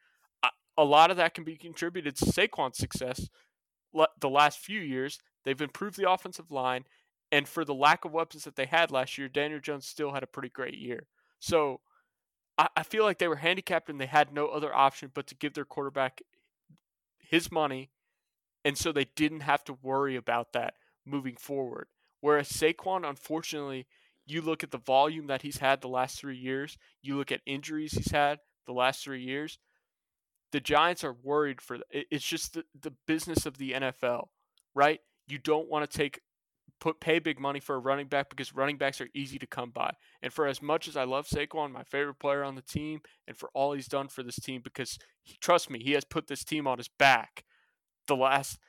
A 0.76 0.84
lot 0.84 1.12
of 1.12 1.18
that 1.18 1.36
can 1.36 1.44
be 1.44 1.56
contributed 1.56 2.16
to 2.16 2.26
Saquon's 2.26 2.78
success 2.78 3.30
the 4.20 4.30
last 4.30 4.60
few 4.60 4.80
years. 4.80 5.20
They've 5.46 5.62
improved 5.62 5.98
the 5.98 6.10
offensive 6.10 6.50
line, 6.50 6.86
and 7.32 7.48
for 7.48 7.64
the 7.64 7.76
lack 7.76 8.06
of 8.06 8.12
weapons 8.12 8.44
that 8.46 8.56
they 8.56 8.66
had 8.66 8.90
last 8.90 9.18
year, 9.18 9.28
Daniel 9.28 9.60
Jones 9.60 9.86
still 9.86 10.14
had 10.14 10.24
a 10.24 10.28
pretty 10.28 10.50
great 10.50 10.78
year. 10.78 11.06
So 11.40 11.82
I, 12.58 12.84
feel 12.84 13.04
like 13.04 13.18
they 13.18 13.28
were 13.28 13.38
handicapped 13.38 13.90
and 13.90 14.00
they 14.00 14.06
had 14.06 14.32
no 14.32 14.48
other 14.48 14.74
option 14.74 15.12
but 15.14 15.28
to 15.28 15.36
give 15.36 15.54
their 15.54 15.66
quarterback 15.66 16.22
his 17.18 17.52
money, 17.52 17.90
and 18.64 18.78
so 18.78 18.92
they 18.92 19.08
didn't 19.16 19.42
have 19.42 19.64
to 19.66 19.78
worry 19.82 20.16
about 20.16 20.54
that 20.54 20.76
moving 21.06 21.36
forward. 21.36 21.88
Whereas 22.22 22.50
Saquon, 22.50 23.08
unfortunately, 23.08 23.88
you 24.26 24.42
look 24.42 24.64
at 24.64 24.72
the 24.72 24.78
volume 24.78 25.28
that 25.28 25.42
he's 25.42 25.58
had 25.58 25.82
the 25.82 25.88
last 25.88 26.20
three 26.20 26.38
years, 26.38 26.78
you 27.02 27.18
look 27.18 27.32
at 27.32 27.42
injuries 27.46 27.94
he's 27.94 28.12
had 28.12 28.40
the 28.66 28.74
last 28.74 29.04
three 29.04 29.22
years. 29.22 29.60
The 30.52 30.60
Giants 30.60 31.04
are 31.04 31.16
worried 31.24 31.60
for 31.60 31.80
it's 31.90 32.24
just 32.24 32.54
the, 32.54 32.64
the 32.80 32.94
business 33.08 33.46
of 33.46 33.58
the 33.58 33.72
NFL, 33.72 34.28
right? 34.76 35.02
You 35.28 35.40
don't 35.40 35.70
want 35.70 35.90
to 35.90 35.98
take 35.98 36.22
put 36.84 37.00
pay 37.00 37.18
big 37.18 37.40
money 37.40 37.62
for 37.62 37.76
a 37.76 37.80
running 37.80 38.08
back 38.08 38.30
because 38.30 38.54
running 38.54 38.78
backs 38.78 39.00
are 39.00 39.08
easy 39.16 39.40
to 39.40 39.48
come 39.48 39.70
by. 39.70 39.90
And 40.22 40.34
for 40.34 40.46
as 40.48 40.62
much 40.62 40.90
as 40.90 40.98
I 40.98 41.06
love 41.06 41.26
Saquon, 41.28 41.72
my 41.72 41.84
favorite 41.84 42.20
player 42.20 42.44
on 42.44 42.56
the 42.56 42.62
team, 42.62 43.00
and 43.26 43.38
for 43.38 43.50
all 43.54 43.72
he's 43.72 43.88
done 43.88 44.10
for 44.10 44.22
this 44.22 44.36
team, 44.36 44.60
because 44.62 45.00
he, 45.24 45.38
trust 45.40 45.70
me, 45.70 45.80
he 45.82 45.94
has 45.94 46.04
put 46.04 46.28
this 46.28 46.44
team 46.44 46.68
on 46.68 46.78
his 46.80 46.90
back. 46.90 47.46
The 48.08 48.18
last 48.18 48.60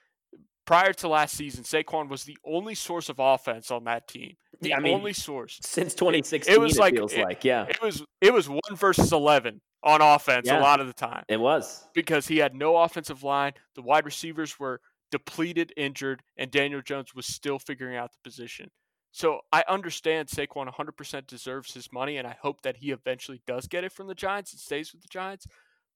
prior 0.64 0.92
to 0.92 1.08
last 1.08 1.36
season, 1.36 1.64
Saquon 1.64 2.08
was 2.08 2.22
the 2.22 2.38
only 2.44 2.76
source 2.76 3.08
of 3.08 3.16
offense 3.18 3.72
on 3.72 3.82
that 3.84 4.06
team. 4.06 4.34
The 4.60 4.68
Yeah, 4.68 4.76
I 4.76 4.80
mean, 4.80 4.94
only 4.94 5.12
source. 5.12 5.58
since 5.62 5.92
2016, 5.94 6.54
it, 6.54 6.60
was 6.60 6.78
like- 6.78 6.94
feels 6.94 7.12
it- 7.14 7.22
like 7.24 7.44
yeah, 7.44 7.66
It 7.68 7.82
was 7.82 8.04
it 8.20 8.32
was 8.32 8.48
one 8.48 8.60
versus 8.76 9.12
eleven 9.12 9.60
on 9.82 10.00
offense 10.00 10.46
Yeah. 10.46 10.60
a 10.60 10.62
lot 10.62 10.78
of 10.80 10.86
the 10.86 10.92
time 10.94 11.24
it 11.28 11.38
was. 11.40 11.84
because 11.94 12.28
he 12.28 12.36
had 12.38 12.54
no 12.54 12.76
offensive 12.76 13.24
line. 13.24 13.54
The 13.74 13.82
wide 13.82 14.04
receivers 14.06 14.56
were 14.60 14.80
depleted, 15.10 15.72
injured, 15.76 16.22
and 16.36 16.50
Daniel 16.50 16.82
Jones 16.82 17.14
was 17.14 17.26
still 17.26 17.58
figuring 17.58 17.96
out 17.96 18.12
the 18.12 18.18
position. 18.28 18.70
So 19.12 19.40
I 19.52 19.62
understand 19.68 20.28
Saquon 20.28 20.72
100% 20.72 21.26
deserves 21.26 21.72
his 21.72 21.92
money, 21.92 22.16
and 22.16 22.26
I 22.26 22.36
hope 22.42 22.62
that 22.62 22.78
he 22.78 22.90
eventually 22.90 23.40
does 23.46 23.68
get 23.68 23.84
it 23.84 23.92
from 23.92 24.08
the 24.08 24.14
Giants 24.14 24.52
and 24.52 24.60
stays 24.60 24.92
with 24.92 25.02
the 25.02 25.08
Giants. 25.08 25.46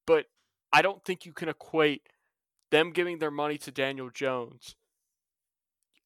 But 0.07 0.27
I 0.73 0.83
don't 0.83 1.05
think 1.05 1.27
you 1.27 1.33
can 1.33 1.49
equate 1.49 2.03
them 2.71 2.93
giving 2.93 3.19
their 3.19 3.31
money 3.31 3.59
to 3.59 3.73
Daniel 3.73 4.11
Jones 4.11 4.77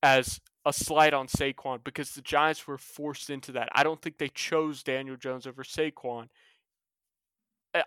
as 0.02 0.40
a 0.64 0.72
slight 0.72 1.12
on 1.12 1.26
Saquon 1.26 1.84
because 1.84 2.12
the 2.12 2.22
Giants 2.22 2.66
were 2.66 2.78
forced 2.78 3.30
into 3.30 3.52
that. 3.52 3.68
I 3.72 3.82
don't 3.82 4.00
think 4.00 4.18
they 4.18 4.28
chose 4.28 4.82
Daniel 4.82 5.16
Jones 5.16 5.46
over 5.46 5.64
Saquon. 5.64 6.28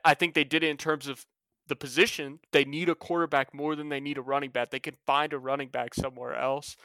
I 0.04 0.14
think 0.14 0.34
they 0.34 0.44
did 0.44 0.64
it 0.64 0.70
in 0.70 0.78
terms 0.78 1.08
of 1.08 1.26
the 1.68 1.76
position. 1.76 2.40
They 2.52 2.66
need 2.66 2.90
a 2.90 2.96
quarterback 2.96 3.54
more 3.54 3.76
than 3.76 3.90
they 3.90 4.00
need 4.00 4.18
a 4.18 4.22
running 4.22 4.52
back. 4.52 4.70
They 4.70 4.80
can 4.80 4.96
find 5.06 5.34
a 5.34 5.40
running 5.40 5.70
back 5.70 5.94
somewhere 5.94 6.36
else. 6.36 6.76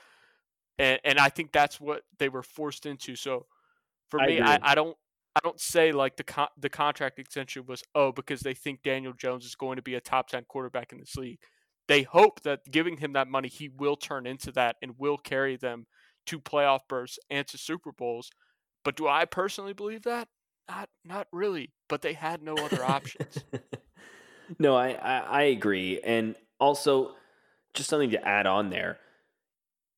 And 0.78 1.00
and 1.04 1.18
I 1.18 1.28
think 1.28 1.52
that's 1.52 1.80
what 1.80 2.02
they 2.18 2.28
were 2.28 2.42
forced 2.42 2.86
into. 2.86 3.16
So 3.16 3.46
for 4.08 4.20
I 4.20 4.26
me. 4.26 4.40
I, 4.40 4.58
I 4.62 4.74
don't 4.74 4.96
I 5.36 5.40
don't 5.42 5.60
say 5.60 5.92
like 5.92 6.16
the 6.16 6.24
con- 6.24 6.48
the 6.58 6.68
contract 6.68 7.18
extension 7.18 7.64
was 7.66 7.82
oh 7.94 8.12
because 8.12 8.40
they 8.40 8.54
think 8.54 8.82
Daniel 8.82 9.12
Jones 9.12 9.44
is 9.44 9.54
going 9.54 9.76
to 9.76 9.82
be 9.82 9.94
a 9.94 10.00
top 10.00 10.28
10 10.28 10.44
quarterback 10.48 10.92
in 10.92 10.98
this 10.98 11.16
league. 11.16 11.38
They 11.88 12.02
hope 12.02 12.42
that 12.42 12.70
giving 12.70 12.98
him 12.98 13.12
that 13.14 13.28
money 13.28 13.48
he 13.48 13.68
will 13.68 13.96
turn 13.96 14.26
into 14.26 14.52
that 14.52 14.76
and 14.82 14.94
will 14.98 15.18
carry 15.18 15.56
them 15.56 15.86
to 16.26 16.38
playoff 16.38 16.80
berths 16.88 17.18
and 17.28 17.46
to 17.48 17.58
Super 17.58 17.92
Bowls. 17.92 18.30
But 18.84 18.96
do 18.96 19.08
I 19.08 19.24
personally 19.24 19.72
believe 19.72 20.02
that? 20.02 20.28
Not 20.68 20.88
not 21.04 21.26
really, 21.32 21.72
but 21.88 22.02
they 22.02 22.12
had 22.12 22.42
no 22.42 22.54
other 22.54 22.84
options. 22.84 23.44
no, 24.58 24.76
I, 24.76 24.90
I 24.90 25.18
I 25.18 25.42
agree, 25.42 26.00
and 26.00 26.34
also 26.58 27.12
just 27.74 27.88
something 27.88 28.10
to 28.10 28.28
add 28.28 28.46
on 28.46 28.70
there. 28.70 28.98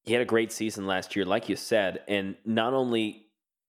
He 0.04 0.12
had 0.12 0.22
a 0.22 0.26
great 0.26 0.52
season 0.52 0.86
last 0.86 1.14
year, 1.14 1.24
like 1.24 1.48
you 1.48 1.56
said, 1.56 2.00
and 2.08 2.36
not 2.44 2.74
only 2.74 3.22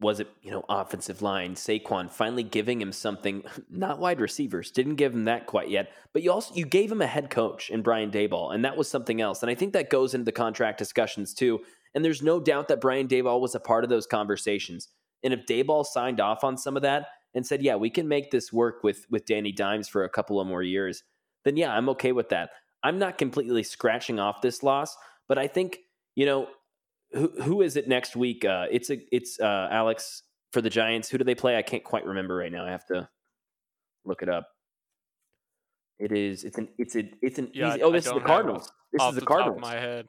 was 0.04 0.20
it 0.20 0.28
you 0.42 0.52
know 0.52 0.64
offensive 0.70 1.22
line 1.22 1.56
Saquon 1.56 2.12
finally 2.12 2.44
giving 2.44 2.82
him 2.82 2.92
something 2.92 3.44
not 3.70 4.00
wide 4.00 4.20
receivers 4.20 4.70
didn't 4.70 4.96
give 4.96 5.14
him 5.14 5.26
that 5.26 5.48
quite 5.48 5.70
yet 5.70 5.92
but 6.12 6.22
you 6.22 6.32
also 6.32 6.54
you 6.54 6.66
gave 6.66 6.92
him 6.92 7.02
a 7.02 7.08
head 7.08 7.30
coach 7.30 7.70
in 7.70 7.82
Brian 7.82 8.12
Daboll 8.12 8.54
and 8.54 8.66
that 8.66 8.76
was 8.76 8.90
something 8.90 9.22
else 9.22 9.42
and 9.42 9.50
I 9.50 9.56
think 9.56 9.74
that 9.74 9.90
goes 9.90 10.14
into 10.14 10.26
the 10.26 10.32
contract 10.32 10.78
discussions 10.78 11.34
too 11.34 11.62
and 11.96 12.04
there's 12.04 12.22
no 12.22 12.40
doubt 12.40 12.68
that 12.68 12.82
Brian 12.82 13.08
Daboll 13.08 13.40
was 13.40 13.56
a 13.56 13.60
part 13.60 13.84
of 13.84 13.90
those 13.90 14.06
conversations 14.06 14.90
and 15.24 15.34
if 15.34 15.46
Daboll 15.46 15.86
signed 15.86 16.20
off 16.20 16.44
on 16.44 16.58
some 16.58 16.76
of 16.76 16.84
that 16.84 17.08
and 17.34 17.46
said 17.46 17.62
yeah 17.62 17.76
we 17.76 17.90
can 17.90 18.08
make 18.08 18.32
this 18.32 18.52
work 18.54 18.84
with 18.84 19.06
with 19.10 19.26
Danny 19.26 19.52
Dimes 19.52 19.88
for 19.88 20.04
a 20.04 20.10
couple 20.10 20.40
of 20.40 20.48
more 20.48 20.64
years 20.64 21.04
then 21.46 21.58
yeah 21.58 21.72
I'm 21.74 21.90
okay 21.90 22.12
with 22.12 22.30
that 22.30 22.52
I'm 22.84 23.00
not 23.00 23.18
completely 23.18 23.64
scratching 23.64 24.20
off 24.20 24.42
this 24.42 24.64
loss 24.64 24.96
but 25.28 25.38
I 25.38 25.48
think 25.48 25.80
you 26.16 26.26
know 26.26 26.48
who 27.14 27.32
who 27.42 27.62
is 27.62 27.76
it 27.76 27.88
next 27.88 28.16
week? 28.16 28.44
Uh, 28.44 28.66
it's 28.72 28.90
a 28.90 29.00
it's 29.12 29.40
uh, 29.40 29.68
Alex 29.72 30.24
for 30.52 30.62
the 30.62 30.70
Giants. 30.70 31.10
Who 31.10 31.18
do 31.18 31.24
they 31.24 31.36
play? 31.36 31.58
I 31.58 31.62
can't 31.62 31.84
quite 31.84 32.06
remember 32.06 32.36
right 32.36 32.52
now. 32.52 32.66
I 32.66 32.72
have 32.72 32.86
to 32.88 33.08
look 34.06 34.22
it 34.22 34.30
up. 34.30 34.48
It 36.00 36.12
is. 36.12 36.44
It's 36.44 36.58
an. 36.58 36.70
It's 36.78 36.96
a. 36.96 37.10
It's 37.22 37.40
an. 37.40 37.52
Yeah, 37.54 37.70
easy, 37.70 37.84
oh, 37.84 37.92
this 37.92 38.06
is 38.06 38.12
the 38.12 38.20
don't 38.20 38.22
have 38.22 38.26
it 38.26 38.34
Cardinals. 38.34 38.72
This 38.92 39.02
Off 39.02 39.10
is 39.10 39.16
the, 39.16 39.22
the 39.22 39.28
Cardinals. 39.28 39.62
my 39.62 39.74
head, 39.74 40.08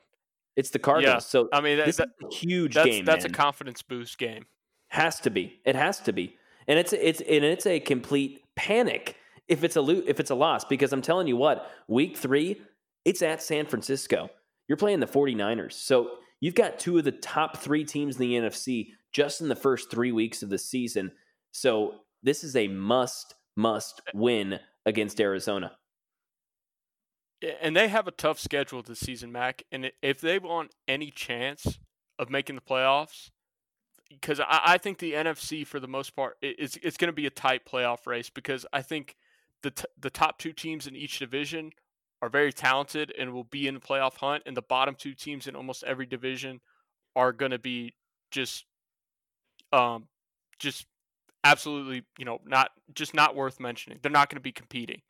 It's 0.57 0.70
the 0.70 0.79
Cardinals. 0.79 1.27
So 1.27 1.49
I 1.53 1.61
mean 1.61 1.79
that, 1.79 1.87
this 1.87 1.97
that- 1.97 2.09
is 2.20 2.35
a 2.35 2.35
huge 2.35 2.75
that's 2.75 2.89
game. 2.89 3.05
that's 3.05 3.25
man. 3.25 3.33
a 3.33 3.35
confidence 3.35 3.83
boost 3.83 4.18
game. 4.18 4.47
Has 4.89 5.20
to 5.20 5.31
be. 5.31 5.61
It 5.64 5.77
has 5.77 6.01
to 6.01 6.12
be. 6.12 6.37
And 6.66 6.78
it's 6.78 6.92
it's 6.92 7.20
and 7.20 7.44
it's 7.44 7.66
a 7.66 7.80
complete 7.80 8.42
panic 8.56 9.16
if 9.48 9.64
it's 9.64 9.76
a 9.76 9.80
lo- 9.80 10.02
if 10.06 10.20
it's 10.20 10.30
a 10.30 10.34
loss 10.34 10.64
because 10.64 10.92
I'm 10.92 11.02
telling 11.02 11.26
you 11.26 11.36
what, 11.36 11.70
week 11.88 12.16
3, 12.16 12.60
it's 13.04 13.22
at 13.22 13.42
San 13.42 13.66
Francisco. 13.66 14.30
You're 14.68 14.78
playing 14.78 15.00
the 15.00 15.06
49ers. 15.06 15.72
So 15.72 16.12
you've 16.40 16.54
got 16.54 16.78
two 16.78 16.98
of 16.98 17.04
the 17.04 17.12
top 17.12 17.58
3 17.58 17.84
teams 17.84 18.16
in 18.16 18.20
the 18.20 18.34
NFC 18.34 18.92
just 19.12 19.40
in 19.40 19.48
the 19.48 19.56
first 19.56 19.90
3 19.90 20.12
weeks 20.12 20.42
of 20.42 20.48
the 20.48 20.58
season. 20.58 21.12
So 21.52 22.00
this 22.22 22.42
is 22.42 22.56
a 22.56 22.68
must 22.68 23.34
must 23.56 24.00
win 24.14 24.58
against 24.86 25.20
Arizona. 25.20 25.72
And 27.60 27.76
they 27.76 27.88
have 27.88 28.08
a 28.08 28.12
tough 28.12 28.40
schedule 28.40 28.82
this 28.82 29.00
season, 29.00 29.30
Mac. 29.30 29.64
And 29.70 29.92
if 30.02 30.20
they 30.20 30.38
want 30.38 30.72
any 30.88 31.10
chance 31.10 31.78
of 32.18 32.30
making 32.30 32.56
the 32.56 32.62
playoffs, 32.62 33.30
because 34.20 34.40
I, 34.40 34.60
I 34.64 34.78
think 34.78 34.98
the 34.98 35.12
NFC 35.12 35.66
for 35.66 35.80
the 35.80 35.88
most 35.88 36.14
part 36.16 36.36
is 36.42 36.78
it's 36.82 36.96
going 36.96 37.08
to 37.08 37.14
be 37.14 37.26
a 37.26 37.30
tight 37.30 37.64
playoff 37.64 38.06
race 38.06 38.30
because 38.30 38.66
I 38.72 38.82
think 38.82 39.16
the 39.62 39.70
t- 39.70 39.84
the 39.98 40.10
top 40.10 40.38
two 40.38 40.52
teams 40.52 40.86
in 40.86 40.96
each 40.96 41.18
division 41.18 41.70
are 42.22 42.28
very 42.28 42.52
talented 42.52 43.12
and 43.18 43.32
will 43.32 43.44
be 43.44 43.66
in 43.66 43.74
the 43.74 43.80
playoff 43.80 44.16
hunt, 44.16 44.42
and 44.46 44.56
the 44.56 44.62
bottom 44.62 44.94
two 44.94 45.14
teams 45.14 45.46
in 45.46 45.56
almost 45.56 45.84
every 45.84 46.06
division 46.06 46.60
are 47.16 47.32
going 47.32 47.50
to 47.50 47.58
be 47.58 47.94
just 48.30 48.64
um 49.72 50.08
just 50.58 50.86
absolutely 51.44 52.02
you 52.18 52.24
know 52.24 52.40
not 52.44 52.70
just 52.94 53.14
not 53.14 53.36
worth 53.36 53.60
mentioning. 53.60 53.98
They're 54.02 54.10
not 54.10 54.30
going 54.30 54.36
to 54.36 54.42
be 54.42 54.52
competing. 54.52 55.02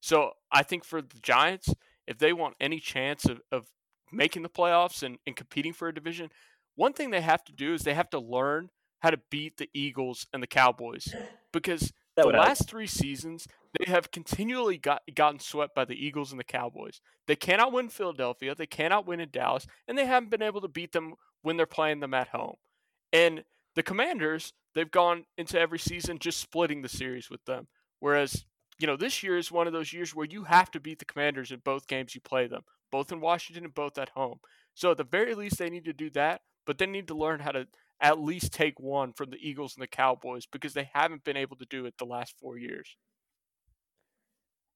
So 0.00 0.32
I 0.52 0.62
think 0.62 0.84
for 0.84 1.02
the 1.02 1.18
Giants, 1.22 1.74
if 2.06 2.18
they 2.18 2.32
want 2.32 2.54
any 2.60 2.78
chance 2.78 3.24
of, 3.24 3.40
of 3.50 3.66
making 4.12 4.42
the 4.42 4.48
playoffs 4.48 5.02
and, 5.02 5.18
and 5.26 5.34
competing 5.34 5.72
for 5.72 5.88
a 5.88 5.94
division, 5.94 6.30
one 6.78 6.92
thing 6.92 7.10
they 7.10 7.20
have 7.20 7.42
to 7.44 7.52
do 7.52 7.74
is 7.74 7.82
they 7.82 7.94
have 7.94 8.10
to 8.10 8.20
learn 8.20 8.70
how 9.00 9.10
to 9.10 9.18
beat 9.30 9.56
the 9.56 9.68
Eagles 9.74 10.26
and 10.32 10.40
the 10.40 10.46
Cowboys 10.46 11.12
because 11.52 11.92
That 12.16 12.26
the 12.26 12.32
help. 12.32 12.46
last 12.46 12.68
three 12.68 12.88
seasons 12.88 13.46
they 13.78 13.90
have 13.92 14.10
continually 14.10 14.76
got 14.76 15.02
gotten 15.14 15.38
swept 15.38 15.72
by 15.74 15.84
the 15.84 15.94
Eagles 15.94 16.32
and 16.32 16.40
the 16.40 16.44
Cowboys. 16.44 17.00
They 17.28 17.36
cannot 17.36 17.72
win 17.72 17.88
Philadelphia, 17.88 18.56
they 18.56 18.66
cannot 18.66 19.06
win 19.06 19.20
in 19.20 19.30
Dallas, 19.30 19.66
and 19.86 19.96
they 19.96 20.06
haven't 20.06 20.30
been 20.30 20.42
able 20.42 20.60
to 20.62 20.68
beat 20.68 20.90
them 20.90 21.14
when 21.42 21.56
they're 21.56 21.66
playing 21.66 22.00
them 22.00 22.14
at 22.14 22.28
home. 22.28 22.56
And 23.12 23.44
the 23.76 23.84
Commanders, 23.84 24.52
they've 24.74 24.90
gone 24.90 25.26
into 25.36 25.60
every 25.60 25.78
season 25.78 26.18
just 26.18 26.40
splitting 26.40 26.82
the 26.82 26.88
series 26.88 27.30
with 27.30 27.44
them. 27.44 27.68
Whereas, 28.00 28.44
you 28.80 28.88
know, 28.88 28.96
this 28.96 29.22
year 29.22 29.38
is 29.38 29.52
one 29.52 29.68
of 29.68 29.72
those 29.72 29.92
years 29.92 30.12
where 30.12 30.26
you 30.26 30.42
have 30.44 30.72
to 30.72 30.80
beat 30.80 30.98
the 30.98 31.04
Commanders 31.04 31.52
in 31.52 31.60
both 31.60 31.86
games 31.86 32.16
you 32.16 32.20
play 32.20 32.48
them, 32.48 32.62
both 32.90 33.12
in 33.12 33.20
Washington 33.20 33.64
and 33.64 33.74
both 33.74 33.96
at 33.96 34.08
home. 34.08 34.40
So 34.74 34.90
at 34.90 34.96
the 34.96 35.04
very 35.04 35.36
least, 35.36 35.58
they 35.58 35.70
need 35.70 35.84
to 35.84 35.92
do 35.92 36.10
that, 36.10 36.40
but 36.68 36.76
they 36.76 36.86
need 36.86 37.08
to 37.08 37.14
learn 37.14 37.40
how 37.40 37.50
to 37.50 37.66
at 37.98 38.20
least 38.20 38.52
take 38.52 38.78
one 38.78 39.14
from 39.14 39.30
the 39.30 39.38
Eagles 39.40 39.74
and 39.74 39.82
the 39.82 39.88
Cowboys 39.88 40.44
because 40.44 40.74
they 40.74 40.90
haven't 40.92 41.24
been 41.24 41.36
able 41.36 41.56
to 41.56 41.64
do 41.64 41.86
it 41.86 41.94
the 41.98 42.04
last 42.04 42.34
four 42.38 42.58
years. 42.58 42.94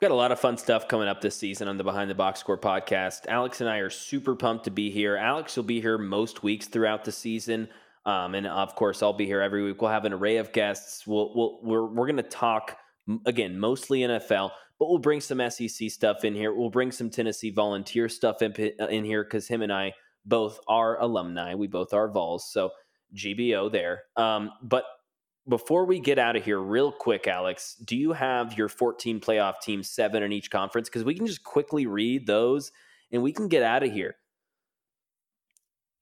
We've 0.01 0.09
got 0.09 0.15
a 0.15 0.17
lot 0.17 0.33
of 0.33 0.41
fun 0.41 0.57
stuff 0.57 0.89
coming 0.89 1.07
up 1.07 1.21
this 1.21 1.37
season 1.37 1.69
on 1.69 1.77
the 1.77 1.85
Behind 1.85 2.11
the 2.11 2.15
Box 2.15 2.41
Score 2.41 2.57
podcast. 2.57 3.27
Alex 3.29 3.61
and 3.61 3.69
I 3.69 3.77
are 3.77 3.91
super 3.91 4.35
pumped 4.35 4.65
to 4.65 4.71
be 4.71 4.91
here. 4.91 5.17
Alex 5.17 5.55
will 5.55 5.65
be 5.65 5.83
here 5.83 5.99
most 5.99 6.43
weeks 6.43 6.67
throughout 6.67 7.05
the 7.05 7.13
season. 7.13 7.69
Um, 8.07 8.35
and 8.35 8.47
of 8.47 8.75
course, 8.75 9.03
I'll 9.03 9.13
be 9.13 9.27
here 9.27 9.43
every 9.43 9.63
week. 9.63 9.83
We'll 9.83 9.91
have 9.91 10.07
an 10.07 10.15
array 10.15 10.39
of 10.39 10.51
guests. 10.55 11.07
We'll, 11.07 11.31
we'll, 11.35 11.61
we're 11.63 11.87
we're 11.87 12.07
going 12.07 12.17
to 12.17 12.23
talk, 12.23 12.79
again, 13.27 13.59
mostly 13.59 14.01
NFL, 14.01 14.51
but 14.79 14.89
we'll 14.89 14.99
bring 14.99 15.21
some 15.21 15.43
SEC 15.51 15.91
stuff 15.91 16.25
in 16.25 16.35
here. 16.35 16.55
We'll 16.55 16.71
bring 16.71 16.91
some 16.91 17.11
Tennessee 17.11 17.51
volunteer 17.51 18.09
stuff 18.09 18.41
in, 18.41 18.53
in 18.55 19.05
here 19.05 19.23
because 19.23 19.47
him 19.47 19.61
and 19.61 19.73
I 19.73 19.93
both 20.25 20.61
are 20.69 21.01
alumni. 21.01 21.55
We 21.55 21.67
both 21.67 21.93
are 21.93 22.09
Vols. 22.09 22.51
So 22.51 22.71
GBO 23.15 23.71
there. 23.71 24.05
Um, 24.17 24.53
but 24.63 24.85
before 25.49 25.85
we 25.85 25.99
get 25.99 26.19
out 26.19 26.37
of 26.37 26.45
here, 26.45 26.59
real 26.59 26.93
quick, 26.93 27.27
Alex, 27.27 27.75
do 27.85 27.97
you 27.97 28.13
have 28.13 28.57
your 28.57 28.69
14 28.69 29.21
playoff 29.21 29.61
teams, 29.61 29.91
seven 29.91 30.23
in 30.23 30.33
each 30.33 30.51
conference? 30.51 30.89
Because 30.89 31.05
we 31.05 31.15
can 31.15 31.27
just 31.27 31.43
quickly 31.43 31.87
read 31.87 32.27
those 32.27 32.73
and 33.11 33.23
we 33.23 33.33
can 33.33 33.49
get 33.49 33.63
out 33.63 33.83
of 33.83 33.93
here. 33.93 34.17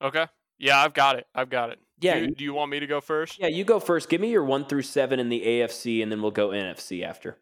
Okay. 0.03 0.27
Yeah, 0.59 0.79
I've 0.79 0.95
got 0.95 1.17
it. 1.17 1.27
I've 1.35 1.51
got 1.51 1.71
it. 1.71 1.79
Yeah, 2.01 2.19
Do 2.19 2.25
you, 2.25 2.35
do 2.35 2.45
you 2.45 2.55
want 2.55 2.71
me 2.71 2.81
to 2.81 2.87
go 2.87 3.01
first? 3.01 3.39
Yeah, 3.39 3.49
you 3.49 3.65
go 3.65 3.79
first. 3.79 4.09
Give 4.09 4.21
me 4.21 4.31
your 4.31 4.45
one 4.45 4.65
through 4.65 4.83
seven 4.83 5.21
in 5.21 5.29
the 5.29 5.43
AFC, 5.43 6.03
and 6.03 6.11
then 6.11 6.23
we'll 6.23 6.31
go 6.31 6.49
NFC 6.49 7.03
after. 7.05 7.39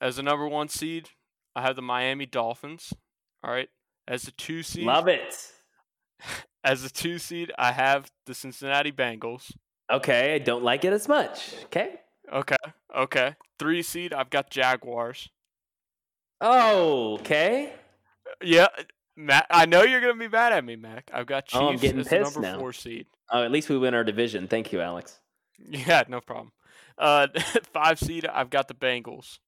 As 0.00 0.16
the 0.16 0.22
number 0.22 0.48
one 0.48 0.68
seed, 0.68 1.10
I 1.54 1.62
have 1.62 1.76
the 1.76 1.82
Miami 1.82 2.26
Dolphins. 2.26 2.92
All 3.44 3.50
right. 3.52 3.68
As 4.08 4.22
the 4.22 4.32
two 4.32 4.62
seed, 4.62 4.84
Love 4.84 5.06
it. 5.08 5.34
As 6.64 6.84
a 6.84 6.90
two 6.90 7.18
seed, 7.18 7.52
I 7.58 7.72
have 7.72 8.10
the 8.26 8.34
Cincinnati 8.34 8.92
Bengals. 8.92 9.52
Okay, 9.90 10.34
I 10.34 10.38
don't 10.38 10.64
like 10.64 10.84
it 10.84 10.92
as 10.92 11.08
much. 11.08 11.54
Okay. 11.64 12.00
Okay. 12.32 12.56
Okay. 12.96 13.36
Three 13.58 13.82
seed, 13.82 14.12
I've 14.14 14.30
got 14.30 14.50
Jaguars. 14.50 15.28
Oh, 16.40 17.14
okay. 17.20 17.72
Yeah, 18.42 18.68
Matt. 19.16 19.46
I 19.50 19.66
know 19.66 19.82
you're 19.82 20.00
gonna 20.00 20.14
be 20.16 20.28
mad 20.28 20.52
at 20.52 20.64
me, 20.64 20.76
Mac. 20.76 21.10
I've 21.12 21.26
got 21.26 21.46
Chiefs 21.46 21.60
Oh, 21.60 21.68
I'm 21.68 21.76
getting 21.76 22.00
as 22.00 22.08
pissed 22.08 22.34
number 22.34 22.40
now. 22.52 22.58
four 22.58 22.72
seed. 22.72 23.06
Oh, 23.30 23.42
at 23.42 23.50
least 23.50 23.68
we 23.68 23.78
win 23.78 23.94
our 23.94 24.04
division. 24.04 24.48
Thank 24.48 24.72
you, 24.72 24.80
Alex. 24.80 25.20
Yeah, 25.58 26.02
no 26.08 26.20
problem. 26.20 26.52
Uh, 26.98 27.28
five 27.72 27.98
seed, 27.98 28.26
I've 28.26 28.50
got 28.50 28.68
the 28.68 28.74
Bengals. 28.74 29.38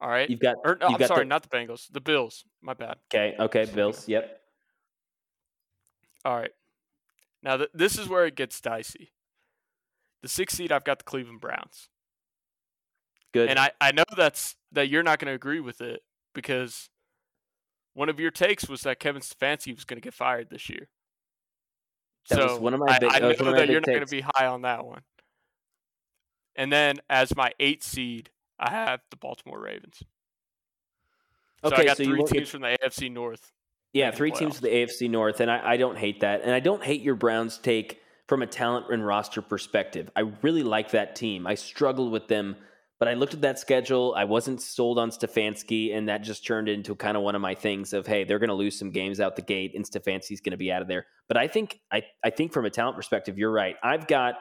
All 0.00 0.08
right. 0.10 0.28
You've 0.28 0.40
got 0.40 0.56
Or 0.64 0.76
no, 0.80 0.88
you've 0.88 0.94
I'm 0.94 0.98
got 1.00 1.08
sorry, 1.08 1.20
the- 1.24 1.28
not 1.28 1.42
the 1.42 1.48
Bengals. 1.56 1.86
The 1.90 2.00
Bills. 2.00 2.44
My 2.60 2.74
bad. 2.74 2.96
okay. 3.12 3.34
Okay, 3.38 3.64
Bills. 3.74 4.06
Yep. 4.08 4.40
All 6.26 6.36
right. 6.36 6.50
Now 7.42 7.56
th- 7.58 7.70
this 7.72 7.96
is 7.96 8.08
where 8.08 8.26
it 8.26 8.34
gets 8.34 8.60
dicey. 8.60 9.12
The 10.22 10.28
sixth 10.28 10.56
seed, 10.56 10.72
I've 10.72 10.82
got 10.82 10.98
the 10.98 11.04
Cleveland 11.04 11.40
Browns, 11.40 11.88
Good. 13.32 13.48
and 13.48 13.58
I, 13.60 13.70
I 13.80 13.92
know 13.92 14.02
that's 14.16 14.56
that 14.72 14.88
you're 14.88 15.04
not 15.04 15.20
going 15.20 15.30
to 15.30 15.34
agree 15.34 15.60
with 15.60 15.80
it 15.80 16.02
because 16.34 16.88
one 17.94 18.08
of 18.08 18.18
your 18.18 18.32
takes 18.32 18.68
was 18.68 18.80
that 18.82 18.98
Kevin 18.98 19.22
Stefanski 19.22 19.72
was 19.72 19.84
going 19.84 19.98
to 19.98 20.04
get 20.04 20.14
fired 20.14 20.50
this 20.50 20.68
year. 20.68 20.88
That 22.30 22.38
so 22.38 22.46
was 22.54 22.58
one 22.58 22.74
of 22.74 22.80
my 22.80 22.98
big- 22.98 23.08
I, 23.12 23.16
I 23.16 23.18
know 23.20 23.28
was 23.28 23.38
one 23.38 23.48
of 23.48 23.54
my 23.54 23.60
that 23.60 23.68
you're 23.70 23.80
not 23.80 23.86
going 23.86 24.00
to 24.04 24.06
be 24.10 24.22
high 24.22 24.46
on 24.46 24.62
that 24.62 24.84
one. 24.84 25.02
And 26.56 26.72
then 26.72 26.96
as 27.08 27.36
my 27.36 27.52
eighth 27.60 27.84
seed, 27.84 28.30
I 28.58 28.70
have 28.70 29.00
the 29.10 29.16
Baltimore 29.16 29.60
Ravens. 29.60 29.98
So 31.62 31.68
Okay, 31.70 31.82
I 31.82 31.84
got 31.84 31.98
so 31.98 32.04
three 32.04 32.16
won't 32.18 32.30
get- 32.32 32.38
teams 32.38 32.48
from 32.50 32.62
the 32.62 32.76
AFC 32.82 33.12
North. 33.12 33.52
Yeah, 33.96 34.10
three 34.10 34.30
teams 34.30 34.56
to 34.56 34.60
the 34.60 34.68
AFC 34.68 35.08
North, 35.08 35.40
and 35.40 35.50
I, 35.50 35.72
I 35.72 35.76
don't 35.78 35.96
hate 35.96 36.20
that. 36.20 36.42
And 36.42 36.50
I 36.50 36.60
don't 36.60 36.84
hate 36.84 37.00
your 37.00 37.14
Browns 37.14 37.56
take 37.56 37.98
from 38.28 38.42
a 38.42 38.46
talent 38.46 38.86
and 38.90 39.06
roster 39.06 39.40
perspective. 39.40 40.10
I 40.14 40.32
really 40.42 40.62
like 40.62 40.90
that 40.90 41.16
team. 41.16 41.46
I 41.46 41.54
struggled 41.54 42.12
with 42.12 42.28
them, 42.28 42.56
but 42.98 43.08
I 43.08 43.14
looked 43.14 43.32
at 43.32 43.40
that 43.40 43.58
schedule. 43.58 44.14
I 44.14 44.24
wasn't 44.24 44.60
sold 44.60 44.98
on 44.98 45.08
Stefanski, 45.08 45.96
and 45.96 46.10
that 46.10 46.18
just 46.18 46.46
turned 46.46 46.68
into 46.68 46.94
kind 46.94 47.16
of 47.16 47.22
one 47.22 47.34
of 47.34 47.40
my 47.40 47.54
things 47.54 47.94
of, 47.94 48.06
hey, 48.06 48.24
they're 48.24 48.38
going 48.38 48.50
to 48.50 48.54
lose 48.54 48.78
some 48.78 48.90
games 48.90 49.18
out 49.18 49.34
the 49.34 49.40
gate, 49.40 49.72
and 49.74 49.82
Stefanski's 49.82 50.42
going 50.42 50.50
to 50.50 50.58
be 50.58 50.70
out 50.70 50.82
of 50.82 50.88
there. 50.88 51.06
But 51.26 51.38
I 51.38 51.48
think 51.48 51.80
I, 51.90 52.02
I 52.22 52.28
think 52.28 52.52
from 52.52 52.66
a 52.66 52.70
talent 52.70 52.96
perspective, 52.96 53.38
you're 53.38 53.50
right. 53.50 53.76
I've 53.82 54.06
got 54.06 54.34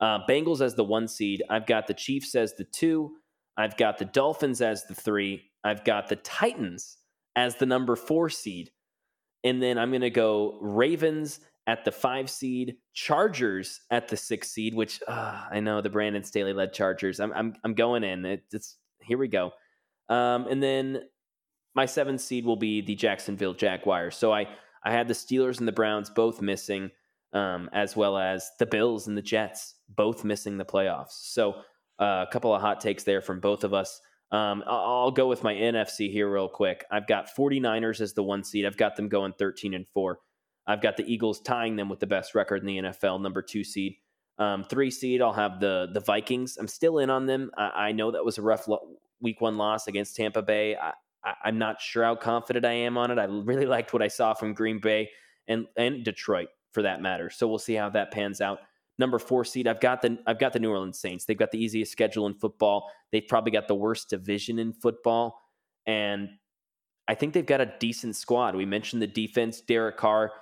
uh, 0.00 0.18
Bengals 0.28 0.60
as 0.60 0.74
the 0.74 0.82
one 0.82 1.06
seed. 1.06 1.44
I've 1.48 1.66
got 1.66 1.86
the 1.86 1.94
Chiefs 1.94 2.34
as 2.34 2.54
the 2.54 2.64
two. 2.64 3.12
I've 3.56 3.76
got 3.76 3.98
the 3.98 4.04
Dolphins 4.06 4.60
as 4.60 4.84
the 4.86 4.96
three. 4.96 5.44
I've 5.62 5.84
got 5.84 6.08
the 6.08 6.16
Titans 6.16 6.96
as 7.36 7.54
the 7.54 7.66
number 7.66 7.94
four 7.94 8.28
seed. 8.28 8.72
And 9.44 9.62
then 9.62 9.78
I'm 9.78 9.90
going 9.90 10.02
to 10.02 10.10
go 10.10 10.58
Ravens 10.60 11.40
at 11.66 11.84
the 11.84 11.92
five 11.92 12.28
seed, 12.28 12.76
Chargers 12.94 13.80
at 13.90 14.08
the 14.08 14.16
six 14.16 14.50
seed, 14.50 14.74
which 14.74 15.00
uh, 15.06 15.44
I 15.50 15.60
know 15.60 15.80
the 15.80 15.90
Brandon 15.90 16.24
Staley 16.24 16.52
led 16.52 16.72
Chargers. 16.72 17.20
I'm, 17.20 17.32
I'm, 17.32 17.54
I'm 17.64 17.74
going 17.74 18.04
in. 18.04 18.24
It, 18.24 18.44
it's 18.52 18.76
here 19.00 19.18
we 19.18 19.28
go. 19.28 19.52
Um, 20.08 20.46
and 20.48 20.62
then 20.62 21.02
my 21.74 21.86
seventh 21.86 22.20
seed 22.20 22.44
will 22.44 22.56
be 22.56 22.80
the 22.80 22.96
Jacksonville 22.96 23.54
Jaguars. 23.54 24.16
So 24.16 24.32
I, 24.32 24.48
I 24.84 24.90
had 24.90 25.08
the 25.08 25.14
Steelers 25.14 25.58
and 25.58 25.68
the 25.68 25.72
Browns 25.72 26.10
both 26.10 26.42
missing, 26.42 26.90
um, 27.32 27.70
as 27.72 27.94
well 27.94 28.18
as 28.18 28.50
the 28.58 28.66
Bills 28.66 29.06
and 29.06 29.16
the 29.16 29.22
Jets 29.22 29.76
both 29.88 30.24
missing 30.24 30.58
the 30.58 30.64
playoffs. 30.64 31.12
So 31.12 31.52
uh, 32.00 32.24
a 32.26 32.32
couple 32.32 32.54
of 32.54 32.60
hot 32.60 32.80
takes 32.80 33.04
there 33.04 33.20
from 33.20 33.40
both 33.40 33.62
of 33.62 33.72
us. 33.72 34.00
Um, 34.32 34.62
I'll, 34.66 35.10
go 35.10 35.26
with 35.26 35.42
my 35.42 35.54
NFC 35.54 36.10
here 36.10 36.32
real 36.32 36.48
quick. 36.48 36.84
I've 36.90 37.08
got 37.08 37.34
49ers 37.36 38.00
as 38.00 38.12
the 38.12 38.22
one 38.22 38.44
seed. 38.44 38.64
I've 38.64 38.76
got 38.76 38.94
them 38.94 39.08
going 39.08 39.32
13 39.32 39.74
and 39.74 39.86
four. 39.88 40.20
I've 40.66 40.80
got 40.80 40.96
the 40.96 41.12
Eagles 41.12 41.40
tying 41.40 41.74
them 41.74 41.88
with 41.88 41.98
the 41.98 42.06
best 42.06 42.34
record 42.36 42.60
in 42.60 42.66
the 42.66 42.78
NFL, 42.78 43.20
number 43.20 43.42
two 43.42 43.64
seed. 43.64 43.96
Um, 44.38 44.64
three 44.64 44.90
seed, 44.90 45.20
I'll 45.20 45.32
have 45.32 45.60
the 45.60 45.88
the 45.92 46.00
Vikings. 46.00 46.56
I'm 46.56 46.68
still 46.68 46.98
in 46.98 47.10
on 47.10 47.26
them. 47.26 47.50
I, 47.58 47.88
I 47.88 47.92
know 47.92 48.10
that 48.12 48.24
was 48.24 48.38
a 48.38 48.42
rough 48.42 48.68
lo- 48.68 48.96
week 49.20 49.40
one 49.40 49.58
loss 49.58 49.86
against 49.86 50.16
Tampa 50.16 50.42
Bay. 50.42 50.76
I, 50.76 50.92
I, 51.24 51.34
I'm 51.44 51.58
not 51.58 51.80
sure 51.80 52.04
how 52.04 52.14
confident 52.14 52.64
I 52.64 52.72
am 52.72 52.96
on 52.96 53.10
it. 53.10 53.18
I 53.18 53.24
really 53.24 53.66
liked 53.66 53.92
what 53.92 54.00
I 54.00 54.08
saw 54.08 54.32
from 54.32 54.54
Green 54.54 54.78
Bay 54.78 55.10
and 55.48 55.66
and 55.76 56.04
Detroit 56.04 56.48
for 56.72 56.82
that 56.82 57.02
matter. 57.02 57.30
So 57.30 57.48
we'll 57.48 57.58
see 57.58 57.74
how 57.74 57.90
that 57.90 58.12
pans 58.12 58.40
out. 58.40 58.60
Number 59.00 59.18
four 59.18 59.46
seed, 59.46 59.66
I've 59.66 59.80
got 59.80 60.02
the 60.02 60.18
I've 60.26 60.38
got 60.38 60.52
the 60.52 60.58
New 60.58 60.68
Orleans 60.68 61.00
Saints. 61.00 61.24
They've 61.24 61.38
got 61.38 61.52
the 61.52 61.58
easiest 61.58 61.90
schedule 61.90 62.26
in 62.26 62.34
football. 62.34 62.92
They've 63.10 63.26
probably 63.26 63.50
got 63.50 63.66
the 63.66 63.74
worst 63.74 64.10
division 64.10 64.58
in 64.58 64.74
football, 64.74 65.40
and 65.86 66.28
I 67.08 67.14
think 67.14 67.32
they've 67.32 67.46
got 67.46 67.62
a 67.62 67.72
decent 67.80 68.14
squad. 68.14 68.54
We 68.54 68.66
mentioned 68.66 69.00
the 69.00 69.06
defense. 69.06 69.62
Derek 69.62 69.96
Carr 69.96 70.32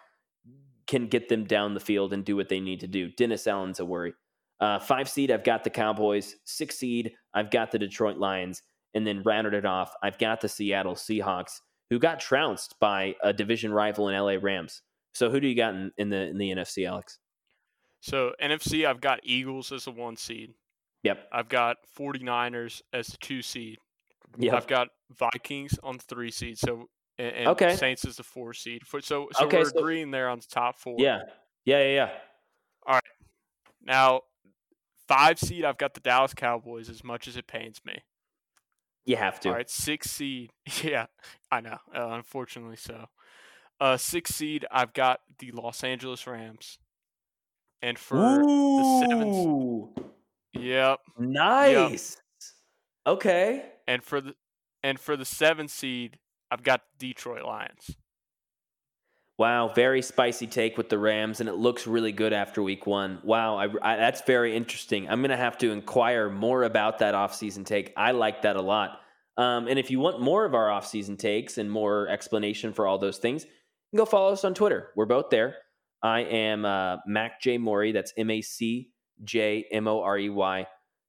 can 0.89 1.07
get 1.07 1.29
them 1.29 1.45
down 1.45 1.73
the 1.73 1.79
field 1.79 2.13
and 2.13 2.25
do 2.25 2.35
what 2.35 2.49
they 2.49 2.59
need 2.59 2.81
to 2.81 2.89
do. 2.89 3.13
Dennis 3.13 3.47
Allen's 3.47 3.79
a 3.79 3.85
worry. 3.85 4.13
Uh, 4.59 4.81
five 4.81 5.09
seed, 5.09 5.31
I've 5.31 5.45
got 5.45 5.63
the 5.63 5.71
Cowboys. 5.71 6.35
Six 6.45 6.79
seed, 6.79 7.13
I've 7.35 7.53
got 7.53 7.71
the 7.71 7.79
Detroit 7.79 8.17
Lions. 8.17 8.65
And 8.95 9.07
then 9.07 9.23
rounded 9.23 9.55
it 9.55 9.67
off, 9.67 9.93
I've 10.03 10.19
got 10.19 10.41
the 10.41 10.49
Seattle 10.49 10.95
Seahawks, 10.95 11.61
who 11.91 12.01
got 12.01 12.19
trounced 12.19 12.75
by 12.81 13.15
a 13.23 13.33
division 13.33 13.73
rival 13.73 14.09
in 14.09 14.19
LA 14.19 14.37
Rams. 14.43 14.83
So 15.15 15.31
who 15.31 15.39
do 15.39 15.47
you 15.47 15.55
got 15.55 15.75
in, 15.75 15.93
in 15.97 16.09
the 16.09 16.27
in 16.27 16.39
the 16.39 16.51
NFC, 16.51 16.89
Alex? 16.89 17.21
So 18.01 18.33
NFC, 18.43 18.87
I've 18.87 19.01
got 19.01 19.21
Eagles 19.23 19.73
as 19.73 19.85
the 19.85 19.91
one 19.91 20.17
seed. 20.17 20.55
Yep. 21.03 21.29
I've 21.33 21.49
got 21.49 21.79
49ers 21.99 22.83
as 22.93 23.09
the 23.09 23.17
two 23.19 23.43
seed. 23.43 23.79
Yep. 24.39 24.55
I've 24.55 24.67
got 24.67 24.89
Vikings 25.17 25.79
on 25.83 25.99
three 25.99 26.31
seed. 26.31 26.59
So 26.59 26.89
and, 27.19 27.35
and 27.35 27.49
Okay. 27.49 27.75
Saints 27.77 28.05
as 28.05 28.17
the 28.17 28.23
four 28.23 28.53
seed. 28.53 28.83
So 28.87 29.01
so 29.01 29.29
Okay, 29.47 29.59
we're 29.59 29.65
so- 29.65 29.79
agreeing 29.79 30.11
there 30.11 30.29
on 30.29 30.39
the 30.39 30.47
top 30.49 30.79
four. 30.79 30.97
yeah. 30.99 31.21
Yeah. 31.65 31.81
Yeah. 31.83 31.95
Yeah. 31.95 32.11
All 32.87 32.95
right. 32.95 33.03
Now, 33.83 34.23
five 35.09 35.39
seed, 35.39 35.65
I've 35.65 35.79
got 35.79 35.95
the 35.95 36.01
Dallas 36.01 36.35
Cowboys. 36.35 36.89
As 36.89 37.03
much 37.05 37.27
as 37.29 37.37
it 37.37 37.47
pains 37.47 37.81
me. 37.85 38.03
You 39.05 39.17
have 39.17 39.41
to. 39.41 39.49
All 39.49 39.55
right, 39.55 39.71
six 39.71 40.11
seed. 40.11 40.51
Yeah, 40.85 41.07
I 41.51 41.61
know. 41.61 41.79
Uh, 41.95 42.09
unfortunately, 42.11 42.77
so. 42.77 43.07
Uh, 43.81 43.97
six 43.97 44.35
seed. 44.35 44.67
I've 44.71 44.93
got 44.93 45.21
the 45.39 45.51
Los 45.53 45.83
Angeles 45.85 46.27
Rams. 46.27 46.79
And 47.83 47.99
for 47.99 48.17
the 48.17 49.07
seventh, 49.09 50.11
yep, 50.53 51.01
nice. 51.19 52.17
Okay. 53.07 53.65
and 53.87 54.03
for 54.03 54.21
the 54.21 54.35
and 54.83 55.01
for 55.01 55.17
the 55.17 55.25
seventh 55.25 55.71
seed, 55.71 56.19
I've 56.51 56.63
got 56.63 56.83
the 56.99 57.09
Detroit 57.09 57.45
Lions. 57.45 57.97
Wow, 59.39 59.69
very 59.73 60.03
spicy 60.03 60.49
take 60.49 60.77
with 60.77 60.89
the 60.89 60.99
Rams, 60.99 61.39
and 61.39 61.49
it 61.49 61.55
looks 61.55 61.87
really 61.87 62.11
good 62.11 62.33
after 62.33 62.61
week 62.61 62.87
one. 62.89 63.21
Wow, 63.23 63.57
I, 63.57 63.69
I, 63.83 63.97
that's 63.97 64.23
very 64.23 64.57
interesting. 64.57 65.09
I'm 65.09 65.21
going 65.21 65.31
to 65.31 65.37
have 65.37 65.57
to 65.59 65.71
inquire 65.71 66.29
more 66.29 66.65
about 66.65 66.99
that 66.99 67.15
offseason 67.15 67.65
take. 67.65 67.93
I 67.97 68.11
like 68.11 68.43
that 68.43 68.57
a 68.57 68.61
lot. 68.61 69.01
Um, 69.37 69.69
and 69.69 69.79
if 69.79 69.93
you 69.93 70.01
want 70.01 70.21
more 70.21 70.45
of 70.45 70.57
our 70.57 70.67
offseason 70.69 71.17
takes 71.17 71.57
and 71.57 71.71
more 71.71 72.09
explanation 72.09 72.73
for 72.73 72.89
all 72.89 72.99
those 72.99 73.19
things, 73.19 73.45
you 73.45 73.51
can 73.97 73.99
go 73.99 74.05
follow 74.07 74.33
us 74.33 74.45
on 74.45 74.55
Twitter. 74.55 74.89
We're 74.97 75.07
both 75.07 75.31
there. 75.31 75.55
I 76.03 76.21
am 76.21 76.65
uh, 76.65 76.99
Mac 77.07 77.41
J. 77.41 77.59
Morey. 77.59 77.93
That's 77.93 78.13
M 78.17 78.31
A 78.31 78.41
C 78.41 78.91
J 79.25 79.67
M 79.71 79.89
O 79.89 80.01
R 80.03 80.19
E 80.19 80.31
Y 80.31 80.67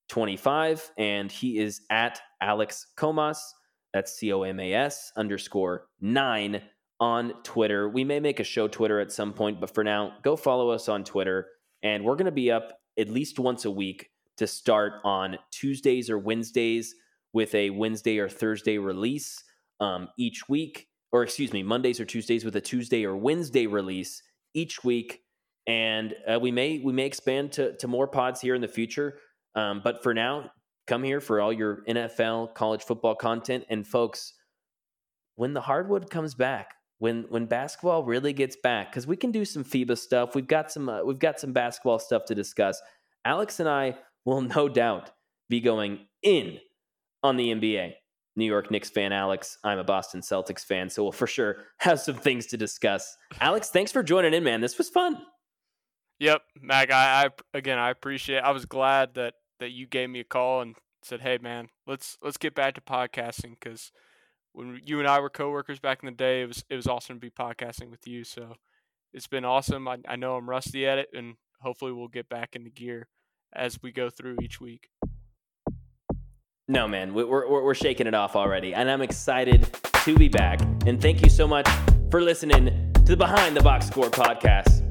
25. 0.07 0.91
And 0.97 1.31
he 1.31 1.59
is 1.59 1.81
at 1.89 2.19
Alex 2.41 2.87
Comas. 2.95 3.53
That's 3.93 4.13
C 4.13 4.33
O 4.33 4.43
M 4.43 4.59
A 4.59 4.73
S 4.73 5.11
underscore 5.15 5.87
nine 6.01 6.61
on 6.99 7.33
Twitter. 7.43 7.87
We 7.89 8.03
may 8.03 8.19
make 8.19 8.39
a 8.39 8.43
show 8.43 8.67
Twitter 8.67 8.99
at 8.99 9.11
some 9.11 9.33
point, 9.33 9.59
but 9.59 9.73
for 9.73 9.83
now, 9.83 10.13
go 10.23 10.35
follow 10.35 10.69
us 10.69 10.89
on 10.89 11.03
Twitter. 11.03 11.47
And 11.81 12.03
we're 12.03 12.15
going 12.15 12.25
to 12.25 12.31
be 12.31 12.51
up 12.51 12.73
at 12.97 13.09
least 13.09 13.39
once 13.39 13.65
a 13.65 13.71
week 13.71 14.09
to 14.37 14.47
start 14.47 14.93
on 15.03 15.37
Tuesdays 15.51 16.09
or 16.09 16.17
Wednesdays 16.17 16.95
with 17.31 17.53
a 17.55 17.69
Wednesday 17.69 18.17
or 18.19 18.27
Thursday 18.27 18.77
release 18.77 19.43
um, 19.79 20.09
each 20.17 20.49
week, 20.49 20.87
or 21.11 21.23
excuse 21.23 21.53
me, 21.53 21.63
Mondays 21.63 21.99
or 21.99 22.05
Tuesdays 22.05 22.43
with 22.43 22.55
a 22.55 22.61
Tuesday 22.61 23.05
or 23.05 23.15
Wednesday 23.15 23.67
release 23.67 24.21
each 24.53 24.83
week. 24.83 25.21
And 25.67 26.15
uh, 26.27 26.39
we 26.39 26.51
may 26.51 26.81
we 26.83 26.93
may 26.93 27.05
expand 27.05 27.51
to 27.53 27.75
to 27.77 27.87
more 27.87 28.07
pods 28.07 28.41
here 28.41 28.55
in 28.55 28.61
the 28.61 28.67
future. 28.67 29.19
Um, 29.55 29.81
but 29.83 30.03
for 30.03 30.13
now, 30.13 30.51
come 30.87 31.03
here 31.03 31.21
for 31.21 31.41
all 31.41 31.53
your 31.53 31.83
NFL, 31.87 32.53
college 32.55 32.83
football 32.83 33.15
content, 33.15 33.65
and 33.69 33.85
folks 33.85 34.33
when 35.39 35.53
the 35.53 35.61
hardwood 35.61 36.09
comes 36.09 36.35
back, 36.35 36.75
when 36.97 37.25
when 37.29 37.45
basketball 37.45 38.03
really 38.03 38.33
gets 38.33 38.57
back, 38.57 38.91
because 38.91 39.07
we 39.07 39.15
can 39.15 39.31
do 39.31 39.45
some 39.45 39.63
FIBA 39.63 39.97
stuff. 39.97 40.35
We've 40.35 40.45
got 40.45 40.71
some 40.71 40.89
uh, 40.89 41.03
we've 41.03 41.17
got 41.17 41.39
some 41.39 41.53
basketball 41.53 41.99
stuff 41.99 42.25
to 42.25 42.35
discuss. 42.35 42.81
Alex 43.23 43.59
and 43.61 43.69
I 43.69 43.95
will 44.25 44.41
no 44.55 44.67
doubt 44.67 45.11
be 45.49 45.61
going 45.61 46.07
in 46.23 46.57
on 47.23 47.37
the 47.37 47.53
NBA. 47.53 47.93
New 48.39 48.45
York 48.45 48.71
Knicks 48.71 48.89
fan, 48.89 49.11
Alex. 49.13 49.57
I'm 49.63 49.77
a 49.77 49.83
Boston 49.83 50.21
Celtics 50.21 50.65
fan, 50.65 50.89
so 50.89 51.03
we'll 51.03 51.11
for 51.11 51.27
sure 51.27 51.57
have 51.77 51.99
some 51.99 52.15
things 52.15 52.47
to 52.47 52.57
discuss. 52.57 53.15
Alex, 53.39 53.69
thanks 53.69 53.91
for 53.91 54.01
joining 54.01 54.33
in, 54.33 54.43
man. 54.43 54.61
This 54.61 54.77
was 54.77 54.89
fun. 54.89 55.21
Yep, 56.19 56.41
Mac. 56.61 56.91
I, 56.91 57.25
I 57.25 57.29
again, 57.53 57.77
I 57.77 57.91
appreciate. 57.91 58.39
I 58.39 58.51
was 58.51 58.65
glad 58.65 59.13
that 59.13 59.35
that 59.59 59.71
you 59.71 59.85
gave 59.85 60.09
me 60.09 60.21
a 60.21 60.25
call 60.25 60.61
and 60.61 60.75
said, 61.03 61.21
"Hey, 61.21 61.37
man, 61.37 61.69
let's 61.85 62.17
let's 62.21 62.37
get 62.37 62.55
back 62.55 62.73
to 62.75 62.81
podcasting." 62.81 63.55
Because 63.59 63.91
when 64.53 64.81
you 64.83 64.99
and 64.99 65.07
I 65.07 65.19
were 65.19 65.29
coworkers 65.29 65.79
back 65.79 65.99
in 66.01 66.07
the 66.07 66.15
day, 66.15 66.41
it 66.41 66.47
was 66.47 66.65
it 66.69 66.75
was 66.75 66.87
awesome 66.87 67.17
to 67.17 67.19
be 67.21 67.29
podcasting 67.29 67.91
with 67.91 68.07
you. 68.07 68.23
So 68.23 68.55
it's 69.13 69.27
been 69.27 69.45
awesome. 69.45 69.87
I, 69.87 69.99
I 70.07 70.15
know 70.15 70.35
I'm 70.35 70.49
rusty 70.49 70.87
at 70.87 70.97
it, 70.97 71.09
and 71.13 71.35
hopefully 71.61 71.91
we'll 71.91 72.07
get 72.07 72.27
back 72.27 72.55
into 72.55 72.69
gear 72.69 73.07
as 73.53 73.79
we 73.81 73.91
go 73.91 74.09
through 74.09 74.37
each 74.41 74.59
week. 74.59 74.89
No, 76.69 76.87
man, 76.87 77.15
we- 77.15 77.23
we're, 77.23 77.49
we're, 77.49 77.63
we're 77.63 77.73
shaking 77.73 78.05
it 78.05 78.13
off 78.13 78.35
already. 78.35 78.75
And 78.75 78.89
I'm 78.91 79.01
excited 79.01 79.67
to 80.05 80.15
be 80.15 80.27
back. 80.29 80.61
And 80.85 81.01
thank 81.01 81.23
you 81.23 81.29
so 81.29 81.47
much 81.47 81.67
for 82.11 82.21
listening 82.21 82.91
to 82.93 83.01
the 83.01 83.17
Behind 83.17 83.57
the 83.57 83.61
Box 83.63 83.87
Score 83.87 84.05
podcast. 84.11 84.85